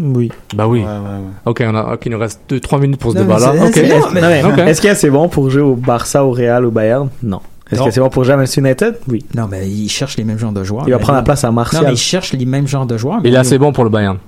Oui. 0.00 0.30
Bah 0.54 0.66
oui. 0.66 0.80
Ouais, 0.80 0.86
ouais, 0.86 0.90
ouais. 0.92 1.32
Ok, 1.44 1.62
on 1.66 1.74
a, 1.74 1.94
ok, 1.94 2.06
il 2.06 2.12
nous 2.12 2.18
reste 2.18 2.40
2-3 2.48 2.80
minutes 2.80 3.00
pour 3.00 3.12
ce 3.12 3.18
débat-là. 3.18 3.52
c'est- 3.72 3.86
c'est-. 3.88 4.68
Est-ce 4.68 4.80
qu'il 4.80 4.88
est 4.88 4.92
assez 4.92 5.10
bon 5.10 5.28
pour 5.28 5.50
jouer 5.50 5.62
au 5.62 5.74
Barça, 5.74 6.24
au 6.24 6.30
Real, 6.30 6.64
au 6.64 6.70
Bayern? 6.70 7.08
Non. 7.22 7.40
Est-ce 7.70 7.82
que 7.82 7.90
c'est 7.90 8.00
bon 8.00 8.08
pour 8.10 8.24
jouer 8.24 8.34
à 8.34 8.36
Manchester 8.36 8.60
United? 8.60 8.98
Oui. 9.08 9.24
Non, 9.34 9.48
mais 9.50 9.68
il 9.68 9.88
cherche 9.88 10.16
les 10.16 10.24
mêmes 10.24 10.38
genres 10.38 10.52
de 10.52 10.62
joueurs. 10.64 10.84
Il 10.86 10.92
va 10.92 10.98
prendre 10.98 11.18
la 11.18 11.22
place 11.22 11.44
à 11.44 11.50
Martial. 11.50 11.82
Non, 11.82 11.88
mais 11.88 11.94
il 11.94 11.98
cherche 11.98 12.32
les 12.32 12.44
mêmes 12.44 12.66
genres 12.66 12.86
de 12.86 12.96
joueurs. 12.96 13.16
mais 13.22 13.28
Il 13.28 13.28
est 13.28 13.30
lui- 13.32 13.36
assez 13.38 13.58
bon 13.58 13.72
pour 13.72 13.84
le 13.84 13.90
Bayern. 13.90 14.18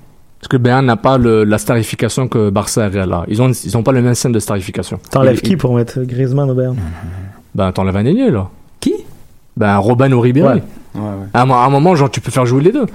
Parce 0.41 0.49
que 0.49 0.57
le 0.57 0.63
Bayern 0.63 0.85
n'a 0.85 0.97
pas 0.97 1.17
le- 1.19 1.45
la 1.45 1.57
starification 1.59 2.29
que 2.29 2.51
Barça 2.51 2.85
et 2.87 2.89
Real 2.89 3.13
a. 3.13 3.25
Ils 3.29 3.41
ont, 3.41 3.51
ils 3.51 3.77
ont 3.79 3.83
pas 3.83 3.93
le 3.93 4.03
même 4.03 4.15
scène 4.15 4.33
de 4.33 4.39
starification. 4.39 4.99
T'enlèves 5.11 5.37
Il- 5.43 5.49
qui 5.49 5.57
pour 5.57 5.75
mettre 5.75 6.01
Griezmann 6.03 6.51
au 6.51 6.55
Bayern? 6.55 6.77
Ben, 7.55 7.73
t'enlèves 7.73 7.97
un 7.97 8.05
ailier, 8.05 8.31
là. 8.31 8.49
Qui? 8.81 8.95
Ben, 9.57 9.77
Robben 9.79 10.13
ou 10.13 10.21
Ribéry. 10.21 10.47
Ouais. 10.57 10.63
Ouais, 10.95 11.01
ouais. 11.01 11.27
À, 11.33 11.43
un, 11.43 11.47
mo- 11.47 11.55
à 11.55 11.65
un 11.65 11.71
moment, 11.71 11.95
genre, 11.95 12.11
tu 12.11 12.21
peux 12.21 12.31
faire 12.31 12.45
jouer 12.47 12.63
les 12.63 12.73
deux. 12.73 12.87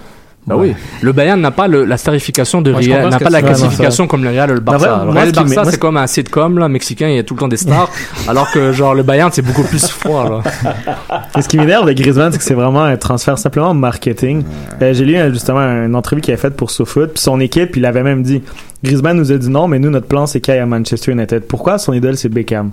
Bah 0.49 0.55
Ouais. 0.55 0.69
oui. 0.69 0.75
Le 1.01 1.11
Bayern 1.13 1.39
n'a 1.39 1.51
pas 1.51 1.67
le- 1.67 1.85
la 1.85 1.95
starification 1.97 2.61
de 2.61 2.71
Real, 2.73 3.09
n'a 3.09 3.19
pas 3.19 3.29
la 3.29 3.41
classification 3.41 4.07
comme 4.07 4.23
le 4.23 4.29
Real 4.31 4.49
ou 4.51 4.53
le 4.55 4.59
Bah, 4.59 4.71
Barça. 4.73 5.03
le 5.05 5.11
Real 5.11 5.31
Barça, 5.31 5.61
c'est 5.65 5.71
ce- 5.73 5.77
comme 5.77 5.95
un 5.97 6.07
sitcom, 6.07 6.57
là, 6.57 6.67
mexicain, 6.67 7.07
il 7.07 7.15
y 7.15 7.19
a 7.19 7.23
tout 7.23 7.35
le 7.35 7.39
temps 7.39 7.47
des 7.47 7.57
stars. 7.57 7.89
alors 8.27 8.51
que, 8.51 8.71
genre, 8.71 8.95
le 8.95 9.03
Bayern, 9.03 9.29
c'est 9.31 9.41
beaucoup 9.43 9.63
plus 9.63 9.85
froid, 9.87 10.41
là. 10.43 11.21
Et 11.37 11.41
ce 11.41 11.47
qui 11.47 11.57
m'énerve 11.57 11.87
de 11.87 11.93
Griezmann, 11.93 12.31
c'est 12.31 12.37
que 12.39 12.43
c'est 12.43 12.53
vraiment 12.55 12.83
un 12.83 12.97
transfert 12.97 13.37
simplement 13.37 13.73
marketing. 13.73 14.43
Euh, 14.81 14.93
J'ai 14.93 15.05
lu 15.05 15.15
justement 15.31 15.59
une 15.61 15.95
entrevue 15.95 16.21
qu'il 16.21 16.33
a 16.33 16.37
faite 16.37 16.55
pour 16.55 16.71
SoFoot, 16.71 17.11
puis 17.13 17.21
son 17.21 17.39
équipe, 17.39 17.75
il 17.77 17.85
avait 17.85 18.03
même 18.03 18.23
dit 18.23 18.41
Griezmann 18.83 19.15
nous 19.17 19.31
a 19.31 19.37
dit 19.37 19.49
non, 19.49 19.67
mais 19.67 19.77
nous, 19.79 19.89
notre 19.89 20.07
plan, 20.07 20.25
c'est 20.25 20.41
qu'il 20.41 20.53
aille 20.53 20.59
à 20.59 20.65
Manchester 20.65 21.11
United. 21.11 21.41
Pourquoi 21.47 21.77
son 21.77 21.93
idole, 21.93 22.17
c'est 22.17 22.29
Beckham? 22.29 22.71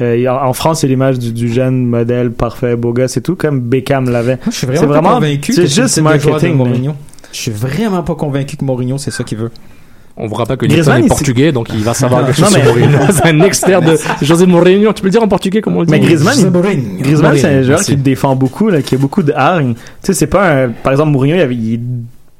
Euh, 0.00 0.26
en 0.26 0.52
France, 0.54 0.80
c'est 0.80 0.88
l'image 0.88 1.20
du, 1.20 1.32
du 1.32 1.52
jeune 1.52 1.86
modèle 1.86 2.32
parfait, 2.32 2.74
beau 2.74 2.92
gosse 2.92 3.16
et 3.16 3.20
tout, 3.22 3.36
comme 3.36 3.60
Beckham 3.60 4.10
l'avait. 4.10 4.34
Moi, 4.36 4.38
je 4.46 4.50
suis 4.50 4.66
C'est 4.66 4.86
vraiment, 4.86 5.02
pas 5.10 5.14
convaincu 5.14 5.52
c'est 5.52 5.68
juste 5.68 6.00
marketing. 6.00 6.58
Je 7.34 7.40
suis 7.40 7.50
vraiment 7.50 8.02
pas 8.02 8.14
convaincu 8.14 8.56
que 8.56 8.64
Mourinho, 8.64 8.96
c'est 8.96 9.10
ça 9.10 9.24
qu'il 9.24 9.38
veut. 9.38 9.50
On 10.16 10.28
vous 10.28 10.34
rappelle 10.36 10.56
que 10.56 10.66
Griezmann, 10.66 11.02
est 11.04 11.08
portugais, 11.08 11.50
donc 11.50 11.68
il 11.74 11.82
va 11.82 11.92
savoir 11.92 12.24
quelque 12.26 12.36
chose 12.38 12.48
sur 12.48 12.58
mais- 12.58 12.64
Mourinho. 12.64 12.98
C'est 13.10 13.26
un 13.26 13.40
expert 13.40 13.82
de 13.82 13.96
José 14.22 14.46
Mourinho. 14.46 14.92
Tu 14.92 15.02
peux 15.02 15.08
le 15.08 15.12
dire 15.12 15.22
en 15.22 15.26
portugais, 15.28 15.60
comment 15.60 15.78
on 15.78 15.80
le 15.80 15.86
dit 15.86 15.90
Mais 15.92 15.98
Griezmann, 15.98 16.36
il- 16.38 16.98
Griezmann, 17.02 17.36
c'est 17.36 17.46
un 17.48 17.62
joueur 17.62 17.78
Merci. 17.78 17.96
qui 17.96 18.00
défend 18.00 18.36
beaucoup, 18.36 18.68
là, 18.68 18.80
qui 18.80 18.94
a 18.94 18.98
beaucoup 18.98 19.24
de 19.24 19.32
hargne. 19.32 19.74
Tu 19.74 19.80
sais, 20.02 20.14
c'est 20.14 20.28
pas 20.28 20.48
un, 20.66 20.68
par 20.68 20.92
exemple, 20.92 21.10
Mourinho, 21.10 21.34
il 21.34 21.38
y 21.40 21.42
avait, 21.42 21.56
il, 21.56 21.80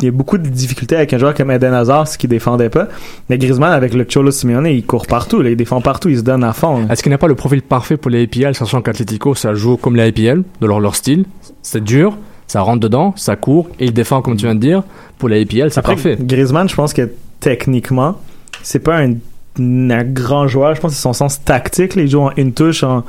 il 0.01 0.05
y 0.05 0.09
a 0.09 0.13
beaucoup 0.13 0.39
de 0.39 0.49
difficultés 0.49 0.95
avec 0.95 1.13
un 1.15 1.19
joueur 1.19 1.35
comme 1.35 1.51
Eden 1.51 1.75
Hazard, 1.75 2.07
ce 2.07 2.17
qui 2.17 2.29
défendait 2.29 2.69
pas. 2.69 2.87
Mais 3.29 3.39
Griezmann, 3.39 3.73
avec 3.73 3.93
le 3.93 4.07
Cholo 4.09 4.31
Simeone, 4.31 4.67
il 4.67 4.85
court 4.87 5.09
partout, 5.09 5.43
là, 5.43 5.51
il 5.51 5.57
défend 5.57 5.81
partout, 5.81 6.09
il 6.11 6.19
se 6.19 6.23
donne 6.23 6.45
à 6.45 6.53
fond. 6.53 6.87
Est-ce 6.89 7.03
qu'il 7.03 7.11
n'a 7.11 7.19
pas 7.19 7.27
le 7.27 7.35
profil 7.35 7.61
parfait 7.63 7.97
pour 7.97 8.13
les 8.13 8.23
APL, 8.23 8.55
sachant 8.55 8.83
qu'Atletico, 8.83 9.35
ça 9.35 9.53
joue 9.55 9.77
comme 9.77 9.97
les 9.97 10.05
APL, 10.07 10.45
de 10.61 10.67
leur, 10.69 10.79
leur 10.79 10.95
style? 10.95 11.25
C'est 11.63 11.83
dur, 11.83 12.17
ça 12.47 12.61
rentre 12.61 12.81
dedans, 12.81 13.13
ça 13.17 13.37
court, 13.37 13.69
et 13.81 13.87
il 13.87 13.93
défend, 13.93 14.23
comme 14.23 14.37
tu 14.37 14.45
viens 14.47 14.55
de 14.55 14.61
dire. 14.61 14.83
Pour 15.19 15.29
les 15.29 15.43
APL, 15.43 15.71
c'est 15.71 15.83
parfait. 15.83 16.17
Griezmann, 16.21 16.69
je 16.69 16.75
pense 16.75 16.93
que 16.93 17.11
techniquement, 17.41 18.17
c'est 18.63 18.79
pas 18.81 18.99
un, 18.99 19.13
un 19.59 20.05
grand 20.05 20.47
joueur. 20.49 20.75
Je 20.75 20.81
pense 20.81 20.91
que 20.93 20.97
c'est 20.97 21.03
son 21.03 21.13
sens 21.13 21.43
tactique. 21.45 21.95
Il 21.97 22.09
joue 22.11 22.21
en 22.21 22.31
une 22.37 22.53
touche, 22.53 22.83
en- 22.83 23.05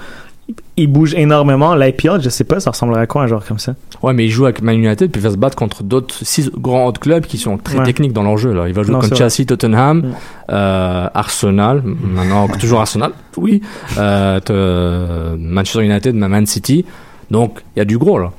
il 0.77 0.87
bouge 0.87 1.15
énormément. 1.15 1.73
L'IPL, 1.73 2.21
je 2.21 2.29
sais 2.29 2.43
pas, 2.43 2.59
ça 2.59 2.69
ressemblerait 2.69 3.01
à 3.01 3.07
quoi 3.07 3.23
un 3.23 3.27
joueur 3.27 3.43
comme 3.45 3.57
ça? 3.57 3.73
Ouais, 4.03 4.13
mais 4.13 4.25
il 4.25 4.29
joue 4.29 4.45
avec 4.45 4.61
Man 4.61 4.75
United, 4.77 5.09
puis 5.09 5.19
il 5.19 5.23
va 5.23 5.31
se 5.31 5.37
battre 5.37 5.55
contre 5.55 5.81
d'autres 5.83 6.13
six 6.21 6.51
grands 6.55 6.85
autres 6.85 6.99
clubs 7.01 7.25
qui 7.25 7.37
sont 7.39 7.57
très 7.57 7.79
Ouais. 7.79 7.83
techniques 7.85 8.13
dans 8.13 8.21
leur 8.23 8.37
jeu. 8.37 8.53
Là. 8.53 8.67
Il 8.67 8.73
va 8.75 8.83
jouer 8.83 8.93
Non, 8.93 8.99
contre. 8.99 9.15
Chelsea, 9.17 9.45
Tottenham, 9.47 10.13
euh, 10.51 11.07
Arsenal, 11.13 11.81
maintenant 11.83 12.47
toujours 12.59 12.79
Arsenal, 12.81 13.11
oui, 13.37 13.61
euh, 13.97 14.39
te- 14.39 15.35
Manchester 15.37 15.83
United, 15.83 16.13
Man 16.13 16.45
City. 16.45 16.85
Donc, 17.31 17.61
il 17.75 17.79
y 17.79 17.81
a 17.81 17.85
du 17.85 17.97
gros 17.97 18.19
là. 18.19 18.31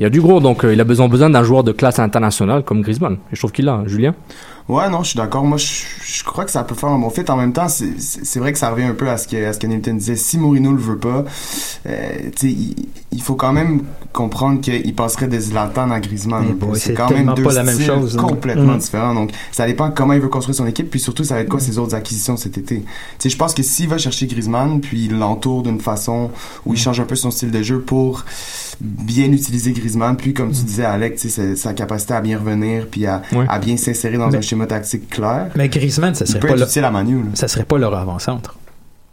Il 0.00 0.04
y 0.04 0.06
a 0.06 0.08
du 0.08 0.22
gros, 0.22 0.40
donc 0.40 0.64
euh, 0.64 0.72
il 0.72 0.80
a 0.80 0.84
besoin, 0.84 1.08
d'un 1.28 1.42
joueur 1.42 1.62
de 1.62 1.72
classe 1.72 1.98
internationale 1.98 2.64
comme 2.64 2.80
Griezmann. 2.80 3.18
Et 3.30 3.34
je 3.34 3.38
trouve 3.38 3.52
qu'il 3.52 3.66
l'a, 3.66 3.82
Julien? 3.84 4.14
Ouais, 4.70 4.88
non, 4.88 5.02
je 5.02 5.10
suis 5.10 5.16
d'accord. 5.16 5.44
Moi, 5.44 5.58
je, 5.58 5.82
je 6.04 6.22
crois 6.24 6.44
que 6.44 6.50
ça 6.50 6.62
peut 6.64 6.74
faire 6.74 6.90
un 6.90 6.98
bon 6.98 7.10
fit. 7.10 7.28
En 7.28 7.36
même 7.36 7.52
temps, 7.52 7.68
c'est- 7.68 8.38
vrai 8.38 8.52
que 8.52 8.58
ça 8.58 8.70
revient 8.70 8.84
un 8.84 8.94
peu 8.94 9.08
à 9.10 9.16
ce 9.18 9.26
que, 9.26 9.44
à 9.44 9.52
ce 9.52 9.58
que 9.58 9.66
disait. 9.92 10.16
Si 10.16 10.38
Mourinho 10.38 10.70
le 10.72 10.78
veut 10.78 10.98
pas, 10.98 11.24
euh, 11.86 12.08
tu 12.36 12.48
sais, 12.48 12.52
il, 12.52 12.76
il 13.12 13.22
faut 13.22 13.34
quand 13.34 13.52
même 13.52 13.82
comprendre 14.12 14.60
qu'il 14.60 14.94
passerait 14.94 15.26
des 15.28 15.40
Zlatan 15.40 15.90
à 15.90 15.98
Griezmann. 16.00 16.52
Boy, 16.54 16.78
c'est 16.78 16.94
quand 16.94 17.10
même 17.10 17.34
deux 17.34 17.42
pas 17.42 17.52
la 17.52 17.64
même 17.64 17.74
styles 17.74 17.86
chose, 17.86 18.16
hein. 18.18 18.22
complètement 18.22 18.74
Mm. 18.74 18.78
différents. 18.78 19.14
Donc, 19.14 19.30
ça 19.52 19.66
dépend 19.66 19.90
comment 19.90 20.12
il 20.14 20.20
veut 20.20 20.28
construire 20.28 20.54
son 20.56 20.66
équipe, 20.66 20.88
puis 20.90 21.00
surtout, 21.00 21.24
ça 21.24 21.34
va 21.34 21.40
être 21.40 21.48
quoi 21.48 21.60
ses 21.60 21.78
autres 21.78 21.94
acquisitions 21.94 22.36
cet 22.36 22.56
été. 22.58 22.76
Tu 22.80 22.84
sais, 23.18 23.28
je 23.30 23.36
pense 23.36 23.54
que 23.54 23.62
s'il 23.64 23.88
va 23.88 23.98
chercher 23.98 24.26
Griezmann, 24.26 24.80
puis 24.80 25.06
il 25.06 25.18
l'entoure 25.18 25.62
d'une 25.64 25.80
façon 25.80 26.30
où 26.64 26.74
il 26.74 26.78
change 26.78 27.00
un 27.00 27.04
peu 27.04 27.16
son 27.16 27.30
style 27.32 27.50
de 27.50 27.62
jeu 27.62 27.80
pour 27.80 28.24
bien 28.80 29.30
utiliser 29.32 29.72
Griezmann, 29.72 30.16
puis 30.16 30.32
comme 30.32 30.52
tu 30.52 30.62
disais, 30.62 30.84
Alex, 30.84 31.22
tu 31.22 31.28
sais, 31.28 31.54
sa, 31.56 31.62
sa 31.68 31.74
capacité 31.74 32.14
à 32.14 32.20
bien 32.20 32.38
revenir, 32.38 32.86
puis 32.90 33.06
à, 33.06 33.22
à 33.48 33.58
bien 33.58 33.76
s'insérer 33.76 34.16
dans 34.18 34.28
Mais- 34.28 34.38
un 34.38 34.40
schéma 34.40 34.59
tactique 34.66 35.08
clair. 35.10 35.48
Mais 35.56 35.68
Griezmann, 35.68 36.14
ça 36.14 36.26
serait 36.26 36.40
pas 36.40 36.54
le- 36.56 36.84
à 36.84 36.90
Manu. 36.90 37.24
ça 37.34 37.48
serait 37.48 37.64
pas 37.64 37.78
leur 37.78 37.94
avant-centre. 37.94 38.56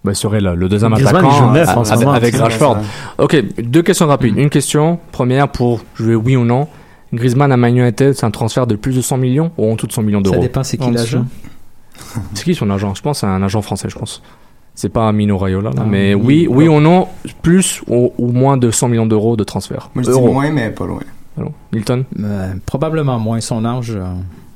Bah, 0.04 0.14
serait 0.14 0.40
le, 0.42 0.56
le 0.56 0.70
deuxième 0.70 0.94
Griezmann, 0.94 1.26
attaquant 1.26 1.52
neuf 1.52 1.70
euh, 1.70 1.74
en 1.80 1.84
ce 1.84 1.92
avec, 1.94 2.08
avec 2.08 2.36
Rashford. 2.36 2.78
Ok, 3.18 3.36
deux 3.62 3.82
questions 3.82 4.08
rapides. 4.08 4.38
Une 4.38 4.50
question, 4.50 5.00
première 5.12 5.50
pour 5.50 5.82
jouer 5.96 6.16
oui 6.16 6.36
ou 6.38 6.46
non. 6.46 6.68
Griezmann 7.14 7.52
à 7.52 7.58
Man 7.58 7.76
United, 7.76 8.14
c'est 8.14 8.26
un 8.26 8.32
transfert 8.32 8.68
de 8.68 8.76
plus 8.76 8.96
de 8.96 9.02
100 9.02 9.18
millions 9.18 9.52
ou 9.58 9.70
en 9.72 9.76
dessous 9.76 9.88
de 9.88 9.92
100 9.94 10.04
millions 10.04 10.22
d'euros? 10.22 10.36
Ça 10.36 10.42
dépend 10.42 10.64
c'est 10.64 10.78
qui 10.78 10.84
En 10.84 10.92
l'agent. 10.92 11.26
C'est 12.34 12.44
qui 12.44 12.54
son 12.54 12.70
agent? 12.70 12.94
Je 12.96 13.02
pense 13.02 13.18
que 13.18 13.20
c'est 13.22 13.32
un 13.34 13.42
agent 13.42 13.62
français, 13.64 13.90
je 13.90 13.98
pense. 13.98 14.22
C'est 14.76 14.90
pas 14.90 15.12
Mino 15.12 15.38
Raiola, 15.38 15.72
là, 15.72 15.76
Ah, 15.82 15.86
mais 15.90 16.14
oui, 16.14 16.48
oui, 16.50 16.68
oui 16.68 16.68
ou 16.68 16.80
non, 16.80 17.08
plus 17.42 17.82
ou, 17.88 18.14
ou 18.20 18.28
moins 18.32 18.58
de 18.58 18.70
100 18.70 18.90
millions 18.90 19.08
d'euros 19.08 19.36
de 19.36 19.44
transfert. 19.44 19.90
Moi, 19.96 20.04
je 20.04 20.10
dis 20.12 20.14
Euros. 20.16 20.32
moins, 20.32 20.52
mais 20.52 20.70
pas 20.70 20.86
loin. 20.86 21.00
Alors, 21.38 21.52
Milton, 21.74 22.04
Euh, 22.24 22.54
probablement 22.68 23.18
moins 23.18 23.42
son 23.42 23.66
âge. 23.66 23.92
euh, 23.96 24.04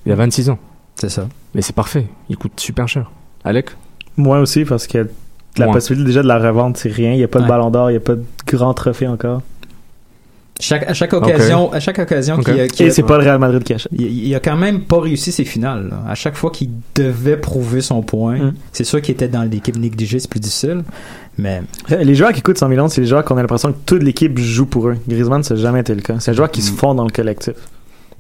il 0.06 0.12
a 0.12 0.16
26 0.16 0.52
ans. 0.52 0.60
C'est 1.02 1.10
ça. 1.10 1.28
Mais 1.56 1.62
c'est 1.62 1.76
parfait, 1.76 2.08
il 2.30 2.38
coûte 2.38 2.60
super 2.60 2.88
cher. 2.88 3.10
Alec? 3.44 3.70
Moi 4.18 4.40
aussi, 4.40 4.66
parce 4.66 4.88
que 4.88 5.10
la 5.58 5.68
possibilité 5.68 6.08
déjà 6.08 6.22
de 6.24 6.28
la 6.28 6.38
revente, 6.40 6.78
c'est 6.78 6.90
rien. 6.92 7.12
Il 7.14 7.18
n'y 7.18 7.24
a 7.24 7.28
pas 7.28 7.40
de 7.40 7.44
Ouais. 7.44 7.50
ballon 7.50 7.70
d'or, 7.72 7.90
il 7.90 7.94
n'y 7.94 7.98
a 7.98 8.02
pas 8.02 8.16
de 8.16 8.24
grand 8.48 8.74
trophée 8.74 9.08
encore. 9.08 9.42
Chaque, 10.60 10.84
à 10.84 10.94
chaque 10.94 11.12
occasion, 11.14 11.74
à 11.74 11.80
chaque 11.80 11.98
occasion 11.98 12.36
Ok. 12.36 12.44
qu'il 12.46 12.60
a- 12.60 12.68
qu'il 12.68 12.86
Et 12.86 12.90
a- 12.90 12.94
c'est 12.94 13.02
pas 13.02 13.18
le 13.18 13.24
Real 13.24 13.40
Madrid 13.40 13.64
qui 13.64 13.74
achète. 13.74 13.92
il, 13.98 14.28
il 14.28 14.36
a 14.36 14.40
quand 14.40 14.56
même 14.56 14.82
pas 14.82 15.00
réussi 15.02 15.32
ses 15.32 15.44
finales. 15.44 15.88
là. 15.90 16.04
À 16.08 16.14
chaque 16.14 16.36
fois 16.36 16.52
qu'il 16.52 16.70
devait 16.94 17.38
prouver 17.38 17.82
son 17.82 18.04
point, 18.04 18.38
Mm. 18.38 18.54
c'est 18.72 18.84
sûr 18.84 19.02
qu'il 19.02 19.14
était 19.16 19.28
dans 19.28 19.42
l'équipe 19.42 19.76
négligée, 19.76 20.20
c'est 20.20 20.30
plus 20.30 20.40
difficile. 20.40 20.84
Mais 21.40 21.64
Euh, 21.92 22.04
Les 22.04 22.14
joueurs 22.14 22.32
qui 22.32 22.44
coûtent 22.44 22.60
100 22.60 22.70
millions, 22.70 22.88
c'est 22.90 23.02
les 23.02 23.08
joueurs 23.08 23.26
qu'on 23.26 23.38
a 23.38 23.42
l'impression 23.42 23.72
que 23.72 23.78
toute 23.88 24.04
l'équipe 24.04 24.38
joue 24.38 24.68
pour 24.68 24.88
eux. 24.90 24.98
Griezmann, 25.10 25.42
ça 25.42 25.56
n'a 25.56 25.62
jamais 25.62 25.80
été 25.80 25.96
le 25.96 26.02
cas. 26.02 26.20
C'est 26.20 26.30
un 26.30 26.34
joueur 26.36 26.52
qui 26.52 26.62
se 26.62 26.72
fond 26.72 26.94
dans 26.94 27.06
le 27.06 27.12
collectif. 27.12 27.56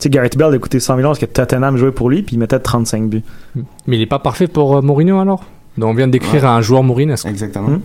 Tu 0.01 0.05
sais, 0.05 0.09
Gareth 0.09 0.35
Bale 0.35 0.55
a 0.55 0.57
coûté 0.57 0.79
100 0.79 0.95
millions 0.95 1.09
parce 1.09 1.19
que 1.19 1.25
Tottenham 1.27 1.77
jouait 1.77 1.91
pour 1.91 2.09
lui, 2.09 2.23
puis 2.23 2.35
il 2.35 2.39
mettait 2.39 2.57
35 2.59 3.07
buts. 3.07 3.21
Mais 3.85 3.97
il 3.97 4.01
est 4.01 4.07
pas 4.07 4.17
parfait 4.19 4.47
pour 4.47 4.77
euh, 4.77 4.81
Mourinho 4.81 5.19
alors? 5.19 5.43
Donc 5.77 5.89
on 5.91 5.93
vient 5.93 6.07
de 6.07 6.11
décrire 6.11 6.41
Ouais. 6.43 6.49
un 6.49 6.61
joueur 6.61 6.81
Mourinho. 6.83 7.15
Exactement. 7.25 7.69
Hmm. 7.69 7.81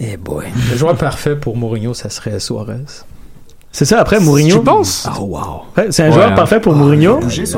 eh 0.00 0.16
boy, 0.16 0.46
le 0.70 0.76
joueur 0.76 0.96
parfait 0.96 1.36
pour 1.36 1.56
Mourinho, 1.56 1.94
ça 1.94 2.08
serait 2.10 2.40
Suarez. 2.40 2.78
C'est 3.70 3.84
ça, 3.84 4.00
après 4.00 4.18
Mourinho. 4.20 4.58
Tu 4.58 4.64
penses? 4.64 5.06
Ah 5.10 5.20
wow. 5.20 5.38
Ouais, 5.76 5.88
c'est 5.90 6.04
un 6.04 6.06
Ouais, 6.06 6.12
joueur 6.14 6.32
hein. 6.32 6.34
parfait 6.36 6.60
pour 6.60 6.74
Mourinho. 6.74 7.18
Plus. 7.18 7.56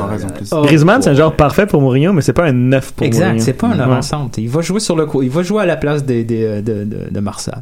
Oh, 0.51 0.61
Griezmann, 0.63 1.01
c'est 1.01 1.11
un 1.11 1.13
joueur 1.13 1.35
parfait 1.35 1.67
pour 1.67 1.79
Mourinho, 1.81 2.11
mais 2.11 2.21
c'est 2.21 2.33
pas 2.33 2.45
un 2.45 2.53
neuf 2.53 2.91
pour 2.91 3.05
Exact, 3.05 3.25
Mourinho. 3.27 3.43
c'est 3.45 3.53
pas 3.53 3.67
un 3.67 3.77
Ouais, 3.77 3.81
avant-centre. 3.83 4.39
Il 4.39 4.49
va 4.49 4.61
jouer 4.61 4.79
sur 4.79 4.95
le 4.95 5.05
coup, 5.05 5.21
il 5.23 5.29
va 5.29 5.43
jouer 5.43 5.61
à 5.61 5.65
la 5.65 5.77
place 5.77 6.03
des, 6.03 6.23
des- 6.23 6.61
de, 6.61 6.83
de, 6.83 7.07
de 7.11 7.19
Marseille. 7.19 7.53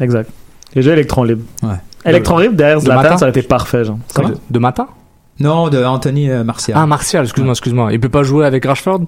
Exact. 0.00 0.30
Les 0.74 0.82
jeux 0.82 0.92
électron 0.92 1.24
libre. 1.24 1.42
Ouais. 1.62 1.70
Électron 2.04 2.38
libre 2.38 2.54
derrière 2.54 2.78
De 2.78 2.84
Zlatan, 2.84 3.02
matin? 3.02 3.16
ça 3.16 3.24
aurait 3.26 3.30
été 3.38 3.42
parfait, 3.42 3.84
genre. 3.84 3.98
Comment? 4.14 4.28
De, 4.30 4.34
de 4.50 4.58
matin 4.58 4.88
Non, 5.40 5.68
de 5.68 5.82
Anthony 5.84 6.30
euh, 6.30 6.44
Martial. 6.44 6.76
Ah, 6.80 6.86
Martial, 6.86 7.24
excuse-moi, 7.24 7.52
excuse-moi. 7.52 7.92
Il 7.92 8.00
peut 8.00 8.08
pas 8.08 8.22
jouer 8.22 8.44
avec 8.46 8.64
Rashford 8.64 9.02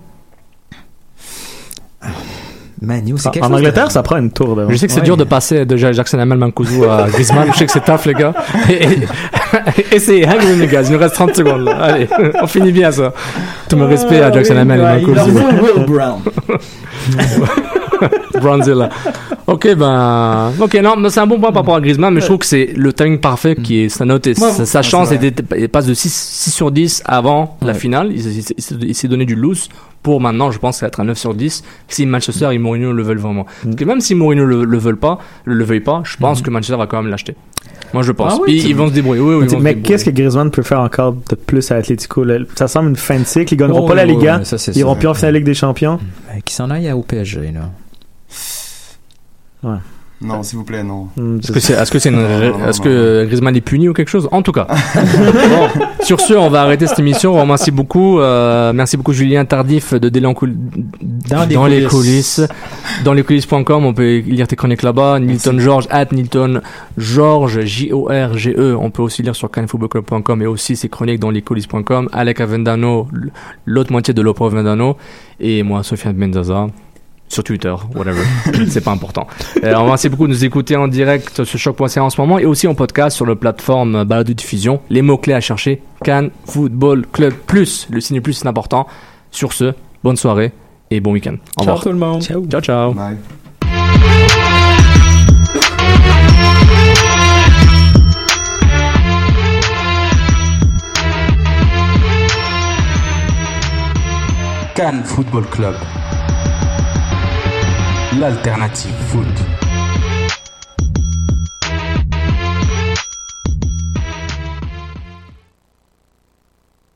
Manu, 2.82 3.14
c'est 3.16 3.30
quelque 3.30 3.44
En 3.44 3.48
chose 3.48 3.56
de- 3.56 3.62
Angleterre, 3.62 3.90
ça 3.90 4.02
prend 4.02 4.18
une 4.18 4.30
tour 4.30 4.58
Je 4.68 4.76
sais 4.76 4.86
que 4.86 4.92
c'est 4.92 4.98
Ouais. 5.00 5.06
dur 5.06 5.16
de 5.16 5.24
passer 5.24 5.64
de 5.64 5.74
Jackson 5.76 6.18
Amel 6.18 6.36
Mankuzu 6.38 6.84
à 6.84 7.06
Griezmann. 7.12 7.48
Je 7.52 7.58
sais 7.58 7.66
que 7.66 7.72
c'est 7.72 7.84
tough, 7.84 8.04
les 8.04 8.12
gars. 8.12 8.34
Essayez, 9.92 10.26
hein, 10.28 10.34
les 10.58 10.66
gars. 10.66 10.82
Il 10.82 10.92
nous 10.92 10.98
reste 10.98 11.14
30 11.14 11.34
secondes. 11.34 11.64
là. 11.64 11.76
Allez, 11.76 12.08
on 12.42 12.46
finit 12.46 12.72
bien 12.72 12.90
ça. 12.92 13.12
Tout 13.70 13.76
mon 13.76 13.88
respect 13.88 14.20
à 14.20 14.30
Jackson 14.30 14.56
Amel 14.56 14.80
et 15.00 15.04
Will 15.06 15.86
Brown. 15.86 16.20
Bronzilla. 18.40 18.88
Ok, 19.46 19.74
ben, 19.76 20.52
ok, 20.60 20.74
non, 20.82 20.96
mais 20.96 21.10
c'est 21.10 21.20
un 21.20 21.26
bon 21.26 21.38
point 21.38 21.50
par 21.52 21.62
rapport 21.62 21.76
à 21.76 21.80
Griezmann, 21.80 22.14
mais 22.14 22.20
je 22.20 22.26
trouve 22.26 22.38
que 22.38 22.46
c'est 22.46 22.70
le 22.74 22.92
timing 22.92 23.18
parfait 23.18 23.54
qui 23.56 23.80
est 23.80 23.88
sa 23.88 24.04
note 24.04 24.26
et 24.26 24.34
Moi, 24.38 24.50
sa, 24.52 24.82
chance 24.82 25.12
était, 25.12 25.30
passe 25.68 25.86
de 25.86 25.94
6, 25.94 26.12
6 26.12 26.50
sur 26.50 26.70
10 26.70 27.02
avant 27.04 27.56
la 27.60 27.68
Ouais. 27.72 27.74
finale. 27.78 28.10
Il, 28.12 28.22
s'est- 28.22 28.54
il 28.56 28.62
s'est- 28.62 28.74
il 28.80 28.94
s'est 28.94 29.08
donné 29.08 29.26
du 29.26 29.34
loose 29.36 29.68
pour 30.02 30.20
maintenant, 30.20 30.50
je 30.50 30.58
pense, 30.58 30.82
être 30.82 31.00
un 31.00 31.04
9 31.04 31.18
sur 31.18 31.34
10 31.34 31.62
si 31.88 32.06
Manchester 32.06 32.48
et 32.52 32.58
Mourinho 32.58 32.92
le 32.92 33.02
veulent 33.02 33.18
vraiment. 33.18 33.44
Parce 33.62 33.76
que 33.76 33.84
même 33.84 34.00
si 34.00 34.14
Mourinho 34.14 34.44
le, 34.46 34.64
le 34.64 34.78
veulent 34.78 34.96
pas, 34.98 35.18
le, 35.44 35.54
le 35.54 35.64
veuille 35.64 35.80
pas, 35.80 36.02
je 36.04 36.16
pense 36.16 36.40
que 36.42 36.50
Manchester 36.50 36.76
va 36.78 36.86
quand 36.86 37.02
même 37.02 37.10
l'acheter. 37.10 37.34
Moi, 37.92 38.02
je 38.02 38.12
pense. 38.12 38.32
Ah 38.34 38.38
oui, 38.40 38.52
Puis 38.52 38.62
tu- 38.62 38.68
ils 38.70 38.76
vont 38.76 38.88
se 38.88 38.92
débrouiller. 38.92 39.20
Oui, 39.22 39.34
oui, 39.46 39.56
Mais 39.60 39.76
qu'est-ce 39.76 40.04
que 40.04 40.10
Griezmann 40.10 40.50
peut 40.50 40.62
faire 40.62 40.80
encore 40.80 41.12
de 41.12 41.34
plus 41.36 41.70
à 41.70 41.76
Atletico? 41.76 42.24
là? 42.24 42.38
Ça 42.56 42.66
semble 42.66 42.88
une 42.90 42.96
fin 42.96 43.18
de 43.18 43.24
cycle. 43.24 43.54
Ils 43.54 43.56
gagneront 43.56 43.84
Oh, 43.84 43.86
pas 43.86 43.94
la 43.94 44.04
Liga. 44.04 44.38
oui, 44.40 44.44
ça, 44.46 44.56
ils 44.72 44.78
iront 44.78 44.96
plus 44.96 45.06
en 45.08 45.14
finale 45.14 45.34
Ligue 45.34 45.44
des 45.44 45.54
Champions. 45.54 45.98
Mais 46.34 46.40
Qui 46.42 46.54
s'en 46.54 46.70
aille 46.70 46.90
au 46.92 47.02
PSG, 47.02 47.52
là? 47.54 47.70
Non, 50.22 50.42
s'il 50.42 50.56
vous 50.56 50.64
plaît, 50.64 50.82
non. 50.82 51.08
Hmm, 51.16 51.38
Est-ce 51.38 51.52
que 51.52 51.98
c'est, 51.98 52.08
une- 52.08 52.18
est-ce 52.20 52.78
non, 52.78 52.84
que 52.84 53.24
Griezmann 53.26 53.54
est 53.56 53.60
puni 53.60 53.88
ou 53.90 53.92
quelque 53.92 54.08
chose? 54.08 54.26
En 54.32 54.40
tout 54.42 54.52
cas. 54.52 54.66
Bon, 54.94 55.68
sur 56.02 56.20
ce, 56.20 56.32
on 56.34 56.48
va 56.48 56.62
arrêter 56.62 56.86
cette 56.86 57.00
émission. 57.00 57.34
On 57.36 57.40
remercie 57.42 57.70
beaucoup. 57.72 58.20
Euh, 58.20 58.72
merci 58.72 58.96
beaucoup 58.96 59.12
Julien 59.12 59.44
Tardif 59.44 59.92
de 59.92 60.24
en 60.24 60.32
coul- 60.32 60.54
Dans 61.28 61.66
les 61.66 61.80
les 61.80 61.86
coulisses. 61.86 62.40
Dans 63.04 63.12
les 63.12 63.22
coulisses.com, 63.22 63.84
on 63.84 63.92
peut 63.92 64.18
lire 64.20 64.46
tes 64.46 64.56
chroniques 64.56 64.82
là-bas. 64.82 65.18
Nilton 65.18 65.58
George, 65.58 65.88
at 65.90 66.06
Nilton 66.12 66.60
George, 66.96 67.60
J-O-R-G-E. 67.62 68.76
On 68.80 68.90
peut 68.90 69.02
aussi 69.02 69.22
lire 69.22 69.34
sur 69.36 69.50
canfootballclub.com 69.50 70.40
et 70.42 70.46
aussi 70.46 70.76
ses 70.76 70.88
chroniques 70.88 71.20
dans 71.20 71.30
les 71.30 71.42
coulisses.com. 71.42 72.08
Alec 72.12 72.40
Avendano, 72.40 73.08
l'autre 73.66 73.92
moitié 73.92 74.14
de 74.14 74.22
Lopo 74.22 74.46
Avendano. 74.46 74.96
Et 75.40 75.62
moi, 75.62 75.82
Sofiane 75.82 76.16
Menzaza 76.16 76.68
sur 77.28 77.42
Twitter, 77.42 77.74
whatever. 77.94 78.22
c'est 78.68 78.82
pas 78.82 78.92
important. 78.92 79.26
Euh, 79.62 79.74
on 79.76 79.84
remercie 79.84 80.08
beaucoup 80.08 80.26
de 80.26 80.32
nous 80.32 80.44
écouter 80.44 80.76
en 80.76 80.88
direct 80.88 81.44
sur 81.44 81.58
choc.ca 81.58 82.02
en 82.04 82.10
ce 82.10 82.20
moment 82.20 82.38
et 82.38 82.44
aussi 82.46 82.66
en 82.66 82.74
podcast 82.74 83.16
sur 83.16 83.26
la 83.26 83.34
plateforme 83.36 84.04
Balado 84.04 84.32
Diffusion. 84.32 84.80
Les 84.90 85.02
mots-clés 85.02 85.34
à 85.34 85.40
chercher, 85.40 85.82
Cannes 86.04 86.30
Football 86.46 87.06
Club 87.12 87.34
Plus. 87.46 87.86
Le 87.90 88.00
signe 88.00 88.20
plus, 88.20 88.34
c'est 88.34 88.46
important. 88.48 88.86
Sur 89.30 89.52
ce, 89.52 89.72
bonne 90.02 90.16
soirée 90.16 90.52
et 90.90 91.00
bon 91.00 91.12
week-end. 91.12 91.34
Au 91.56 91.64
Ciao 91.64 91.74
revoir. 91.74 91.82
tout 91.82 91.88
le 91.88 91.98
monde. 91.98 92.22
Ciao. 92.22 92.46
Ciao, 92.46 92.60
ciao. 92.60 92.92
Bye. 92.92 93.16
Cannes 104.74 105.04
Football 105.04 105.44
Club. 105.50 105.76
l'alternative 108.18 108.94
foot. 109.10 109.26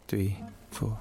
Three, 0.06 0.36
four. 0.70 0.98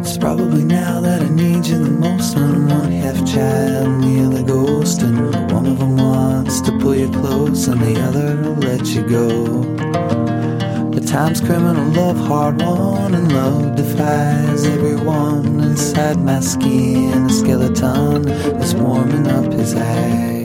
It's 0.00 0.18
probably 0.18 0.64
now 0.64 1.00
that 1.00 1.20
I 1.22 1.28
need 1.28 1.66
you 1.66 1.78
the 1.78 1.90
most. 1.90 2.36
and 2.36 2.44
I'm 2.44 2.68
one 2.68 2.92
half 2.92 3.16
child, 3.26 3.86
and 3.86 4.02
the 4.02 4.24
other 4.26 4.42
ghost, 4.46 5.02
and 5.02 5.52
one 5.52 5.66
of 5.66 5.78
them 5.78 5.96
wants 5.96 6.60
to 6.62 6.72
pull 6.78 6.94
you 6.94 7.10
close, 7.10 7.68
and 7.68 7.80
the 7.80 8.00
other 8.00 8.34
let 8.60 8.86
you 8.86 9.02
go. 9.02 10.43
The 10.94 11.00
times 11.00 11.40
criminal 11.40 11.90
love, 11.90 12.16
hard 12.16 12.62
won 12.62 13.14
and 13.14 13.32
love 13.32 13.74
defies 13.74 14.64
everyone 14.64 15.60
inside 15.60 16.18
my 16.20 16.38
skin. 16.38 17.24
A 17.24 17.30
skeleton 17.30 18.28
is 18.62 18.76
warming 18.76 19.26
up 19.26 19.52
his 19.52 19.74
eye. 19.74 20.44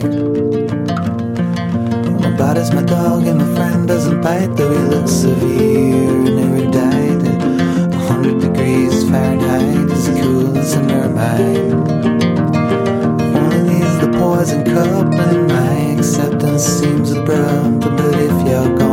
My 2.20 2.36
body's 2.36 2.72
my 2.72 2.82
dog 2.82 3.28
and 3.28 3.38
my 3.38 3.54
friend 3.54 3.86
doesn't 3.86 4.20
bite, 4.22 4.56
though 4.56 4.72
he 4.72 4.84
looks 4.88 5.12
severe 5.12 6.26
and 6.26 6.40
erudite. 6.40 7.94
A 7.94 7.98
hundred 8.08 8.40
degrees 8.40 9.08
Fahrenheit 9.08 9.88
is 9.92 10.08
cool 10.20 10.58
as 10.58 10.74
a 10.74 10.80
ermine. 10.80 11.80
The 14.00 14.08
poison 14.18 14.64
cup 14.64 15.14
in 15.30 15.46
my 15.46 15.96
acceptance 15.96 16.64
seems 16.64 17.12
abrupt, 17.12 17.80
but 17.82 18.14
if 18.16 18.48
you're 18.48 18.76
gone. 18.76 18.89